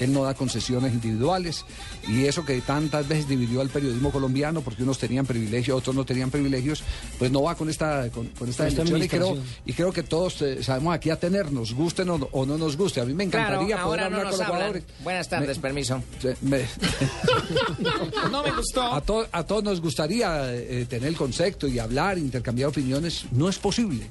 Él 0.00 0.12
no 0.12 0.22
da 0.24 0.34
concesiones 0.34 0.92
individuales 0.92 1.64
y 2.08 2.24
eso 2.26 2.44
que 2.44 2.60
tantas 2.60 3.06
veces 3.08 3.28
dividió 3.28 3.60
al 3.60 3.68
periodismo 3.68 4.10
colombiano 4.12 4.60
porque 4.60 4.82
unos 4.82 4.98
tenían 4.98 5.26
privilegios, 5.26 5.78
otros 5.78 5.94
no 5.96 6.04
tenían 6.04 6.30
privilegios, 6.30 6.82
pues 7.18 7.30
no 7.30 7.42
va 7.42 7.54
con 7.54 7.68
esta 7.68 8.08
con, 8.10 8.26
con 8.28 8.48
esta 8.48 8.66
esta 8.68 8.82
elección 8.82 9.02
y 9.02 9.08
creo, 9.08 9.22
administración. 9.30 9.62
y 9.66 9.72
creo 9.72 9.92
que 9.92 10.02
todos 10.02 10.40
eh, 10.42 10.62
sabemos 10.62 10.94
aquí 10.94 11.10
atenernos, 11.10 11.74
gusten 11.74 12.08
o, 12.10 12.14
o 12.32 12.46
no 12.46 12.56
nos 12.58 12.76
guste. 12.76 13.00
A 13.00 13.04
mí 13.04 13.14
me 13.14 13.24
encantaría 13.24 13.66
Claro, 13.76 13.84
poder 13.86 14.00
no 14.00 14.06
hablar 14.06 14.22
con 14.22 14.30
los 14.30 14.40
hablan. 14.40 14.56
jugadores. 14.56 14.84
Buenas 15.02 15.28
tardes, 15.28 15.56
Me- 15.56 15.62
permiso. 15.62 16.02
me- 16.42 16.62
No 18.30 18.42
me 18.42 18.50
gustó. 18.52 18.82
a, 18.82 19.00
to- 19.00 19.26
a 19.32 19.44
todos 19.44 19.62
nos 19.64 19.80
gustaría 19.80 20.52
eh, 20.54 20.86
tener 20.88 21.08
el 21.08 21.16
concepto 21.16 21.66
y 21.66 21.78
hablar, 21.78 22.18
intercambiar 22.18 22.68
opiniones. 22.68 23.24
No 23.32 23.48
es 23.48 23.58
posible. 23.58 24.06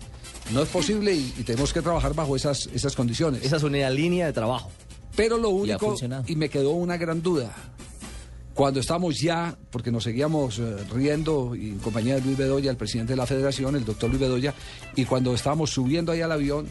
No 0.54 0.64
es 0.64 0.70
posible 0.70 1.14
y, 1.14 1.34
y 1.38 1.44
tenemos 1.44 1.74
que 1.74 1.82
trabajar 1.82 2.14
bajo 2.14 2.36
esas, 2.36 2.68
esas 2.74 2.96
condiciones. 2.96 3.44
Esa 3.44 3.58
es 3.58 3.64
una 3.64 3.90
línea 3.90 4.26
de 4.26 4.34
trabajo. 4.34 4.70
Pero 5.16 5.38
lo 5.38 5.50
único, 5.50 5.96
y 6.28 6.36
me 6.36 6.50
quedó 6.50 6.72
una 6.72 6.98
gran 6.98 7.22
duda, 7.22 7.54
cuando 8.54 8.80
estamos 8.80 9.20
ya, 9.20 9.58
porque 9.70 9.92
nos 9.92 10.04
seguíamos 10.04 10.60
eh, 10.60 10.78
riendo 10.94 11.56
y 11.56 11.70
en 11.70 11.80
compañía 11.80 12.16
de 12.16 12.22
Luis 12.22 12.38
Bedoya, 12.38 12.72
el 12.72 12.78
presidente 12.78 13.14
de 13.14 13.18
la 13.18 13.26
federación, 13.26 13.76
el 13.76 13.86
doctor 13.86 14.10
Luis 14.10 14.22
Bedoya, 14.22 14.54
y 14.96 15.06
cuando 15.06 15.34
estábamos 15.34 15.70
subiendo 15.72 16.12
ahí 16.12 16.22
al 16.22 16.32
avión, 16.32 16.68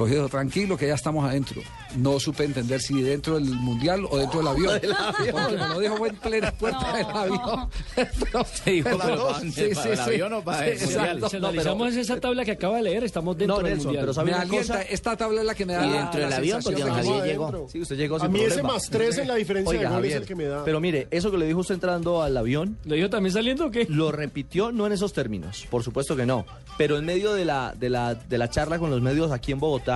Cogido 0.00 0.30
tranquilo 0.30 0.78
que 0.78 0.86
ya 0.86 0.94
estamos 0.94 1.28
adentro. 1.28 1.60
No 1.96 2.18
supe 2.18 2.44
entender 2.44 2.80
si 2.80 3.02
dentro 3.02 3.34
del 3.34 3.44
mundial 3.50 4.06
o 4.08 4.16
dentro 4.16 4.38
del 4.38 4.48
avión. 4.48 4.80
Del 4.80 4.92
avión. 4.94 5.34
Porque 5.42 5.56
me 5.58 5.68
lo 5.68 5.78
dijo 5.80 5.96
fue 5.98 6.08
en 6.08 6.16
plena 6.16 6.52
puerta 6.52 6.96
del 6.96 7.04
avión. 7.06 7.68
Pero- 7.94 8.46
Te 8.64 8.70
dijo, 8.70 8.88
pero- 8.98 9.34
sí, 9.40 9.50
¿Para 9.74 9.82
sí, 9.82 9.88
el 9.90 9.96
sí. 9.96 10.00
avión 10.02 10.32
o 10.32 10.42
para 10.42 10.66
el 10.68 10.78
Sí, 10.78 10.84
mundial? 10.86 11.04
exacto. 11.06 11.28
Si 11.28 11.36
analizamos 11.36 11.96
esa 11.96 12.18
tabla 12.18 12.44
que 12.46 12.52
acaba 12.52 12.76
de 12.78 12.82
leer, 12.84 13.04
estamos 13.04 13.36
dentro 13.36 13.56
No, 13.58 13.62
del 13.62 13.72
Nelson, 13.74 13.86
mundial. 13.88 14.02
pero 14.04 14.14
¿sabe 14.14 14.24
Me 14.30 14.32
una 14.36 14.42
alienta, 14.42 14.72
cosa? 14.78 14.82
esta 14.88 15.16
tabla 15.18 15.40
es 15.42 15.46
la 15.46 15.54
que 15.54 15.66
me 15.66 15.72
da 15.74 15.86
Y 15.86 15.90
dentro 15.90 16.20
la 16.20 16.26
del 16.28 16.32
avión, 16.38 16.60
porque 16.64 16.82
don 16.82 16.94
Javier 16.94 17.24
llegó. 17.24 17.68
Sí, 17.70 17.80
usted 17.82 17.96
llegó 17.96 18.22
A 18.22 18.28
mí 18.28 18.40
ese 18.40 18.62
más 18.62 18.88
tres 18.88 19.18
en 19.18 19.28
la 19.28 19.34
diferencia 19.34 19.70
Oiga, 19.78 19.90
de 19.90 19.96
goles 19.96 20.10
es 20.12 20.16
el 20.22 20.26
que 20.26 20.34
me 20.34 20.44
da. 20.44 20.64
Pero 20.64 20.80
mire, 20.80 21.08
eso 21.10 21.30
que 21.30 21.36
le 21.36 21.44
dijo 21.46 21.60
usted 21.60 21.74
entrando 21.74 22.22
al 22.22 22.34
avión, 22.38 22.78
¿Lo 22.86 22.94
dijo 22.94 23.10
también 23.10 23.34
saliendo 23.34 23.66
o 23.66 23.70
qué? 23.70 23.84
lo 23.90 24.10
repitió 24.12 24.72
no 24.72 24.86
en 24.86 24.92
esos 24.92 25.12
términos, 25.12 25.66
por 25.68 25.82
supuesto 25.82 26.16
que 26.16 26.24
no, 26.24 26.46
pero 26.78 26.96
en 26.96 27.04
medio 27.04 27.34
de 27.34 27.44
la, 27.44 27.74
de 27.78 27.90
la, 27.90 28.14
de 28.14 28.38
la 28.38 28.48
charla 28.48 28.78
con 28.78 28.88
los 28.88 29.02
medios 29.02 29.30
aquí 29.30 29.52
en 29.52 29.58
Bogotá, 29.60 29.89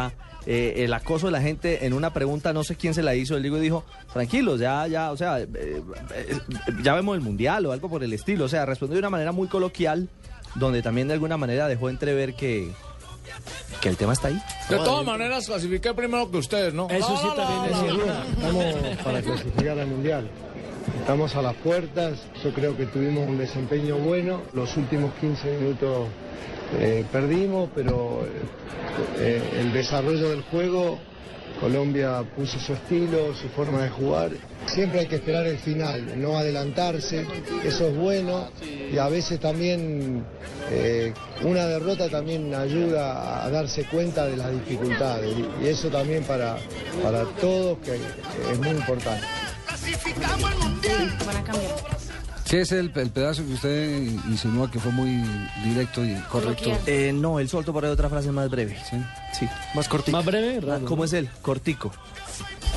eh, 0.47 0.85
el 0.85 0.93
acoso 0.93 1.27
de 1.27 1.33
la 1.33 1.41
gente 1.41 1.87
en 1.87 1.95
una 1.95 2.13
pregunta, 2.13 2.53
no 2.53 2.65
sé 2.65 2.77
quién 2.77 2.93
se 2.93 3.03
la 3.03 3.15
hizo, 3.15 3.37
él 3.37 3.43
digo, 3.43 3.59
dijo, 3.59 3.85
tranquilos, 4.13 4.61
ya, 4.61 4.87
ya, 4.87 5.11
o 5.11 5.17
sea, 5.17 5.41
eh, 5.41 5.47
eh, 5.55 6.39
ya 6.83 6.95
vemos 6.95 7.17
el 7.17 7.23
mundial 7.23 7.65
o 7.65 7.73
algo 7.73 7.89
por 7.89 8.05
el 8.05 8.13
estilo, 8.13 8.45
o 8.45 8.49
sea, 8.49 8.67
respondió 8.67 8.95
de 8.95 8.99
una 9.01 9.11
manera 9.11 9.33
muy 9.33 9.49
coloquial, 9.49 10.09
donde 10.57 10.83
también 10.83 11.09
de 11.09 11.15
alguna 11.15 11.39
manera 11.39 11.67
dejó 11.67 11.89
entrever 11.89 12.35
que, 12.35 12.71
que 13.81 13.89
el 13.89 13.97
tema 13.97 14.13
está 14.13 14.29
ahí. 14.29 14.41
De 14.69 14.77
todas 14.77 15.07
maneras, 15.07 15.47
clasifiqué 15.47 15.95
primero 15.95 16.31
que 16.31 16.37
ustedes, 16.37 16.75
¿no? 16.75 16.89
Eso 16.91 17.17
sí 17.17 17.29
también 17.35 17.73
es 17.73 17.81
cierto. 17.81 18.13
Estamos 18.37 18.97
para 19.03 19.23
clasificar 19.23 19.79
al 19.79 19.87
Mundial. 19.87 20.29
Estamos 21.01 21.35
a 21.37 21.43
las 21.43 21.55
puertas, 21.55 22.19
yo 22.43 22.53
creo 22.53 22.77
que 22.77 22.85
tuvimos 22.85 23.27
un 23.27 23.39
desempeño 23.39 23.97
bueno, 23.97 24.43
los 24.53 24.77
últimos 24.77 25.13
15 25.15 25.59
minutos 25.59 26.09
eh, 26.79 27.05
perdimos, 27.11 27.71
pero 27.75 28.27
eh, 29.19 29.43
el 29.61 29.73
desarrollo 29.73 30.31
del 30.31 30.43
juego, 30.43 30.99
Colombia 31.61 32.23
puso 32.37 32.59
su 32.59 32.73
estilo, 32.73 33.35
su 33.35 33.49
forma 33.49 33.83
de 33.83 33.91
jugar. 33.91 34.31
Siempre 34.67 35.01
hay 35.01 35.07
que 35.07 35.17
esperar 35.17 35.47
el 35.47 35.59
final, 35.59 36.21
no 36.21 36.37
adelantarse, 36.37 37.25
eso 37.65 37.89
es 37.89 37.97
bueno 37.97 38.49
y 38.93 38.97
a 38.99 39.09
veces 39.09 39.39
también 39.39 40.25
eh, 40.71 41.13
una 41.43 41.67
derrota 41.67 42.09
también 42.09 42.55
ayuda 42.55 43.45
a 43.45 43.51
darse 43.51 43.85
cuenta 43.85 44.27
de 44.27 44.37
las 44.37 44.51
dificultades 44.53 45.35
y- 45.63 45.67
eso 45.67 45.89
también 45.89 46.25
para, 46.25 46.57
para 47.03 47.25
todos 47.41 47.79
que 47.79 47.95
es 48.53 48.59
muy 48.59 48.71
importante. 48.71 49.25
Van 51.27 51.37
a 51.37 51.45
cambiar. 51.45 52.04
¿Qué 52.55 52.61
es 52.61 52.71
el, 52.71 52.93
el 52.95 53.11
pedazo 53.11 53.45
que 53.45 53.53
usted 53.53 54.01
insinúa 54.31 54.71
que 54.71 54.79
fue 54.79 54.93
muy 54.93 55.11
directo 55.65 56.05
y 56.05 56.15
correcto? 56.31 56.71
Eh, 56.87 57.13
no, 57.13 57.41
él 57.41 57.49
soltó 57.49 57.73
por 57.73 57.85
ahí 57.85 57.91
otra 57.91 58.09
frase 58.09 58.31
más 58.31 58.49
breve. 58.49 58.77
Sí, 58.89 59.45
más 59.75 59.89
cortico. 59.89 60.17
Más 60.17 60.25
breve, 60.25 60.61
raro. 60.61 60.85
¿Cómo 60.87 61.05
es 61.05 61.13
él? 61.15 61.29
Cortico. 61.43 61.91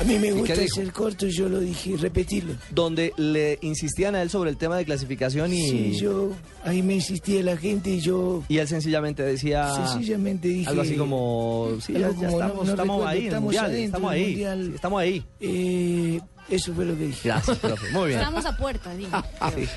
A 0.00 0.02
mí 0.02 0.18
me 0.18 0.28
¿Y 0.28 0.30
gusta 0.32 0.56
ser 0.66 0.92
corto 0.92 1.28
y 1.28 1.30
yo 1.30 1.48
lo 1.48 1.60
dije, 1.60 1.96
repetirlo. 1.96 2.54
Donde 2.70 3.12
le 3.18 3.60
insistían 3.62 4.16
a 4.16 4.22
él 4.22 4.30
sobre 4.30 4.50
el 4.50 4.56
tema 4.56 4.76
de 4.76 4.84
clasificación 4.84 5.52
y, 5.52 5.70
Sí, 5.70 5.92
yo, 6.00 6.32
ahí 6.64 6.82
me 6.82 6.94
insistía 6.94 7.40
la 7.44 7.56
gente 7.56 7.90
y 7.90 8.00
yo 8.00 8.42
y 8.48 8.58
él 8.58 8.66
sencillamente 8.66 9.22
decía 9.22 9.72
sencillamente 9.92 10.48
dije... 10.48 10.68
algo 10.70 10.82
así 10.82 10.96
como, 10.96 11.68
sí, 11.86 11.92
ya, 11.92 12.06
algo 12.08 12.20
ya 12.20 12.26
como, 12.26 12.38
no- 12.40 12.44
estamos, 12.46 12.66
no 12.66 12.70
estamos 12.72 12.96
recuerdo, 12.96 13.06
ahí 13.06 13.24
estamos 13.26 13.44
mundial, 13.44 13.64
adentro 13.66 13.84
estamos 13.86 14.10
del 14.10 14.20
ahí, 14.20 14.26
mundial. 14.30 14.64
sí, 14.66 14.74
estamos 14.74 15.00
ahí. 15.00 15.24
Eh, 15.40 16.20
eso 16.48 16.72
fue 16.74 16.84
lo 16.84 16.96
que 16.96 17.06
dije. 17.06 17.28
Gracias, 17.28 17.58
profe. 17.58 17.90
Muy 17.90 18.08
bien. 18.08 18.20
Estamos 18.20 18.46
a 18.46 18.56
puerta, 18.56 18.94
digo. 18.94 19.10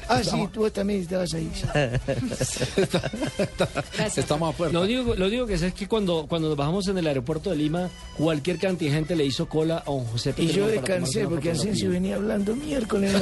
Ah, 0.08 0.22
sí, 0.24 0.48
tú 0.52 0.70
también 0.70 1.02
estabas 1.02 1.34
ahí. 1.34 1.50
Estamos 4.16 4.54
a 4.54 4.58
puerta. 4.58 4.74
Lo 4.74 4.86
digo, 4.86 5.16
lo 5.16 5.30
digo 5.30 5.46
que 5.46 5.58
sé 5.58 5.68
es 5.68 5.74
que 5.74 5.88
cuando, 5.88 6.26
cuando 6.28 6.50
nos 6.50 6.58
bajamos 6.58 6.88
en 6.88 6.98
el 6.98 7.08
aeropuerto 7.08 7.50
de 7.50 7.56
Lima, 7.56 7.90
cualquier 8.18 8.58
cantidad 8.58 8.92
de 8.92 8.98
gente 8.98 9.16
le 9.16 9.26
hizo 9.26 9.48
cola 9.48 9.78
a 9.86 9.90
don 9.90 10.06
José 10.06 10.34
Y 10.38 10.48
yo 10.48 10.68
descansé 10.68 11.28
porque. 11.28 11.52
Asensio 11.52 11.90
venía 11.90 12.16
hablando 12.16 12.56
miércoles. 12.56 13.14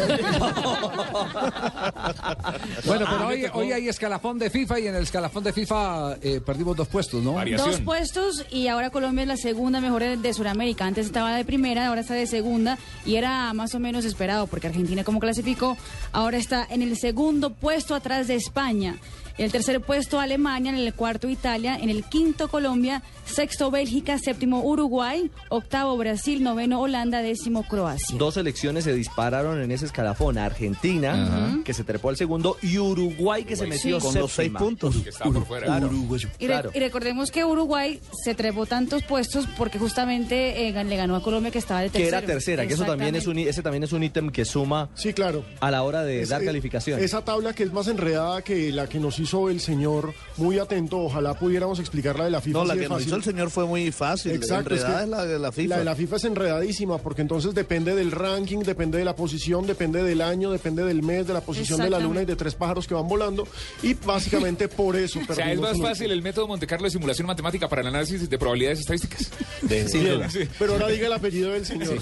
Bueno, 2.85 3.05
pero 3.09 3.19
Ah, 3.19 3.27
hoy, 3.27 3.45
hoy 3.53 3.71
hay 3.71 3.87
escalafón 3.89 4.39
de 4.39 4.49
FIFA 4.49 4.79
y 4.79 4.87
en 4.87 4.95
el 4.95 5.03
escalafón 5.03 5.43
de 5.43 5.51
FIFA 5.53 6.17
eh, 6.21 6.41
perdimos 6.45 6.75
dos 6.77 6.87
puestos, 6.87 7.21
¿no? 7.23 7.35
Dos 7.57 7.79
puestos 7.81 8.45
y 8.51 8.67
ahora 8.67 8.89
Colombia 8.89 9.23
es 9.23 9.27
la 9.27 9.37
segunda 9.37 9.81
mejor 9.81 10.03
de, 10.03 10.17
de 10.17 10.33
Sudamérica. 10.33 10.85
Antes 10.85 11.05
estaba 11.07 11.35
de 11.35 11.43
primera, 11.45 11.87
ahora 11.87 12.01
está 12.01 12.13
de 12.13 12.27
segunda 12.27 12.77
y 13.05 13.15
era 13.15 13.38
más 13.53 13.73
o 13.75 13.79
menos 13.79 14.05
esperado 14.05 14.47
porque 14.47 14.67
Argentina 14.67 15.03
como 15.03 15.19
clasificó, 15.19 15.77
ahora 16.11 16.37
está 16.37 16.65
en 16.69 16.81
el 16.81 16.97
segundo 16.97 17.51
puesto 17.51 17.95
atrás 17.95 18.27
de 18.27 18.35
España. 18.35 18.97
En 19.39 19.45
el 19.45 19.51
tercer 19.53 19.79
puesto 19.79 20.19
Alemania, 20.19 20.69
en 20.71 20.77
el 20.77 20.93
cuarto 20.93 21.29
Italia, 21.29 21.77
en 21.81 21.89
el 21.89 22.03
quinto 22.03 22.49
Colombia, 22.49 23.01
sexto 23.25 23.71
Bélgica, 23.71 24.17
séptimo 24.19 24.61
Uruguay, 24.65 25.31
octavo 25.47 25.95
Brasil, 25.95 26.43
noveno 26.43 26.81
Holanda, 26.81 27.21
décimo 27.21 27.63
Croacia. 27.63 28.17
Dos 28.17 28.33
selecciones 28.33 28.83
se 28.83 28.93
dispararon 28.93 29.61
en 29.61 29.71
ese 29.71 29.85
escalafón. 29.85 30.37
Argentina, 30.37 31.61
que 31.63 31.73
se 31.73 31.85
trepó 31.85 32.09
al 32.09 32.17
segundo, 32.17 32.57
y 32.61 32.77
Uruguay, 32.79 33.45
que 33.45 33.55
se 33.55 33.65
metió 33.65 34.01
Sí. 34.01 34.05
con 34.07 34.15
los 34.19 34.31
seis 34.33 34.51
puntos. 34.51 34.97
Que 34.97 35.09
estaba 35.09 35.31
por 35.31 35.45
fuera. 35.45 35.67
Claro. 35.67 35.89
Y, 35.89 36.17
re- 36.17 36.47
Claro. 36.47 36.71
y 36.73 36.79
recordemos 36.79 37.31
que 37.31 37.45
Uruguay 37.45 38.01
se 38.23 38.35
trepó 38.35 38.65
tantos 38.65 39.03
puestos 39.03 39.45
porque 39.57 39.79
justamente 39.79 40.67
eh, 40.67 40.83
le 40.83 40.95
ganó 40.97 41.15
a 41.15 41.23
Colombia 41.23 41.49
que 41.49 41.59
estaba 41.59 41.79
de 41.79 41.87
Que 41.91 41.99
tercero. 41.99 42.17
era 42.17 42.27
tercera, 42.27 42.67
que 42.67 42.73
eso 42.73 42.83
también 42.83 43.15
es 43.15 43.25
un, 43.25 43.37
ese 43.39 43.61
también 43.63 43.83
es 43.83 43.93
un 43.93 44.03
ítem 44.03 44.31
que 44.31 44.43
suma 44.43 44.89
sí, 44.95 45.13
claro. 45.13 45.45
a 45.61 45.71
la 45.71 45.83
hora 45.83 46.03
de 46.03 46.23
Es- 46.23 46.29
dar 46.29 46.41
eh, 46.41 46.45
calificación. 46.45 46.99
Esa 46.99 47.23
tabla 47.23 47.53
que 47.53 47.63
es 47.63 47.71
más 47.71 47.87
enredada 47.87 48.41
que 48.41 48.71
la 48.73 48.87
que 48.89 48.99
nos 48.99 49.17
hizo 49.19 49.28
el 49.49 49.59
señor, 49.59 50.13
muy 50.37 50.59
atento, 50.59 50.99
ojalá 50.99 51.33
pudiéramos 51.33 51.79
explicarla 51.79 52.25
de 52.25 52.31
la 52.31 52.41
FIFA. 52.41 52.59
No, 52.59 52.65
la 52.65 52.75
de 52.75 52.81
que 52.81 52.89
nos 52.89 53.05
hizo 53.05 53.15
el 53.15 53.23
señor 53.23 53.49
fue 53.51 53.65
muy 53.65 53.91
fácil. 53.91 54.31
Exacto, 54.31 54.73
Enredada 54.73 54.97
que 54.97 55.03
es 55.03 55.09
la 55.09 55.25
de 55.25 55.39
la 55.39 55.51
FIFA. 55.51 55.69
La 55.69 55.77
de 55.77 55.85
la 55.85 55.95
FIFA 55.95 56.15
es 56.15 56.23
enredadísima 56.23 56.97
porque 56.97 57.21
entonces 57.21 57.53
depende 57.53 57.95
del 57.95 58.11
ranking, 58.11 58.59
depende 58.59 58.97
de 58.97 59.05
la 59.05 59.15
posición, 59.15 59.67
depende 59.67 60.03
del 60.03 60.21
año, 60.21 60.51
depende 60.51 60.83
del 60.83 61.03
mes, 61.03 61.27
de 61.27 61.33
la 61.33 61.41
posición 61.41 61.79
de 61.79 61.89
la 61.89 61.99
luna 61.99 62.23
y 62.23 62.25
de 62.25 62.35
tres 62.35 62.55
pájaros 62.55 62.87
que 62.87 62.93
van 62.93 63.07
volando. 63.07 63.47
Y 63.83 63.93
básicamente 63.93 64.67
por 64.67 64.95
eso 64.95 65.19
O 65.29 65.33
sea, 65.33 65.51
es 65.51 65.59
más 65.59 65.79
fácil 65.79 66.11
el 66.11 66.21
método 66.21 66.47
Monte 66.47 66.65
Carlo 66.65 66.85
de 66.85 66.91
simulación 66.91 67.27
matemática 67.27 67.67
para 67.67 67.81
el 67.81 67.87
análisis 67.87 68.29
de 68.29 68.37
probabilidades 68.37 68.79
estadísticas. 68.79 69.29
Sin 69.87 70.03
duda. 70.03 70.27
Pero 70.57 70.73
ahora 70.73 70.87
diga 70.87 71.07
el 71.07 71.13
apellido 71.13 71.51
del 71.51 71.65
señor. 71.65 71.99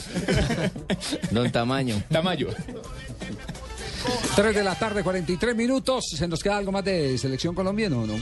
Don 1.32 1.52
Tamaño. 1.52 2.02
Tamayo. 2.10 2.50
3 4.36 4.56
de 4.56 4.64
la 4.64 4.76
tarde, 4.76 5.04
43 5.04 5.56
minutos. 5.56 6.06
¿Se 6.16 6.28
nos 6.28 6.42
queda 6.44 6.58
algo 6.58 6.72
más 6.72 6.84
de 6.86 7.18
Selección 7.18 7.56
Colombia? 7.56 7.90
No, 7.90 8.06
no. 8.06 8.14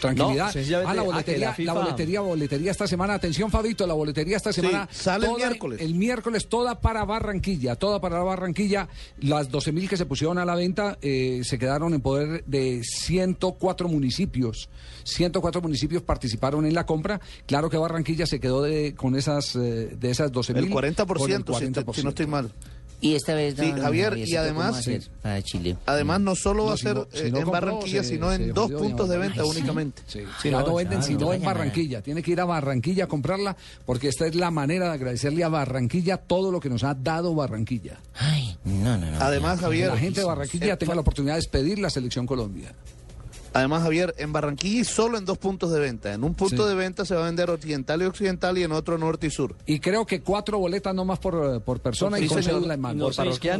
Tranquilidad. 0.00 0.54
No, 0.54 0.88
ah, 0.88 0.94
la 0.94 1.02
boletería, 1.02 1.54
la 1.58 1.72
boletería, 1.72 2.20
boletería 2.20 2.70
esta 2.70 2.86
semana. 2.86 3.14
Atención, 3.14 3.50
Fabito, 3.50 3.84
la 3.86 3.94
boletería 3.94 4.36
esta 4.36 4.52
Sí, 4.52 4.60
semana. 4.60 4.88
sale 4.92 5.26
el 5.26 5.34
miércoles. 5.36 5.80
El 5.80 5.94
miércoles 5.96 6.48
toda 6.48 6.80
para 6.80 7.04
Barranquilla, 7.04 7.74
toda 7.76 8.00
para 8.00 8.20
Barranquilla. 8.22 8.88
Las 9.20 9.50
12 9.50 9.72
mil 9.72 9.88
que 9.88 9.96
se 9.96 10.06
pusieron 10.06 10.38
a 10.38 10.44
la 10.44 10.54
venta 10.54 10.98
eh, 11.02 11.40
se 11.42 11.58
quedaron 11.58 11.94
en 11.94 12.00
poder 12.00 12.44
de 12.46 12.82
104 12.84 13.88
municipios. 13.88 14.68
104 15.04 15.60
municipios 15.60 16.02
participaron 16.02 16.64
en 16.64 16.74
la 16.74 16.86
compra. 16.86 17.20
Claro 17.46 17.68
que 17.68 17.76
Barranquilla 17.76 18.26
se 18.26 18.38
quedó 18.38 18.62
de, 18.62 18.94
con 18.94 19.16
esas, 19.16 19.56
eh, 19.56 19.96
de 19.98 20.10
esas 20.10 20.30
12 20.30 20.54
mil. 20.54 20.64
El 20.64 20.70
40%, 20.70 21.58
si, 21.58 21.72
te- 21.72 21.92
si 21.92 22.02
no 22.04 22.10
estoy 22.10 22.26
mal. 22.28 22.52
Y 23.00 23.14
esta 23.14 23.32
vez, 23.34 23.54
Sí, 23.56 23.72
Javier, 23.80 24.18
y 24.18 24.26
¿se 24.26 24.32
tocó 24.34 24.40
además- 24.42 24.88
para 25.22 25.42
Chile. 25.42 25.76
Además, 25.86 26.20
no 26.20 26.34
solo 26.34 26.64
va 26.64 26.70
No, 26.70 26.74
a 26.74 26.76
si 26.76 26.82
ser 26.82 26.96
si 27.12 27.18
eh, 27.18 27.26
en 27.28 27.32
compró, 27.32 27.52
Barranquilla, 27.52 28.02
se- 28.02 28.08
sino 28.08 28.28
se 28.30 28.34
en 28.36 28.52
dos 28.52 28.72
puntos 28.72 29.08
de 29.08 29.18
venta 29.18 29.42
Ay, 29.42 29.48
únicamente. 29.48 30.02
Sí, 30.08 30.20
Sí, 30.42 30.50
no, 30.50 30.74
venden 30.74 30.98
no, 30.98 31.04
sino 31.04 31.20
no 31.20 31.32
en 31.32 31.42
Barranquilla. 31.44 32.02
Tiene 32.02 32.22
que 32.24 32.32
ir 32.32 32.40
a 32.40 32.44
Barranquilla 32.44 33.04
a 33.04 33.06
comprarla 33.06 33.56
porque 33.86 34.08
esta 34.08 34.26
es 34.26 34.34
la 34.34 34.50
manera 34.50 34.86
de 34.88 34.94
agradecerle 34.94 35.44
a 35.44 35.48
Barranquilla 35.48 36.16
todo 36.16 36.50
lo 36.50 36.58
que 36.58 36.68
nos 36.70 36.82
ha 36.82 36.94
dado 36.94 37.34
Barranquilla. 37.36 37.98
Ay, 38.18 38.56
no, 38.64 38.98
no, 38.98 39.10
no. 39.12 39.20
Además, 39.20 39.60
Javier, 39.60 39.88
la 39.90 39.96
gente 39.98 40.20
de 40.20 40.26
Barranquilla 40.26 40.72
eh, 40.72 40.76
tenga 40.76 40.96
la 40.96 41.02
oportunidad 41.02 41.34
de 41.34 41.38
despedir 41.40 41.78
la 41.78 41.90
selección 41.90 42.26
Colombia. 42.26 42.74
Además, 43.52 43.82
Javier, 43.82 44.14
en 44.18 44.32
Barranquilla 44.32 44.80
y 44.80 44.84
solo 44.84 45.18
en 45.18 45.24
dos 45.24 45.38
puntos 45.38 45.72
de 45.72 45.80
venta. 45.80 46.12
En 46.12 46.24
un 46.24 46.34
punto 46.34 46.62
Sí. 46.64 46.68
de 46.68 46.74
venta 46.74 47.04
se 47.04 47.14
va 47.14 47.22
a 47.22 47.26
vender 47.26 47.50
oriental 47.50 48.02
y 48.02 48.04
occidental 48.04 48.58
y 48.58 48.62
en 48.62 48.72
otro 48.72 48.98
norte 48.98 49.26
y 49.26 49.30
sur. 49.30 49.54
Y 49.66 49.80
creo 49.80 50.06
que 50.06 50.20
cuatro 50.20 50.58
boletas 50.58 50.94
no 50.94 51.04
más 51.04 51.18
por, 51.18 51.56
eh, 51.56 51.60
por 51.60 51.80
persona 51.80 52.18
Sí, 52.18 52.24
y 52.24 52.28
con 52.28 52.42
cédula 52.42 52.74
en 52.74 52.80
mano. 52.80 53.08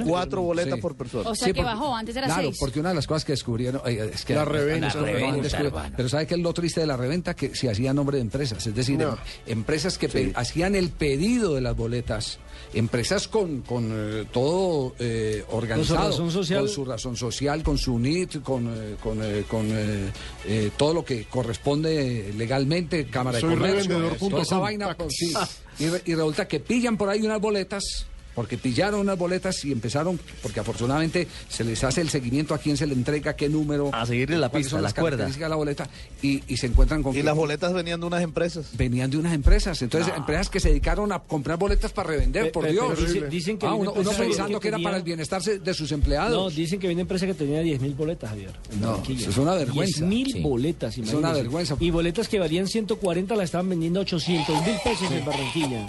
Cuatro 0.07 0.43
boletas 0.43 0.75
Sí. 0.77 0.81
por 0.81 0.95
persona. 0.97 1.29
O 1.31 1.35
sea 1.35 1.47
Sí, 1.47 1.53
que 1.53 1.61
porque- 1.63 1.75
bajó, 1.75 1.95
antes 1.97 2.17
era 2.17 2.27
Claro, 2.27 2.43
seis. 2.43 2.57
porque 2.61 2.81
una 2.81 2.91
de 2.91 2.95
las 2.95 3.07
cosas 3.07 3.25
que 3.25 3.33
descubrieron 3.33 3.81
eh, 3.87 4.11
es 4.15 4.25
que 4.25 4.35
La 4.35 4.45
reventa. 4.45 4.89
la. 4.95 5.93
Pero 5.97 6.09
¿sabe 6.09 6.27
qué 6.27 6.35
es 6.35 6.41
lo 6.41 6.53
triste 6.53 6.81
de 6.81 6.87
la 6.87 6.97
reventa? 6.97 7.35
Que 7.35 7.55
se 7.55 7.71
hacía 7.71 7.91
a 7.91 7.95
nombre 7.95 8.17
de 8.17 8.23
empresas, 8.23 8.67
es 8.67 8.75
decir, 8.75 8.99
No. 8.99 9.11
em- 9.11 9.17
empresas 9.59 9.99
que 9.99 10.09
pe- 10.09 10.33
hacían 10.35 10.75
el 10.75 10.91
pedido 10.91 11.55
de 11.55 11.61
las 11.61 11.77
boletas, 11.77 12.39
empresas 12.75 13.29
con, 13.29 13.63
con 13.63 13.91
eh, 13.93 14.27
todo 14.33 14.95
eh, 14.99 15.45
organizado, 15.51 16.11
razón 16.11 16.31
social. 16.31 16.61
con 16.61 16.69
su 16.69 16.85
razón 16.85 17.17
social, 17.17 17.63
con 17.63 17.79
su 17.79 17.99
NIT, 17.99 18.43
con, 18.43 18.67
eh, 18.69 18.97
con, 19.03 19.23
eh, 19.23 19.45
con, 19.49 19.67
eh, 19.71 20.13
eh, 20.47 20.71
todo 20.77 20.95
lo 20.95 21.05
que 21.05 21.25
corresponde 21.25 22.33
legalmente, 22.37 23.07
Cámara 23.07 23.41
Soy 23.41 23.51
de 23.51 23.57
Comercio, 23.57 24.17
toda 24.29 24.43
esa 24.43 24.59
vaina, 24.59 24.95
pues, 24.97 25.15
sí. 25.17 25.35
y, 25.79 25.85
y 25.85 26.15
resulta 26.15 26.47
que 26.47 26.61
pillan 26.61 26.97
por 26.97 27.09
ahí 27.09 27.23
unas 27.23 27.41
boletas 27.41 28.07
porque 28.39 28.57
pillaron 28.57 29.01
unas 29.01 29.19
boletas 29.19 29.65
y 29.65 29.73
empezaron, 29.73 30.17
porque 30.45 30.61
afortunadamente 30.61 31.27
se 31.49 31.65
les 31.65 31.83
hace 31.83 32.03
el 32.03 32.09
seguimiento 32.09 32.55
a 32.55 32.59
quién 32.59 32.77
se 32.77 32.87
le 32.87 32.95
entrega, 32.95 33.35
qué 33.35 33.49
número. 33.49 33.91
A 33.93 34.07
seguirle 34.07 34.39
la 34.39 34.49
pista, 34.49 34.71
son 34.71 34.83
las 34.83 34.95
cuerda. 34.95 35.17
características 35.17 35.47
de 35.47 35.51
la 35.51 35.57
boleta 35.57 35.89
y, 36.23 36.41
y 36.47 36.57
se 36.57 36.67
encuentran 36.69 37.03
con 37.03 37.13
Y 37.15 37.17
que 37.17 37.25
las 37.25 37.35
boletas 37.35 37.73
venían 37.73 37.99
de 37.99 38.07
unas 38.07 38.23
empresas. 38.23 38.69
venían 38.77 39.11
de 39.11 39.17
unas 39.17 39.35
empresas. 39.35 39.83
Entonces, 39.83 40.15
empresas 40.17 40.49
que 40.51 40.61
se 40.61 40.69
dedicaron 40.69 41.11
a 41.11 41.19
comprar 41.19 41.59
boletas 41.59 41.91
para 41.91 42.11
revender, 42.11 42.45
Pe- 42.45 42.51
por 42.53 42.65
pe- 42.65 42.71
Dios. 42.71 42.97
dicen- 43.29 43.59
que 43.59 43.67
Ah, 43.67 43.75
uno, 43.75 43.91
uno 43.91 44.03
empresa 44.03 44.23
que- 44.23 44.29
pensando 44.29 44.61
que 44.61 44.63
que 44.63 44.69
era 44.69 44.77
tenía- 44.77 44.87
para 44.87 44.97
el 44.99 45.03
bienestar 45.03 45.43
de 45.43 45.75
sus 45.75 45.91
empleados. 45.91 46.31
No, 46.31 46.49
dicen 46.57 46.79
que 46.79 46.87
viene 46.87 47.01
una 47.03 47.07
empresa 47.07 47.27
que 47.27 47.35
tenía 47.35 47.61
10.000 47.61 47.95
boletas, 47.97 48.31
Javier. 48.31 48.53
No, 48.81 49.03
eso 49.03 49.31
es 49.31 49.37
una 49.37 49.55
vergüenza. 49.55 50.05
10.000 50.05 50.31
Sí. 50.33 50.41
boletas, 50.41 50.97
Es 50.97 51.13
una 51.13 51.33
vergüenza. 51.33 51.77
Y 51.81 51.91
boletas 51.91 52.29
que 52.29 52.39
valían 52.39 52.69
140 52.69 53.35
la 53.35 53.43
estaban 53.43 53.69
vendiendo 53.69 53.99
a 53.99 54.03
800 54.03 54.65
mil 54.65 54.77
pesos 54.85 55.11
en 55.11 55.25
Barranquilla. 55.25 55.87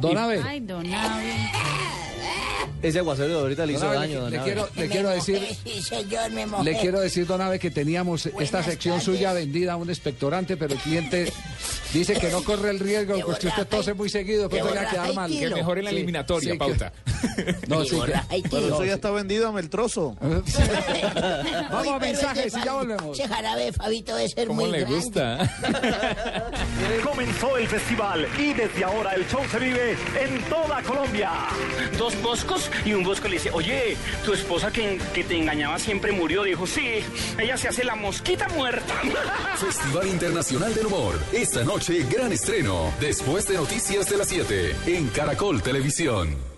Don 0.00 0.16
Abe. 0.16 0.42
Ay, 0.44 0.60
don 0.60 0.86
Abe. 0.86 2.07
Ese 2.82 3.00
aguacero 3.00 3.28
de 3.28 3.34
ahorita 3.40 3.66
le 3.66 3.72
hizo 3.72 3.86
Abe, 3.86 3.96
daño, 3.96 4.28
le, 4.28 4.36
don 4.36 4.44
quiero, 4.44 4.68
le 4.76 4.88
quiero 4.88 5.08
decir, 5.10 5.40
Sí, 5.64 5.82
señor, 5.82 6.30
le 6.62 6.78
quiero 6.78 7.00
decir, 7.00 7.26
Don 7.26 7.40
Abe, 7.40 7.58
que 7.58 7.70
teníamos 7.70 8.26
esta 8.26 8.62
sección 8.62 9.00
suya 9.00 9.32
vendida 9.32 9.72
a 9.72 9.76
un 9.76 9.90
expectorante, 9.90 10.56
pero 10.56 10.74
el 10.74 10.80
cliente 10.80 11.32
dice 11.92 12.14
que 12.14 12.30
no 12.30 12.42
corre 12.44 12.70
el 12.70 12.78
riesgo, 12.78 13.18
porque 13.26 13.48
usted 13.48 13.66
tose 13.66 13.94
muy 13.94 14.08
seguido, 14.08 14.48
pues 14.48 14.62
de 14.62 14.68
vaya 14.70 14.82
a 14.88 14.90
quedar 14.90 15.14
mal. 15.14 15.30
Que 15.30 15.50
mejor 15.50 15.78
en 15.78 15.84
la 15.86 15.90
eliminatoria, 15.90 16.52
sí, 16.52 16.58
que- 16.58 16.58
pauta. 16.58 16.92
No, 17.66 17.84
sí, 17.84 18.00
que- 18.00 18.42
Pero 18.48 18.66
eso 18.68 18.84
ya 18.84 18.94
está 18.94 19.10
vendido 19.10 19.54
a 19.54 19.58
el 19.58 19.68
trozo. 19.70 20.16
Vamos 21.70 21.88
a 21.88 21.98
mensajes 21.98 22.54
y 22.56 22.64
ya 22.64 22.74
volvemos. 22.74 23.18
Ese 23.18 23.28
jarabe, 23.28 23.72
Fabito, 23.72 24.14
debe 24.14 24.28
ser 24.28 24.46
¿Cómo 24.46 24.62
muy 24.62 24.70
le 24.70 24.78
grande. 24.80 24.96
gusta? 24.96 25.50
Comenzó 27.04 27.56
el 27.56 27.66
festival 27.66 28.26
y 28.38 28.52
desde 28.54 28.84
ahora 28.84 29.14
el 29.14 29.26
show 29.28 29.40
se 29.50 29.58
vive 29.58 29.92
en 30.20 30.40
toda 30.48 30.80
Colombia. 30.82 31.30
Dos 31.98 32.14
y 32.84 32.92
un 32.92 33.04
bosco 33.04 33.28
le 33.28 33.34
dice, 33.34 33.50
oye, 33.52 33.96
tu 34.24 34.32
esposa 34.32 34.70
que, 34.70 34.98
que 35.14 35.24
te 35.24 35.36
engañaba 35.36 35.78
siempre 35.78 36.12
murió. 36.12 36.42
Dijo, 36.42 36.66
sí, 36.66 37.00
ella 37.38 37.56
se 37.56 37.68
hace 37.68 37.84
la 37.84 37.94
mosquita 37.94 38.48
muerta. 38.48 38.94
Festival 39.56 40.08
Internacional 40.08 40.74
del 40.74 40.86
Humor. 40.86 41.18
Esta 41.32 41.64
noche, 41.64 42.04
gran 42.10 42.32
estreno. 42.32 42.92
Después 43.00 43.46
de 43.46 43.54
Noticias 43.54 44.08
de 44.08 44.16
las 44.16 44.28
7. 44.28 44.76
En 44.86 45.08
Caracol 45.08 45.62
Televisión. 45.62 46.57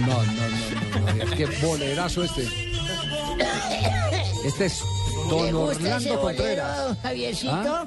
No, 0.00 0.06
no, 0.06 0.22
no, 0.22 1.12
no, 1.14 1.24
no. 1.24 1.36
Qué 1.36 1.46
bolerazo 1.66 2.24
este. 2.24 2.46
Este 4.44 4.66
es 4.66 4.80
Don 5.28 5.46
¿Le 5.46 5.52
gusta 5.52 5.72
ese 5.96 6.10
Orlando 6.10 6.20
Contreras. 6.20 6.98
Javiercito? 7.02 7.52
¿Ah? 7.52 7.86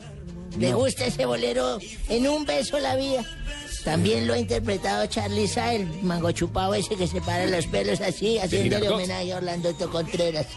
¿Le 0.57 0.71
No. 0.71 0.77
gusta 0.79 1.05
ese 1.05 1.25
bolero 1.25 1.79
en 2.09 2.27
un 2.27 2.45
beso 2.45 2.79
la 2.79 2.95
vida? 2.95 3.23
También 3.85 4.27
lo 4.27 4.33
ha 4.33 4.37
interpretado 4.39 5.05
Charlie 5.05 5.47
Sa, 5.47 5.73
el 5.73 5.85
mango 6.03 6.31
chupado 6.31 6.73
ese 6.73 6.95
que 6.95 7.07
se 7.07 7.21
para 7.21 7.45
los 7.45 7.65
pelos 7.67 8.01
así, 8.01 8.37
haciéndole 8.37 8.89
homenaje 8.89 9.31
a 9.31 9.37
Orlando 9.37 9.73
Contreras. 9.89 10.47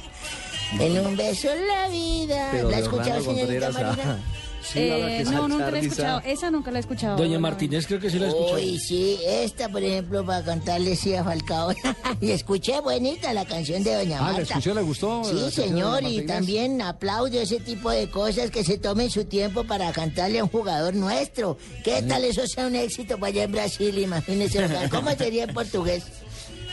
En 0.78 0.98
un 1.06 1.16
beso 1.16 1.48
la 1.68 1.88
vida. 1.88 2.48
Pero 2.52 2.70
¿La 2.70 2.76
ha 2.76 2.80
de 2.80 2.84
escuchado, 2.86 3.18
Orlando 3.20 3.34
señorita 3.40 3.70
Marina? 3.70 4.18
Ah. 4.64 4.70
Eh, 4.74 5.24
no, 5.30 5.48
nunca 5.48 5.70
la 5.70 5.78
he 5.78 5.80
escuchado. 5.82 6.22
Esa 6.24 6.50
nunca 6.50 6.70
la 6.70 6.78
he 6.78 6.80
escuchado. 6.80 7.16
Doña. 7.16 7.38
Martínez 7.38 7.86
creo 7.86 7.98
que 8.00 8.10
sí 8.10 8.18
la 8.18 8.28
escuchó. 8.28 8.54
Uy, 8.54 8.78
sí, 8.78 9.18
esta, 9.26 9.68
por 9.68 9.82
ejemplo, 9.82 10.24
para 10.24 10.44
cantarle 10.44 10.94
sí 10.96 11.14
a 11.14 11.24
Falcao. 11.24 11.72
y 12.20 12.30
escuché 12.30 12.80
bonita 12.80 13.32
la 13.32 13.44
canción 13.44 13.82
de 13.82 13.94
Doña 13.94 14.18
Ah, 14.18 14.22
Marta. 14.22 14.36
¿la 14.38 14.42
escuchó? 14.44 14.74
¿Le 14.74 14.82
gustó? 14.82 15.24
Sí, 15.24 15.50
señor, 15.50 16.04
y 16.04 16.22
también 16.26 16.80
aplaudo 16.82 17.40
ese 17.40 17.58
tipo 17.60 17.90
de 17.90 18.08
cosas 18.10 18.50
que 18.50 18.64
se 18.64 18.78
tomen 18.78 19.10
su 19.10 19.24
tiempo 19.24 19.64
para 19.64 19.90
cantarle 19.92 20.38
a 20.38 20.44
un 20.44 20.50
jugador 20.50 20.94
nuestro. 20.94 21.56
¿Qué 21.82 22.02
tal 22.02 22.24
eso 22.24 22.46
sea 22.46 22.66
un 22.66 22.76
éxito 22.76 23.18
para 23.18 23.28
allá 23.28 23.42
en 23.44 23.52
Brasil? 23.52 23.98
Imagínese, 23.98 24.60
¿cómo 24.90 25.10
sería 25.12 25.44
en 25.44 25.54
portugués? 25.54 26.04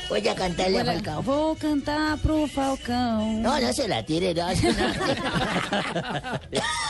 Voy 0.10 0.28
a 0.28 0.34
cantarle 0.36 0.80
a 0.80 0.84
Bueno, 0.84 1.00
Falcao. 1.04 1.22
Vou 1.24 1.56
cantar 1.56 2.18
pro 2.18 2.48
Falcao. 2.48 3.22
No, 3.26 3.60
no 3.60 3.74
se 3.74 3.88
la 3.88 4.04
tire, 4.04 4.34
no. 4.34 4.50
eso 4.50 4.68
no. 4.74 4.86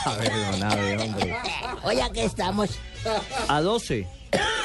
A 0.06 0.14
ver, 0.16 0.32
don 0.52 0.62
Abe, 0.62 0.96
hombre. 0.98 1.36
Oye, 1.84 2.02
aquí 2.02 2.20
estamos. 2.20 2.70
A 3.48 3.60
12 3.60 4.06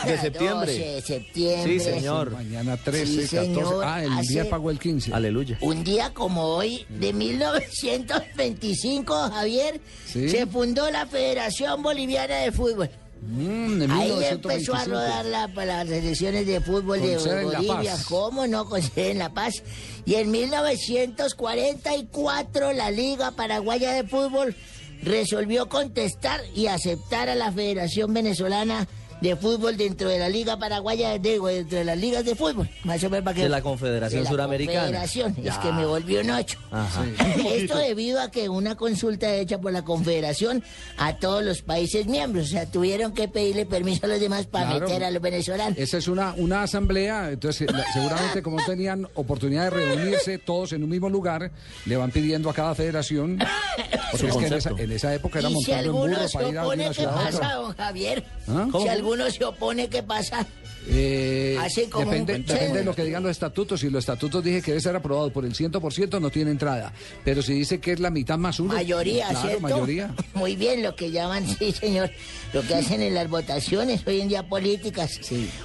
de 0.05 0.17
septiembre. 0.19 0.71
12 0.71 0.85
de 0.85 1.01
septiembre. 1.01 1.73
Sí, 1.73 1.79
señor. 1.81 2.31
Mañana 2.31 2.77
13, 2.77 3.05
Sí, 3.05 3.17
14. 3.35 3.55
señor, 3.55 3.83
Ah, 3.85 4.01
el 4.03 4.13
hace- 4.13 4.33
día 4.33 4.49
pagó 4.49 4.71
el 4.71 4.79
15. 4.79 5.13
Aleluya. 5.13 5.57
Un 5.61 5.83
día 5.83 6.13
como 6.13 6.43
hoy, 6.43 6.85
de 6.89 7.11
1925, 7.11 9.13
Javier, 9.33 9.81
Sí. 10.05 10.29
se 10.29 10.45
fundó 10.47 10.89
la 10.91 11.05
Federación 11.05 11.83
Boliviana 11.83 12.35
de 12.35 12.51
Fútbol. 12.53 12.89
Mm, 13.21 13.81
Ahí 13.91 14.11
1925. 14.11 14.51
empezó 14.51 14.75
a 14.75 14.85
rodar 14.85 15.25
la, 15.25 15.47
las 15.65 15.87
selecciones 15.87 16.45
de 16.45 16.61
fútbol 16.61 17.01
de 17.01 17.17
Bolivia. 17.17 17.95
¿Cómo 18.07 18.45
no 18.47 18.67
con 18.69 18.81
sede 18.81 19.11
en 19.11 19.17
La 19.19 19.33
Paz? 19.33 19.63
Y 20.05 20.15
en 20.15 20.31
1944 20.31 22.73
la 22.73 22.91
Liga 22.91 23.31
Paraguaya 23.31 23.93
de 23.93 24.03
Fútbol 24.07 24.55
resolvió 25.01 25.67
contestar 25.69 26.41
y 26.53 26.67
aceptar 26.67 27.29
a 27.29 27.35
la 27.35 27.51
Federación 27.51 28.13
Venezolana 28.13 28.87
de 29.21 29.35
Fútbol 29.35 29.77
dentro 29.77 30.09
de 30.09 30.19
la 30.19 30.29
Liga 30.29 30.57
Paraguaya, 30.57 31.17
digo, 31.17 31.47
dentro 31.47 31.77
de 31.79 31.85
las 31.85 31.97
ligas 31.97 32.25
de 32.25 32.35
fútbol. 32.35 32.69
Más 32.83 33.03
o 33.03 33.09
menos 33.09 33.23
para 33.23 33.35
que... 33.35 33.43
De 33.43 33.49
la 33.49 33.61
Confederación 33.61 34.19
de 34.19 34.23
la 34.25 34.29
Suramericana. 34.29 34.79
Confederación, 34.81 35.35
es 35.43 35.57
que 35.57 35.71
me 35.71 35.85
volvió 35.85 36.21
un 36.21 36.29
ocho. 36.31 36.59
Ajá. 36.71 37.05
Esto 37.47 37.77
debido 37.77 38.19
a 38.21 38.29
que 38.29 38.49
una 38.49 38.75
consulta 38.75 39.33
hecha 39.35 39.59
por 39.59 39.71
la 39.71 39.83
Confederación 39.83 40.63
a 40.97 41.15
todos 41.17 41.43
los 41.43 41.61
países 41.61 42.05
miembros, 42.07 42.47
o 42.47 42.49
sea, 42.49 42.65
tuvieron 42.65 43.13
que 43.13 43.27
pedirle 43.27 43.65
permiso 43.65 44.05
a 44.05 44.09
los 44.09 44.19
demás 44.19 44.45
para 44.47 44.65
Claro. 44.71 44.87
meter 44.87 45.03
a 45.03 45.11
los 45.11 45.21
venezolanos. 45.21 45.77
Esa 45.77 45.97
es 45.97 46.07
una, 46.07 46.33
una 46.37 46.63
asamblea, 46.63 47.31
entonces 47.31 47.71
la- 47.71 47.85
seguramente 47.93 48.41
como 48.43 48.57
tenían 48.65 49.07
oportunidad 49.15 49.63
de 49.65 49.69
reunirse 49.71 50.37
todos 50.39 50.73
en 50.73 50.83
un 50.83 50.89
mismo 50.89 51.09
lugar, 51.09 51.51
le 51.85 51.97
van 51.97 52.11
pidiendo 52.11 52.49
a 52.49 52.53
cada 52.53 52.75
federación, 52.75 53.39
porque 54.11 54.27
es 54.27 54.35
que 54.37 54.45
en 54.47 54.53
esa, 54.53 54.69
en 54.77 54.91
esa 54.91 55.13
época 55.15 55.39
era 55.39 55.49
Y 55.49 55.55
si 55.63 55.71
en 55.71 55.91
burro 55.91 56.17
para 56.33 56.49
ir 56.49 56.57
a 56.57 56.67
una 56.67 56.87
¿qué 56.89 56.93
ciudad 56.93 57.13
a 57.13 57.23
pasa, 57.25 57.37
otra. 57.37 57.53
don 57.55 57.73
Javier? 57.75 58.23
¿Ah? 58.47 58.65
Si 58.65 58.71
¿Cómo? 58.71 58.85
Alguno 59.05 59.29
se 59.29 59.45
opone, 59.45 59.87
¿qué 59.87 60.01
pasa? 60.01 60.45
Eh, 60.87 61.57
Así 61.59 61.85
como 61.87 62.05
depende, 62.05 62.35
un- 62.35 62.45
depende 62.45 62.79
de 62.79 62.85
lo 62.85 62.95
que 62.95 63.03
digan 63.03 63.21
los 63.23 63.31
estatutos. 63.31 63.79
Si 63.79 63.89
los 63.89 63.99
estatutos 63.99 64.43
dije 64.43 64.61
que 64.61 64.71
debe 64.71 64.81
ser 64.81 64.95
aprobado 64.95 65.31
por 65.31 65.45
el 65.45 65.53
100%, 65.53 66.19
no 66.19 66.29
tiene 66.31 66.51
entrada. 66.51 66.91
Pero 67.23 67.41
si 67.43 67.53
dice 67.53 67.79
que 67.79 67.91
es 67.93 67.99
la 67.99 68.09
mitad 68.09 68.37
más 68.37 68.59
uno. 68.59 68.73
Mayoría, 68.73 69.27
claro, 69.29 69.47
¿cierto? 69.47 69.61
mayoría. 69.61 70.13
Muy 70.33 70.55
bien, 70.55 70.81
lo 70.83 70.95
que 70.95 71.11
llaman, 71.11 71.45
sí, 71.59 71.71
señor, 71.71 72.09
lo 72.53 72.61
que 72.63 72.75
hacen 72.75 73.01
en 73.03 73.13
las 73.13 73.29
votaciones 73.29 74.01
hoy 74.07 74.21
en 74.21 74.29
día 74.29 74.47
políticas. 74.47 75.19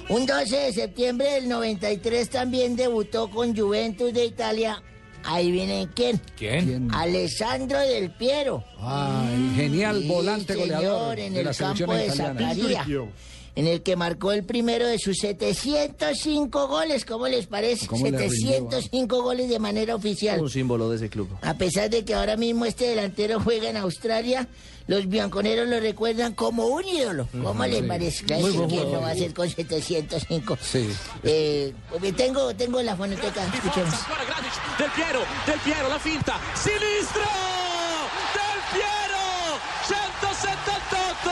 Un 0.09 0.25
12 0.27 0.55
de 0.55 0.73
septiembre 0.73 1.33
del 1.33 1.49
93 1.49 2.29
también 2.29 2.75
debutó 2.75 3.29
con 3.29 3.55
Juventus 3.57 4.13
de 4.13 4.25
Italia. 4.25 4.81
Ahí 5.23 5.51
viene 5.51 5.87
quién. 5.95 6.19
¿Quién? 6.35 6.89
Alessandro 6.91 7.77
del 7.79 8.09
Piero. 8.15 8.63
Ah, 8.79 9.23
el 9.31 9.55
genial 9.55 10.01
Sí, 10.01 10.07
volante 10.07 10.53
señor, 10.53 10.67
goleador 10.67 11.19
en 11.19 11.33
de 11.33 11.39
el 11.41 11.45
la 11.45 11.53
selección 11.53 11.89
campo 11.89 11.93
de 12.01 12.07
italiana. 12.07 12.85
En 13.55 13.67
el 13.67 13.81
que 13.81 13.95
marcó 13.95 14.31
el 14.31 14.43
primero 14.43 14.87
de 14.87 14.97
sus 14.97 15.17
705 15.17 16.67
goles. 16.67 17.03
¿Cómo 17.03 17.27
les 17.27 17.47
parece? 17.47 17.85
¿Cómo 17.87 18.05
le 18.05 18.17
rindió, 18.17 18.29
705 18.69 19.21
goles 19.21 19.49
de 19.49 19.59
manera 19.59 19.95
oficial. 19.95 20.39
Un 20.39 20.49
símbolo 20.49 20.89
de 20.89 20.95
ese 20.95 21.09
club. 21.09 21.29
A 21.41 21.55
pesar 21.55 21.89
de 21.89 22.05
que 22.05 22.13
ahora 22.13 22.37
mismo 22.37 22.65
este 22.65 22.87
delantero 22.87 23.41
juega 23.41 23.69
en 23.69 23.77
Australia, 23.77 24.47
los 24.87 25.07
bianconeros 25.07 25.67
lo 25.67 25.79
recuerdan 25.79 26.33
como 26.33 26.67
un 26.67 26.85
ídolo. 26.85 27.27
¿Cómo 27.43 27.65
les 27.65 27.79
sí. 27.79 27.83
parece? 27.83 28.25
Claro 28.25 28.43
¿quién 28.43 28.57
no 28.57 28.67
jugador. 28.67 29.03
va 29.03 29.09
a 29.09 29.15
ser 29.15 29.33
con 29.33 29.49
705. 29.49 30.57
Sí. 30.61 30.89
Eh, 31.23 31.73
tengo, 32.15 32.55
tengo 32.55 32.81
la 32.81 32.95
fonoteca, 32.95 33.45
escuchemos. 33.53 33.95
Del 34.77 34.91
Piero, 34.91 35.19
Del 35.45 35.59
Piero, 35.59 35.89
la 35.89 35.99
finta, 35.99 36.39
sinistro! 36.55 37.21
Del 38.33 38.79
Piero! 38.79 39.21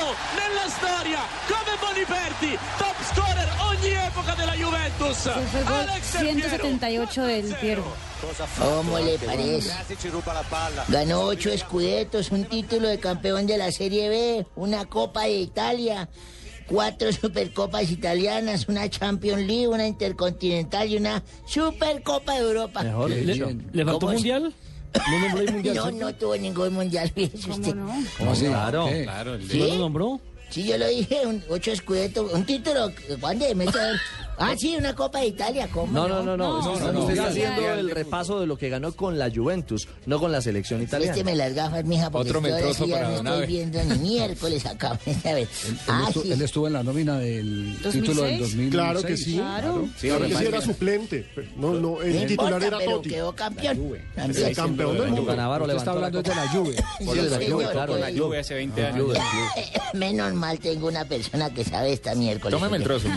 178 0.09 0.15
nella 0.35 0.67
storia, 0.69 1.19
come 1.47 1.77
Boniperti, 1.79 2.57
top 2.77 2.95
scorer 3.13 3.49
ogni 3.69 3.93
epoca 3.93 4.33
della 4.35 4.53
Juventus. 4.53 5.17
Fue 5.17 5.63
Alex 5.65 6.17
Del 6.19 6.35
Piero. 6.35 6.49
178 6.49 7.21
del 7.23 7.55
Piero. 7.59 7.83
¿Cómo 8.57 8.99
le 8.99 9.17
parece? 9.19 9.71
Ganó 10.87 11.21
ocho 11.21 11.49
escudetos, 11.49 12.31
un 12.31 12.45
título 12.45 12.87
de 12.87 12.99
campeón 12.99 13.45
de 13.45 13.57
la 13.57 13.71
Serie 13.71 14.09
B, 14.09 14.45
una 14.55 14.85
Copa 14.85 15.23
de 15.23 15.37
Italia, 15.39 16.09
cuatro 16.67 17.11
Supercopas 17.13 17.89
italianas, 17.91 18.67
una 18.67 18.89
Champions 18.89 19.45
League, 19.45 19.67
una 19.67 19.87
Intercontinental 19.87 20.89
y 20.89 20.97
una 20.97 21.23
Supercopa 21.45 22.33
de 22.33 22.39
Europa. 22.39 22.83
Mejor 22.83 23.09
¿Le- 23.09 23.21
dicho. 23.33 23.45
le- 23.45 23.57
le 23.71 23.85
faltó 23.85 24.07
mundial? 24.07 24.53
¿No 24.93 25.19
nombró 25.19 25.41
el 25.41 25.51
mundial? 25.53 25.75
No, 25.75 25.91
no 25.91 26.15
tuvo 26.15 26.35
ningún 26.37 26.73
mundial, 26.73 27.11
fíjese 27.13 27.49
usted. 27.51 27.75
¿Cómo 28.17 28.31
así? 28.31 28.45
Claro. 28.45 28.85
¿Qué? 28.87 29.03
Claro, 29.03 29.37
de- 29.37 29.47
¿Sí? 29.47 29.59
¿No 29.59 29.65
¿Sí? 29.65 29.71
lo 29.71 29.77
nombró? 29.77 30.21
Sí, 30.49 30.63
yo 30.65 30.77
lo 30.79 30.87
dije, 30.87 31.27
un, 31.27 31.43
ocho 31.49 31.71
escudetos, 31.71 32.33
un 32.33 32.43
título, 32.43 32.91
¿cuándo? 33.21 33.45
Me 33.55 33.65
echa 33.65 33.79
a 33.79 33.87
ver. 33.91 33.99
Ah, 34.39 34.55
sí, 34.57 34.75
una 34.77 34.95
Copa 34.95 35.19
de 35.19 35.27
Italia, 35.27 35.67
¿cómo? 35.71 35.91
No, 35.91 36.07
no, 36.07 36.23
no, 36.23 36.37
no. 36.37 36.61
No, 36.63 36.71
Usted 36.73 36.91
no, 36.93 37.09
está 37.09 37.21
no. 37.23 37.27
haciendo 37.29 37.61
Ya, 37.61 37.67
ya. 37.67 37.79
el 37.79 37.91
repaso 37.91 38.39
de 38.39 38.47
lo 38.47 38.57
que 38.57 38.69
ganó 38.69 38.91
con 38.93 39.19
la 39.19 39.29
Juventus, 39.29 39.87
no 40.05 40.19
con 40.19 40.31
la 40.31 40.41
selección 40.41 40.81
italiana. 40.81 41.13
Présteme 41.13 41.35
las 41.35 41.53
gafas, 41.53 41.83
mija, 41.85 42.09
porque 42.09 42.29
Otro 42.29 42.41
ya 42.41 42.49
para 42.99 43.21
no 43.21 43.33
estoy 43.35 43.47
viendo 43.47 43.83
ni 43.83 43.99
miércoles 43.99 44.65
acá. 44.65 44.97
A 45.25 45.33
ver. 45.33 45.47
Él, 45.67 45.79
Ah, 45.87 46.07
estu- 46.09 46.23
sí. 46.23 46.31
él 46.31 46.41
estuvo 46.41 46.67
en 46.67 46.73
la 46.73 46.83
nómina 46.83 47.19
del 47.19 47.73
2006. 47.81 47.93
título 48.03 48.21
del 48.23 48.39
2006. 48.39 48.71
Claro 48.71 49.01
que 49.03 49.17
sí. 49.17 49.33
Claro. 49.35 49.89
Sí, 49.97 50.07
claro 50.07 50.27
que 50.27 50.35
sí, 50.35 50.45
era 50.45 50.61
suplente. 50.61 51.25
No, 51.57 51.73
no, 51.73 52.01
el 52.01 52.15
No 52.15 52.25
titular 52.27 52.29
importa, 52.53 52.67
era 52.67 52.77
pero 52.77 52.91
Totti. 52.91 53.09
quedó 53.09 53.35
campeón. 53.35 53.77
El 54.15 54.55
campeón 54.55 54.97
del 54.97 55.07
mundo. 55.11 55.21
Usted 55.61 55.75
está 55.75 55.91
hablando 55.91 56.21
de 56.23 56.35
la 56.35 56.47
Juve. 56.49 56.75
Sí, 56.99 57.05
señor, 57.05 57.71
claro, 57.71 57.93
pues. 57.97 58.13
la 58.13 58.21
Juve 58.23 58.39
hace 58.39 58.53
20 58.55 58.87
El 58.87 58.93
club, 58.93 59.11
el 59.11 59.17
club. 59.17 59.83
Menos 59.95 60.33
mal 60.33 60.59
tengo 60.59 60.87
una 60.87 61.05
persona 61.05 61.49
que 61.53 61.63
sabe 61.63 61.91
esta 61.93 62.15
miércoles. 62.15 62.57
Tómeme 62.57 62.77
el 62.77 62.83
trozo. 62.83 63.07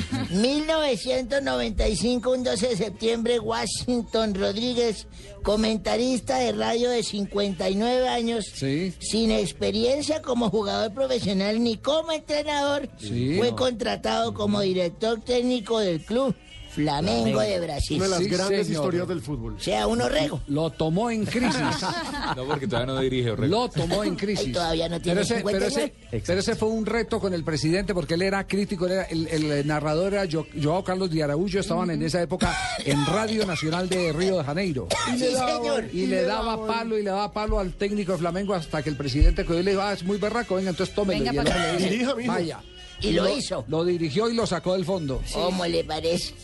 1995, 1.13 2.31
un 2.31 2.43
12 2.43 2.69
de 2.69 2.77
septiembre, 2.77 3.39
Washington 3.39 4.35
Rodríguez, 4.35 5.07
comentarista 5.43 6.39
de 6.39 6.53
radio 6.53 6.91
de 6.91 7.03
59 7.03 8.09
años, 8.09 8.47
sin 8.55 9.31
experiencia 9.31 10.23
como 10.23 10.49
jugador 10.51 10.93
profesional 10.95 11.63
ni 11.63 11.77
como 11.77 12.13
entrenador, 12.13 12.89
Sí. 12.99 13.37
fue 13.39 13.55
contratado 13.55 14.33
como 14.35 14.61
director 14.61 15.21
técnico 15.21 15.79
del 15.81 16.03
club 16.05 16.35
Flamengo 16.75 17.41
de 17.41 17.61
Brasil. 17.61 17.97
Una 17.99 18.05
de 18.05 18.11
las 18.11 18.19
Sí, 18.21 18.29
grandes 18.29 18.67
señor. 18.67 18.83
historias 18.85 19.09
del 19.09 19.21
fútbol. 19.21 19.55
O 19.55 19.61
sea, 19.61 19.87
uno 19.87 20.09
rego. 20.09 20.41
Lo 20.49 20.71
tomó 20.71 21.11
en 21.11 21.25
crisis. 21.27 21.53
No, 22.37 22.45
porque 22.47 22.67
todavía 22.67 22.95
no 22.95 23.01
dirige, 23.01 23.31
Orrego. 23.33 23.51
Lo 23.51 23.69
tomó 23.69 24.05
en 24.05 24.15
crisis. 24.17 24.47
Ay, 24.47 24.53
todavía 24.53 24.89
no 24.89 25.01
tiene 25.01 25.21
pero 25.21 25.23
ese, 25.23 25.35
pero, 25.45 25.59
59. 25.71 25.95
ese, 26.11 26.23
pero 26.27 26.41
ese 26.41 26.55
fue 26.57 26.69
un 26.69 26.87
reto 26.87 27.21
con 27.21 27.35
el 27.35 27.45
presidente 27.45 27.93
porque 27.95 28.15
él 28.15 28.23
era 28.23 28.47
crítico, 28.47 28.87
él 28.87 28.93
era- 28.93 29.03
el, 29.05 29.27
el 29.27 29.67
narrador 29.67 30.15
era 30.15 30.25
Jo- 30.31 30.47
Joao 30.61 30.83
Carlos 30.83 31.11
de 31.11 31.23
Araújo, 31.23 31.59
estaban 31.59 31.91
en 31.91 32.03
esa 32.03 32.23
época 32.23 32.57
en 32.85 33.05
Radio 33.07 33.45
Nacional 33.45 33.89
de 33.89 34.13
Río 34.13 34.39
de 34.39 34.45
Janeiro. 34.45 34.89
Y 35.15 35.19
le 35.19 35.29
Sí, 35.29 35.35
daba- 35.35 35.57
señor. 35.59 35.85
Y 35.93 35.99
y 36.03 36.07
le 36.07 36.17
le 36.17 36.23
daba 36.23 36.53
daba- 36.57 36.67
palo 36.67 36.99
y 36.99 37.03
le 37.03 37.11
daba 37.11 37.33
palo 37.33 37.59
al 37.59 37.73
técnico 37.75 38.13
de 38.13 38.19
Flamengo 38.19 38.55
hasta 38.55 38.83
que 38.83 38.89
el 38.91 38.97
presidente 38.97 39.45
y 39.49 39.63
le 39.63 39.71
dijo, 39.73 39.83
ah, 39.83 39.93
es 39.93 40.03
muy 40.05 40.17
berraco, 40.19 40.55
venga, 40.55 40.71
entonces 40.71 40.95
tómelo. 40.95 41.23
Venga 41.25 41.33
y 41.35 41.39
el 41.77 41.83
le 41.83 41.97
dice. 41.99 42.27
Vaya. 42.27 42.61
Y 43.01 43.11
lo 43.13 43.29
hizo. 43.37 43.65
Lo 43.69 43.85
dirigió 43.85 44.31
y 44.31 44.35
lo 44.35 44.47
sacó 44.47 44.75
del 44.75 44.85
fondo. 44.85 45.21
¿Cómo 45.35 45.67
le 45.67 45.83
parece? 45.85 46.35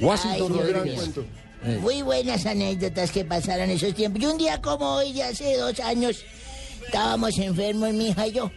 Washington 0.00 0.58
Rodríguez. 0.58 1.10
Eh. 1.66 1.78
Muy 1.80 2.02
buenas 2.02 2.44
anécdotas 2.46 3.10
que 3.10 3.24
pasaron 3.24 3.70
esos 3.70 3.94
tiempos. 3.94 4.22
Y 4.22 4.26
un 4.26 4.36
día 4.38 4.60
como 4.60 4.96
hoy, 4.96 5.12
de 5.14 5.22
hace 5.22 5.56
dos 5.56 5.78
años, 5.80 6.22
estábamos 6.84 7.38
enfermos, 7.38 7.92
mi 7.94 8.08
hija 8.08 8.26
y 8.26 8.32
yo. 8.32 8.50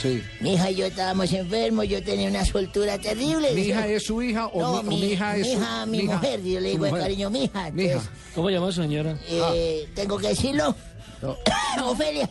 Sí. 0.00 0.22
Mi 0.40 0.54
hija 0.54 0.70
y 0.70 0.74
yo 0.74 0.86
estábamos 0.86 1.32
enfermos, 1.32 1.88
yo 1.88 2.02
tenía 2.02 2.28
una 2.28 2.44
soltura 2.44 2.98
terrible. 2.98 3.52
¿Mi 3.52 3.62
hija 3.62 3.86
es 3.86 4.02
su 4.04 4.20
hija 4.20 4.48
o 4.48 4.60
no, 4.60 4.82
mi- 4.82 4.94
o 4.96 4.98
mi 4.98 5.06
hija 5.12 5.36
es 5.36 5.46
su- 5.46 5.52
hija, 5.54 5.86
mi 5.86 5.98
mi 5.98 6.04
hija? 6.04 6.14
mujer, 6.16 6.42
yo 6.42 6.60
le 6.60 6.72
Su 6.72 6.84
digo 6.84 6.96
cariño, 6.98 7.30
mi 7.30 7.44
hija. 7.44 7.70
Mi 7.70 7.84
hija. 7.84 8.02
¿Cómo 8.34 8.50
llama 8.50 8.72
su 8.72 8.82
señora? 8.82 9.16
eh, 9.28 9.88
¿Tengo 9.94 10.18
que 10.18 10.28
decirlo? 10.28 10.74
Ofelia. 11.84 12.28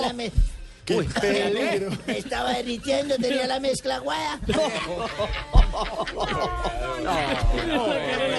la 0.00 0.12
pasta. 0.12 0.32
Estaba 2.06 2.52
derritiendo, 2.54 3.16
tenía 3.16 3.46
la 3.46 3.58
mezcla 3.60 3.96
aguada. 3.96 4.38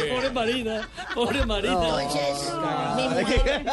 Pobre 0.10 0.30
Marina, 0.32 0.90
pobre 1.14 1.45
Marina. 1.45 1.74
Entonces, 1.74 2.53
mi 2.95 3.07
mujer, 3.10 3.65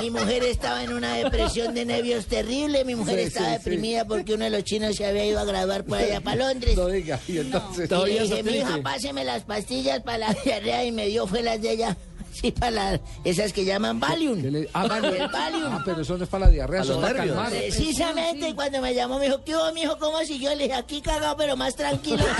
mi 0.00 0.10
mujer 0.10 0.44
estaba 0.44 0.82
en 0.84 0.92
una 0.92 1.14
depresión 1.14 1.74
de 1.74 1.84
nervios 1.84 2.26
terrible. 2.26 2.84
Mi 2.84 2.94
mujer 2.94 3.18
Sí, 3.18 3.24
estaba 3.26 3.46
sí, 3.48 3.52
sí. 3.52 3.58
deprimida 3.58 4.04
porque 4.04 4.34
uno 4.34 4.44
de 4.44 4.50
los 4.50 4.64
chinos 4.64 4.96
se 4.96 5.06
había 5.06 5.24
ido 5.26 5.38
a 5.40 5.44
graduar 5.44 5.84
por 5.84 5.98
allá 5.98 6.20
para 6.20 6.36
Londres. 6.48 6.76
No 6.76 6.86
diga, 6.86 7.18
y 7.28 7.38
entonces... 7.38 7.90
Y 7.90 8.12
le 8.12 8.20
dije, 8.20 8.42
mija, 8.42 8.80
páseme 8.82 9.24
las 9.24 9.42
pastillas 9.42 10.00
para 10.02 10.18
la 10.18 10.34
diarrea 10.44 10.84
y 10.84 10.92
me 10.92 11.06
dio 11.06 11.26
fue 11.26 11.42
las 11.42 11.60
de 11.60 11.72
ella. 11.72 11.96
Sí, 12.34 12.50
para 12.50 12.70
la- 12.72 13.00
esas 13.22 13.52
que 13.52 13.64
llaman 13.64 14.00
Valium. 14.00 14.42
Ah, 14.74 14.86
Valium. 14.88 15.14
El 15.14 15.28
Valium. 15.28 15.72
Ah, 15.72 15.82
pero 15.84 16.02
eso 16.02 16.18
no 16.18 16.24
es 16.24 16.30
para 16.30 16.46
la 16.46 16.50
diarrea, 16.50 16.82
eso 16.82 16.94
es 16.94 16.98
para 16.98 17.14
calmar. 17.14 17.50
Precisamente, 17.50 18.54
cuando 18.54 18.80
me 18.80 18.92
llamó 18.94 19.18
me 19.18 19.26
dijo, 19.26 19.42
¿qué 19.44 19.54
hubo, 19.54 19.72
mijo? 19.72 19.96
¿Cómo 19.98 20.18
siguió? 20.24 20.50
Le 20.54 20.64
dije, 20.64 20.74
aquí 20.74 21.00
cagado, 21.00 21.36
pero 21.36 21.56
más 21.56 21.74
tranquilo. 21.76 22.24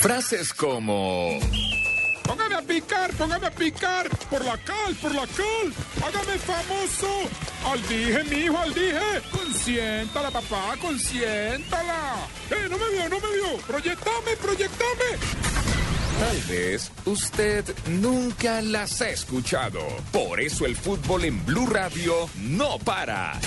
Frases 0.00 0.52
como... 0.52 1.38
Póngame 2.24 2.54
a 2.54 2.62
picar, 2.62 3.12
póngame 3.14 3.46
a 3.46 3.50
picar. 3.50 4.08
Por 4.30 4.44
la 4.44 4.56
cal, 4.58 4.94
por 5.00 5.14
la 5.14 5.26
cal. 5.26 5.66
Hágame 6.04 6.38
famoso. 6.38 7.08
Al 7.70 7.80
dije, 7.88 8.24
mi 8.24 8.36
hijo, 8.44 8.58
al 8.58 8.74
dije. 8.74 9.22
Consiéntala, 9.30 10.30
papá, 10.30 10.74
consiéntala. 10.80 12.16
Eh, 12.50 12.66
no 12.70 12.78
me 12.78 12.88
vio, 12.90 13.08
no 13.08 13.20
me 13.20 13.28
vio. 13.36 13.58
Proyectame, 13.66 14.36
proyectame. 14.40 15.08
Tal 16.20 16.40
vez 16.48 16.92
usted 17.04 17.64
nunca 17.88 18.62
las 18.62 19.02
ha 19.02 19.10
escuchado. 19.10 19.80
Por 20.12 20.40
eso 20.40 20.64
el 20.64 20.76
fútbol 20.76 21.24
en 21.24 21.44
Blue 21.44 21.66
Radio 21.66 22.28
no 22.36 22.78
para. 22.78 23.38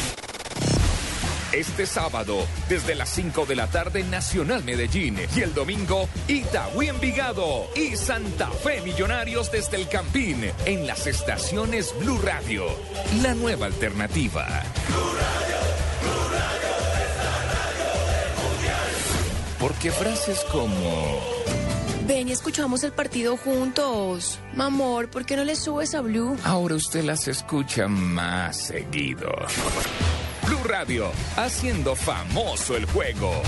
Este 1.54 1.86
sábado, 1.86 2.46
desde 2.68 2.94
las 2.94 3.08
5 3.10 3.46
de 3.46 3.56
la 3.56 3.68
tarde, 3.68 4.04
Nacional 4.04 4.66
Medellín. 4.66 5.18
Y 5.34 5.42
el 5.42 5.54
domingo, 5.54 6.10
Itagüí 6.28 6.90
Envigado 6.90 7.70
y 7.74 7.96
Santa 7.96 8.52
Fe 8.52 8.82
Millonarios 8.82 9.50
desde 9.50 9.78
el 9.78 9.88
Campín. 9.88 10.52
En 10.66 10.86
las 10.86 11.08
estaciones 11.08 11.96
Blue 12.00 12.20
Radio. 12.22 12.66
La 13.22 13.34
nueva 13.34 13.68
alternativa. 13.68 14.46
Porque 19.58 19.90
frases 19.92 20.46
como... 20.52 21.22
Ven 22.06 22.28
y 22.28 22.34
escuchamos 22.34 22.84
el 22.84 22.92
partido 22.92 23.38
juntos. 23.38 24.40
Mamor, 24.54 25.10
¿por 25.10 25.26
qué 25.26 25.38
no 25.38 25.46
le 25.46 25.56
subes 25.56 25.96
a 25.96 26.02
Blue? 26.02 26.38
Ahora 26.44 26.76
usted 26.76 27.04
las 27.04 27.28
escucha 27.30 27.88
más 27.88 28.58
seguido. 28.58 29.30
Blue 30.48 30.64
Radio, 30.64 31.12
haciendo 31.36 31.94
famoso 31.94 32.78
el 32.78 32.86
juego. 32.86 33.42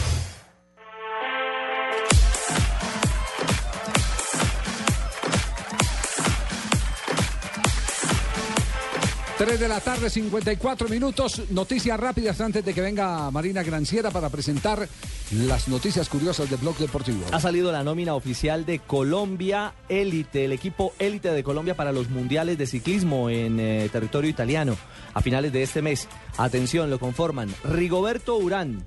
Tres 9.40 9.58
de 9.58 9.70
la 9.70 9.80
tarde, 9.80 10.10
54 10.10 10.90
minutos. 10.90 11.44
Noticias 11.52 11.98
rápidas 11.98 12.42
antes 12.42 12.66
de 12.66 12.74
que 12.74 12.82
venga 12.82 13.32
Marina 13.32 13.64
Granciera 13.64 14.12
para 14.12 14.28
presentar 14.28 14.86
las 15.32 15.70
noticias 15.70 16.10
curiosas 16.10 16.50
de 16.50 16.58
Blog 16.58 16.76
Deportivo. 16.78 17.24
Ha 17.32 17.40
salido 17.40 17.72
la 17.72 17.82
nómina 17.82 18.16
oficial 18.16 18.66
de 18.66 18.80
Colombia 18.80 19.76
Élite, 19.88 20.44
el 20.44 20.52
equipo 20.52 20.92
élite 21.00 21.32
de 21.32 21.42
Colombia 21.42 21.74
para 21.74 21.94
los 21.94 22.10
mundiales 22.10 22.58
de 22.58 22.68
ciclismo 22.68 23.30
en 23.30 23.62
eh, 23.62 23.88
territorio 23.90 24.30
italiano 24.30 24.76
a 25.14 25.22
finales 25.22 25.54
de 25.54 25.64
este 25.64 25.82
mes. 25.82 26.10
Atención, 26.38 26.90
lo 26.90 27.00
conforman 27.00 27.48
Rigoberto 27.64 28.36
Urán, 28.36 28.84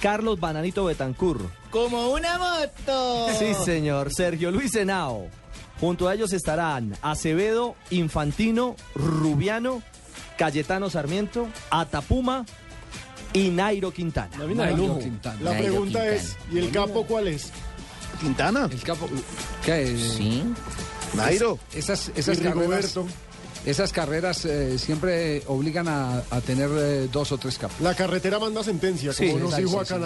Carlos 0.00 0.38
Bananito 0.38 0.84
Betancur, 0.84 1.40
Como 1.72 2.12
una 2.12 2.38
moto. 2.38 3.26
Sí, 3.40 3.54
señor. 3.64 4.14
Sergio 4.14 4.52
Luis 4.52 4.72
Henao. 4.76 5.26
Junto 5.80 6.08
a 6.08 6.14
ellos 6.14 6.32
estarán 6.32 6.96
Acevedo, 7.02 7.74
Infantino, 7.90 8.76
Rubiano, 8.94 9.82
Cayetano 10.36 10.90
Sarmiento, 10.90 11.48
Atapuma 11.70 12.44
y 13.32 13.50
Nairo 13.50 13.92
Quintana. 13.92 14.36
Nómina 14.38 14.66
de 14.66 14.76
lujo. 14.76 15.00
La 15.42 15.56
pregunta 15.56 16.06
es, 16.08 16.36
¿y 16.50 16.58
el 16.58 16.70
capo 16.70 17.04
cuál 17.06 17.28
es? 17.28 17.50
Quintana. 18.20 18.68
El 18.70 18.82
capo. 18.82 19.08
¿Qué? 19.64 19.96
Sí. 19.96 20.42
Nairo. 21.14 21.58
Esas, 21.72 22.10
esas 22.16 22.38
carreras. 22.38 22.56
Rigoberto. 22.56 23.06
Esas 23.66 23.92
carreras 23.92 24.44
eh, 24.44 24.78
siempre 24.78 25.42
obligan 25.48 25.88
a, 25.88 26.22
a 26.30 26.40
tener 26.40 26.70
eh, 26.72 27.08
dos 27.12 27.32
o 27.32 27.38
tres 27.38 27.58
capos. 27.58 27.80
La 27.80 27.94
carretera 27.94 28.38
manda 28.38 28.62
sentencia, 28.62 29.12
como 29.12 29.38
nos 29.40 29.56
dijo 29.56 29.80
acá. 29.80 29.98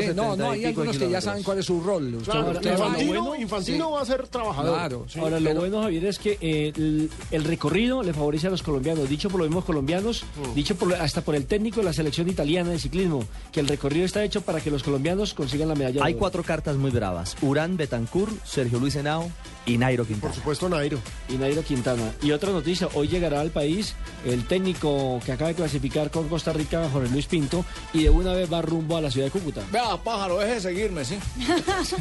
Sí, 0.00 0.06
no, 0.14 0.36
no, 0.36 0.50
hay 0.52 0.64
algunos 0.66 0.96
que 0.96 1.10
ya 1.10 1.20
saben 1.20 1.42
cuál 1.42 1.58
es 1.58 1.66
su 1.66 1.80
rol. 1.80 2.14
Usted- 2.14 2.30
Claro, 2.32 2.50
usted 2.52 2.70
va- 2.70 2.86
Infantino, 2.86 3.34
Infantino 3.36 3.90
va 3.90 4.02
a 4.02 4.04
ser 4.06 4.28
trabajador. 4.28 4.74
Claro. 4.76 5.06
Sí. 5.08 5.18
Ahora, 5.18 5.40
lo 5.40 5.54
bueno, 5.54 5.82
Javier, 5.82 6.04
es 6.06 6.18
que 6.18 6.38
eh, 6.40 6.72
el, 6.76 7.10
el 7.32 7.44
recorrido 7.44 8.02
le 8.04 8.12
favorece 8.14 8.46
a 8.46 8.50
los 8.50 8.62
colombianos. 8.62 9.08
Dicho 9.08 9.28
por 9.28 9.40
los 9.40 9.48
mismos 9.48 9.64
colombianos, 9.64 10.24
dicho 10.54 10.76
por, 10.76 10.94
hasta 10.94 11.22
por 11.22 11.34
el 11.34 11.46
técnico 11.46 11.80
de 11.80 11.84
la 11.86 11.92
selección 11.92 12.28
italiana 12.28 12.70
de 12.70 12.78
ciclismo, 12.78 13.24
que 13.50 13.60
el 13.60 13.66
recorrido 13.68 14.06
está 14.06 14.22
hecho 14.22 14.42
para 14.42 14.60
que 14.60 14.70
los 14.70 14.82
colombianos 14.84 15.34
consigan 15.34 15.68
la 15.68 15.74
medalla. 15.74 16.04
Hay 16.04 16.14
cuatro 16.14 16.42
cartas 16.44 16.76
muy 16.76 16.90
bravas. 16.92 17.36
Urán 17.42 17.76
Betancur, 17.76 18.28
Sergio 18.44 18.78
Luis 18.78 18.94
Henao 18.94 19.28
y 19.66 19.76
Nairo 19.76 20.04
Quintana. 20.06 20.28
Por 20.28 20.36
supuesto, 20.36 20.68
Nairo. 20.68 20.98
Y 21.28 21.34
Nairo 21.34 21.62
Quintana. 21.62 22.12
Y 22.22 22.30
otra 22.32 22.52
noticia, 22.52 22.88
hoy 22.94 23.08
llegará 23.08 23.40
al 23.40 23.50
país 23.50 23.94
el 24.24 24.46
técnico 24.46 25.20
que 25.24 25.32
acaba 25.32 25.48
de 25.48 25.54
clasificar 25.54 26.10
con 26.10 26.28
Costa 26.28 26.52
Rica, 26.52 26.88
Jorge 26.92 27.08
Luis 27.10 27.26
Pinto, 27.26 27.64
y 27.92 28.04
de 28.04 28.10
una 28.10 28.32
vez 28.34 28.52
va 28.52 28.62
rumbo 28.62 28.96
a 28.96 29.00
la 29.00 29.10
ciudad 29.10 29.26
de 29.26 29.30
Cúcuta. 29.32 29.62
Vea, 29.72 29.96
pájaro, 30.02 30.38
deje 30.38 30.54
de 30.54 30.60
seguirme, 30.60 31.04
¿sí? 31.04 31.18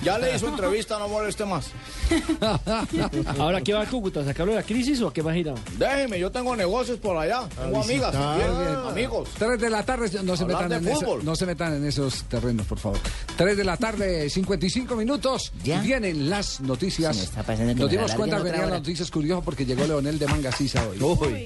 Ya 0.03 0.18
le 0.19 0.35
hizo 0.35 0.47
entrevista, 0.47 0.99
no 0.99 1.07
moleste 1.07 1.45
más. 1.45 1.68
Ahora, 3.39 3.61
¿qué 3.61 3.73
va 3.73 3.81
a 3.81 3.85
Cúcuta? 3.89 4.23
¿Sacarlo 4.23 4.51
de 4.53 4.59
la 4.59 4.63
crisis 4.65 5.01
o 5.01 5.07
a 5.07 5.13
qué 5.13 5.22
va 5.22 5.31
a 5.31 5.38
ir? 5.38 5.51
Déjeme, 5.77 6.19
yo 6.19 6.31
tengo 6.31 6.55
negocios 6.55 6.97
por 6.99 7.18
allá. 7.18 7.47
Tengo 7.49 7.81
amigas, 7.81 8.11
bien, 8.11 8.76
amigos. 8.88 9.30
Tres 9.38 9.59
de 9.59 9.69
la 9.69 9.84
tarde, 9.84 10.09
no 10.23 10.35
se, 10.35 10.45
metan 10.45 10.69
de 10.69 10.76
en 10.77 10.88
eso- 10.88 11.19
no 11.23 11.35
se 11.35 11.45
metan 11.45 11.76
en 11.76 11.85
esos 11.85 12.23
terrenos, 12.26 12.65
por 12.68 12.77
favor. 12.80 12.99
Tres 13.35 13.57
de 13.57 13.63
la 13.63 13.77
tarde, 13.77 14.30
55 14.30 14.95
minutos. 14.95 15.51
Y 15.63 15.72
vienen 15.80 16.30
las 16.30 16.59
noticias. 16.61 17.15
Se 17.15 17.22
me 17.22 17.26
está 17.27 17.43
pasando 17.43 17.73
que 17.73 17.80
Nos 17.81 17.89
dimos 17.89 18.11
cuenta 18.13 18.38
que 18.38 18.43
venían 18.43 18.69
las 18.69 18.80
noticias 18.80 19.09
curiosas 19.09 19.43
porque 19.43 19.65
llegó 19.65 19.85
Leonel 19.85 20.19
de 20.19 20.27
Mangasisa 20.27 20.80
hoy. 20.89 21.45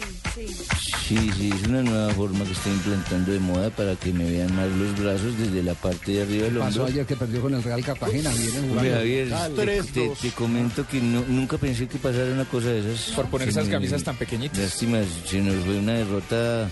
Sí, 1.07 1.30
sí, 1.38 1.52
es 1.53 1.68
una 1.68 1.84
nueva 1.84 2.12
forma 2.16 2.44
que 2.45 2.52
está 2.52 2.68
implantando 2.70 3.32
de 3.32 3.40
moda 3.40 3.70
para 3.70 3.95
que 3.95 4.12
me 4.12 4.30
vean 4.30 4.53
más 4.56 4.68
los 4.72 4.99
brazos 4.99 5.38
desde 5.38 5.62
la 5.62 5.76
parte 5.76 6.14
de 6.14 6.22
arriba 6.24 6.45
del 6.45 6.57
Pasó 6.57 6.80
hombro. 6.82 6.94
ayer 6.94 7.06
que 7.06 7.16
perdió 7.16 7.41
con 7.41 7.53
el 7.53 7.62
Real 7.64 7.84
Cartagena. 7.84 8.32
Vienen 8.32 8.72
Hombre, 8.72 8.90
jugando. 9.30 9.56
Javier, 9.57 9.84
te, 9.86 9.91
te- 9.91 10.10
te 10.22 10.32
comento 10.32 10.88
que 10.88 10.99
no- 10.99 11.24
nunca 11.28 11.57
pensé 11.60 11.88
que 11.88 11.99
pasara 11.99 12.32
una 12.34 12.45
cosa 12.45 12.70
de 12.70 12.80
esas. 12.94 13.14
Por 13.16 13.28
poner 13.28 13.49
esas 13.49 13.68
camisas 13.68 14.03
tan 14.03 14.16
pequeñitas. 14.18 14.57
Lástima, 14.60 14.99
se 15.30 15.41
nos 15.41 15.64
fue 15.64 15.78
una 15.78 15.94
derrota 15.94 16.70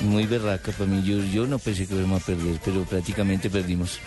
muy 0.00 0.26
berraca 0.26 0.72
para 0.72 0.90
mí. 0.90 1.02
Yo, 1.04 1.18
yo 1.24 1.46
no 1.46 1.58
pensé 1.58 1.86
que 1.86 1.94
íbamos 1.94 2.22
a 2.22 2.26
perder, 2.26 2.58
pero 2.64 2.84
prácticamente 2.84 3.48
perdimos. 3.50 3.98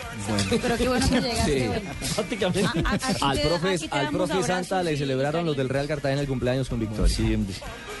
Pero 0.50 0.76
qué 0.76 0.88
bueno 0.88 1.08
que 1.08 1.20
llegaste 1.20 1.58
Sí. 1.60 1.66
hoy. 1.68 1.80
Prácticamente. 2.14 2.80
A- 2.84 2.90
a- 2.90 2.94
aquí 2.94 3.16
Al 3.22 3.40
te- 3.40 3.48
profe, 3.48 3.78
al 3.90 4.08
profe 4.10 4.42
Santa 4.42 4.82
le 4.82 4.96
celebraron 4.96 5.46
los 5.46 5.56
del 5.56 5.68
Real 5.68 5.86
Cartagena 5.88 6.20
el 6.20 6.28
cumpleaños 6.28 6.68
con 6.68 6.80
victoria. 6.80 7.16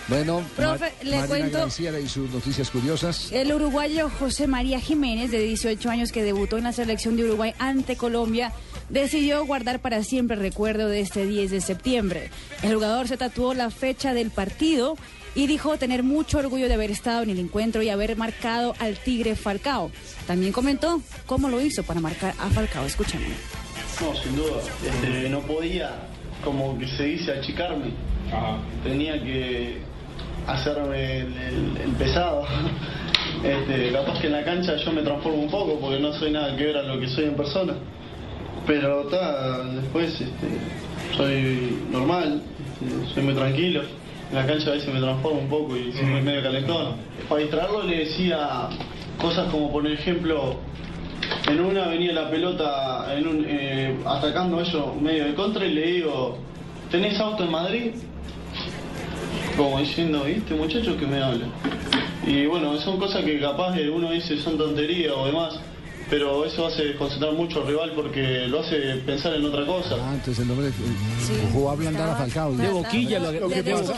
Bueno, 0.08 0.40
Profe, 0.54 0.78
Ma- 0.84 0.88
le 1.02 1.10
Marina 1.16 1.26
cuento- 1.26 1.58
Granciera 1.58 1.98
y 1.98 2.08
sus 2.08 2.30
noticias 2.30 2.70
curiosas. 2.70 3.32
El 3.32 3.52
uruguayo 3.52 4.08
José 4.20 4.46
María 4.46 4.78
Jiménez, 4.80 5.32
de 5.32 5.40
18 5.40 5.90
años, 5.90 6.12
que 6.12 6.22
debutó 6.22 6.58
en 6.58 6.64
la 6.64 6.72
selección 6.72 7.16
de 7.16 7.24
Uruguay 7.24 7.54
ante 7.58 7.96
Colombia, 7.96 8.52
decidió 8.88 9.44
guardar 9.44 9.80
para 9.80 10.04
siempre 10.04 10.36
el 10.36 10.42
recuerdo 10.42 10.88
de 10.88 11.00
este 11.00 11.26
10 11.26 11.50
de 11.50 11.60
septiembre. 11.60 12.30
El 12.62 12.74
jugador 12.74 13.08
se 13.08 13.16
tatuó 13.16 13.52
la 13.54 13.70
fecha 13.70 14.14
del 14.14 14.30
partido 14.30 14.96
y 15.36 15.46
dijo 15.46 15.76
tener 15.76 16.02
mucho 16.02 16.38
orgullo 16.38 16.66
de 16.66 16.74
haber 16.74 16.90
estado 16.90 17.22
en 17.22 17.30
el 17.30 17.38
encuentro 17.38 17.82
y 17.82 17.90
haber 17.90 18.16
marcado 18.16 18.74
al 18.80 18.96
Tigre 18.96 19.36
Falcao. 19.36 19.90
También 20.26 20.50
comentó 20.52 21.00
cómo 21.26 21.48
lo 21.48 21.60
hizo 21.60 21.82
para 21.84 22.00
marcar 22.00 22.34
a 22.40 22.48
Falcao. 22.50 22.84
Escúchenlo. 22.86 23.28
No, 24.00 24.14
sin 24.16 24.34
duda. 24.34 24.60
Este, 24.84 25.28
no 25.28 25.40
podía, 25.40 25.90
como 26.42 26.76
que 26.78 26.88
se 26.88 27.04
dice, 27.04 27.32
achicarme. 27.32 27.90
Tenía 28.82 29.22
que 29.22 29.78
hacerme 30.46 31.18
el, 31.20 31.32
el- 31.36 31.76
el 31.84 31.90
pesado. 31.98 32.44
Este, 33.44 33.92
capaz 33.92 34.18
que 34.20 34.26
en 34.28 34.32
la 34.32 34.44
cancha 34.44 34.76
yo 34.76 34.92
me 34.92 35.02
transformo 35.02 35.42
un 35.42 35.50
poco 35.50 35.78
porque 35.78 36.00
no 36.00 36.12
soy 36.14 36.30
nada 36.32 36.56
que 36.56 36.64
ver 36.64 36.76
a 36.78 36.82
lo 36.82 36.98
que 36.98 37.08
soy 37.08 37.24
en 37.26 37.36
persona. 37.36 37.74
Pero 38.66 39.04
ta, 39.06 39.64
después 39.64 40.12
este, 40.12 41.14
soy 41.16 41.78
normal, 41.90 42.42
este, 42.82 43.14
soy 43.14 43.22
muy 43.22 43.34
tranquilo. 43.34 43.82
En 44.30 44.36
la 44.36 44.46
cancha 44.46 44.70
a 44.70 44.74
veces 44.74 44.92
me 44.92 45.00
transformo 45.00 45.40
un 45.40 45.48
poco 45.48 45.76
y 45.76 45.92
soy 45.92 46.04
muy 46.04 46.20
medio 46.20 46.42
calentón. 46.42 46.96
Para 47.28 47.42
distraerlo 47.42 47.84
le 47.84 47.98
decía 47.98 48.68
cosas 49.20 49.50
como 49.50 49.70
por 49.70 49.86
ejemplo 49.86 50.56
en 51.48 51.60
una 51.60 51.86
venía 51.86 52.12
la 52.12 52.30
pelota 52.30 53.06
en 53.16 53.26
un, 53.26 53.44
eh, 53.48 53.96
atacando 54.04 54.60
ellos 54.60 55.00
medio 55.00 55.26
de 55.26 55.34
contra 55.34 55.64
y 55.64 55.72
le 55.72 55.86
digo, 55.86 56.38
¿tenés 56.90 57.18
auto 57.20 57.44
en 57.44 57.50
Madrid? 57.50 57.92
Como 59.56 59.78
diciendo, 59.78 60.24
¿viste 60.24 60.54
muchachos 60.54 60.96
que 60.96 61.06
me 61.06 61.22
hablan? 61.22 61.50
Y 62.26 62.46
bueno, 62.46 62.76
son 62.78 62.98
cosas 62.98 63.24
que 63.24 63.38
capaz 63.40 63.76
uno 63.92 64.10
dice 64.10 64.38
son 64.38 64.58
tonterías 64.58 65.14
o 65.16 65.26
demás, 65.26 65.60
pero 66.08 66.44
eso 66.44 66.66
hace 66.66 66.84
desconcentrar 66.84 67.32
mucho 67.32 67.60
al 67.60 67.66
rival 67.66 67.92
porque 67.94 68.46
lo 68.48 68.60
hace 68.60 68.76
pensar 69.04 69.34
en 69.34 69.44
otra 69.44 69.66
cosa. 69.66 69.96
Ah, 70.00 70.12
entonces 70.14 70.44
el 70.44 70.50
hombre 70.50 70.68
eh, 70.68 71.48
jugó 71.52 71.70
a 71.70 71.72
ablandar 71.72 72.10
a 72.10 72.16
Falcao. 72.16 72.56
De 72.56 72.68
boquilla, 72.68 73.18
lo, 73.18 73.32
Lo 73.32 73.48
que 73.48 73.62
pasa, 73.62 73.94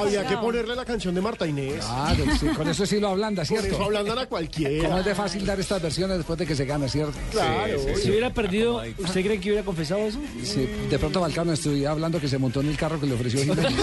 había 0.00 0.26
que 0.26 0.36
ponerle 0.36 0.74
la 0.74 0.84
canción 0.84 1.14
de 1.14 1.20
Marta 1.20 1.46
Inés. 1.46 1.84
Claro, 1.84 2.24
sí, 2.38 2.46
con 2.48 2.68
eso 2.68 2.86
sí 2.86 3.00
lo 3.00 3.08
ablanda, 3.08 3.42
Con 3.42 3.56
¿cierto? 3.56 3.74
eso 3.74 3.84
ablandan 3.84 4.18
a 4.18 4.26
cualquiera. 4.26 4.84
Como 4.84 4.98
es 4.98 5.04
de 5.04 5.14
fácil 5.14 5.46
dar 5.46 5.58
estas 5.60 5.80
versiones 5.80 6.16
después 6.18 6.38
de 6.38 6.46
que 6.46 6.54
se 6.54 6.64
gana, 6.64 6.88
¿cierto? 6.88 7.18
Claro. 7.30 7.78
Si 7.96 8.10
hubiera 8.10 8.32
perdido, 8.32 8.82
¿usted 8.98 9.24
cree 9.24 9.40
que 9.40 9.50
hubiera 9.50 9.64
confesado 9.64 10.00
eso? 10.00 10.18
Sí, 10.42 10.68
de 10.90 10.98
pronto 10.98 11.20
Falcao 11.20 11.52
estuviera 11.52 11.90
hablando 11.92 12.20
que 12.20 12.28
se 12.28 12.38
montó 12.38 12.60
en 12.60 12.68
el 12.68 12.76
carro 12.76 13.00
que 13.00 13.06
le 13.06 13.14
ofreció 13.14 13.40
Jiménez. 13.40 13.72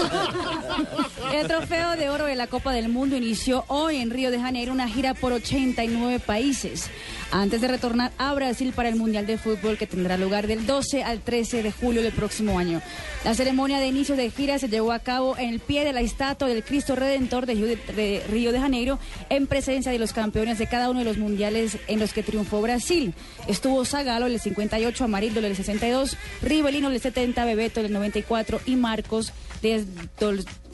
El 1.32 1.46
trofeo 1.46 1.96
de 1.96 2.10
oro 2.10 2.26
de 2.26 2.34
la 2.34 2.48
Copa 2.48 2.72
del 2.72 2.88
Mundo 2.88 3.16
inició 3.16 3.64
hoy 3.68 3.96
en 3.96 4.10
Río 4.10 4.30
de 4.32 4.40
Janeiro 4.40 4.72
una 4.72 4.88
gira 4.88 5.14
por 5.14 5.32
89 5.32 6.18
países, 6.18 6.90
antes 7.30 7.60
de 7.60 7.68
retornar 7.70 8.12
a 8.18 8.32
Brasil 8.34 8.72
para 8.74 8.88
el 8.88 8.96
Mundial 8.96 9.26
de 9.26 9.38
Fútbol 9.38 9.76
que 9.78 9.86
tendrá 9.86 10.16
lugar 10.16 10.46
del 10.46 10.66
12 10.66 11.02
al 11.02 11.20
13 11.20 11.62
de 11.62 11.72
julio 11.72 12.02
del 12.02 12.12
próximo 12.12 12.58
año. 12.58 12.80
La 13.24 13.34
ceremonia 13.34 13.78
de 13.78 13.86
inicio 13.88 14.16
de 14.16 14.30
gira 14.30 14.58
se 14.58 14.68
llevó 14.68 14.92
a 14.92 14.98
cabo 15.00 15.36
en 15.38 15.50
el 15.50 15.60
pie 15.60 15.84
de 15.84 15.92
la 15.92 16.00
estatua 16.00 16.48
del 16.48 16.62
Cristo 16.64 16.96
Redentor 16.96 17.46
de 17.46 18.22
Río 18.30 18.52
de- 18.52 18.60
Janeiro, 18.60 18.98
en 19.30 19.46
presencia 19.46 19.90
de 19.90 19.98
los 19.98 20.12
campeones 20.12 20.58
de 20.58 20.66
cada 20.66 20.90
uno 20.90 20.98
de 21.00 21.04
los 21.06 21.16
mundiales 21.18 21.78
en 21.88 21.98
los 21.98 22.12
que 22.12 22.22
triunfó 22.22 22.60
Brasil. 22.60 23.14
Estuvo 23.48 23.84
Zagalo 23.84 24.26
del 24.28 24.38
58, 24.38 25.04
Amarildo 25.04 25.40
del 25.40 25.56
62, 25.56 26.16
Rivelino 26.42 26.90
del 26.90 27.00
70, 27.00 27.44
Bebeto 27.46 27.82
del 27.82 27.92
94 27.92 28.60
y 28.66 28.76
Marcos 28.76 29.32
del 29.62 29.86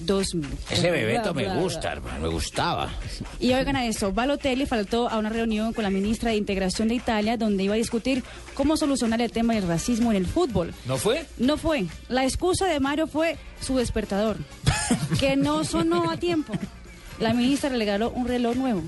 2000. 0.00 0.46
Ese 0.70 0.90
bebeto 0.90 1.32
me 1.34 1.48
gusta, 1.60 1.92
hermano, 1.92 2.20
me 2.20 2.28
gustaba. 2.28 2.90
Y 3.40 3.52
oigan 3.52 3.76
a 3.76 3.86
esto, 3.86 4.12
Balotelli 4.12 4.66
faltó 4.66 5.08
a 5.08 5.18
una 5.18 5.28
reunión 5.28 5.72
con 5.72 5.82
la 5.84 5.90
ministra 5.90 6.30
de 6.30 6.36
Integración 6.36 6.85
de 6.88 6.94
Italia 6.94 7.36
donde 7.36 7.64
iba 7.64 7.74
a 7.74 7.76
discutir 7.78 8.22
cómo 8.54 8.76
solucionar 8.76 9.20
el 9.20 9.30
tema 9.32 9.54
del 9.54 9.66
racismo 9.66 10.10
en 10.10 10.16
el 10.18 10.26
fútbol. 10.26 10.72
¿No 10.86 10.96
fue? 10.96 11.26
No 11.38 11.56
fue. 11.56 11.86
La 12.08 12.24
excusa 12.24 12.66
de 12.66 12.80
Mario 12.80 13.06
fue 13.06 13.36
su 13.60 13.76
despertador, 13.76 14.36
que 15.20 15.36
no 15.36 15.64
sonó 15.64 16.10
a 16.10 16.16
tiempo. 16.16 16.52
La 17.18 17.32
ministra 17.32 17.70
le 17.70 17.78
regaló 17.78 18.10
un 18.10 18.28
reloj 18.28 18.56
nuevo. 18.56 18.82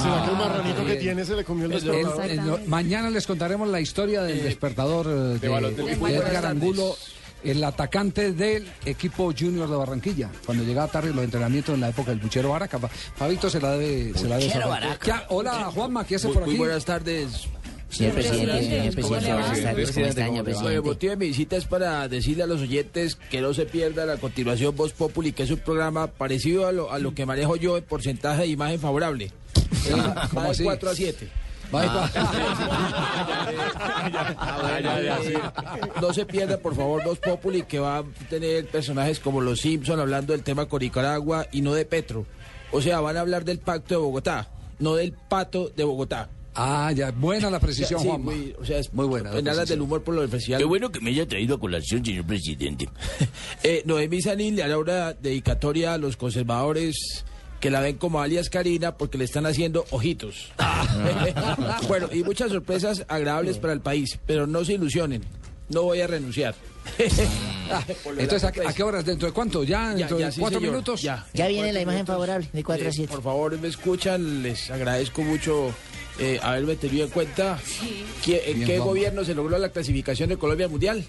¿Será 0.00 0.24
que 0.24 0.30
el 0.30 0.36
marranito 0.36 0.86
que 0.86 0.94
tiene 0.96 1.24
se 1.24 1.34
le 1.34 1.44
comió 1.44 1.66
el 1.66 1.72
El- 1.72 1.80
despertador? 1.80 2.24
el- 2.30 2.46
no, 2.46 2.58
mañana 2.66 3.10
les 3.10 3.26
contaremos 3.26 3.68
la 3.68 3.80
historia 3.80 4.22
del 4.22 4.42
despertador 4.44 5.06
eh, 5.08 5.38
de, 5.38 5.48
de 5.48 6.16
Edgar. 6.16 6.46
Angulo, 6.46 6.96
el 7.44 7.62
atacante 7.64 8.32
del 8.32 8.66
equipo 8.84 9.32
junior 9.38 9.68
de 9.68 9.76
Barranquilla, 9.76 10.30
cuando 10.44 10.64
llegaba 10.64 10.88
tarde 10.88 11.12
los 11.14 11.24
entrenamientos 11.24 11.74
en 11.74 11.80
la 11.80 11.88
época 11.88 12.10
del 12.10 12.20
Buchero 12.20 12.50
Baraca. 12.50 12.78
Fabito 13.16 13.48
se 13.50 13.60
la 13.60 13.72
debe, 13.72 14.16
se 14.18 14.28
la 14.28 14.36
debe 14.38 14.50
saber. 14.50 14.98
Hola 15.28 15.70
Juanma, 15.74 16.04
¿qué 16.06 16.16
hace 16.16 16.26
Muy- 16.28 16.34
por 16.34 16.42
muy 16.44 16.52
aquí? 16.52 16.58
buenas 16.58 16.84
tardes. 16.84 17.48
Señor 17.90 18.12
presidente, 18.12 18.46
señor 18.62 18.94
presidente, 18.94 19.02
buenas 19.02 19.24
tardes, 19.62 19.90
¿cómo 19.90 20.06
está, 20.06 20.26
señor 20.26 20.48
El 20.72 20.82
motivo 20.82 21.10
de 21.10 21.16
mi 21.16 21.26
visita 21.26 21.56
es 21.56 21.64
para 21.64 22.06
decirle 22.06 22.44
a 22.44 22.46
los 22.46 22.60
oyentes 22.60 23.16
que 23.16 23.40
no 23.40 23.52
se 23.52 23.66
pierdan 23.66 24.10
a 24.10 24.16
continuación 24.16 24.76
Voz 24.76 24.92
Populi, 24.92 25.32
que 25.32 25.42
es 25.42 25.50
un 25.50 25.58
programa 25.58 26.06
parecido 26.06 26.68
a 26.68 26.72
lo, 26.72 26.92
a 26.92 27.00
lo 27.00 27.14
que 27.16 27.26
manejo 27.26 27.56
yo 27.56 27.76
en 27.76 27.82
porcentaje 27.82 28.42
de 28.42 28.46
imagen 28.46 28.78
favorable. 28.78 29.32
Es 29.84 29.90
¿Cómo 30.30 30.36
va 30.36 30.44
de 30.44 30.50
así? 30.50 30.62
4 30.62 30.90
a 30.90 30.94
7. 30.94 31.28
No 36.00 36.12
se 36.12 36.26
pierda, 36.26 36.58
por 36.58 36.74
favor, 36.74 37.02
Voz 37.04 37.18
Populi, 37.18 37.62
que 37.62 37.78
va 37.78 37.98
a 37.98 38.04
tener 38.28 38.66
personajes 38.66 39.20
como 39.20 39.40
los 39.40 39.60
Simpson 39.60 40.00
hablando 40.00 40.32
del 40.32 40.42
tema 40.42 40.66
con 40.66 40.80
Nicaragua 40.80 41.46
y 41.52 41.60
no 41.62 41.74
de 41.74 41.84
Petro. 41.84 42.26
O 42.72 42.80
sea, 42.80 43.00
van 43.00 43.16
a 43.16 43.20
hablar 43.20 43.44
del 43.44 43.58
pacto 43.58 43.94
de 43.94 44.00
Bogotá, 44.00 44.48
no 44.78 44.94
del 44.94 45.12
pato 45.12 45.68
de 45.70 45.84
Bogotá. 45.84 46.28
Ah, 46.54 46.90
ya, 46.92 47.12
buena 47.12 47.48
la 47.48 47.60
precisión, 47.60 48.00
Sí, 48.00 48.08
Juanma. 48.08 48.32
muy, 48.32 48.54
o 48.60 48.64
sea, 48.64 48.78
es 48.78 48.92
Muy 48.92 49.06
buena 49.06 49.30
En 49.30 49.36
aras 49.36 49.42
precisión. 49.44 49.66
del 49.68 49.80
humor 49.82 50.02
por 50.02 50.14
lo 50.16 50.20
del 50.22 50.30
festival. 50.30 50.58
Qué 50.60 50.64
bueno 50.64 50.90
que 50.90 51.00
me 51.00 51.10
haya 51.10 51.26
traído 51.26 51.54
a 51.54 51.60
colación, 51.60 52.04
señor 52.04 52.26
presidente. 52.26 52.88
Eh, 53.62 53.82
Noemí 53.86 54.20
Sanil 54.22 54.56
le 54.56 54.62
hará 54.64 54.78
una 54.78 55.12
dedicatoria 55.12 55.94
a 55.94 55.98
los 55.98 56.16
conservadores 56.16 57.24
que 57.60 57.70
la 57.70 57.80
ven 57.80 57.96
como 57.98 58.20
alias 58.20 58.48
Karina 58.50 58.96
porque 58.96 59.18
le 59.18 59.24
están 59.24 59.46
haciendo 59.46 59.84
ojitos. 59.90 60.50
bueno, 61.88 62.08
y 62.12 62.22
muchas 62.24 62.50
sorpresas 62.50 63.04
agradables 63.08 63.58
para 63.58 63.72
el 63.72 63.80
país, 63.80 64.18
pero 64.26 64.46
no 64.46 64.64
se 64.64 64.74
ilusionen, 64.74 65.22
no 65.68 65.82
voy 65.82 66.00
a 66.00 66.06
renunciar. 66.06 66.54
Lo 68.04 68.20
Entonces, 68.20 68.44
¿a, 68.44 68.68
a 68.68 68.72
qué 68.72 68.82
horas? 68.82 69.04
¿Dentro 69.04 69.28
de 69.28 69.34
cuánto? 69.34 69.62
¿Ya? 69.64 69.94
¿Dentro 69.94 70.18
ya, 70.18 70.26
de 70.26 70.32
sí, 70.32 70.40
cuatro 70.40 70.58
señor, 70.58 70.72
minutos? 70.72 71.02
Ya, 71.02 71.26
Ya 71.34 71.46
En 71.46 71.52
viene 71.52 71.72
la 71.72 71.80
imagen 71.82 71.98
minutos. 71.98 72.14
favorable, 72.14 72.48
de 72.52 72.64
4 72.64 72.84
a 72.86 72.88
Eh, 72.88 72.92
7. 72.92 73.12
Por 73.12 73.22
favor, 73.22 73.58
me 73.58 73.68
escuchan, 73.68 74.42
les 74.42 74.70
agradezco 74.70 75.22
mucho 75.22 75.72
eh, 76.18 76.40
haberme 76.42 76.76
tenido 76.76 77.04
en 77.04 77.10
cuenta. 77.10 77.58
¿Qué, 78.24 78.42
¿En 78.46 78.54
Bien, 78.56 78.66
qué 78.66 78.78
gobierno 78.78 79.24
se 79.24 79.34
logró 79.34 79.58
la 79.58 79.68
clasificación 79.68 80.30
de 80.30 80.38
Colombia 80.38 80.66
al 80.66 80.72
Mundial? 80.72 81.04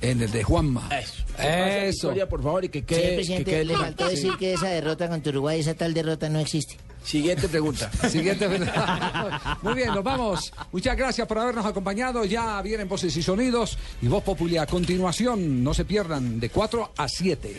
En 0.00 0.20
el 0.20 0.30
de 0.30 0.42
Juanma. 0.42 0.88
Eso. 0.98 1.24
Eso. 1.38 2.28
Por 2.28 2.42
favor, 2.42 2.64
y 2.64 2.68
que 2.68 2.84
quede, 2.84 3.10
que 3.10 3.14
presidente, 3.14 3.50
quede 3.50 3.64
le 3.64 3.76
faltó 3.76 4.08
decir 4.08 4.32
que 4.38 4.52
esa 4.54 4.68
derrota 4.68 5.08
contra 5.08 5.30
Uruguay, 5.30 5.60
esa 5.60 5.74
tal 5.74 5.94
derrota 5.94 6.28
no 6.28 6.38
existe. 6.40 6.76
Siguiente 7.04 7.48
pregunta. 7.48 7.90
Siguiente. 8.08 8.48
Muy 9.62 9.74
bien, 9.74 9.88
nos 9.88 10.02
vamos. 10.02 10.52
Muchas 10.72 10.96
gracias 10.96 11.26
por 11.28 11.38
habernos 11.38 11.66
acompañado. 11.66 12.24
Ya 12.24 12.60
vienen 12.62 12.88
voces 12.88 13.16
y 13.16 13.22
sonidos 13.22 13.78
y 14.00 14.08
voz 14.08 14.22
popular. 14.22 14.64
A 14.64 14.66
continuación, 14.66 15.62
no 15.62 15.74
se 15.74 15.84
pierdan 15.84 16.40
de 16.40 16.48
4 16.48 16.92
a 16.96 17.08
7. 17.08 17.56